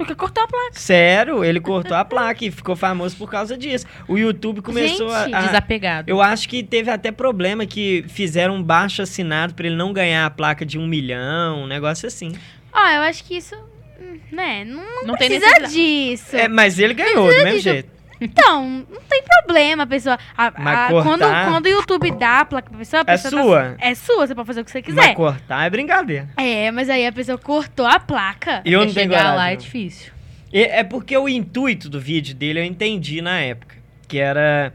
Porque 0.00 0.14
cortou 0.14 0.42
a 0.42 0.48
placa. 0.48 0.70
Sério, 0.72 1.44
ele 1.44 1.60
cortou 1.60 1.94
a 1.96 2.02
placa 2.04 2.42
e 2.44 2.50
ficou 2.50 2.74
famoso 2.74 3.16
por 3.16 3.30
causa 3.30 3.56
disso. 3.56 3.84
O 4.08 4.16
YouTube 4.16 4.62
começou 4.62 5.10
Gente, 5.10 5.34
a, 5.34 5.38
a- 5.38 5.42
Desapegado. 5.46 6.08
eu 6.10 6.22
acho 6.22 6.48
que 6.48 6.62
teve 6.62 6.90
até 6.90 7.12
problema 7.12 7.66
que 7.66 8.04
fizeram 8.08 8.56
um 8.56 8.62
baixo 8.62 9.02
assinado 9.02 9.52
pra 9.52 9.66
ele 9.66 9.76
não 9.76 9.92
ganhar 9.92 10.24
a 10.24 10.30
placa 10.30 10.64
de 10.64 10.78
um 10.78 10.86
milhão, 10.86 11.64
um 11.64 11.66
negócio 11.66 12.06
assim. 12.08 12.32
Ó, 12.72 12.78
eu 12.88 13.02
acho 13.02 13.22
que 13.24 13.36
isso, 13.36 13.54
hum, 14.00 14.18
né, 14.32 14.64
não, 14.64 14.82
Não 15.06 15.16
tem 15.16 15.38
precisa 15.38 15.66
disso. 15.68 16.34
É, 16.36 16.48
mas 16.48 16.78
ele 16.78 16.94
ganhou 16.94 17.28
do 17.28 17.34
mesmo 17.34 17.50
disso. 17.50 17.60
jeito. 17.62 17.99
Então, 18.20 18.84
não 18.90 19.00
tem 19.08 19.22
problema, 19.22 19.84
a 19.84 19.86
pessoa. 19.86 20.18
a- 20.36 20.52
Mas 20.58 20.78
a- 20.78 20.88
cortar- 20.88 21.02
quando, 21.08 21.50
quando 21.52 21.66
o 21.66 21.68
YouTube 21.68 22.10
dá 22.12 22.40
a 22.40 22.44
placa 22.44 22.68
pra 22.68 22.78
pessoa, 22.78 23.00
a 23.00 23.02
É 23.02 23.04
pessoa 23.16 23.30
tá- 23.32 23.42
sua. 23.42 23.76
é 23.78 23.94
sua, 23.94 24.26
você 24.26 24.34
pode 24.34 24.46
fazer 24.46 24.60
o 24.60 24.64
que 24.64 24.70
você 24.70 24.78
Mas 24.78 24.86
quiser. 24.86 25.14
cortar 25.14 25.64
é 25.66 25.70
brincadeira. 25.70 26.28
É, 26.36 26.70
mas 26.70 26.90
aí 26.90 27.06
a 27.06 27.12
pessoa 27.12 27.38
cortou 27.38 27.86
a 27.86 27.98
placa. 27.98 28.56
Eu 28.56 28.62
Porque 28.62 28.70
não 28.76 28.80
tenho 28.82 28.92
chegar 28.94 29.16
coragem, 29.18 29.36
lá 29.36 29.50
é 29.52 29.56
difícil. 29.56 30.12
E- 30.52 30.62
É 30.62 30.84
porque 30.84 31.16
o 31.16 31.28
intuito 31.28 31.88
do 31.88 31.98
vídeo 32.00 32.34
dele 32.34 32.60
eu 32.60 32.64
entendi 32.64 33.22
na 33.22 33.38
época. 33.40 33.76
Que 34.06 34.18
era. 34.18 34.72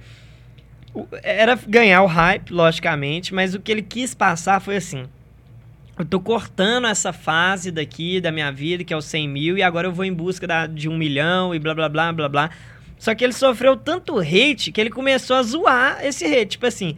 Era 1.22 1.56
ganhar 1.68 2.02
o 2.04 2.06
hype, 2.08 2.52
logicamente, 2.54 3.34
mas 3.34 3.54
o 3.54 3.60
que 3.60 3.70
ele 3.72 3.82
quis 3.82 4.14
passar 4.16 4.62
foi 4.62 4.78
assim. 4.78 5.06
Eu 6.00 6.06
tô 6.06 6.20
cortando 6.20 6.88
essa 6.88 7.12
fase 7.14 7.70
daqui 7.72 8.20
da 8.22 8.32
minha 8.32 8.52
vida, 8.52 8.84
que 8.84 8.94
é 8.94 8.98
o 8.98 9.02
100 9.02 9.28
mil, 9.28 9.58
e 9.58 9.64
agora 9.64 9.88
eu 9.88 9.92
vou 9.92 10.06
em 10.06 10.14
busca 10.14 10.46
da- 10.48 10.68
de 10.68 10.88
um 10.90 10.98
milhão 10.98 11.54
e 11.54 11.60
blá 11.60 11.74
blá 11.76 11.88
blá 11.90 12.12
blá 12.14 12.30
blá. 12.30 12.50
Só 12.98 13.14
que 13.14 13.24
ele 13.24 13.34
sofreu 13.34 13.76
tanto 13.76 14.18
hate 14.20 14.72
que 14.72 14.80
ele 14.80 14.90
começou 14.90 15.36
a 15.36 15.44
zoar 15.44 16.04
esse 16.04 16.26
hate. 16.26 16.52
Tipo 16.52 16.66
assim, 16.66 16.98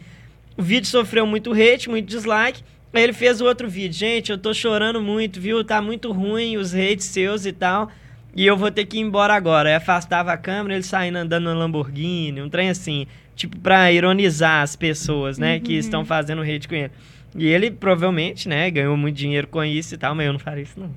o 0.56 0.62
vídeo 0.62 0.88
sofreu 0.88 1.26
muito 1.26 1.52
hate, 1.52 1.90
muito 1.90 2.08
dislike. 2.08 2.64
Aí 2.94 3.04
ele 3.04 3.14
fez 3.14 3.42
o 3.42 3.46
outro 3.46 3.70
vídeo. 3.70 3.94
Gente, 3.94 4.32
eu 4.32 4.38
tô 4.38 4.54
chorando 4.54 5.02
muito, 5.02 5.40
viu? 5.40 5.64
Tá 5.64 5.82
muito 5.82 6.12
ruim 6.12 6.58
os 6.58 6.74
hates 6.74 7.06
seus 7.06 7.46
e 7.46 7.52
tal. 7.52 7.92
E 8.36 8.46
eu 8.46 8.56
vou 8.56 8.72
ter 8.72 8.86
que 8.86 8.98
ir 8.98 9.02
embora 9.02 9.34
agora. 9.34 9.70
Aí 9.70 9.76
afastava 9.76 10.32
a 10.32 10.38
câmera, 10.38 10.76
ele 10.76 10.84
saindo 10.84 11.18
andando 11.18 11.46
no 11.46 11.60
Lamborghini, 11.60 12.42
um 12.42 12.50
trem 12.50 12.70
assim. 12.70 13.06
Tipo, 13.36 13.58
pra 13.60 13.92
ironizar 13.92 14.64
as 14.64 14.76
pessoas, 14.76 15.38
né? 15.38 15.60
Que 15.60 15.74
estão 15.74 16.06
fazendo 16.06 16.42
hate 16.42 16.68
com 16.68 16.76
ele. 16.76 16.92
E 17.36 17.46
ele 17.48 17.70
provavelmente, 17.70 18.50
né, 18.50 18.70
ganhou 18.72 18.98
muito 18.98 19.16
dinheiro 19.16 19.48
com 19.48 19.64
isso 19.64 19.94
e 19.94 19.98
tal, 19.98 20.16
mas 20.16 20.26
eu 20.26 20.34
não 20.34 20.40
faria 20.40 20.64
isso, 20.64 20.80
não. 20.80 20.90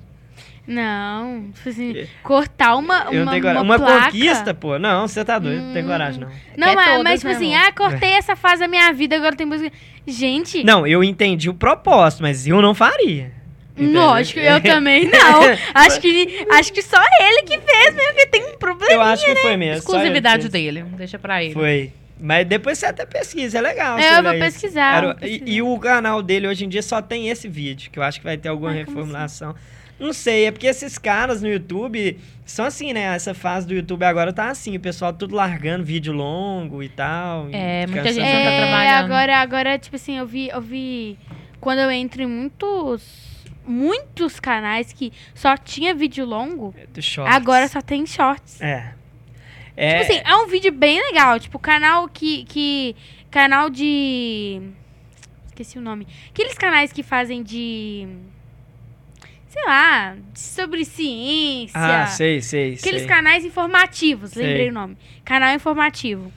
Não, 0.71 1.51
tipo 1.53 1.69
assim, 1.69 1.99
É. 1.99 2.07
cortar 2.23 2.77
uma, 2.77 3.07
Eu 3.11 3.13
não 3.15 3.23
uma, 3.25 3.33
tenho 3.33 3.51
uma 3.51 3.61
Uma, 3.63 3.77
placa. 3.79 4.05
conquista, 4.07 4.55
pô. 4.55 4.79
Não, 4.79 5.09
você 5.09 5.25
tá 5.25 5.39
doido. 5.39 5.61
Não 5.63 5.73
tem 5.75 5.83
Hum. 5.85 5.87
coragem, 5.89 6.21
não. 6.21 6.29
Não, 6.57 6.69
Quer 6.69 6.75
mas, 6.77 6.87
todas, 6.91 7.03
mas 7.05 7.21
tipo 7.21 7.29
né, 7.31 7.35
assim, 7.37 7.55
amor? 7.55 7.67
ah, 7.69 7.73
cortei 7.73 8.11
essa 8.13 8.37
fase 8.37 8.61
da 8.61 8.69
minha 8.69 8.93
vida, 8.93 9.17
agora 9.17 9.35
tem 9.35 9.47
música. 9.47 9.77
Gente, 10.07 10.63
Não, 10.65 10.87
eu 10.87 11.03
entendi 11.05 11.51
o 11.51 11.55
propósito, 11.55 12.23
mas 12.23 12.47
eu 12.47 12.63
não 12.63 12.75
faria. 12.75 13.33
Entendeu? 13.77 14.01
lógico, 14.03 14.39
eu 14.41 14.61
também 14.63 15.09
não. 15.11 15.41
acho, 15.75 16.01
que, 16.01 16.47
acho 16.51 16.73
que 16.73 16.83
só 16.83 17.01
ele 17.21 17.43
que 17.43 17.59
fez 17.59 17.95
mesmo, 17.95 18.15
que 18.15 18.27
tem 18.27 18.45
um 18.55 18.59
problema. 18.59 18.93
Eu 18.93 19.01
acho 19.03 19.25
que 19.25 19.35
foi 19.37 19.57
mesmo. 19.57 19.79
Exclusividade 19.79 20.49
dele. 20.49 20.85
Deixa 20.97 21.19
pra 21.19 21.43
ele. 21.43 21.55
Foi. 21.55 21.93
Mas 22.23 22.47
depois 22.47 22.79
você 22.79 22.85
até 22.87 23.07
pesquisa, 23.07 23.57
é 23.59 23.61
legal. 23.63 23.99
É, 23.99 24.19
eu 24.19 24.23
vou 24.23 24.33
pesquisar, 24.35 24.97
Era- 24.97 25.07
vou 25.07 25.17
e, 25.17 25.21
pesquisar. 25.39 25.45
e 25.51 25.63
o 25.63 25.79
canal 25.79 26.21
dele 26.23 26.47
hoje 26.47 26.67
em 26.67 26.69
dia 26.69 26.83
só 26.83 27.01
tem 27.01 27.29
esse 27.31 27.49
vídeo, 27.49 27.91
que 27.91 27.99
eu 27.99 28.03
acho 28.03 28.19
que 28.19 28.25
vai 28.25 28.37
ter 28.37 28.51
alguma 28.51 28.71
Ah, 28.73 28.75
como 28.75 28.87
reformulação. 28.89 29.55
Não 30.01 30.13
sei, 30.15 30.47
é 30.47 30.51
porque 30.51 30.67
esses 30.67 30.97
caras 30.99 31.43
no 31.43 31.49
YouTube 31.49 32.19
são 32.47 32.65
assim, 32.65 32.93
né? 32.95 33.03
Essa 33.15 33.35
fase 33.35 33.67
do 33.67 33.75
YouTube 33.75 34.03
agora 34.03 34.33
tá 34.33 34.49
assim, 34.49 34.75
o 34.77 34.81
pessoal 34.81 35.13
tudo 35.13 35.37
largando 35.37 35.85
vídeo 35.85 36.13
longo 36.13 36.83
e 36.83 36.89
tal. 36.89 37.51
e 37.51 37.55
É, 37.55 37.87
muita 37.87 38.05
cansando 38.05 38.15
gente 38.25 38.27
já 38.33 38.43
tá 38.45 38.51
É, 38.51 38.61
trabalhando. 38.67 39.05
agora, 39.05 39.37
agora, 39.37 39.79
tipo 39.79 39.95
assim, 39.97 40.17
eu 40.17 40.27
vi, 40.27 40.49
eu 40.49 40.61
vi. 40.61 41.19
Quando 41.61 41.81
eu 41.81 41.91
entro 41.91 42.23
em 42.23 42.27
muitos. 42.27 43.29
Muitos 43.67 44.41
canais 44.41 44.91
que 44.93 45.13
só 45.35 45.55
tinha 45.57 45.95
vídeo 45.95 46.25
longo, 46.25 46.75
Do 46.93 47.01
shorts. 47.03 47.37
agora 47.37 47.69
só 47.69 47.81
tem 47.83 48.05
shorts. 48.07 48.61
É. 48.61 48.95
É, 49.77 50.01
Tipo 50.01 50.13
assim, 50.13 50.23
é 50.25 50.37
um 50.37 50.47
vídeo 50.49 50.73
bem 50.73 51.01
legal. 51.01 51.39
Tipo, 51.39 51.59
canal 51.59 52.09
que. 52.09 52.45
que 52.47 52.97
canal 53.31 53.69
de. 53.71 54.61
Esqueci 55.47 55.79
o 55.79 55.81
nome. 55.83 56.07
Aqueles 56.31 56.55
canais 56.55 56.91
que 56.91 57.03
fazem 57.03 57.43
de. 57.43 58.09
Sei 59.51 59.65
lá, 59.67 60.17
sobre 60.35 60.85
ciência. 60.85 61.73
ah, 61.79 62.07
sei, 62.07 62.41
sei, 62.41 62.75
Aqueles 62.75 63.01
sei. 63.01 63.09
canais 63.09 63.45
informativos, 63.45 64.31
Sei. 64.31 64.47
lembrei 64.47 64.71
o 64.71 64.73
nome. 64.73 64.97
Canal 65.25 65.53
informativo. 65.55 66.33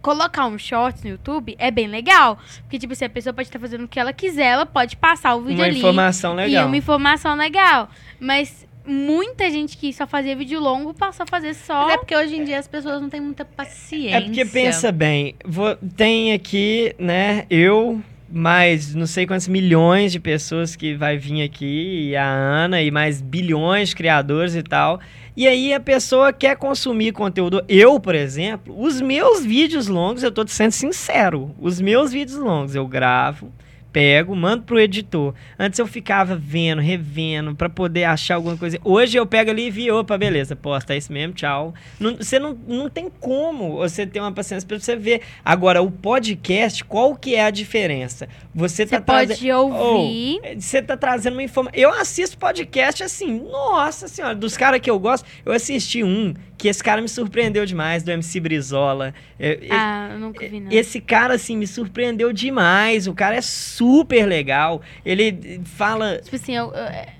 Colocar 0.00 0.46
um 0.46 0.58
shorts 0.58 1.04
no 1.04 1.10
YouTube 1.10 1.54
é 1.58 1.70
bem 1.70 1.86
legal. 1.86 2.38
Porque, 2.62 2.78
tipo, 2.78 2.94
se 2.94 3.04
a 3.04 3.08
pessoa 3.10 3.32
pode 3.32 3.46
estar 3.48 3.58
fazendo 3.60 3.84
o 3.84 3.88
que 3.88 4.00
ela 4.00 4.12
quiser, 4.12 4.46
ela 4.46 4.66
pode 4.66 4.96
passar 4.96 5.34
o 5.36 5.42
vídeo 5.42 5.58
Uma 5.60 5.66
ali. 5.66 5.78
informação 5.78 6.32
E 6.32 6.36
legal. 6.36 6.66
uma 6.66 6.76
informação 6.76 7.34
legal. 7.36 7.88
Mas 8.18 8.66
muita 8.84 9.48
gente 9.50 9.76
que 9.76 9.92
só 9.92 10.06
fazia 10.08 10.34
vídeo 10.34 10.58
longo 10.58 10.92
passou 10.94 11.22
a 11.22 11.26
fazer 11.26 11.54
só. 11.54 11.84
Mas 11.84 11.94
é 11.94 11.98
porque 11.98 12.16
hoje 12.16 12.34
em 12.34 12.44
dia 12.44 12.58
as 12.58 12.66
pessoas 12.66 13.00
não 13.00 13.08
têm 13.10 13.20
muita 13.20 13.44
paciência. 13.44 14.16
É 14.16 14.20
porque 14.22 14.44
pensa 14.46 14.90
bem, 14.90 15.36
vo- 15.44 15.76
tem 15.96 16.32
aqui, 16.32 16.96
né, 16.98 17.46
eu, 17.48 18.02
mais 18.32 18.94
não 18.94 19.06
sei 19.06 19.26
quantos 19.26 19.46
milhões 19.46 20.10
de 20.10 20.18
pessoas 20.18 20.74
que 20.74 20.94
vai 20.94 21.18
vir 21.18 21.42
aqui, 21.42 22.08
e 22.08 22.16
a 22.16 22.26
Ana, 22.26 22.80
e 22.80 22.90
mais 22.90 23.20
bilhões 23.20 23.90
de 23.90 23.96
criadores 23.96 24.54
e 24.54 24.62
tal. 24.62 25.00
E 25.36 25.46
aí 25.46 25.72
a 25.74 25.80
pessoa 25.80 26.32
quer 26.32 26.56
consumir 26.56 27.12
conteúdo. 27.12 27.62
Eu, 27.68 28.00
por 28.00 28.14
exemplo, 28.14 28.74
os 28.78 29.00
meus 29.00 29.44
vídeos 29.44 29.86
longos, 29.86 30.22
eu 30.22 30.32
tô 30.32 30.46
sendo 30.46 30.72
sincero, 30.72 31.54
os 31.58 31.80
meus 31.80 32.12
vídeos 32.12 32.38
longos 32.38 32.74
eu 32.74 32.86
gravo, 32.86 33.52
pego, 33.92 34.34
mando 34.34 34.62
pro 34.64 34.80
editor. 34.80 35.34
Antes 35.58 35.78
eu 35.78 35.86
ficava 35.86 36.34
vendo, 36.34 36.80
revendo, 36.80 37.54
pra 37.54 37.68
poder 37.68 38.04
achar 38.04 38.36
alguma 38.36 38.56
coisa. 38.56 38.78
Hoje 38.82 39.16
eu 39.18 39.26
pego 39.26 39.50
ali 39.50 39.66
e 39.66 39.70
vi, 39.70 39.90
opa, 39.90 40.16
beleza, 40.16 40.56
posta, 40.56 40.94
é 40.94 40.96
isso 40.96 41.12
mesmo, 41.12 41.34
tchau. 41.34 41.74
Não- 42.00 42.16
você 42.16 42.38
não, 42.38 42.58
não 42.66 42.88
tem 42.88 43.10
como 43.20 43.76
você 43.76 44.06
ter 44.06 44.20
uma 44.20 44.32
paciência 44.32 44.66
pra 44.66 44.78
você 44.78 44.96
ver. 44.96 45.20
Agora, 45.44 45.82
o 45.82 45.90
podcast, 45.90 46.82
qual 46.84 47.14
que 47.14 47.34
é 47.34 47.44
a 47.44 47.50
diferença? 47.50 48.28
Você, 48.54 48.86
Você 48.86 48.96
tá 48.96 49.00
pode 49.00 49.28
trazendo- 49.28 49.56
ouvir. 49.58 50.40
Oh, 50.42 50.60
você 50.60 50.80
tá 50.82 50.96
trazendo 50.96 51.34
uma 51.34 51.42
informação. 51.42 51.78
Eu 51.78 51.90
assisto 51.92 52.38
podcast 52.38 53.02
assim, 53.02 53.40
nossa 53.50 54.08
senhora, 54.08 54.34
dos 54.34 54.56
caras 54.56 54.80
que 54.80 54.90
eu 54.90 54.98
gosto. 54.98 55.26
Eu 55.44 55.52
assisti 55.52 56.02
um 56.02 56.32
que 56.62 56.68
esse 56.68 56.80
cara 56.84 57.02
me 57.02 57.08
surpreendeu 57.08 57.66
demais, 57.66 58.04
do 58.04 58.12
MC 58.12 58.38
Brizola. 58.38 59.12
É, 59.36 59.58
Ah, 59.68 60.10
eu 60.12 60.20
nunca 60.20 60.46
vi, 60.48 60.60
não. 60.60 60.70
esse 60.70 61.00
cara, 61.00 61.34
assim, 61.34 61.56
me 61.56 61.66
surpreendeu 61.66 62.32
demais. 62.32 63.08
O 63.08 63.14
cara 63.14 63.34
é 63.34 63.40
super 63.40 64.24
legal. 64.26 64.80
Ele 65.04 65.60
fala. 65.64 66.20
Tipo 66.22 66.36
assim, 66.36 66.54
eu. 66.54 66.66
eu- 66.66 66.74
é, 66.84 67.14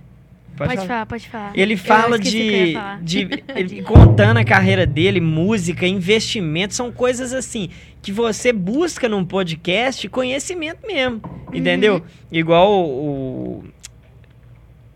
Pode, 0.56 0.68
pode, 0.68 0.74
falar. 0.76 0.86
falar, 0.86 1.06
pode 1.06 1.28
falar. 1.28 1.52
Ele 1.58 1.76
fala 1.76 2.18
de, 2.20 2.74
de 3.02 3.28
ele 3.56 3.82
contando 3.82 4.36
a 4.36 4.44
carreira 4.44 4.86
dele, 4.86 5.20
música, 5.20 5.86
investimento, 5.88 6.72
são 6.74 6.92
coisas 6.92 7.32
assim 7.32 7.68
que 8.00 8.12
você 8.12 8.52
busca 8.52 9.08
num 9.08 9.24
podcast 9.24 10.08
conhecimento 10.08 10.86
mesmo, 10.86 11.20
Uhum. 11.24 11.56
entendeu? 11.56 12.04
Igual 12.30 12.70
o, 12.70 13.58
o- 13.58 13.64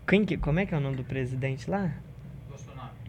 quem 0.07 0.23
que, 0.23 0.37
como 0.37 0.59
é 0.59 0.65
que 0.65 0.73
é 0.73 0.77
o 0.77 0.79
nome 0.79 0.95
do 0.95 1.03
presidente 1.03 1.69
lá? 1.69 1.91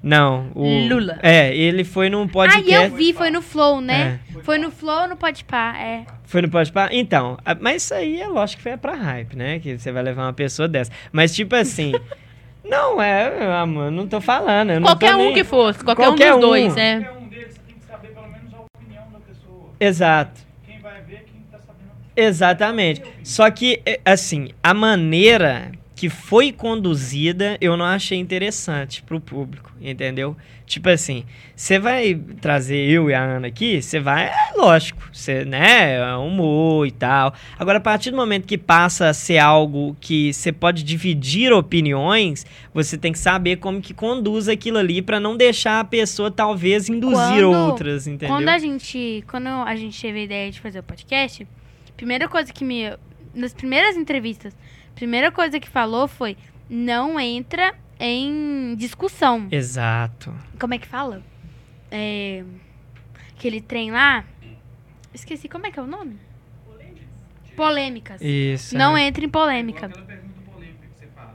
Não, 0.03 0.51
o 0.55 0.64
Lula. 0.88 1.18
É, 1.22 1.55
ele 1.57 1.82
foi 1.84 2.09
num 2.09 2.22
Ah, 2.24 2.28
podcast. 2.28 2.70
e 2.70 2.72
eu 2.74 2.90
vi, 2.90 3.12
foi 3.12 3.30
no 3.30 3.42
Flow, 3.42 3.80
né? 3.80 4.20
É. 4.36 4.40
Foi 4.42 4.57
no 4.59 4.70
Flow 4.70 5.03
ou 5.03 5.09
no 5.09 5.16
Podpah, 5.16 5.76
é. 5.78 6.05
Foi 6.24 6.42
no 6.42 6.49
Pode 6.51 6.70
Pá? 6.70 6.88
Então, 6.92 7.38
a- 7.44 7.55
mas 7.55 7.82
isso 7.84 7.94
aí 7.94 8.20
é 8.20 8.26
lógico 8.26 8.59
que 8.62 8.68
foi 8.68 8.76
pra 8.76 8.94
hype, 8.94 9.34
né? 9.34 9.59
Que 9.59 9.78
você 9.78 9.90
vai 9.90 10.03
levar 10.03 10.22
uma 10.24 10.32
pessoa 10.32 10.68
dessa. 10.68 10.92
Mas, 11.11 11.34
tipo 11.34 11.55
assim. 11.57 11.92
não, 12.64 13.01
é, 13.01 13.53
amor, 13.57 13.90
não 13.90 14.07
tô 14.07 14.20
falando. 14.20 14.70
eu 14.70 14.80
não 14.80 14.86
Qualquer 14.88 15.12
tô 15.12 15.18
um 15.18 15.24
nem- 15.24 15.34
que 15.34 15.42
fosse, 15.44 15.82
qualquer, 15.82 16.05
Qualquer 16.05 16.34
um 16.34 16.36
dos 16.40 16.44
um. 16.44 16.49
dois, 16.51 16.76
é. 16.76 17.01
Qualquer 17.01 17.18
um 17.18 17.28
deles, 17.28 17.55
você 17.55 17.61
tem 17.66 17.76
que 17.76 17.86
saber 17.86 18.09
pelo 18.09 18.28
menos 18.28 18.53
a 18.55 18.59
opinião 18.61 19.05
da 19.11 19.18
pessoa. 19.20 19.70
Exato. 19.80 20.40
Quem 20.66 20.80
vai 20.80 21.01
ver, 21.03 21.24
quem 21.24 21.40
tá 21.51 21.59
sabendo. 21.66 21.90
Exatamente. 22.14 23.03
Só 23.24 23.51
que, 23.51 23.80
é, 23.86 23.99
assim, 24.05 24.51
a 24.62 24.74
maneira 24.74 25.72
que 25.99 26.09
foi 26.09 26.53
conduzida 26.53 27.59
eu 27.61 27.76
não 27.76 27.84
achei 27.84 28.16
interessante 28.16 29.03
pro 29.03 29.20
público, 29.20 29.72
entendeu? 29.80 30.36
Tipo 30.64 30.90
assim, 30.90 31.24
você 31.57 31.76
vai 31.76 32.14
trazer 32.40 32.88
eu 32.88 33.11
e 33.11 33.14
a 33.14 33.20
Ana 33.20 33.49
aqui, 33.49 33.82
você 33.82 33.99
vai, 33.99 34.26
é 34.26 34.53
lógico, 34.57 35.03
você, 35.12 35.44
né, 35.44 35.96
é 35.96 36.14
humor 36.14 36.86
e 36.86 36.92
tal. 36.92 37.34
Agora, 37.59 37.78
a 37.78 37.80
partir 37.80 38.12
do 38.12 38.16
momento 38.16 38.46
que 38.46 38.57
passa 38.57 39.09
a 39.09 39.12
ser 39.12 39.38
algo 39.38 39.96
que 40.01 40.32
você 40.32 40.53
pode 40.53 40.84
dividir 40.84 41.53
opiniões, 41.53 42.46
você 42.72 42.96
tem 42.96 43.11
que 43.11 43.18
saber 43.18 43.57
como 43.57 43.80
que 43.80 43.92
conduz 43.92 44.49
aquilo 44.49 44.78
ali 44.78 45.03
pra 45.03 45.18
não 45.18 45.36
deixar 45.36 45.80
a 45.80 45.84
pessoa, 45.84 46.30
talvez, 46.30 46.88
induzir 46.88 47.16
Quando- 47.42 47.57
outras, 47.57 48.07
entendeu? 48.07 48.36
Quando 48.36 48.49
a 48.51 48.59
gente. 48.59 49.24
Quando 49.26 49.49
a 49.49 49.74
gente 49.74 50.01
teve 50.01 50.20
a 50.20 50.22
ideia 50.22 50.51
de 50.53 50.61
fazer 50.61 50.78
o 50.78 50.82
podcast, 50.84 51.42
a 51.88 51.92
primeira 51.96 52.28
coisa 52.28 52.53
que 52.53 52.64
me. 52.64 52.84
Nas 53.34 53.53
primeiras 53.53 53.96
entrevistas, 53.96 54.57
primeira 54.99 55.30
coisa 55.30 55.59
que 55.61 55.68
falou 55.68 56.09
foi: 56.09 56.36
não 56.68 57.18
entra 57.18 57.74
em 58.01 58.74
discussão. 58.76 59.46
Exato. 59.51 60.34
Como 60.59 60.74
é 60.74 60.78
que 60.78 60.86
fala? 60.86 61.22
É, 61.90 62.44
aquele 63.36 63.61
trem 63.61 63.90
lá. 63.90 64.24
Esqueci, 65.14 65.49
como 65.49 65.66
é 65.66 65.70
que 65.70 65.78
é 65.78 65.82
o 65.82 65.86
nome? 65.86 66.18
Polêmicas. 67.57 68.20
Isso. 68.22 68.76
Não 68.76 68.96
é. 68.96 69.07
entra 69.07 69.24
em 69.24 69.28
polêmica. 69.28 69.86
Aquela 69.86 70.05
pergunta 70.05 70.40
polêmica 70.53 70.86
que 70.86 70.99
você 71.01 71.07
faz. 71.14 71.30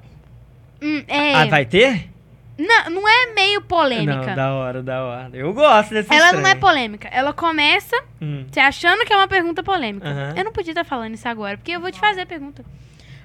Hum, 0.82 1.04
é, 1.08 1.36
Ah, 1.36 1.46
vai 1.48 1.66
ter? 1.66 2.10
não, 2.58 2.90
não 2.92 3.10
é 3.10 3.34
meio 3.34 3.62
polêmica. 3.62 4.28
Não, 4.28 4.36
da 4.36 4.54
hora, 4.54 4.82
da 4.84 5.04
hora. 5.04 5.30
Eu 5.34 5.54
gosto 5.54 5.90
desse 5.94 6.14
Ela 6.14 6.32
não 6.32 6.48
é 6.48 6.56
polêmica. 6.56 7.10
Ela 7.10 7.34
começa 7.34 7.96
Hum. 8.22 8.46
você 8.50 8.62
achando 8.62 9.04
que 9.06 9.12
é 9.12 9.18
uma 9.18 9.28
pergunta 9.28 9.62
polêmica. 9.64 10.08
Eu 10.38 10.46
não 10.46 10.54
podia 10.54 10.72
estar 10.72 10.86
falando 10.86 11.14
isso 11.16 11.28
agora, 11.28 11.58
porque 11.58 11.72
eu 11.72 11.82
vou 11.82 11.92
te 11.92 12.00
fazer 12.00 12.22
a 12.22 12.26
pergunta. 12.26 12.64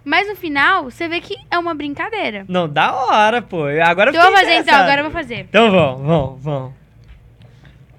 Mas 0.08 0.26
no 0.26 0.34
final, 0.34 0.84
você 0.84 1.06
vê 1.06 1.20
que 1.20 1.36
é 1.50 1.58
uma 1.58 1.74
brincadeira. 1.74 2.46
Não, 2.48 2.66
da 2.66 2.94
hora, 2.94 3.42
pô. 3.42 3.68
Eu- 3.68 3.84
Agora 3.84 4.08
Então 4.10 4.22
eu 4.24 4.30
vou 4.30 4.38
fiquei 4.38 4.54
fazer 4.56 4.62
então, 4.70 4.80
agora 4.80 5.00
eu 5.00 5.04
vou 5.04 5.12
fazer. 5.12 5.40
Então 5.40 5.70
vamos, 5.70 6.00
vamos, 6.06 6.42
vamos. 6.42 6.72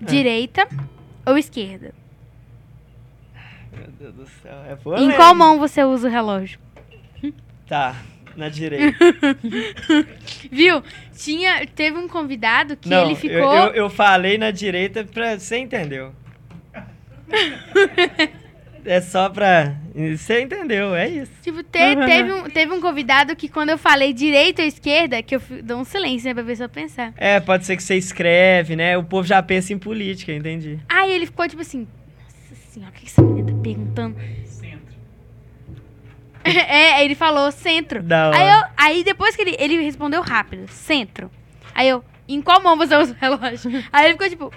Direita 0.01 0.67
ou 1.23 1.37
esquerda? 1.37 1.93
Meu 3.71 3.87
Deus 3.99 4.13
do 4.15 4.25
céu, 4.41 4.57
é 4.67 4.73
Em 4.73 4.77
polêmico. 4.77 5.15
qual 5.17 5.35
mão 5.35 5.59
você 5.59 5.83
usa 5.83 6.07
o 6.07 6.11
relógio? 6.11 6.59
Tá, 7.67 7.95
na 8.35 8.49
direita. 8.49 8.97
Viu? 10.51 10.81
Tinha, 11.15 11.67
teve 11.67 11.95
um 11.99 12.07
convidado 12.07 12.75
que 12.75 12.89
não, 12.89 13.03
ele 13.03 13.11
eu- 13.11 13.15
ficou. 13.17 13.53
Eu, 13.53 13.73
eu 13.73 13.89
falei 13.89 14.35
na 14.39 14.49
direita 14.49 15.03
pra... 15.03 15.37
Você 15.37 15.57
entendeu. 15.59 16.11
É 18.85 19.01
só 19.01 19.29
pra. 19.29 19.75
Você 20.17 20.41
entendeu, 20.41 20.95
é 20.95 21.07
isso. 21.09 21.31
Tipo, 21.41 21.61
te- 21.63 21.95
teve, 22.05 22.33
um, 22.33 22.43
teve 22.49 22.73
um 22.73 22.81
convidado 22.81 23.35
que 23.35 23.47
quando 23.49 23.69
eu 23.69 23.77
falei 23.77 24.13
direita 24.13 24.61
ou 24.61 24.67
esquerda, 24.67 25.21
que 25.21 25.35
eu 25.35 25.41
dou 25.63 25.79
um 25.79 25.83
silêncio, 25.83 26.27
né, 26.27 26.33
pra 26.33 26.43
pessoa 26.43 26.69
pensar. 26.69 27.13
É, 27.17 27.39
pode 27.39 27.65
ser 27.65 27.75
que 27.75 27.83
você 27.83 27.95
escreve, 27.95 28.75
né? 28.75 28.97
O 28.97 29.03
povo 29.03 29.27
já 29.27 29.41
pensa 29.43 29.73
em 29.73 29.77
política, 29.77 30.31
entendi. 30.33 30.79
Aí 30.87 31.11
ele 31.11 31.25
ficou 31.25 31.47
tipo 31.47 31.61
assim, 31.61 31.87
nossa 32.49 32.55
senhora, 32.71 32.91
o 32.91 32.95
que 32.95 33.01
que 33.01 33.07
essa 33.07 33.21
menina 33.21 33.51
tá 33.51 33.57
perguntando? 33.61 34.15
Centro. 34.45 34.95
é, 36.43 37.03
ele 37.03 37.15
falou 37.15 37.51
centro. 37.51 38.01
Da 38.01 38.29
hora. 38.29 38.37
Aí, 38.37 38.49
eu, 38.49 38.65
aí 38.77 39.03
depois 39.03 39.35
que 39.35 39.41
ele, 39.41 39.55
ele 39.59 39.81
respondeu 39.83 40.21
rápido, 40.21 40.67
centro. 40.69 41.29
Aí 41.75 41.87
eu, 41.89 42.03
em 42.27 42.41
qual 42.41 42.61
mão 42.61 42.77
você 42.77 42.95
usa 42.95 43.13
o 43.13 43.15
relógio? 43.19 43.83
Aí 43.91 44.05
ele 44.05 44.13
ficou 44.13 44.29
tipo, 44.29 44.53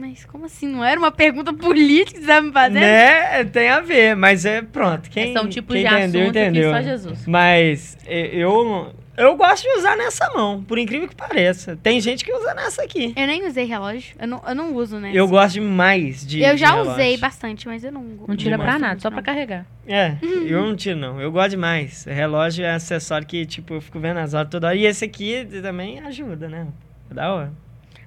mas 0.00 0.24
como 0.24 0.46
assim? 0.46 0.66
Não 0.66 0.82
era 0.82 0.98
uma 0.98 1.12
pergunta 1.12 1.52
política 1.52 2.18
que 2.18 2.24
você 2.26 2.40
me 2.40 2.50
fazendo? 2.52 2.80
Né? 2.80 3.44
Tem 3.44 3.68
a 3.68 3.80
ver, 3.80 4.16
mas 4.16 4.44
é 4.46 4.62
pronto. 4.62 5.10
Quem, 5.10 5.32
São 5.34 5.46
tipos 5.48 5.76
quem 5.76 5.84
de 5.86 5.94
entendeu, 5.94 6.22
assunto 6.22 6.36
entendeu. 6.38 6.72
que 6.72 6.76
só 6.78 6.82
Jesus. 6.82 7.26
Mas 7.26 7.98
eu, 8.06 8.94
eu 9.16 9.36
gosto 9.36 9.62
de 9.62 9.78
usar 9.78 9.96
nessa 9.96 10.30
mão, 10.30 10.62
por 10.64 10.78
incrível 10.78 11.06
que 11.06 11.14
pareça. 11.14 11.78
Tem 11.82 12.00
gente 12.00 12.24
que 12.24 12.32
usa 12.32 12.54
nessa 12.54 12.82
aqui. 12.82 13.12
Eu 13.14 13.26
nem 13.26 13.46
usei 13.46 13.66
relógio, 13.66 14.16
eu 14.18 14.26
não, 14.26 14.42
eu 14.48 14.54
não 14.54 14.74
uso, 14.74 14.98
né? 14.98 15.10
Eu 15.12 15.28
gosto 15.28 15.54
demais 15.54 16.26
de. 16.26 16.40
Eu 16.42 16.54
de 16.54 16.60
já 16.60 16.70
relógio. 16.70 16.92
usei 16.92 17.16
bastante, 17.18 17.68
mas 17.68 17.84
eu 17.84 17.92
não 17.92 18.02
Não 18.02 18.34
tira 18.36 18.56
Demais. 18.56 18.70
pra 18.70 18.78
nada, 18.78 19.00
só 19.00 19.10
pra 19.10 19.20
carregar. 19.22 19.66
É, 19.86 20.14
eu 20.48 20.62
não 20.62 20.74
tiro, 20.74 20.98
não. 20.98 21.20
Eu 21.20 21.30
gosto 21.30 21.50
demais. 21.50 22.04
Relógio 22.04 22.64
é 22.64 22.72
acessório 22.72 23.26
que, 23.26 23.44
tipo, 23.44 23.74
eu 23.74 23.80
fico 23.80 24.00
vendo 24.00 24.18
as 24.18 24.32
horas 24.32 24.48
toda 24.50 24.68
hora. 24.68 24.76
E 24.76 24.86
esse 24.86 25.04
aqui 25.04 25.46
também 25.62 26.00
ajuda, 26.00 26.48
né? 26.48 26.66
É 27.10 27.14
da 27.14 27.32
hora. 27.34 27.52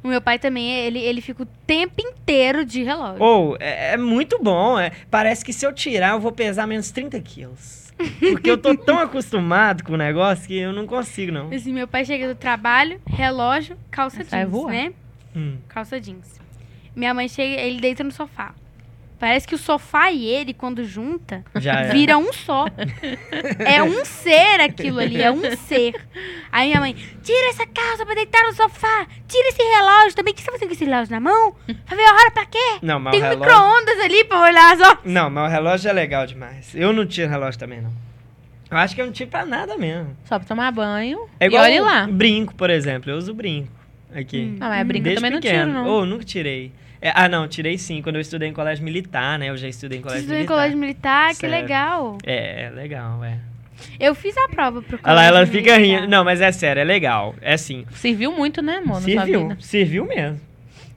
O 0.04 0.08
meu 0.08 0.22
pai 0.22 0.38
também, 0.38 0.70
ele, 0.72 1.00
ele 1.00 1.22
fica 1.22 1.44
o 1.44 1.46
tempo 1.66 1.96
inteiro 1.98 2.66
de 2.66 2.84
relógio. 2.84 3.24
Ou, 3.24 3.58
é, 3.60 3.94
é 3.94 3.98
muito 3.98 4.38
bom. 4.42 4.78
É, 4.78 4.92
parece 5.10 5.46
que 5.46 5.54
se 5.54 5.66
eu 5.66 5.72
tirar, 5.72 6.12
eu 6.12 6.20
vou 6.20 6.32
pesar 6.32 6.68
menos 6.68 6.92
30 6.92 7.20
quilos. 7.22 7.92
Porque 8.20 8.50
eu 8.50 8.58
tô 8.58 8.76
tão 8.76 9.00
acostumado 9.00 9.84
com 9.84 9.94
o 9.94 9.98
negócio 9.98 10.48
que 10.48 10.58
eu 10.58 10.74
não 10.74 10.86
consigo, 10.86 11.32
não. 11.32 11.50
Assim, 11.54 11.72
meu 11.72 11.88
pai 11.88 12.04
chega 12.04 12.28
do 12.28 12.36
trabalho, 12.36 13.00
relógio, 13.06 13.78
calça 13.90 14.24
jeans, 14.24 14.66
né? 14.66 14.94
Hum. 15.36 15.58
Calça 15.70 16.00
jeans. 16.02 16.40
Minha 16.96 17.14
mãe 17.14 17.30
chega, 17.30 17.62
ele 17.62 17.80
deita 17.80 18.04
no 18.04 18.12
sofá. 18.12 18.54
Parece 19.20 19.48
que 19.48 19.56
o 19.56 19.58
sofá 19.58 20.12
e 20.12 20.26
ele, 20.26 20.54
quando 20.54 20.84
junta, 20.84 21.46
Já 21.56 21.82
é. 21.82 21.90
vira 21.92 22.18
um 22.18 22.34
só. 22.34 22.66
é 23.60 23.82
um 23.82 24.04
ser 24.04 24.60
aquilo 24.60 25.00
ali, 25.00 25.22
é 25.22 25.32
um 25.32 25.42
ser. 25.56 25.94
Aí 26.52 26.68
minha 26.68 26.80
mãe, 26.82 26.94
tira 26.94 27.50
essa 27.50 27.66
calça 27.66 28.06
pra 28.06 28.16
deitar 28.16 28.44
no 28.44 28.54
sofá, 28.54 29.08
tira 29.28 29.48
esse 29.48 29.62
relógio 29.64 30.16
também. 30.16 30.34
O 30.34 30.36
que 30.36 30.42
você 30.42 30.48
tá 30.48 30.52
fazendo 30.54 30.68
com 30.68 30.74
esse 30.74 30.84
relógio 30.86 31.12
na 31.14 31.20
mão? 31.22 31.56
Pra 31.86 31.96
ver 31.96 32.04
a 32.04 32.14
hora 32.14 32.32
pra 32.32 32.46
quê? 32.46 32.80
Não, 32.82 33.00
mas 33.00 33.12
Tem 33.12 33.22
um 33.22 33.30
relógio... 33.30 33.46
micro-ondas 33.54 34.00
ali 34.02 34.24
pra 34.26 34.42
olhar 34.42 34.74
as 34.74 34.82
horas. 34.82 35.00
Não, 35.06 35.30
mas 35.30 35.48
o 35.50 35.52
relógio 35.54 35.90
é 35.90 35.94
legal 35.94 36.26
demais. 36.28 36.76
Eu 36.76 36.92
não 36.92 37.06
tiro 37.06 37.30
relógio 37.30 37.60
também, 37.60 37.82
não. 37.82 37.92
Eu 38.70 38.78
acho 38.78 38.94
que 38.96 39.02
eu 39.02 39.06
não 39.06 39.14
tiro 39.14 39.30
pra 39.30 39.46
nada 39.46 39.78
mesmo. 39.78 40.18
Só 40.26 40.38
pra 40.38 40.48
tomar 40.48 40.72
banho 40.72 41.28
É 41.40 41.46
e 41.46 41.48
igual 41.48 41.64
olhe 41.64 41.80
lá. 41.80 42.08
brinco, 42.08 42.56
por 42.56 42.70
exemplo. 42.70 43.10
Eu 43.12 43.18
uso 43.18 43.34
brinco 43.34 43.72
aqui. 44.14 44.54
Hum. 44.56 44.58
Ah, 44.60 44.68
mas 44.70 44.88
brinco 44.88 45.08
eu 45.08 45.16
Desde 45.16 45.22
também 45.22 45.32
não 45.32 45.40
pequeno. 45.42 45.72
tiro, 45.72 45.74
não. 45.84 45.88
Ou 45.88 46.06
nunca 46.06 46.26
tirei. 46.26 46.72
É, 47.06 47.12
ah, 47.14 47.28
não, 47.28 47.48
tirei 47.50 47.78
sim, 47.78 48.02
quando 48.02 48.16
eu 48.16 48.22
estudei 48.22 48.48
em 48.48 48.54
colégio 48.54 48.82
militar, 48.86 49.38
né? 49.38 49.50
Eu 49.50 49.58
já 49.58 49.68
estudei 49.68 49.98
em 49.98 50.02
Você 50.02 50.08
colégio 50.08 50.22
estudou 50.22 50.36
em 50.38 50.40
militar. 50.40 50.56
colégio 50.56 50.78
militar, 50.78 51.30
que 51.32 51.36
Sério. 51.36 51.56
legal. 51.62 52.18
É, 52.26 52.64
é 52.64 52.70
legal, 52.70 53.24
é. 53.26 53.38
Eu 54.00 54.16
fiz 54.16 54.38
a 54.38 54.48
prova 54.48 54.82
pro 54.82 54.98
colégio 54.98 55.10
Olha 55.22 55.32
lá, 55.32 55.38
ela 55.40 55.46
fica 55.46 55.78
militar. 55.78 56.02
rindo. 56.02 56.08
Não, 56.10 56.24
mas 56.24 56.40
é 56.40 56.50
sério, 56.54 56.80
é 56.80 56.84
legal. 56.86 57.36
É 57.42 57.56
assim. 57.56 57.86
Serviu 57.92 58.32
muito, 58.32 58.62
né, 58.62 58.78
amor, 58.78 59.02
sua 59.02 59.12
Serviu, 59.12 59.42
vida. 59.50 59.58
serviu 59.60 60.06
mesmo. 60.06 60.40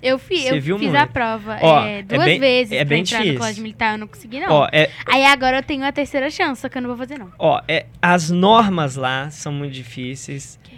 Eu, 0.01 0.19
fi, 0.19 0.47
eu 0.47 0.63
fiz 0.63 0.67
muito. 0.69 0.95
a 0.95 1.07
prova 1.09 1.59
Ó, 1.61 1.85
é, 1.85 1.99
é 1.99 2.03
duas 2.05 2.23
bem- 2.25 2.39
vezes 2.39 2.73
é 2.73 2.77
pra 2.77 2.85
bem 2.85 3.01
entrar 3.01 3.17
difícil. 3.17 3.33
no 3.35 3.41
colégio 3.41 3.63
militar, 3.65 3.93
eu 3.95 3.99
não 3.99 4.07
consegui, 4.07 4.39
não. 4.39 4.53
Ó, 4.53 4.69
é, 4.71 4.91
Aí 5.07 5.25
agora 5.25 5.59
eu 5.59 5.63
tenho 5.65 5.85
a 5.85 5.91
terceira 5.91 6.31
chance, 6.31 6.61
só 6.61 6.69
que 6.69 6.79
eu 6.79 6.83
não 6.83 6.89
vou 6.91 6.97
fazer, 6.99 7.19
não. 7.19 7.33
ó, 7.37 7.61
é, 7.67 7.87
as 8.01 8.31
normas 8.31 8.95
lá 8.95 9.29
são 9.31 9.51
muito 9.51 9.73
difíceis. 9.73 10.61
Tá. 10.63 10.76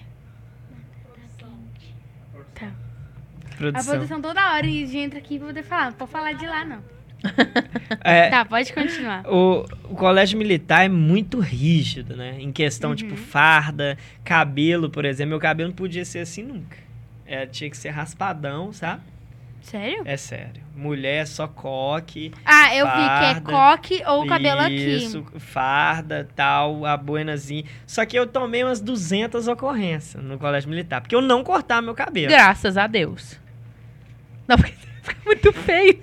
A 3.59 3.71
Produção. 3.73 3.95
produção 3.95 4.21
toda 4.23 4.55
hora 4.55 4.67
e 4.67 4.97
entra 4.97 5.19
aqui 5.19 5.39
pra 5.39 5.49
poder 5.49 5.63
falar. 5.63 5.87
Não 5.87 5.93
pode 5.93 6.11
falar 6.11 6.33
de 6.33 6.47
lá, 6.47 6.65
não. 6.65 6.79
É, 8.05 8.31
Tá, 8.31 8.45
pode 8.45 8.73
continuar. 8.73 9.27
O, 9.27 9.65
o 9.91 9.95
colégio 9.97 10.39
militar 10.39 10.85
é 10.85 10.89
muito 10.89 11.41
rígido, 11.41 12.17
né? 12.17 12.37
Em 12.39 12.53
questão, 12.53 12.95
tipo, 12.95 13.17
farda, 13.17 13.97
cabelo, 14.25 14.89
por 14.91 15.05
exemplo. 15.05 15.31
Meu 15.31 15.41
cabelo 15.41 15.71
não 15.71 15.77
podia 15.77 16.05
ser 16.05 16.21
assim 16.21 16.43
nunca. 16.43 16.77
É, 17.27 17.45
tinha 17.47 17.69
que 17.69 17.77
ser 17.77 17.91
raspadão, 17.91 18.73
sabe? 18.73 19.03
Sério? 19.61 20.03
É 20.07 20.17
sério. 20.17 20.63
Mulher 20.75 21.27
só 21.27 21.47
coque. 21.49 22.33
Ah, 22.45 22.75
eu 22.75 22.87
vi 22.87 22.93
que 22.93 22.99
é 23.01 23.35
Farda. 23.35 23.41
coque 23.53 24.03
ou 24.07 24.27
cabelo 24.27 24.67
Isso, 24.69 25.27
farda, 25.39 26.27
tal, 26.35 26.87
a 26.87 26.97
boinazinha. 26.97 27.65
Só 27.87 28.07
que 28.07 28.17
eu 28.19 28.27
tomei 28.27 28.63
umas 28.63 28.81
200 28.81 29.49
ocorrências 29.49 30.23
no 30.23 30.39
colégio 30.39 30.71
militar. 30.71 31.01
Porque 31.01 31.15
eu 31.15 31.21
não 31.21 31.43
cortava 31.43 31.83
meu 31.83 31.95
cabelo. 31.95 32.29
Graças 32.29 32.79
a 32.79 32.87
Deus. 32.87 33.39
Não, 34.49 34.57
porque 34.57 34.73
fica 35.03 35.21
muito 35.27 35.53
feio. 35.53 36.01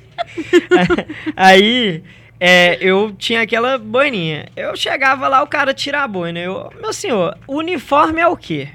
Aí, 1.35 2.03
é, 2.39 2.77
eu 2.79 3.13
tinha 3.17 3.41
aquela 3.41 3.77
boininha. 3.77 4.47
Eu 4.55 4.75
chegava 4.75 5.27
lá, 5.27 5.41
o 5.41 5.47
cara 5.47 5.73
tira 5.73 6.03
a 6.03 6.07
boina. 6.07 6.39
Eu, 6.39 6.71
meu 6.79 6.93
senhor, 6.93 7.37
uniforme 7.47 8.21
é 8.21 8.27
o 8.27 8.37
quê? 8.37 8.69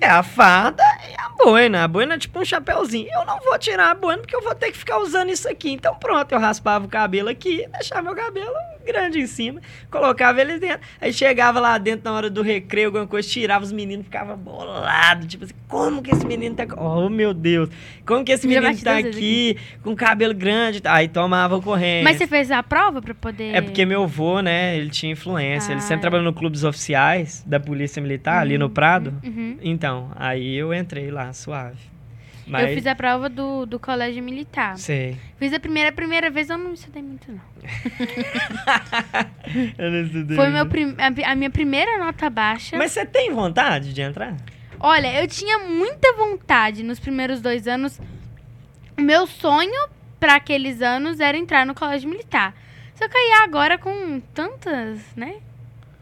É 0.00 0.08
a 0.08 0.22
farda 0.22 0.82
e 1.10 1.14
a 1.18 1.28
boina. 1.30 1.84
A 1.84 1.88
boina 1.88 2.14
é 2.14 2.18
tipo 2.18 2.38
um 2.38 2.44
chapéuzinho. 2.44 3.08
Eu 3.12 3.24
não 3.24 3.40
vou 3.40 3.58
tirar 3.58 3.90
a 3.90 3.94
boina 3.94 4.20
porque 4.20 4.36
eu 4.36 4.42
vou 4.42 4.54
ter 4.54 4.70
que 4.70 4.78
ficar 4.78 4.98
usando 4.98 5.30
isso 5.30 5.48
aqui. 5.48 5.70
Então 5.70 5.94
pronto, 5.94 6.32
eu 6.32 6.38
raspava 6.38 6.84
o 6.84 6.88
cabelo 6.88 7.28
aqui, 7.28 7.66
deixava 7.72 8.02
meu 8.02 8.14
cabelo 8.14 8.54
grande 8.82 9.20
em 9.20 9.26
cima, 9.26 9.60
colocava 9.90 10.40
ele 10.40 10.58
dentro. 10.58 10.80
Aí 11.00 11.12
chegava 11.12 11.60
lá 11.60 11.78
dentro 11.78 12.10
na 12.10 12.16
hora 12.16 12.30
do 12.30 12.42
recreio, 12.42 12.88
alguma 12.88 13.06
coisa, 13.06 13.28
tirava 13.28 13.64
os 13.64 13.72
meninos, 13.72 14.04
ficava 14.04 14.36
bolado. 14.36 15.26
Tipo 15.26 15.44
assim, 15.44 15.54
como 15.68 16.02
que 16.02 16.10
esse 16.10 16.26
menino 16.26 16.54
tá... 16.54 16.66
Oh, 16.76 17.08
meu 17.08 17.32
Deus. 17.32 17.68
Como 18.04 18.24
que 18.24 18.32
esse 18.32 18.46
menino 18.46 18.66
tá 18.78 18.94
vezes 18.94 19.16
aqui 19.16 19.56
com 19.82 19.94
cabelo 19.94 20.34
grande? 20.34 20.80
Aí 20.84 21.08
tomava 21.08 21.56
ocorrência. 21.56 22.04
Mas 22.04 22.16
você 22.16 22.26
fez 22.26 22.50
a 22.50 22.62
prova 22.62 23.00
pra 23.00 23.14
poder... 23.14 23.54
É 23.54 23.60
porque 23.60 23.84
meu 23.84 24.04
avô, 24.04 24.40
né, 24.40 24.76
ele 24.76 24.90
tinha 24.90 25.12
influência. 25.12 25.72
ele 25.72 25.78
Ah, 25.78 25.82
sempre 25.82 25.98
é. 25.98 26.00
trabalhou 26.00 26.24
no 26.24 26.32
clubes 26.32 26.64
oficiais 26.64 27.44
da 27.46 27.60
Polícia 27.60 28.00
Militar, 28.02 28.40
ali 28.40 28.58
no 28.58 28.68
Prado. 28.68 29.14
Uhum. 29.22 29.58
Então, 29.62 30.10
aí 30.16 30.54
eu 30.54 30.74
entrei 30.74 31.10
lá, 31.10 31.32
suave. 31.32 31.91
Mas, 32.52 32.68
Eu 32.68 32.74
fiz 32.74 32.86
a 32.86 32.94
prova 32.94 33.28
do, 33.28 33.64
do 33.66 33.80
colégio 33.80 34.22
militar. 34.22 34.76
Sei. 34.76 35.16
Fiz 35.38 35.52
a 35.54 35.58
primeira, 35.58 35.88
a 35.88 35.92
primeira 35.92 36.30
vez, 36.30 36.50
eu 36.50 36.58
não 36.58 36.74
estudei 36.74 37.02
muito, 37.02 37.32
não. 37.32 37.40
Eu 39.78 39.90
não 39.90 40.02
estudei. 40.04 40.36
Foi 40.36 40.48
meu 40.50 40.66
prim- 40.66 40.96
a, 40.98 41.32
a 41.32 41.34
minha 41.34 41.50
primeira 41.50 41.98
nota 41.98 42.28
baixa. 42.30 42.76
Mas 42.76 42.92
você 42.92 43.04
tem 43.06 43.32
vontade 43.32 43.92
de 43.92 44.00
entrar? 44.02 44.36
Olha, 44.78 45.20
eu 45.22 45.28
tinha 45.28 45.58
muita 45.58 46.12
vontade 46.14 46.82
nos 46.82 46.98
primeiros 46.98 47.40
dois 47.40 47.66
anos. 47.68 48.00
O 48.98 49.00
meu 49.00 49.26
sonho 49.26 49.88
para 50.18 50.36
aqueles 50.36 50.82
anos 50.82 51.20
era 51.20 51.36
entrar 51.36 51.64
no 51.66 51.74
colégio 51.74 52.08
militar. 52.08 52.54
Só 52.94 53.08
que 53.08 53.16
aí 53.16 53.32
agora 53.44 53.78
com 53.78 54.20
tantas, 54.34 55.00
né, 55.16 55.36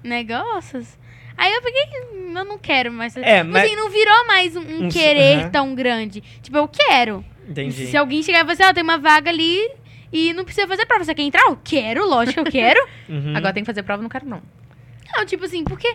negócios, 0.03 0.99
aí 1.45 1.53
eu 1.55 1.63
peguei, 1.63 1.83
eu 2.37 2.45
não 2.45 2.59
quero 2.59 2.93
mais. 2.93 3.17
É, 3.17 3.39
Tipo 3.39 3.51
mas- 3.53 3.65
assim, 3.65 3.77
não 3.77 3.91
virou 3.91 4.27
mais 4.27 4.57
um, 4.57 4.61
um 4.61 4.87
Um 4.87 4.89
querer 4.89 5.51
tão 5.51 5.75
grande. 5.75 6.23
Tipo, 6.43 6.59
eu 6.59 6.69
quero. 6.69 7.25
Entendi. 7.49 7.87
Se 7.87 7.97
alguém 7.97 8.23
chegar 8.23 8.39
e 8.39 8.43
falar 8.43 8.53
assim, 8.53 8.65
ó, 8.65 8.73
tem 8.73 8.83
uma 8.83 8.99
vaga 8.99 9.31
ali 9.31 9.59
e 10.13 10.33
não 10.35 10.45
precisa 10.45 10.67
fazer 10.69 10.87
prova, 10.87 11.05
você 11.05 11.15
quer 11.15 11.23
entrar? 11.23 11.43
Eu 11.49 11.59
quero, 11.63 12.07
lógico 12.09 12.35
que 12.43 12.49
eu 12.49 12.53
quero. 12.53 12.81
Uhum. 13.09 13.37
Agora 13.37 13.53
tem 13.53 13.63
que 13.63 13.67
fazer 13.67 13.83
prova, 13.83 14.03
não 14.03 14.09
quero 14.09 14.27
não. 14.27 14.41
não, 15.17 15.25
tipo 15.27 15.45
assim, 15.45 15.65
porque 15.65 15.95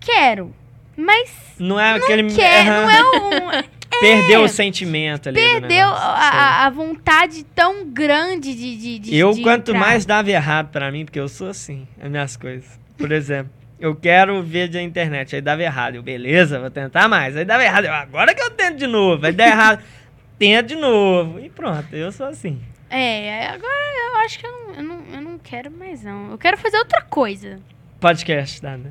quero, 0.00 0.54
mas 0.96 1.32
Não 1.58 1.78
é 1.80 1.94
aquele. 1.94 2.32
quer, 2.32 2.66
Aham. 2.68 2.82
não 2.82 2.90
é 2.90 3.60
um... 3.62 3.78
Perdeu 4.00 4.42
o 4.42 4.48
sentimento 4.48 5.28
ali. 5.30 5.40
perdeu 5.40 5.88
a, 5.88 6.66
a- 6.66 6.70
vontade 6.70 7.42
tão 7.54 7.86
grande 7.86 8.54
de, 8.54 8.76
de, 8.76 8.98
de. 9.00 9.16
Eu, 9.16 9.32
de 9.32 9.42
quanto 9.42 9.70
entrar. 9.72 9.80
mais 9.80 10.04
dava 10.06 10.30
errado 10.30 10.68
pra 10.70 10.92
mim, 10.92 11.04
porque 11.04 11.18
eu 11.18 11.26
sou 11.28 11.48
assim, 11.48 11.88
as 12.00 12.08
minhas 12.08 12.36
coisas. 12.36 12.78
Por 12.96 13.10
exemplo. 13.10 13.50
Eu 13.78 13.94
quero 13.94 14.42
ver 14.42 14.68
da 14.68 14.82
internet, 14.82 15.36
aí 15.36 15.40
dava 15.42 15.62
errado. 15.62 15.94
Eu, 15.94 16.02
beleza, 16.02 16.58
vou 16.58 16.70
tentar 16.70 17.08
mais. 17.08 17.36
Aí 17.36 17.44
dava 17.44 17.62
errado. 17.64 17.84
Eu, 17.84 17.94
agora 17.94 18.34
que 18.34 18.42
eu 18.42 18.50
tento 18.50 18.76
de 18.76 18.86
novo. 18.86 19.24
Aí 19.24 19.32
dá 19.32 19.46
errado. 19.46 19.82
Tento 20.38 20.68
de 20.68 20.76
novo. 20.76 21.40
E 21.40 21.50
pronto, 21.50 21.92
eu 21.96 22.12
sou 22.12 22.26
assim. 22.26 22.60
É, 22.88 23.48
agora 23.48 24.12
eu 24.12 24.16
acho 24.24 24.38
que 24.38 24.46
eu 24.46 24.50
não, 24.52 24.74
eu, 24.74 24.82
não, 24.84 25.02
eu 25.14 25.20
não 25.20 25.38
quero 25.38 25.68
mais, 25.68 26.04
não. 26.04 26.30
Eu 26.30 26.38
quero 26.38 26.56
fazer 26.56 26.78
outra 26.78 27.02
coisa. 27.02 27.58
Podcast, 28.00 28.62
tá? 28.62 28.76
né? 28.76 28.90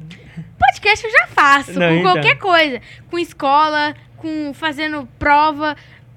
Podcast 0.60 1.06
eu 1.06 1.12
já 1.12 1.28
faço, 1.28 1.80
Não, 1.80 1.88
com 1.88 1.96
então. 1.96 2.12
qualquer 2.14 2.38
coisa. 2.38 2.82
Com 3.10 3.18
escola, 3.18 3.96
com 4.18 4.54
fazendo 4.54 5.08
prova. 5.18 5.76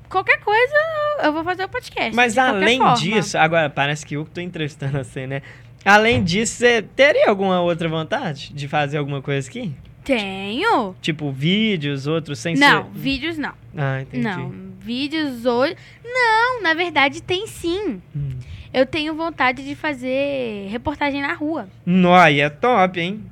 Qualquer 0.08 0.40
coisa, 0.40 0.74
eu- 1.22 1.32
vou 1.32 1.44
fazer 1.44 1.64
o 1.64 1.68
podcast. 1.68 2.12
Mas 2.16 2.34
de 2.34 2.40
além 2.40 2.78
forma. 2.78 2.94
disso, 2.96 3.38
agora 3.38 3.70
parece 3.70 4.04
que 4.04 4.16
eu 4.16 4.24
que 4.24 4.32
tô 4.32 4.40
entrevistando 4.40 4.98
você, 4.98 5.24
né? 5.28 5.40
Além 5.84 6.22
disso, 6.22 6.56
você 6.56 6.82
teria 6.82 7.28
alguma 7.28 7.60
outra 7.60 7.88
vontade 7.88 8.52
de 8.52 8.68
fazer 8.68 8.98
alguma 8.98 9.22
coisa 9.22 9.48
aqui? 9.48 9.72
Tenho. 10.04 10.94
Tipo, 11.00 11.30
vídeos, 11.30 12.06
outros 12.06 12.38
sem 12.38 12.54
Não, 12.56 12.84
ser. 12.84 12.90
vídeos 12.94 13.38
não. 13.38 13.52
Ah, 13.76 14.02
entendi. 14.02 14.24
Não, 14.24 14.52
vídeos 14.80 15.44
hoje. 15.46 15.76
Não, 16.04 16.62
na 16.62 16.74
verdade 16.74 17.22
tem 17.22 17.46
sim. 17.46 18.00
Hum. 18.14 18.30
Eu 18.72 18.86
tenho 18.86 19.14
vontade 19.14 19.64
de 19.64 19.74
fazer 19.74 20.68
reportagem 20.70 21.20
na 21.20 21.34
rua. 21.34 21.68
Nóia, 21.84 22.44
é 22.44 22.50
top, 22.50 23.00
hein? 23.00 23.24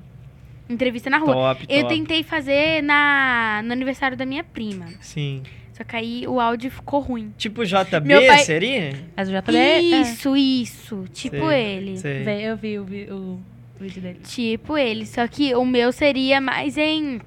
Entrevista 0.69 1.09
na 1.09 1.19
rua. 1.19 1.33
Top, 1.33 1.67
top. 1.67 1.75
Eu 1.75 1.87
tentei 1.87 2.23
fazer 2.23 2.83
na, 2.83 3.63
no 3.65 3.73
aniversário 3.73 4.17
da 4.17 4.27
minha 4.27 4.45
prima. 4.45 4.87
Sim. 5.01 5.43
Só 5.79 5.85
que 5.85 5.95
aí 5.95 6.27
o 6.27 6.41
áudio 6.41 6.71
ficou 6.73 6.99
ruim. 6.99 7.33
Tipo 7.39 7.65
JB, 7.65 8.01
Meu 8.05 8.27
pai- 8.27 8.39
seria? 8.41 8.91
Mas 9.17 9.29
eu 9.29 9.35
já 9.35 9.43
falei. 9.43 9.79
Isso, 10.01 10.37
isso. 10.37 11.05
Tipo 11.13 11.47
Sei, 11.49 11.63
ele. 11.77 11.97
Sei. 11.99 12.23
Eu 12.51 12.57
vi 12.57 12.79
o, 12.81 12.85
vi- 12.85 13.09
o 13.11 13.39
vídeo 13.81 14.03
dele. 14.03 14.19
Tipo 14.25 14.77
ele. 14.77 15.07
Só 15.07 15.27
que 15.29 15.55
o 15.55 15.65
meu 15.65 15.93
seria 15.93 16.41
mais 16.41 16.77
em. 16.77 17.21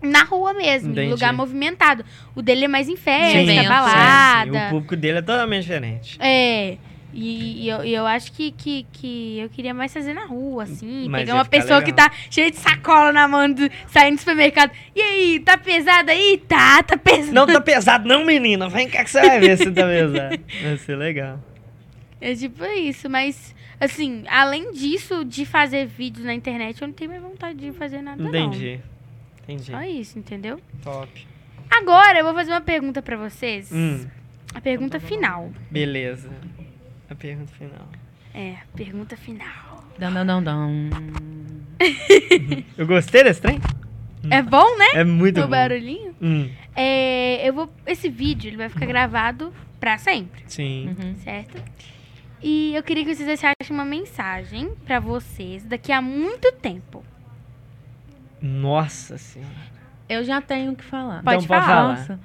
Na 0.00 0.22
rua 0.22 0.54
mesmo, 0.54 0.92
Entendi. 0.92 1.08
em 1.08 1.10
lugar 1.10 1.32
movimentado. 1.32 2.04
O 2.36 2.40
dele 2.40 2.66
é 2.66 2.68
mais 2.68 2.88
em 2.88 2.94
festa, 2.96 3.36
Sim, 3.40 3.46
sim, 3.48 3.62
sim. 3.62 3.68
balada. 3.68 4.66
O 4.68 4.70
público 4.70 4.94
dele 4.94 5.18
é 5.18 5.22
totalmente 5.22 5.62
diferente. 5.62 6.16
É. 6.20 6.76
E, 7.12 7.64
e 7.64 7.68
eu, 7.68 7.84
e 7.84 7.94
eu 7.94 8.06
acho 8.06 8.30
que, 8.32 8.52
que, 8.52 8.86
que 8.92 9.38
eu 9.38 9.48
queria 9.48 9.72
mais 9.72 9.92
fazer 9.92 10.12
na 10.12 10.26
rua, 10.26 10.64
assim. 10.64 11.08
Mas 11.08 11.22
pegar 11.22 11.34
uma 11.34 11.44
pessoa 11.44 11.80
que 11.80 11.90
legal. 11.90 12.10
tá 12.10 12.14
cheia 12.30 12.50
de 12.50 12.58
sacola 12.58 13.12
na 13.12 13.26
mão, 13.26 13.50
do, 13.50 13.68
saindo 13.88 14.16
do 14.16 14.18
supermercado. 14.20 14.72
E 14.94 15.00
aí, 15.00 15.40
tá 15.40 15.56
pesado 15.56 16.10
aí? 16.10 16.42
Tá, 16.46 16.82
tá 16.82 16.96
pesado. 16.98 17.32
Não 17.32 17.46
tá 17.46 17.60
pesado 17.60 18.06
não, 18.06 18.24
menina. 18.24 18.68
Vem 18.68 18.88
cá 18.88 19.02
que 19.04 19.10
você 19.10 19.20
vai 19.20 19.40
ver 19.40 19.56
se 19.56 19.70
tá 19.70 19.84
pesado. 19.86 20.38
Vai 20.62 20.76
ser 20.78 20.96
legal. 20.96 21.40
É 22.20 22.34
tipo 22.34 22.64
isso, 22.64 23.08
mas 23.08 23.54
assim, 23.80 24.24
além 24.28 24.72
disso, 24.72 25.24
de 25.24 25.46
fazer 25.46 25.86
vídeos 25.86 26.26
na 26.26 26.34
internet, 26.34 26.82
eu 26.82 26.88
não 26.88 26.94
tenho 26.94 27.10
mais 27.10 27.22
vontade 27.22 27.58
de 27.58 27.72
fazer 27.72 28.02
nada, 28.02 28.22
Entendi. 28.22 28.80
Entendi. 29.44 29.70
não. 29.72 29.78
Só 29.78 29.86
isso, 29.86 30.18
entendeu? 30.18 30.60
Top. 30.82 31.08
Agora 31.70 32.18
eu 32.18 32.24
vou 32.24 32.34
fazer 32.34 32.50
uma 32.50 32.60
pergunta 32.60 33.00
pra 33.00 33.16
vocês. 33.16 33.70
Hum, 33.72 34.04
A 34.54 34.60
pergunta 34.60 34.98
final. 34.98 35.50
beleza. 35.70 36.28
A 37.10 37.14
pergunta 37.14 37.52
final. 37.52 37.88
É, 38.34 38.56
pergunta 38.76 39.16
final. 39.16 39.84
Dão, 39.98 40.12
dão, 40.12 40.26
dão, 40.26 40.42
dão. 40.44 40.90
Eu 42.76 42.86
gostei 42.86 43.24
desse 43.24 43.40
trem? 43.40 43.58
É 44.30 44.42
bom, 44.42 44.76
né? 44.78 44.86
É 45.00 45.04
muito 45.04 45.38
o 45.40 45.44
bom. 45.44 45.48
barulhinho. 45.50 46.14
Hum, 46.20 46.50
É, 46.76 47.48
eu 47.48 47.52
vou. 47.54 47.72
Esse 47.86 48.08
vídeo 48.08 48.48
ele 48.48 48.56
vai 48.56 48.68
ficar 48.68 48.86
gravado 48.86 49.52
pra 49.80 49.96
sempre, 49.96 50.42
sim. 50.46 50.88
Uhum. 50.98 51.14
certo? 51.16 51.62
E 52.42 52.74
eu 52.74 52.82
queria 52.82 53.04
que 53.04 53.14
vocês 53.14 53.26
deixassem 53.26 53.54
uma 53.70 53.84
mensagem 53.84 54.70
pra 54.84 55.00
vocês 55.00 55.64
daqui 55.64 55.90
a 55.90 56.00
muito 56.02 56.52
tempo. 56.52 57.02
Nossa 58.40 59.18
senhora. 59.18 59.52
Eu 60.08 60.22
já 60.24 60.40
tenho 60.40 60.72
o 60.72 60.76
que 60.76 60.84
falar. 60.84 61.22
Pode 61.22 61.44
Então, 61.44 61.56
pode 61.56 61.66
falar. 61.66 61.66
falar. 61.66 61.88
Nossa, 61.88 62.20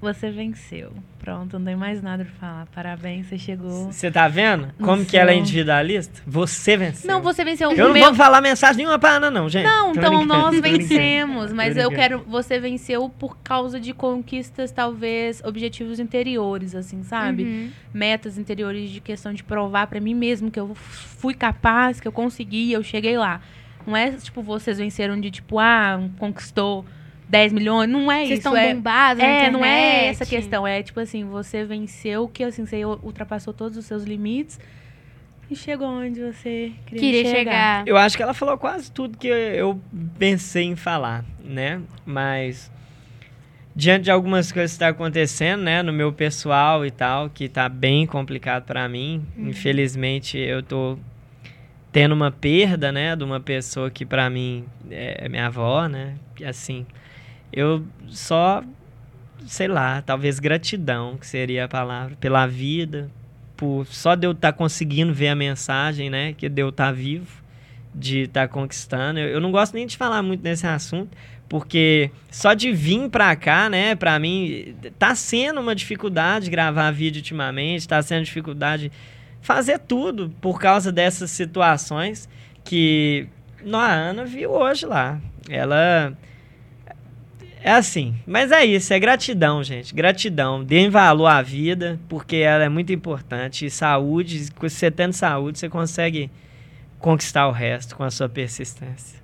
você 0.00 0.30
venceu. 0.30 0.92
Pronto, 1.18 1.58
não 1.58 1.66
tem 1.66 1.76
mais 1.76 2.02
nada 2.02 2.24
pra 2.24 2.32
falar. 2.34 2.66
Parabéns, 2.74 3.26
você 3.26 3.36
chegou. 3.36 3.92
Você 3.92 4.10
tá 4.10 4.26
vendo 4.26 4.72
como 4.82 5.04
que 5.04 5.16
ela 5.16 5.30
é 5.30 5.34
individualista? 5.34 6.22
Você 6.26 6.76
venceu. 6.78 7.06
Não, 7.10 7.20
você 7.20 7.44
venceu. 7.44 7.70
Eu 7.72 7.84
o 7.84 7.88
não 7.88 7.94
meu... 7.94 8.04
vou 8.06 8.14
falar 8.14 8.40
mensagem 8.40 8.78
nenhuma 8.78 8.98
pra 8.98 9.16
Ana, 9.16 9.30
não, 9.30 9.48
gente. 9.48 9.64
Não, 9.64 9.92
Tô 9.92 9.98
então 9.98 10.18
brincando, 10.18 10.42
nós 10.42 10.58
vencemos, 10.60 11.52
mas 11.52 11.76
eu 11.76 11.90
quero. 11.90 12.24
Você 12.26 12.58
venceu 12.58 13.10
por 13.10 13.36
causa 13.38 13.78
de 13.78 13.92
conquistas, 13.92 14.72
talvez, 14.72 15.42
objetivos 15.44 16.00
interiores, 16.00 16.74
assim, 16.74 17.02
sabe? 17.02 17.42
Uhum. 17.42 17.70
Metas 17.92 18.38
interiores 18.38 18.88
de 18.88 19.00
questão 19.00 19.34
de 19.34 19.44
provar 19.44 19.86
pra 19.86 20.00
mim 20.00 20.14
mesmo 20.14 20.50
que 20.50 20.58
eu 20.58 20.74
fui 20.74 21.34
capaz, 21.34 22.00
que 22.00 22.08
eu 22.08 22.12
consegui, 22.12 22.72
eu 22.72 22.82
cheguei 22.82 23.18
lá. 23.18 23.42
Não 23.86 23.94
é 23.94 24.10
tipo, 24.12 24.42
vocês 24.42 24.78
venceram 24.78 25.20
de 25.20 25.30
tipo, 25.30 25.58
ah, 25.58 26.00
conquistou 26.18 26.86
10 27.30 27.52
milhões. 27.52 27.88
Não 27.88 28.10
é 28.10 28.26
Vocês 28.26 28.30
isso. 28.30 28.38
estão 28.38 28.56
é, 28.56 28.74
bombados 28.74 29.22
na 29.22 29.28
é, 29.28 29.50
não 29.50 29.64
é 29.64 30.06
essa 30.06 30.26
questão. 30.26 30.66
É 30.66 30.82
tipo 30.82 30.98
assim, 30.98 31.24
você 31.24 31.64
venceu, 31.64 32.26
que 32.28 32.42
assim, 32.42 32.66
você 32.66 32.84
ultrapassou 32.84 33.54
todos 33.54 33.78
os 33.78 33.86
seus 33.86 34.02
limites 34.02 34.58
e 35.48 35.54
chegou 35.54 35.88
onde 35.88 36.20
você 36.20 36.72
queria, 36.86 37.00
Queria 37.00 37.24
chegar. 37.24 37.34
chegar. 37.36 37.88
Eu 37.88 37.96
acho 37.96 38.16
que 38.16 38.22
ela 38.22 38.34
falou 38.34 38.58
quase 38.58 38.90
tudo 38.90 39.16
que 39.16 39.28
eu 39.28 39.80
pensei 40.18 40.64
em 40.64 40.76
falar, 40.76 41.24
né? 41.42 41.80
Mas 42.04 42.70
diante 43.74 44.04
de 44.04 44.10
algumas 44.10 44.50
coisas 44.50 44.72
que 44.72 44.74
estão 44.74 44.88
acontecendo, 44.88 45.62
né, 45.62 45.82
no 45.82 45.92
meu 45.92 46.12
pessoal 46.12 46.84
e 46.84 46.90
tal, 46.90 47.30
que 47.30 47.48
tá 47.48 47.68
bem 47.68 48.06
complicado 48.06 48.64
pra 48.64 48.88
mim. 48.88 49.24
Infelizmente, 49.38 50.36
eu 50.36 50.62
tô 50.62 50.98
tendo 51.92 52.12
uma 52.12 52.30
perda, 52.30 52.90
né, 52.90 53.14
de 53.14 53.22
uma 53.22 53.40
pessoa 53.40 53.90
que 53.90 54.04
pra 54.04 54.28
mim 54.28 54.64
é 54.90 55.28
minha 55.28 55.46
avó, 55.46 55.86
né? 55.86 56.14
E 56.38 56.44
assim, 56.44 56.86
eu 57.52 57.84
só 58.08 58.62
sei 59.46 59.68
lá, 59.68 60.02
talvez 60.02 60.38
gratidão, 60.38 61.16
que 61.16 61.26
seria 61.26 61.64
a 61.64 61.68
palavra, 61.68 62.16
pela 62.20 62.46
vida, 62.46 63.10
por 63.56 63.86
só 63.86 64.14
de 64.14 64.26
eu 64.26 64.32
estar 64.32 64.52
conseguindo 64.52 65.12
ver 65.12 65.28
a 65.28 65.34
mensagem, 65.34 66.10
né, 66.10 66.32
que 66.32 66.48
de 66.48 66.62
eu 66.62 66.70
estar 66.70 66.92
vivo, 66.92 67.42
de 67.94 68.20
estar 68.20 68.48
conquistando. 68.48 69.18
Eu, 69.18 69.28
eu 69.28 69.40
não 69.40 69.50
gosto 69.50 69.74
nem 69.74 69.86
de 69.86 69.96
falar 69.96 70.22
muito 70.22 70.42
nesse 70.42 70.66
assunto, 70.66 71.16
porque 71.48 72.10
só 72.30 72.54
de 72.54 72.72
vir 72.72 73.08
pra 73.10 73.34
cá, 73.34 73.68
né, 73.68 73.94
pra 73.94 74.18
mim, 74.18 74.74
tá 74.98 75.14
sendo 75.14 75.60
uma 75.60 75.74
dificuldade 75.74 76.50
gravar 76.50 76.90
vídeo 76.90 77.18
ultimamente, 77.18 77.88
tá 77.88 78.00
sendo 78.02 78.24
dificuldade 78.24 78.92
fazer 79.40 79.78
tudo 79.78 80.32
por 80.40 80.60
causa 80.60 80.92
dessas 80.92 81.30
situações 81.30 82.28
que 82.62 83.26
a 83.72 83.92
Ana 83.92 84.24
viu 84.24 84.52
hoje 84.52 84.86
lá. 84.86 85.20
Ela 85.48 86.16
é 87.62 87.72
assim, 87.72 88.14
mas 88.26 88.50
é 88.50 88.64
isso, 88.64 88.92
é 88.92 88.98
gratidão, 88.98 89.62
gente. 89.62 89.94
Gratidão. 89.94 90.64
Deem 90.64 90.88
valor 90.88 91.26
à 91.26 91.42
vida, 91.42 92.00
porque 92.08 92.36
ela 92.36 92.64
é 92.64 92.68
muito 92.68 92.92
importante. 92.92 93.66
E 93.66 93.70
saúde, 93.70 94.48
você 94.58 94.90
tendo 94.90 95.12
saúde, 95.12 95.58
você 95.58 95.68
consegue 95.68 96.30
conquistar 96.98 97.48
o 97.48 97.52
resto 97.52 97.96
com 97.96 98.02
a 98.02 98.10
sua 98.10 98.28
persistência. 98.28 99.20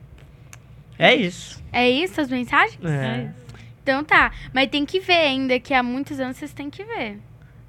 É 0.99 1.15
isso. 1.15 1.63
É 1.73 1.89
isso 1.89 2.21
as 2.21 2.29
mensagens? 2.29 2.79
É. 2.85 3.31
Então 3.83 4.03
tá. 4.03 4.33
Mas 4.53 4.69
tem 4.69 4.85
que 4.85 5.01
ver 5.01 5.13
ainda, 5.13 5.61
que 5.61 5.73
há 5.73 5.83
muitos 5.83 6.19
anos 6.19 6.37
vocês 6.37 6.53
têm 6.53 6.69
que 6.71 6.85
ver. 6.85 7.19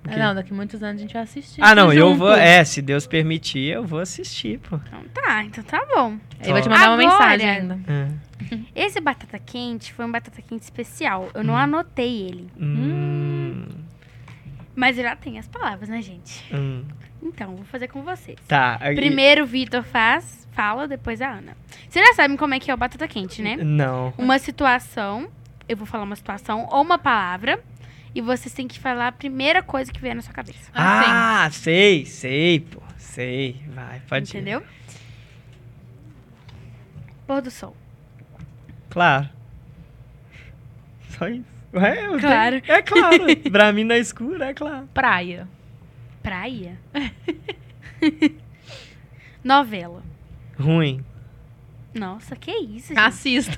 O 0.08 0.14
quê? 0.14 0.20
Não, 0.20 0.34
daqui 0.36 0.52
a 0.54 0.56
muitos 0.56 0.82
anos 0.82 0.98
a 0.98 1.02
gente 1.02 1.14
vai 1.14 1.24
assistir. 1.24 1.62
Ah, 1.62 1.76
não, 1.76 1.92
eu 1.92 2.08
junto. 2.10 2.20
vou. 2.20 2.34
É, 2.34 2.64
se 2.64 2.82
Deus 2.82 3.06
permitir, 3.06 3.72
eu 3.74 3.84
vou 3.86 4.00
assistir, 4.00 4.60
pô. 4.60 4.78
Então 4.78 5.04
tá, 5.14 5.44
então 5.44 5.64
tá 5.64 5.86
bom. 5.94 6.18
Ele 6.42 6.54
vai 6.54 6.62
te 6.62 6.70
mandar 6.70 6.90
uma 6.92 6.94
Agora- 7.04 7.08
mensagem 7.08 7.50
ainda. 7.50 7.80
É. 7.88 8.08
Esse 8.76 9.02
batata 9.02 9.38
quente 9.40 9.92
foi 9.92 10.06
um 10.06 10.12
batata 10.12 10.42
quente 10.42 10.62
especial. 10.64 11.30
Eu 11.34 11.44
não 11.44 11.54
Hum. 11.56 11.58
anotei 11.58 12.28
ele. 12.28 12.48
Hum, 12.60 13.66
Mas 14.76 14.98
eu 14.98 15.04
já 15.04 15.16
tenho 15.16 15.40
as 15.40 15.48
palavras, 15.48 15.90
né, 15.90 16.02
gente? 16.02 16.44
hum. 16.54 16.84
Então, 17.22 17.56
vou 17.56 17.66
fazer 17.66 17.88
com 17.88 18.04
vocês. 18.04 18.38
Tá. 18.48 18.80
Primeiro 18.96 19.44
o 19.44 19.48
Vitor 19.48 19.82
faz, 19.82 20.48
fala, 20.52 20.88
depois 20.88 21.20
a 21.20 21.30
Ana. 21.32 21.58
Vocês 21.90 22.08
já 22.10 22.14
sabem 22.14 22.38
como 22.38 22.54
é 22.54 22.60
que 22.60 22.70
é 22.70 22.74
o 22.74 22.78
batata 22.78 23.08
quente, 23.08 23.42
né? 23.42 23.58
Não. 23.58 24.14
Uma 24.20 24.38
situação, 24.38 25.28
eu 25.68 25.76
vou 25.76 25.88
falar 25.88 26.04
uma 26.04 26.16
situação 26.16 26.68
ou 26.72 26.84
uma 26.84 27.00
palavra, 27.00 27.60
e 28.18 28.22
vocês 28.22 28.54
têm 28.54 28.68
que 28.68 28.80
falar 28.80 29.08
a 29.08 29.12
primeira 29.12 29.62
coisa 29.62 29.92
que 29.92 30.00
vier 30.00 30.16
na 30.16 30.22
sua 30.22 30.34
cabeça. 30.34 30.72
Ah, 30.74 31.50
sei, 31.52 32.06
sei, 32.06 32.60
pô. 32.62 32.82
Sei. 32.98 33.62
Vai, 33.70 34.02
pode 34.08 34.26
ir. 34.26 34.30
Entendeu? 34.30 34.64
Pôr 37.26 37.42
do 37.42 37.52
sol. 37.52 37.76
Claro. 38.90 39.30
Só 41.10 41.28
isso. 41.28 41.46
Ué, 41.74 42.06
eu 42.06 42.20
Claro. 42.20 42.62
tenho- 42.62 42.78
É 42.78 42.82
claro. 42.82 43.26
pra 43.52 43.72
mim, 43.72 43.84
na 43.84 43.98
escura, 43.98 44.48
é 44.50 44.54
claro. 44.54 44.88
Praia. 44.94 45.48
Praia. 46.24 46.78
Novela. 49.44 50.04
Ruim. 50.60 51.04
Nossa, 52.00 52.36
que 52.36 52.52
isso, 52.52 52.90
gente. 52.90 53.00
Assisto. 53.00 53.58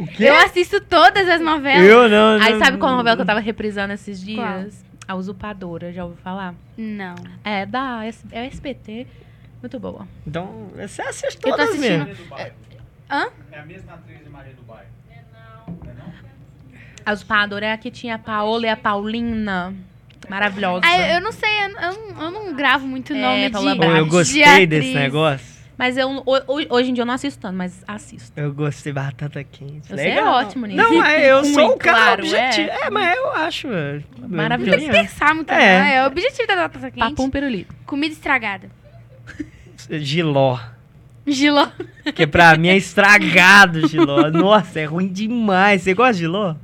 O 0.00 0.06
quê? 0.06 0.24
Eu 0.24 0.36
assisto 0.36 0.80
todas 0.80 1.28
as 1.28 1.40
novelas. 1.40 1.84
Eu 1.88 2.08
não, 2.08 2.40
Aí 2.40 2.52
não- 2.52 2.58
sabe 2.64 2.78
qual 2.78 2.96
novela 2.96 3.16
que 3.16 3.22
eu 3.22 3.26
tava 3.26 3.40
reprisando 3.40 3.92
esses 3.92 4.22
Qual? 4.22 4.60
dias? 4.60 4.84
A 5.06 5.14
Usurpadora, 5.14 5.92
já 5.92 6.04
ouviu 6.04 6.18
falar? 6.22 6.54
Não. 6.76 7.14
É 7.44 7.64
da 7.64 8.04
S- 8.06 8.24
é 8.30 8.46
SBT. 8.46 9.06
Muito 9.62 9.78
boa. 9.80 10.06
Então, 10.26 10.70
você 10.76 11.02
assiste 11.02 11.36
Eu 11.36 11.40
tô 11.42 11.50
todas 11.50 11.70
assistindo- 11.70 12.04
mesmo. 12.06 12.06
Maria 12.06 12.14
do 12.14 12.24
Bairro. 12.28 12.54
Hã? 13.10 13.28
É 13.50 13.58
a 13.58 13.64
mesma 13.64 13.94
atriz 13.94 14.22
de 14.22 14.28
Maria 14.28 14.52
do 14.54 14.62
Bairro. 14.62 14.86
Não 15.08 15.90
é 15.90 15.94
não? 15.94 16.12
A 17.06 17.12
Usurpadora 17.12 17.66
é 17.66 17.72
a 17.72 17.78
que 17.78 17.90
tinha 17.90 18.16
a 18.16 18.18
Paola 18.18 18.66
e 18.66 18.68
a 18.68 18.76
Paulina. 18.76 19.74
Maravilhosa. 20.28 20.82
Ah, 20.84 20.98
eu, 20.98 21.14
eu 21.14 21.20
não 21.22 21.32
sei, 21.32 21.48
eu, 21.48 21.68
eu 21.70 21.92
não, 22.14 22.22
eu 22.24 22.30
não 22.30 22.54
gravo 22.54 22.86
muito 22.86 23.14
É, 23.14 23.16
nome 23.20 23.50
Paula 23.50 23.72
de 23.72 23.78
Pô, 23.80 23.84
eu 23.86 24.04
de 24.04 24.10
gostei 24.10 24.42
atriz. 24.44 24.68
desse 24.68 24.94
negócio. 24.94 25.57
Mas 25.78 25.96
eu, 25.96 26.10
ho- 26.10 26.22
ho- 26.26 26.66
hoje 26.74 26.90
em 26.90 26.92
dia 26.94 27.02
eu 27.02 27.06
não 27.06 27.14
assisto 27.14 27.38
tanto, 27.40 27.54
mas 27.56 27.84
assisto. 27.86 28.32
Eu 28.36 28.52
gostei 28.52 28.92
batata 28.92 29.44
quente. 29.44 29.86
Você 29.86 29.94
Legal. 29.94 30.26
é 30.26 30.30
ótimo 30.44 30.66
nisso. 30.66 30.76
Não, 30.76 31.04
é, 31.04 31.30
eu 31.30 31.44
sou 31.54 31.74
o 31.74 31.78
cara 31.78 31.96
claro, 31.98 32.22
objetivo. 32.24 32.68
é. 32.68 32.86
É. 32.86 32.90
mas 32.90 33.16
eu 33.16 33.30
acho. 33.32 33.68
é, 33.72 34.00
Maravilhoso. 34.28 34.84
é. 34.86 34.90
Pensar 34.90 35.34
muito, 35.36 35.52
É. 35.52 35.56
né? 35.80 35.94
É 35.94 36.02
o 36.02 36.06
objetivo 36.08 36.48
da 36.48 36.56
batata 36.56 36.90
quente. 36.90 36.98
Papum 37.10 37.30
pirulito. 37.30 37.72
Comida 37.86 38.12
estragada. 38.12 38.68
Giló. 39.88 40.58
Giló. 41.26 41.68
Que 42.14 42.26
pra 42.26 42.56
mim 42.56 42.68
é 42.68 42.76
estragado, 42.76 43.86
Giló. 43.86 44.28
Nossa, 44.32 44.80
é 44.80 44.84
ruim 44.84 45.08
demais. 45.08 45.82
Você 45.82 45.94
gosta 45.94 46.14
de 46.14 46.20
Giló? 46.20 46.54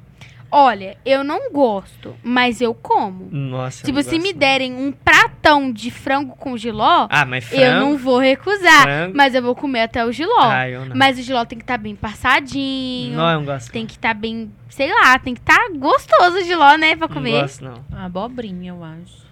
Olha, 0.56 0.96
eu 1.04 1.24
não 1.24 1.50
gosto, 1.50 2.14
mas 2.22 2.60
eu 2.60 2.72
como. 2.74 3.28
Nossa. 3.30 3.82
eu 3.82 3.86
tipo, 3.86 3.96
não 3.96 4.04
se 4.04 4.18
me 4.18 4.26
gosto. 4.28 4.36
derem 4.38 4.72
um 4.72 4.92
prato 4.92 5.34
potão 5.44 5.70
de 5.70 5.90
frango 5.90 6.34
com 6.36 6.56
giló, 6.56 7.06
Ah, 7.10 7.24
mas 7.26 7.52
eu 7.52 7.58
frango... 7.58 7.80
não 7.80 7.98
vou 7.98 8.18
recusar. 8.18 8.82
frango- 8.82 9.12
Mas 9.14 9.34
eu 9.34 9.42
vou 9.42 9.54
comer 9.54 9.80
até 9.82 10.02
o 10.06 10.10
giló. 10.10 10.40
Ah, 10.40 10.66
eu 10.68 10.86
não. 10.86 10.96
Mas 10.96 11.18
o 11.18 11.22
giló 11.22 11.44
tem 11.44 11.58
que 11.58 11.64
estar 11.64 11.76
bem 11.76 11.94
passadinho. 11.94 13.14
Não, 13.16 13.28
eu 13.30 13.38
não 13.40 13.44
gosto. 13.44 13.70
Tem 13.70 13.84
que 13.84 13.92
estar 13.92 14.14
bem, 14.14 14.50
sei 14.70 14.90
lá, 14.92 15.18
tem 15.18 15.34
que 15.34 15.40
estar 15.40 15.68
gostoso 15.76 16.38
o 16.38 16.44
giló, 16.44 16.76
né, 16.76 16.96
pra 16.96 17.08
Não 17.08 17.14
comer. 17.14 17.42
gosto, 17.42 17.62
não. 17.64 17.84
Abobrinha, 17.98 18.70
eu 18.70 18.82
acho. 18.82 19.23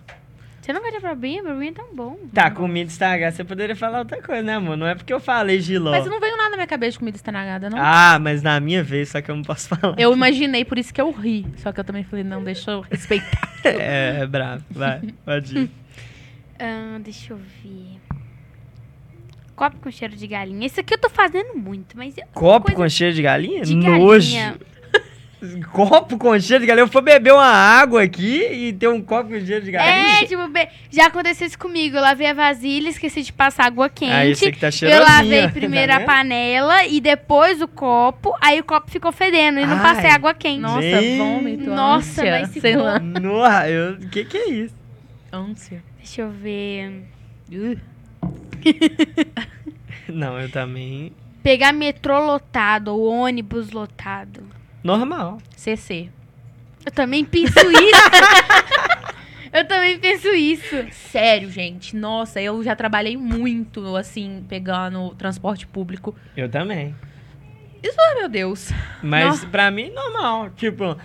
Você 0.63 0.73
não 0.73 0.81
gosta 0.81 1.01
de 1.01 1.05
abobrinha? 1.05 1.41
Abobrinha 1.43 1.73
é 1.73 1.75
tão 1.75 1.93
bom. 1.93 2.17
Tá, 2.33 2.49
comida 2.49 2.89
estragada, 2.89 3.33
você 3.35 3.43
poderia 3.43 3.75
falar 3.75 3.99
outra 3.99 4.23
coisa, 4.23 4.43
né, 4.43 4.55
amor? 4.55 4.77
Não 4.77 4.87
é 4.87 4.95
porque 4.95 5.13
eu 5.13 5.19
falei 5.19 5.61
giló. 5.61 5.91
Mas 5.91 6.07
não 6.07 6.21
veio 6.21 6.37
nada 6.37 6.51
na 6.51 6.57
minha 6.57 6.69
cabeça 6.69 6.93
de 6.93 6.99
comida 7.01 7.17
estragada, 7.17 7.69
não. 7.69 7.77
Ah, 7.81 8.17
mas 8.21 8.43
na 8.43 8.61
minha 8.61 8.81
vez, 8.81 9.09
só 9.09 9.21
que 9.21 9.29
eu 9.29 9.35
não 9.35 9.43
posso 9.43 9.69
falar. 9.69 9.97
Eu 9.99 10.13
imaginei, 10.13 10.65
por 10.65 10.79
isso 10.79 10.95
que 10.95 11.01
eu 11.01 11.11
ri. 11.11 11.45
Só 11.57 11.73
que 11.73 11.81
eu 11.81 11.85
também 11.85 12.05
falei, 12.05 12.25
não, 12.25 12.45
deixa 12.45 12.71
eu 12.71 12.81
respeitar. 12.83 13.51
É, 13.65 14.19
é 14.23 14.27
bravo. 14.27 14.65
Vai, 14.71 15.01
pode 15.25 15.57
ir. 15.57 15.71
Ah, 16.59 16.99
deixa 17.01 17.33
eu 17.33 17.37
ver. 17.37 18.01
Copo 19.55 19.77
com 19.79 19.91
cheiro 19.91 20.17
de 20.17 20.27
galinha. 20.27 20.67
Esse 20.67 20.81
aqui 20.81 20.95
eu 20.95 20.99
tô 20.99 21.09
fazendo 21.09 21.55
muito, 21.55 21.97
mas... 21.97 22.17
é 22.19 22.23
uma 22.23 22.33
Copo 22.33 22.67
coisa 22.67 22.77
com 22.77 22.89
cheiro 22.89 23.15
de 23.15 23.23
galinha? 23.23 23.63
de 23.63 23.77
Nojo. 23.77 24.33
galinha. 24.33 24.57
Copo 25.73 26.17
com 26.19 26.39
cheiro 26.39 26.61
de 26.61 26.67
galinha. 26.69 26.85
Eu 26.85 26.89
for 26.89 27.03
beber 27.03 27.33
uma 27.33 27.45
água 27.45 28.03
aqui 28.03 28.43
e 28.53 28.73
ter 28.73 28.87
um 28.87 29.03
copo 29.03 29.31
com 29.31 29.45
cheiro 29.45 29.65
de 29.65 29.73
galinha. 29.73 30.21
É, 30.21 30.25
tipo, 30.27 30.47
be- 30.49 30.69
já 30.91 31.07
aconteceu 31.07 31.47
isso 31.49 31.59
comigo. 31.59 31.97
Eu 31.97 32.01
lavei 32.01 32.29
a 32.29 32.33
vasilha, 32.33 32.89
esqueci 32.89 33.23
de 33.23 33.33
passar 33.33 33.67
água 33.67 33.89
quente. 33.89 34.13
Aí 34.13 34.37
você 34.37 34.53
que 34.53 34.61
tá 34.61 34.69
eu 34.83 35.03
lavei 35.03 35.47
ó, 35.47 35.49
primeiro 35.51 35.91
tá 35.93 35.99
a 35.99 36.01
panela 36.07 36.87
e 36.87 37.01
depois 37.01 37.61
o 37.61 37.67
copo. 37.67 38.37
Aí 38.41 38.61
o 38.61 38.65
copo 38.65 38.89
ficou 38.91 39.11
fedendo 39.11 39.59
e 39.59 39.67
não 39.67 39.77
Ai. 39.79 39.83
passei 39.83 40.11
água 40.11 40.33
quente. 40.33 40.61
Nossa, 40.61 40.81
Gente. 40.81 41.19
vômito, 41.19 41.71
Nossa, 41.71 42.23
ânsia, 42.23 42.47
se 42.47 42.61
sei 42.61 42.77
lá. 42.77 43.01
Nossa, 43.01 43.69
eu... 43.69 43.95
O 43.95 44.09
que 44.11 44.25
que 44.25 44.37
é 44.37 44.49
isso? 44.49 44.75
Ânsia. 45.33 45.83
Deixa 45.99 46.23
eu 46.23 46.31
ver. 46.31 47.03
Uh. 47.51 47.77
Não, 50.09 50.39
eu 50.39 50.49
também... 50.51 51.13
Pegar 51.43 51.73
metrô 51.73 52.25
lotado 52.25 52.89
ou 52.89 53.03
ônibus 53.09 53.73
lotado. 53.73 54.45
Normal. 54.83 55.39
CC. 55.57 56.09
Eu 56.85 56.93
também 56.93 57.25
penso 57.25 57.59
isso. 57.59 58.03
eu 59.53 59.67
também 59.67 59.99
penso 59.99 60.29
isso. 60.29 60.85
Sério, 60.91 61.51
gente. 61.51 61.95
Nossa, 61.97 62.41
eu 62.41 62.63
já 62.63 62.75
trabalhei 62.75 63.17
muito, 63.17 63.97
assim, 63.97 64.45
pegando 64.49 65.15
transporte 65.15 65.67
público. 65.67 66.15
Eu 66.37 66.49
também. 66.49 66.95
Ai, 67.85 68.15
meu 68.15 68.29
Deus. 68.29 68.71
Mas 69.03 69.45
pra 69.45 69.71
mim, 69.71 69.91
normal. 69.91 70.51
Tipo, 70.51 70.97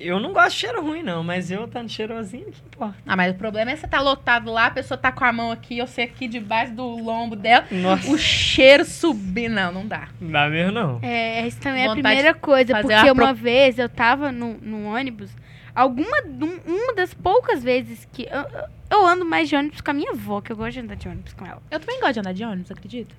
eu 0.00 0.18
não 0.18 0.32
gosto 0.32 0.50
de 0.52 0.56
cheiro 0.60 0.82
ruim, 0.82 1.02
não. 1.02 1.22
Mas 1.22 1.50
eu 1.50 1.64
estando 1.66 1.88
cheirosinho, 1.88 2.46
que 2.46 2.60
importa. 2.60 2.96
Ah, 3.06 3.16
mas 3.16 3.32
o 3.32 3.34
problema 3.36 3.70
é 3.70 3.76
você 3.76 3.86
tá 3.86 4.00
lotado 4.00 4.50
lá, 4.50 4.66
a 4.66 4.70
pessoa 4.70 4.96
tá 4.98 5.12
com 5.12 5.24
a 5.24 5.32
mão 5.32 5.50
aqui, 5.52 5.78
eu 5.78 5.86
sei 5.86 6.04
aqui 6.06 6.26
debaixo 6.26 6.72
do 6.72 6.84
lombo 6.84 7.36
dela, 7.36 7.66
Nossa, 7.70 8.10
o 8.10 8.18
cheiro 8.18 8.84
subir. 8.84 9.48
Não, 9.48 9.70
não 9.72 9.86
dá. 9.86 10.08
não 10.20 10.30
dá 10.32 10.48
mesmo, 10.48 10.72
não. 10.72 10.98
É, 11.02 11.46
isso 11.46 11.60
também 11.60 11.82
é 11.82 11.84
a 11.84 11.88
Vontade 11.88 12.02
primeira 12.02 12.34
coisa. 12.34 12.74
Porque 12.80 12.94
uma 12.94 13.14
pro- 13.14 13.24
uma 13.24 13.34
vez 13.34 13.78
eu 13.78 13.88
tava 13.88 14.32
no, 14.32 14.54
no 14.62 14.86
ônibus. 14.94 15.30
Alguma. 15.74 16.16
um- 16.26 16.60
Uma 16.66 16.94
das 16.94 17.14
poucas 17.14 17.62
vezes 17.62 18.06
que. 18.12 18.24
Eu, 18.24 18.40
eu- 18.40 18.68
eu 18.90 19.06
ando 19.06 19.24
mais 19.24 19.48
de 19.48 19.54
ônibus 19.54 19.80
com 19.80 19.90
a 19.92 19.94
minha 19.94 20.10
avó, 20.10 20.40
que 20.40 20.50
eu 20.50 20.56
gosto 20.56 20.72
de 20.72 20.80
andar 20.80 20.96
de 20.96 21.08
ônibus 21.08 21.32
com 21.32 21.46
ela. 21.46 21.62
Eu 21.70 21.78
também 21.78 22.00
gosto 22.00 22.14
de 22.14 22.20
andar 22.20 22.32
de 22.32 22.44
ônibus, 22.44 22.70
acredita? 22.72 23.14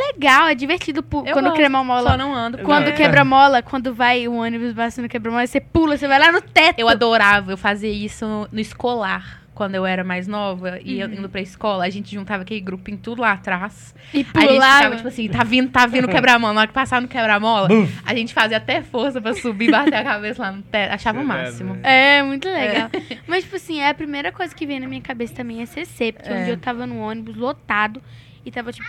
É 0.00 0.12
legal, 0.12 0.46
é 0.48 0.54
divertido 0.54 1.02
pu- 1.02 1.24
Eu 1.26 1.32
quando 1.32 1.46
gosto, 1.46 1.56
quebra 1.56 1.82
mola. 1.84 2.10
Só 2.10 2.16
não 2.16 2.34
ando. 2.34 2.58
Quando 2.58 2.88
É. 2.88 2.92
quebra 2.92 3.24
mola, 3.24 3.62
quando 3.62 3.92
vai 3.94 4.26
o 4.28 4.34
ônibus 4.34 4.72
passando 4.72 5.08
quebra 5.08 5.30
mola, 5.30 5.46
você 5.46 5.60
pula, 5.60 5.96
você 5.96 6.06
vai 6.06 6.18
lá 6.18 6.30
no 6.32 6.40
teto. 6.40 6.78
Eu 6.78 6.88
adorava, 6.88 7.52
eu 7.52 7.56
fazia 7.56 7.90
isso 7.90 8.26
no, 8.26 8.48
no 8.52 8.60
escolar. 8.60 9.42
Quando 9.54 9.74
eu 9.74 9.84
era 9.84 10.04
mais 10.04 10.28
nova 10.28 10.78
e 10.84 11.00
eu 11.00 11.08
Uhum. 11.08 11.14
indo 11.14 11.28
pra 11.28 11.40
escola, 11.40 11.84
a 11.84 11.90
gente 11.90 12.14
juntava 12.14 12.42
aquele 12.44 12.60
grupinho 12.60 12.96
tudo 12.96 13.22
lá 13.22 13.32
atrás. 13.32 13.92
E 14.14 14.18
Aí 14.18 14.22
a 14.22 14.40
gente 14.42 14.52
pulava. 14.52 14.76
ficava, 14.76 14.96
tipo 14.96 15.08
assim, 15.08 15.28
tá 15.28 15.42
vindo, 15.42 15.68
tá 15.70 15.84
vindo 15.84 16.06
quebra-mola. 16.06 16.54
Na 16.54 16.60
hora 16.60 16.68
que 16.68 16.74
passava 16.74 17.00
no 17.00 17.08
quebra-mola, 17.08 17.66
Buf. 17.66 17.92
a 18.06 18.14
gente 18.14 18.32
fazia 18.32 18.58
até 18.58 18.82
força 18.82 19.20
pra 19.20 19.34
subir 19.34 19.66
e 19.66 19.70
bater 19.72 19.96
a 19.96 20.04
cabeça 20.04 20.42
lá 20.42 20.52
no 20.52 20.62
teto. 20.62 20.92
Achava 20.94 21.18
o 21.18 21.22
Isso 21.24 21.32
é 21.32 21.34
máximo. 21.34 21.78
É, 21.82 22.22
muito 22.22 22.48
legal. 22.48 22.88
Mas, 23.26 23.42
tipo 23.42 23.56
assim, 23.56 23.80
é 23.80 23.88
a 23.88 23.94
primeira 23.94 24.30
coisa 24.30 24.54
que 24.54 24.64
vem 24.64 24.78
na 24.78 24.86
minha 24.86 25.02
cabeça 25.02 25.34
também 25.34 25.60
é 25.60 25.66
CC. 25.66 26.12
Porque 26.12 26.30
um 26.32 26.36
É. 26.36 26.44
dia 26.44 26.52
eu 26.52 26.58
tava 26.58 26.86
no 26.86 27.00
ônibus 27.00 27.34
lotado 27.34 28.00
e 28.46 28.52
tava, 28.52 28.72
tipo, 28.72 28.86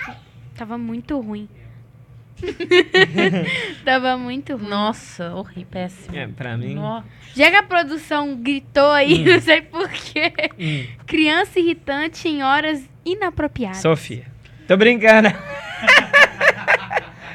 tava 0.59 0.77
muito 0.77 1.17
ruim. 1.21 1.47
tava 3.85 4.17
muito 4.17 4.55
ruim. 4.57 4.69
Nossa, 4.69 5.33
horrível, 5.33 5.67
péssimo. 5.71 6.15
É, 6.15 6.27
pra 6.27 6.57
mim... 6.57 6.75
Nó- 6.75 7.01
Já 7.33 7.49
que 7.49 7.55
a 7.55 7.63
produção 7.63 8.35
gritou 8.35 8.91
aí, 8.91 9.21
Hum. 9.21 9.25
não 9.33 9.39
sei 9.41 9.61
porquê. 9.61 10.33
Hum, 10.59 10.85
Criança 11.05 11.59
irritante 11.59 12.27
em 12.27 12.43
horas 12.43 12.87
inapropriadas. 13.05 13.77
Sofia. 13.77 14.25
Tô 14.67 14.75
brincando. 14.75 15.29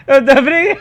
eu 0.07 0.25
tô 0.25 0.43
brincando. 0.43 0.81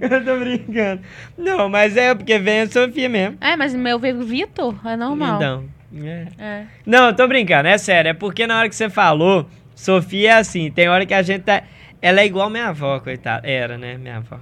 eu 0.00 0.24
tô 0.24 0.38
brincando. 0.38 1.02
Não, 1.36 1.68
mas 1.68 1.96
é 1.96 2.14
porque 2.14 2.38
vem 2.38 2.62
a 2.62 2.66
Sofia 2.66 3.08
mesmo. 3.08 3.36
É, 3.42 3.56
mas 3.56 3.74
meu 3.74 3.98
veio 3.98 4.22
Vitor, 4.22 4.74
é 4.86 4.96
normal. 4.96 5.36
Então, 5.36 5.64
é. 6.04 6.26
É. 6.38 6.64
Não, 6.86 7.08
eu 7.08 7.14
tô 7.14 7.26
brincando, 7.28 7.68
é 7.68 7.76
sério. 7.78 8.08
É 8.10 8.14
porque 8.14 8.46
na 8.46 8.58
hora 8.58 8.68
que 8.68 8.74
você 8.76 8.88
falou, 8.90 9.46
Sofia 9.80 10.30
é 10.30 10.32
assim, 10.34 10.70
tem 10.70 10.88
hora 10.88 11.06
que 11.06 11.14
a 11.14 11.22
gente 11.22 11.42
tá. 11.42 11.62
Ela 12.02 12.20
é 12.20 12.26
igual 12.26 12.50
minha 12.50 12.68
avó, 12.68 13.00
coitada. 13.00 13.48
Era, 13.48 13.78
né, 13.78 13.96
minha 13.96 14.18
avó. 14.18 14.36
A 14.36 14.40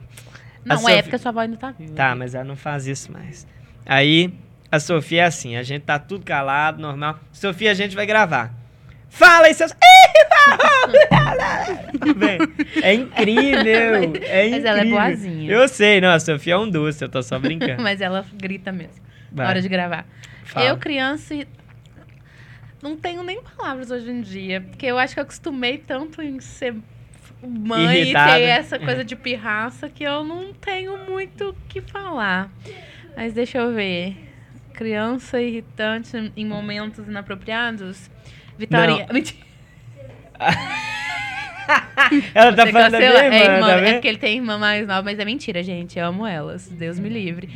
Não, 0.65 0.79
Sofia- 0.79 0.97
é 0.99 1.03
porque 1.03 1.17
sua 1.19 1.29
avó 1.31 1.41
ainda 1.41 1.57
tá 1.57 1.71
viva. 1.71 1.95
Tá, 1.95 2.15
mas 2.15 2.35
ela 2.35 2.45
não 2.45 2.57
faz 2.57 2.87
isso 2.89 3.13
mais. 3.13 3.47
Aí, 3.87 4.33
a 4.71 4.81
Sofia 4.81 5.23
é 5.23 5.25
assim, 5.27 5.57
a 5.57 5.63
gente 5.63 5.83
tá 5.83 5.99
tudo 5.99 6.25
calado, 6.25 6.81
normal. 6.83 7.19
Sofia, 7.33 7.71
a 7.71 7.75
gente 7.75 7.95
vai 7.95 8.05
gravar. 8.05 8.53
Fala 9.09 9.47
aí, 9.47 9.55
seus. 9.55 9.73
É 9.73 9.79
incrível. 12.05 12.39
É 12.83 12.95
incrível. 12.95 14.13
Mas 14.51 14.65
ela 14.65 14.81
é 14.81 14.85
boazinha. 14.85 15.53
Eu 15.53 15.69
sei, 15.69 16.01
não, 16.01 16.11
a 16.11 16.21
Sofia 16.21 16.55
é 16.55 16.57
um 16.59 16.69
doce, 16.69 17.05
eu 17.05 17.09
tô 17.09 17.23
só 17.23 17.39
brincando. 17.39 17.81
Mas 17.83 18.01
ela 18.01 18.25
grita 18.35 18.73
mesmo, 18.73 19.03
na 19.33 19.45
Vai, 19.45 19.47
hora 19.53 19.63
de 19.63 19.69
gravar. 19.69 20.05
fala. 20.45 20.67
Eu, 20.67 20.77
criança, 20.77 21.35
não 22.83 22.97
tenho 22.97 23.23
nem 23.23 23.43
palavras 23.43 23.91
hoje 23.91 24.11
em 24.11 24.21
dia. 24.21 24.61
Porque 24.61 24.87
eu 24.87 24.99
acho 24.99 25.15
que 25.15 25.21
eu 25.21 25.25
acostumei 25.25 25.79
tanto 25.79 26.23
em 26.23 26.41
ser 26.41 26.75
mãe 27.43 28.01
Irritada. 28.01 28.39
e 28.39 28.43
ter 28.43 28.49
essa 28.49 28.79
coisa 28.79 29.05
de 29.05 29.15
pirraça 29.15 29.89
que 29.89 30.05
eu 30.05 30.25
não 30.25 30.53
tenho 30.53 30.97
muito 31.07 31.51
o 31.51 31.57
que 31.69 31.81
falar. 31.81 32.51
Mas 33.17 33.33
deixa 33.33 33.59
eu 33.59 33.73
ver. 33.73 34.17
Criança 34.75 35.41
irritante 35.41 36.33
em 36.37 36.47
momentos 36.47 37.07
inapropriados. 37.07 38.11
Vitória. 38.57 39.07
Mentira. 39.13 39.47
Ela 42.35 42.53
tá 42.55 42.65
Você 42.65 42.73
falando 42.73 42.93
da 42.93 42.99
minha 42.99 43.11
irmã, 43.11 43.37
é, 43.37 43.45
irmã, 43.45 43.67
tá 43.67 43.77
é 43.77 43.93
porque 43.93 44.09
ele 44.09 44.19
tem 44.19 44.37
irmã 44.37 44.57
mais 44.57 44.87
nova, 44.87 45.03
mas 45.03 45.19
é 45.19 45.25
mentira, 45.25 45.63
gente. 45.63 45.99
Eu 45.99 46.07
amo 46.07 46.27
elas. 46.27 46.69
Deus 46.69 46.99
me 46.99 47.09
livre. 47.09 47.51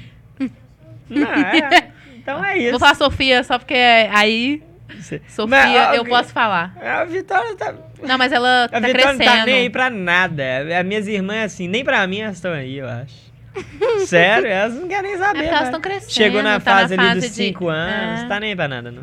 Não, 1.08 1.32
é. 1.32 1.92
Então 2.22 2.44
é 2.44 2.56
isso. 2.56 2.70
Vou 2.70 2.78
falar 2.78 2.94
Sofia 2.94 3.42
só 3.42 3.58
porque 3.58 3.74
aí, 3.74 4.62
Sofia, 5.28 5.46
Mas, 5.46 5.96
eu 5.96 6.04
posso 6.04 6.32
falar. 6.32 6.74
A 6.80 7.04
Vitória 7.04 7.54
tá. 7.56 7.74
Não, 8.02 8.18
mas 8.18 8.32
ela 8.32 8.64
A 8.64 8.68
tá 8.68 8.80
Vitória 8.80 8.94
crescendo. 8.94 9.18
não 9.24 9.36
tá 9.38 9.44
nem 9.46 9.54
aí 9.54 9.70
pra 9.70 9.90
nada. 9.90 10.42
As 10.78 10.84
minhas 10.86 11.06
irmãs, 11.08 11.52
assim, 11.52 11.68
nem 11.68 11.84
pra 11.84 12.06
mim 12.06 12.20
elas 12.20 12.36
estão 12.36 12.52
aí, 12.52 12.78
eu 12.78 12.88
acho. 12.88 13.32
Sério, 14.06 14.46
elas 14.48 14.74
não 14.74 14.88
querem 14.88 15.02
nem 15.02 15.12
É 15.12 15.18
saber. 15.18 15.38
porque 15.40 15.48
elas 15.54 15.64
estão 15.64 15.80
crescendo. 15.80 16.12
Chegou 16.12 16.42
na 16.42 16.58
tá 16.58 16.78
fase 16.78 16.94
ali 16.94 17.14
dos 17.14 17.24
de- 17.24 17.28
5 17.30 17.68
anos, 17.68 18.22
É. 18.22 18.26
tá 18.26 18.40
nem 18.40 18.50
aí 18.50 18.56
pra 18.56 18.68
nada, 18.68 18.90
não. 18.90 19.02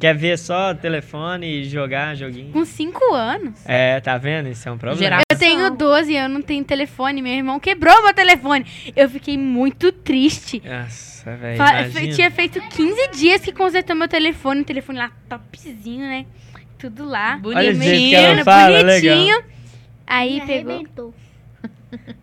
Quer 0.00 0.14
ver 0.16 0.38
só 0.38 0.72
telefone 0.74 1.46
e 1.60 1.64
jogar 1.64 2.16
joguinho? 2.16 2.50
Com 2.52 2.64
5 2.64 3.12
anos. 3.14 3.54
É, 3.66 4.00
tá 4.00 4.16
vendo? 4.16 4.48
Isso 4.48 4.66
é 4.66 4.72
um 4.72 4.78
problema. 4.78 5.02
Geral. 5.02 5.20
Eu 5.30 5.38
tenho 5.38 5.70
12 5.70 6.10
e 6.12 6.16
eu 6.16 6.28
não 6.28 6.40
tenho 6.40 6.64
telefone. 6.64 7.20
Meu 7.20 7.34
irmão 7.34 7.60
quebrou 7.60 8.02
meu 8.02 8.14
telefone. 8.14 8.64
Eu 8.96 9.10
fiquei 9.10 9.36
muito 9.36 9.92
triste. 9.92 10.62
Nossa, 10.64 11.36
velho. 11.36 12.14
Tinha 12.14 12.30
feito 12.30 12.60
15 12.60 13.08
dias 13.12 13.42
que 13.42 13.52
consertou 13.52 13.94
meu 13.94 14.08
telefone. 14.08 14.62
Um 14.62 14.64
telefone 14.64 14.98
lá 14.98 15.12
topzinho, 15.28 16.06
né? 16.06 16.24
Tudo 16.78 17.04
lá. 17.04 17.38
Olha 17.44 17.70
o 17.70 17.74
jeito 17.74 18.08
que 18.08 18.14
ela 18.14 18.26
Bonitinho, 18.28 18.44
fala, 18.44 18.82
bonitinho. 18.82 19.42
Aí 20.06 20.40
Me 20.40 20.46
pegou. 20.46 20.72
arrebentou. 20.72 21.14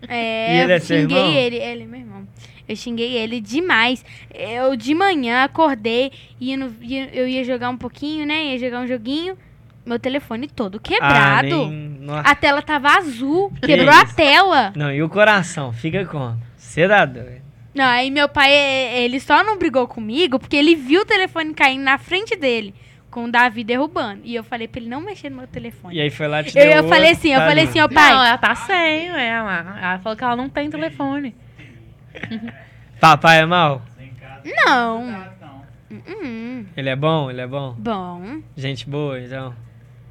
É, 0.08 0.56
E 0.58 0.62
ele 0.62 0.74
é 0.74 0.80
xinguei 0.80 1.18
irmão? 1.18 1.34
ele. 1.34 1.56
Ele 1.58 1.84
é 1.84 1.86
meu 1.86 2.00
irmão. 2.00 2.28
Eu 2.68 2.76
xinguei 2.76 3.14
ele 3.18 3.40
demais. 3.40 4.04
Eu 4.34 4.76
de 4.76 4.94
manhã 4.94 5.44
acordei 5.44 6.12
e 6.40 6.54
eu 7.14 7.28
ia 7.28 7.44
jogar 7.44 7.70
um 7.70 7.78
pouquinho, 7.78 8.26
né? 8.26 8.46
Ia 8.48 8.60
jogar 8.60 8.82
um 8.82 8.88
joguinho. 8.88 9.38
Meu 9.86 9.98
telefone 9.98 10.48
todo 10.50 10.76
Ah, 10.76 10.80
quebrado. 10.82 11.48
nem... 11.48 11.98
Nossa. 12.02 12.30
A 12.30 12.36
tela 12.36 12.62
tava 12.62 12.90
azul. 12.90 13.52
Quebrou 13.66 13.94
a 13.94 14.06
tela. 14.06 14.74
Não, 14.76 14.92
e 14.92 15.02
o 15.02 15.08
coração? 15.10 15.72
Fica 15.72 16.06
como? 16.06 16.38
Você 16.58 16.88
dá 16.88 17.06
doido. 17.06 17.42
Não, 17.74 17.86
aí 17.86 18.10
meu 18.12 18.28
pai, 18.28 18.52
ele 18.54 19.20
só 19.20 19.44
não 19.44 19.58
brigou 19.58 19.88
comigo 19.88 20.40
porque 20.40 20.56
ele 20.58 20.76
viu 20.76 21.02
o 21.02 21.06
telefone 21.06 21.54
caindo 21.54 21.84
na 21.84 21.98
frente 21.98 22.36
dele, 22.36 22.74
com 23.12 23.26
o 23.26 23.32
Davi 23.32 23.64
derrubando. 23.64 24.22
E 24.24 24.34
eu 24.36 24.44
falei 24.44 24.68
pra 24.68 24.82
ele 24.82 24.90
não 24.90 25.00
mexer 25.00 25.30
no 25.30 25.38
meu 25.38 25.48
telefone. 25.48 25.96
E 25.96 26.02
aí 26.02 26.10
foi 26.10 26.28
lá 26.28 26.44
te 26.44 26.58
Eu, 26.58 26.66
eu 26.66 26.88
falei 26.90 27.12
assim, 27.12 27.34
eu 27.34 27.40
tá 27.40 27.48
falei 27.48 27.64
assim, 27.66 27.80
ó 27.80 27.88
pai. 27.88 28.14
Não, 28.14 28.26
ela 28.26 28.38
tá 28.38 28.56
sem, 28.56 29.08
ela. 29.08 29.78
Ela 29.80 30.00
falou 30.00 30.18
que 30.18 30.24
ela 30.24 30.36
não 30.36 30.50
tem 30.50 30.70
telefone. 30.70 31.36
Papai 33.00 33.42
é 33.42 33.46
mal? 33.46 33.82
Sem 33.98 34.10
casa. 34.14 34.42
Não. 34.66 35.06
Não, 35.06 35.28
não. 35.42 35.66
Hum, 36.08 36.66
Ele 36.76 36.90
é 36.90 36.96
bom? 36.96 37.30
Ele 37.30 37.42
é 37.42 37.48
bom? 37.48 37.76
bom. 37.78 38.42
Gente 38.56 38.90
boa, 38.90 39.20
então? 39.20 39.54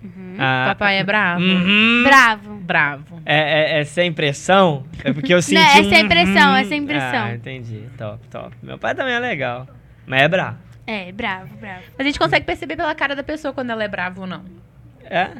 Uhum. 0.02 0.36
Ah, 0.38 0.66
Papai 0.68 0.98
é 0.98 1.04
bravo. 1.04 1.42
uhum. 1.42 2.02
Bravo. 2.04 2.54
Bravo. 2.58 3.22
É, 3.26 3.76
é, 3.76 3.80
é 3.80 3.84
sem 3.84 4.12
pressão? 4.12 4.84
É 5.02 5.12
porque 5.12 5.34
eu 5.34 5.42
senti 5.42 5.60
Não, 5.60 5.68
é 5.68 5.82
sem 5.82 6.08
pressão, 6.08 6.50
uhum. 6.50 6.56
é 6.56 6.64
sem 6.64 6.86
pressão. 6.86 7.24
Ah, 7.24 7.34
entendi. 7.34 7.84
Top, 7.98 8.26
top. 8.28 8.56
Meu 8.62 8.78
pai 8.78 8.94
também 8.94 9.14
é 9.14 9.18
legal. 9.18 9.66
Mas 10.06 10.22
é 10.22 10.28
bravo. 10.28 10.58
É, 10.86 11.10
bravo, 11.10 11.56
bravo. 11.56 11.82
Mas 11.98 12.00
a 12.00 12.04
gente 12.04 12.18
consegue 12.18 12.46
perceber 12.46 12.76
pela 12.76 12.94
cara 12.94 13.16
da 13.16 13.24
pessoa 13.24 13.52
quando 13.52 13.70
ela 13.70 13.82
é 13.82 13.88
brava 13.88 14.20
ou 14.20 14.26
não. 14.26 14.44
É? 15.04 15.30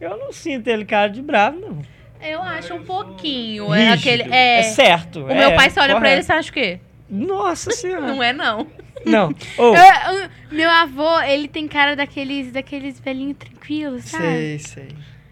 Eu 0.00 0.16
não 0.16 0.32
sinto 0.32 0.68
ele 0.68 0.86
cara 0.86 1.08
de 1.08 1.20
bravo, 1.20 1.60
não. 1.60 1.82
Eu 2.22 2.42
acho 2.42 2.74
um 2.74 2.82
pouquinho. 2.84 3.72
É 3.74 3.90
Rígido. 3.94 3.98
aquele. 4.22 4.34
É. 4.34 4.62
certo. 4.64 5.20
O 5.24 5.26
meu 5.34 5.54
pai, 5.54 5.70
você 5.70 5.80
olha 5.80 5.96
pra 5.98 6.10
ele 6.10 6.20
e 6.20 6.24
você 6.24 6.32
acha 6.32 6.50
o 6.50 6.52
quê? 6.52 6.80
Nossa 7.08 7.70
senhora. 7.70 8.06
Não 8.06 8.22
é, 8.22 8.32
não. 8.32 8.66
Não. 9.04 9.30
Ô, 9.58 9.72
Eu- 9.74 10.14
eu- 10.22 10.28
meu 10.52 10.68
avô, 10.70 11.20
ele 11.20 11.48
tem 11.48 11.66
cara 11.66 11.96
daqueles, 11.96 12.52
daqueles 12.52 13.00
velhinhos 13.00 13.36
tranquilos, 13.38 14.04
sabe? 14.04 14.22
sei, 14.24 14.58
sei. 14.58 14.88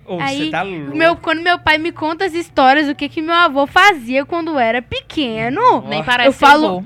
Ô, 0.06 0.18
Aí, 0.20 0.46
você 0.46 0.50
tá 0.50 0.62
louco. 0.62 0.96
Meu, 0.96 1.16
quando 1.16 1.42
meu 1.42 1.58
pai 1.58 1.76
me 1.76 1.92
conta 1.92 2.24
as 2.24 2.32
histórias, 2.32 2.88
o 2.88 2.94
que 2.94 3.08
que 3.10 3.20
meu 3.20 3.34
avô 3.34 3.66
fazia 3.66 4.24
quando 4.24 4.58
era 4.58 4.80
pequeno, 4.80 5.82
Nem 5.86 6.02
parece 6.02 6.28
Eu 6.28 6.32
falo- 6.32 6.78
avô. 6.78 6.84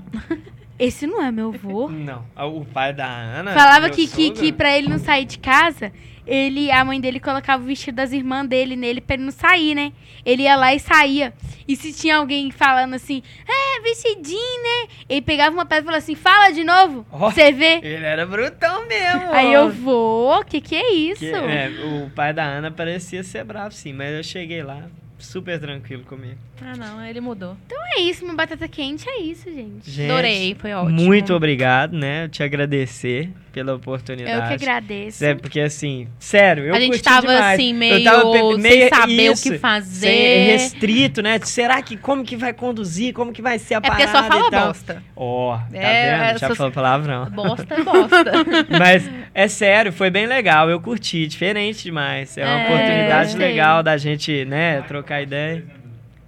Esse 0.84 1.06
não 1.06 1.22
é 1.22 1.30
meu 1.30 1.48
avô. 1.54 1.88
Não. 1.88 2.24
Ah, 2.34 2.46
O 2.46 2.64
pai 2.64 2.92
da 2.92 3.06
Ana. 3.06 3.52
Falava 3.52 3.90
que, 3.90 4.06
que, 4.06 4.30
que 4.30 4.52
pra 4.52 4.76
ele 4.76 4.88
não 4.88 4.98
sair 4.98 5.24
de 5.24 5.38
casa, 5.38 5.92
ele, 6.26 6.70
a 6.70 6.84
mãe 6.84 7.00
dele 7.00 7.18
colocava 7.18 7.62
o 7.62 7.66
vestido 7.66 7.96
das 7.96 8.12
irmãs 8.12 8.46
dele 8.46 8.76
nele 8.76 9.00
pra 9.00 9.14
ele 9.14 9.24
não 9.24 9.32
sair, 9.32 9.74
né? 9.74 9.92
Ele 10.24 10.42
ia 10.42 10.54
lá 10.56 10.72
e 10.72 10.78
saía. 10.78 11.32
E 11.66 11.74
se 11.76 11.92
tinha 11.92 12.16
alguém 12.16 12.50
falando 12.50 12.94
assim, 12.94 13.22
é, 13.48 13.80
vestidinho, 13.82 14.62
né? 14.62 14.88
Ele 15.09 15.22
pegava 15.22 15.54
uma 15.54 15.64
pedra 15.66 15.82
e 15.82 15.84
falava 15.84 15.98
assim, 15.98 16.14
fala 16.14 16.50
de 16.52 16.62
novo, 16.62 17.04
você 17.10 17.50
vê. 17.52 17.80
Ele 17.82 18.04
era 18.04 18.24
brutão 18.26 18.86
mesmo. 18.86 19.32
Aí 19.32 19.52
eu 19.52 19.70
vou, 19.70 20.44
que 20.44 20.60
que 20.60 20.76
é 20.76 20.92
isso? 20.92 21.20
Que- 21.20 21.26
é, 21.32 21.70
o 22.04 22.10
pai 22.10 22.32
da 22.32 22.44
Ana 22.44 22.70
parecia 22.70 23.22
ser 23.24 23.44
bravo, 23.44 23.72
sim, 23.74 23.92
mas 23.92 24.12
eu 24.14 24.22
cheguei 24.22 24.62
lá 24.62 24.82
super 25.18 25.59
tranquilo 25.59 26.04
comigo. 26.04 26.38
Ah, 26.64 26.76
não, 26.76 27.05
ele 27.05 27.20
mudou. 27.20 27.56
Então 27.66 27.78
é 27.97 28.01
isso, 28.01 28.24
uma 28.24 28.34
batata 28.34 28.66
quente 28.68 29.09
é 29.09 29.20
isso, 29.20 29.44
gente. 29.52 29.90
Gente, 29.90 30.10
Adorei, 30.10 30.56
foi 30.59 30.72
ótimo. 30.72 31.02
Muito 31.02 31.34
obrigado, 31.34 31.93
né? 31.97 32.24
Eu 32.24 32.28
te 32.28 32.43
agradecer 32.43 33.30
pela 33.52 33.74
oportunidade. 33.74 34.40
Eu 34.52 34.59
que 34.59 34.64
agradeço. 34.64 35.22
É 35.24 35.34
porque 35.34 35.60
assim, 35.60 36.09
sério, 36.18 36.64
eu 36.64 36.74
a 36.74 36.80
gente 36.80 36.89
curti 36.90 37.02
tava 37.05 37.26
demais. 37.26 37.55
assim, 37.60 37.70
Eu 37.72 37.76
meio, 37.78 38.05
tava 38.05 38.24
meio 38.32 38.60
sem 38.62 38.89
saber 38.89 39.32
isso, 39.32 39.48
o 39.48 39.52
que 39.52 39.59
fazer. 39.59 40.06
Sem, 40.06 40.47
restrito, 40.47 41.20
né? 41.22 41.39
Será 41.43 41.82
que 41.82 41.97
como 41.98 42.24
que 42.24 42.36
vai 42.36 42.52
conduzir? 42.55 43.12
Como 43.12 43.32
que 43.32 43.43
vai 43.43 43.59
ser 43.59 43.74
a 43.74 43.78
É 43.78 43.80
porque 43.82 44.06
parada 44.06 44.18
só 44.18 44.24
fala 44.28 44.47
e 44.47 44.51
tal? 44.51 44.66
bosta. 44.68 45.02
Ó, 45.14 45.56
tá 45.59 45.66
É, 45.76 46.10
vendo? 46.28 46.39
Já 46.39 46.47
essas- 46.47 46.56
falou 46.56 46.72
palavrão. 46.72 47.30
Bosta 47.30 47.74
é 47.74 47.82
bosta. 47.82 48.24
Mas 48.78 49.10
é 49.34 49.48
sério, 49.48 49.93
foi 49.93 50.09
bem 50.10 50.26
legal. 50.26 50.70
Eu 50.70 50.80
curti, 50.80 51.26
diferente 51.26 51.82
demais. 51.84 52.39
É 52.39 52.44
uma 52.44 52.60
É, 52.60 52.64
oportunidade 52.64 53.36
legal 53.36 53.82
da 53.82 53.97
gente, 53.98 54.44
né, 54.47 54.80
trocar 54.82 55.20
ideia. 55.22 55.81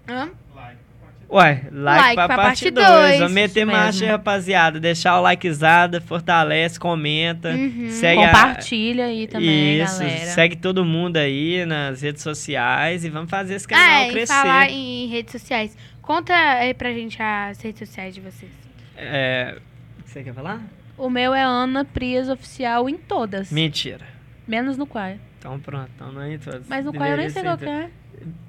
Hã? 0.09 0.31
Ué, 1.31 1.63
like, 1.73 1.73
Like 1.73 2.15
pra, 2.15 2.27
pra 2.29 2.37
parte 2.37 2.47
parte 2.47 2.71
2. 2.71 2.87
dois. 2.87 3.19
Vamos 3.19 3.33
meter 3.33 3.65
marcha, 3.65 4.07
rapaziada. 4.07 4.79
Deixar 4.79 5.19
o 5.19 5.23
likezada, 5.23 6.01
fortalece, 6.01 6.79
comenta. 6.79 7.49
Uhum. 7.51 7.89
Segue 7.91 8.23
a- 8.23 8.27
Compartilha 8.27 9.07
aí 9.07 9.27
também, 9.27 9.81
Isso, 9.83 9.99
galera. 10.01 10.27
segue 10.27 10.57
todo 10.57 10.85
mundo 10.85 11.17
aí 11.17 11.65
nas 11.67 12.03
redes 12.03 12.23
sociais 12.23 13.05
e 13.05 13.11
vamos 13.11 13.31
fazer 13.31 13.55
esse 13.55 13.67
canal 13.67 13.85
Ah, 14.03 14.07
e 14.09 14.11
crescer. 14.13 14.33
falar 14.33 14.71
em 14.71 15.07
redes 15.09 15.33
sociais. 15.33 15.77
Conta 16.03 16.35
aí 16.35 16.73
pra 16.75 16.93
gente 16.93 17.21
as 17.21 17.61
redes 17.61 17.81
sociais 17.89 18.15
de 18.15 18.21
vocês. 18.21 18.53
É, 18.97 19.57
Você 20.05 20.23
quer 20.23 20.35
falar? 20.35 20.61
O 20.97 21.11
meu 21.11 21.35
é 21.35 21.43
Ana 21.43 21.85
Prias 21.85 22.29
Oficial 22.29 22.89
em 22.89 22.97
todas. 22.97 23.51
Mentira. 23.51 24.05
Menos 24.47 24.77
no 24.77 24.87
Quai. 24.87 25.19
Então 25.39 25.59
pronto, 25.59 25.91
então 25.97 26.13
não 26.13 26.23
é 26.23 26.35
em 26.35 26.39
todas. 26.39 26.69
Mas 26.69 26.85
no 26.85 26.93
Quai 26.93 27.13
eu 27.13 27.17
nem 27.17 27.29
sei 27.31 27.43
qual 27.43 27.57
todas. 27.59 27.75
é. 27.75 27.91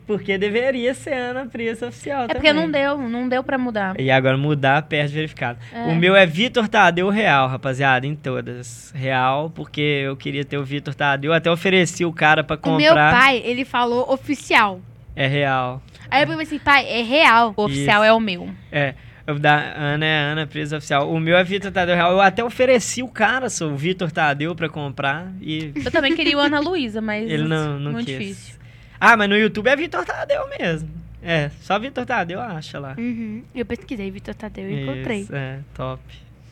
Porque 0.07 0.37
deveria 0.37 0.93
ser 0.93 1.13
Ana 1.13 1.47
Prisa 1.47 1.87
Oficial 1.87 2.25
É 2.25 2.27
porque 2.27 2.49
também. 2.49 2.63
não 2.63 2.71
deu, 2.71 2.97
não 3.09 3.27
deu 3.27 3.43
pra 3.43 3.57
mudar. 3.57 3.99
E 3.99 4.11
agora 4.11 4.37
mudar, 4.37 4.83
perde 4.83 5.13
verificado. 5.15 5.57
É. 5.73 5.83
O 5.87 5.95
meu 5.95 6.15
é 6.15 6.25
Vitor 6.27 6.67
Tadeu 6.67 7.09
Real, 7.09 7.47
rapaziada, 7.47 8.05
em 8.05 8.15
todas. 8.15 8.91
Real, 8.95 9.49
porque 9.49 9.81
eu 9.81 10.15
queria 10.15 10.45
ter 10.45 10.57
o 10.59 10.63
Vitor 10.63 10.93
Tadeu. 10.93 11.33
Até 11.33 11.49
ofereci 11.49 12.05
o 12.05 12.13
cara 12.13 12.43
pra 12.43 12.55
O 12.63 12.77
meu 12.77 12.89
comprar. 12.89 13.19
pai, 13.19 13.41
ele 13.43 13.65
falou 13.65 14.11
oficial. 14.13 14.79
É 15.15 15.25
real. 15.25 15.81
Aí 16.11 16.21
eu 16.21 16.27
falei 16.27 16.43
assim, 16.45 16.59
pai, 16.59 16.85
é 16.87 17.01
real. 17.01 17.53
O 17.57 17.63
oficial 17.63 18.03
Isso. 18.03 18.09
é 18.11 18.13
o 18.13 18.19
meu. 18.19 18.49
É. 18.71 18.93
O 19.27 19.39
da 19.39 19.55
Ana 19.75 20.05
é 20.05 20.19
Ana 20.19 20.45
Prisa 20.45 20.77
Oficial. 20.77 21.09
O 21.11 21.19
meu 21.19 21.35
é 21.35 21.43
Vitor 21.43 21.71
Tadeu 21.71 21.95
Real. 21.95 22.11
Eu 22.11 22.21
até 22.21 22.43
ofereci 22.43 23.01
o 23.01 23.07
cara, 23.07 23.49
sou 23.49 23.71
o 23.71 23.75
Vitor 23.75 24.11
Tadeu, 24.11 24.53
pra 24.53 24.69
comprar. 24.69 25.31
E 25.41 25.71
Eu 25.83 25.89
também 25.89 26.15
queria 26.15 26.37
o 26.37 26.39
Ana 26.39 26.59
Luísa, 26.59 27.01
mas 27.01 27.27
ele 27.27 27.43
não, 27.47 27.79
não 27.79 27.91
muito 27.93 28.05
quis. 28.05 28.19
difícil. 28.19 28.54
Ah, 28.99 29.15
mas 29.17 29.29
no 29.29 29.37
YouTube 29.37 29.67
é 29.67 29.75
Vitor 29.75 30.05
Tadeu 30.05 30.47
mesmo. 30.59 30.89
É, 31.21 31.49
só 31.61 31.77
Vitor 31.79 32.05
Tadeu 32.05 32.39
acha 32.39 32.79
lá. 32.79 32.95
Uhum. 32.97 33.43
Eu 33.53 33.65
pesquisei 33.65 34.09
Vitor 34.11 34.35
Tadeu 34.35 34.69
e 34.69 34.83
encontrei. 34.83 35.21
Isso, 35.21 35.35
é, 35.35 35.59
top. 35.73 36.01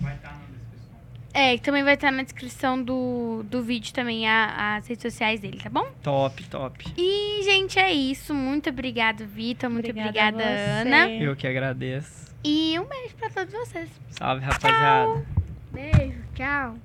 Vai 0.01 0.15
estar 0.15 0.31
na 0.31 0.39
descrição. 0.39 0.95
É, 1.33 1.57
que 1.57 1.63
também 1.63 1.83
vai 1.83 1.93
estar 1.93 2.11
na 2.11 2.23
descrição 2.23 2.81
do, 2.83 3.43
do 3.49 3.61
vídeo 3.63 3.93
também 3.93 4.27
a- 4.27 4.75
as 4.77 4.87
redes 4.87 5.01
sociais 5.03 5.39
dele, 5.39 5.59
tá 5.61 5.69
bom? 5.69 5.85
Top, 6.01 6.43
top. 6.45 6.85
E, 6.97 7.41
gente, 7.43 7.77
é 7.79 7.91
isso. 7.93 8.33
Muito 8.33 8.69
obrigado, 8.69 9.25
Vitor. 9.27 9.69
Muito 9.69 9.89
Obrigada 9.89 10.29
obrigada. 10.29 10.43
Ana. 10.81 11.09
Eu 11.11 11.35
que 11.35 11.47
agradeço. 11.47 12.33
E 12.43 12.77
um 12.79 12.85
beijo 12.85 13.15
pra 13.15 13.29
todos 13.29 13.53
vocês. 13.53 13.89
Salve, 14.09 14.43
rapaziada. 14.43 15.23
Beijo, 15.71 16.17
tchau. 16.35 16.75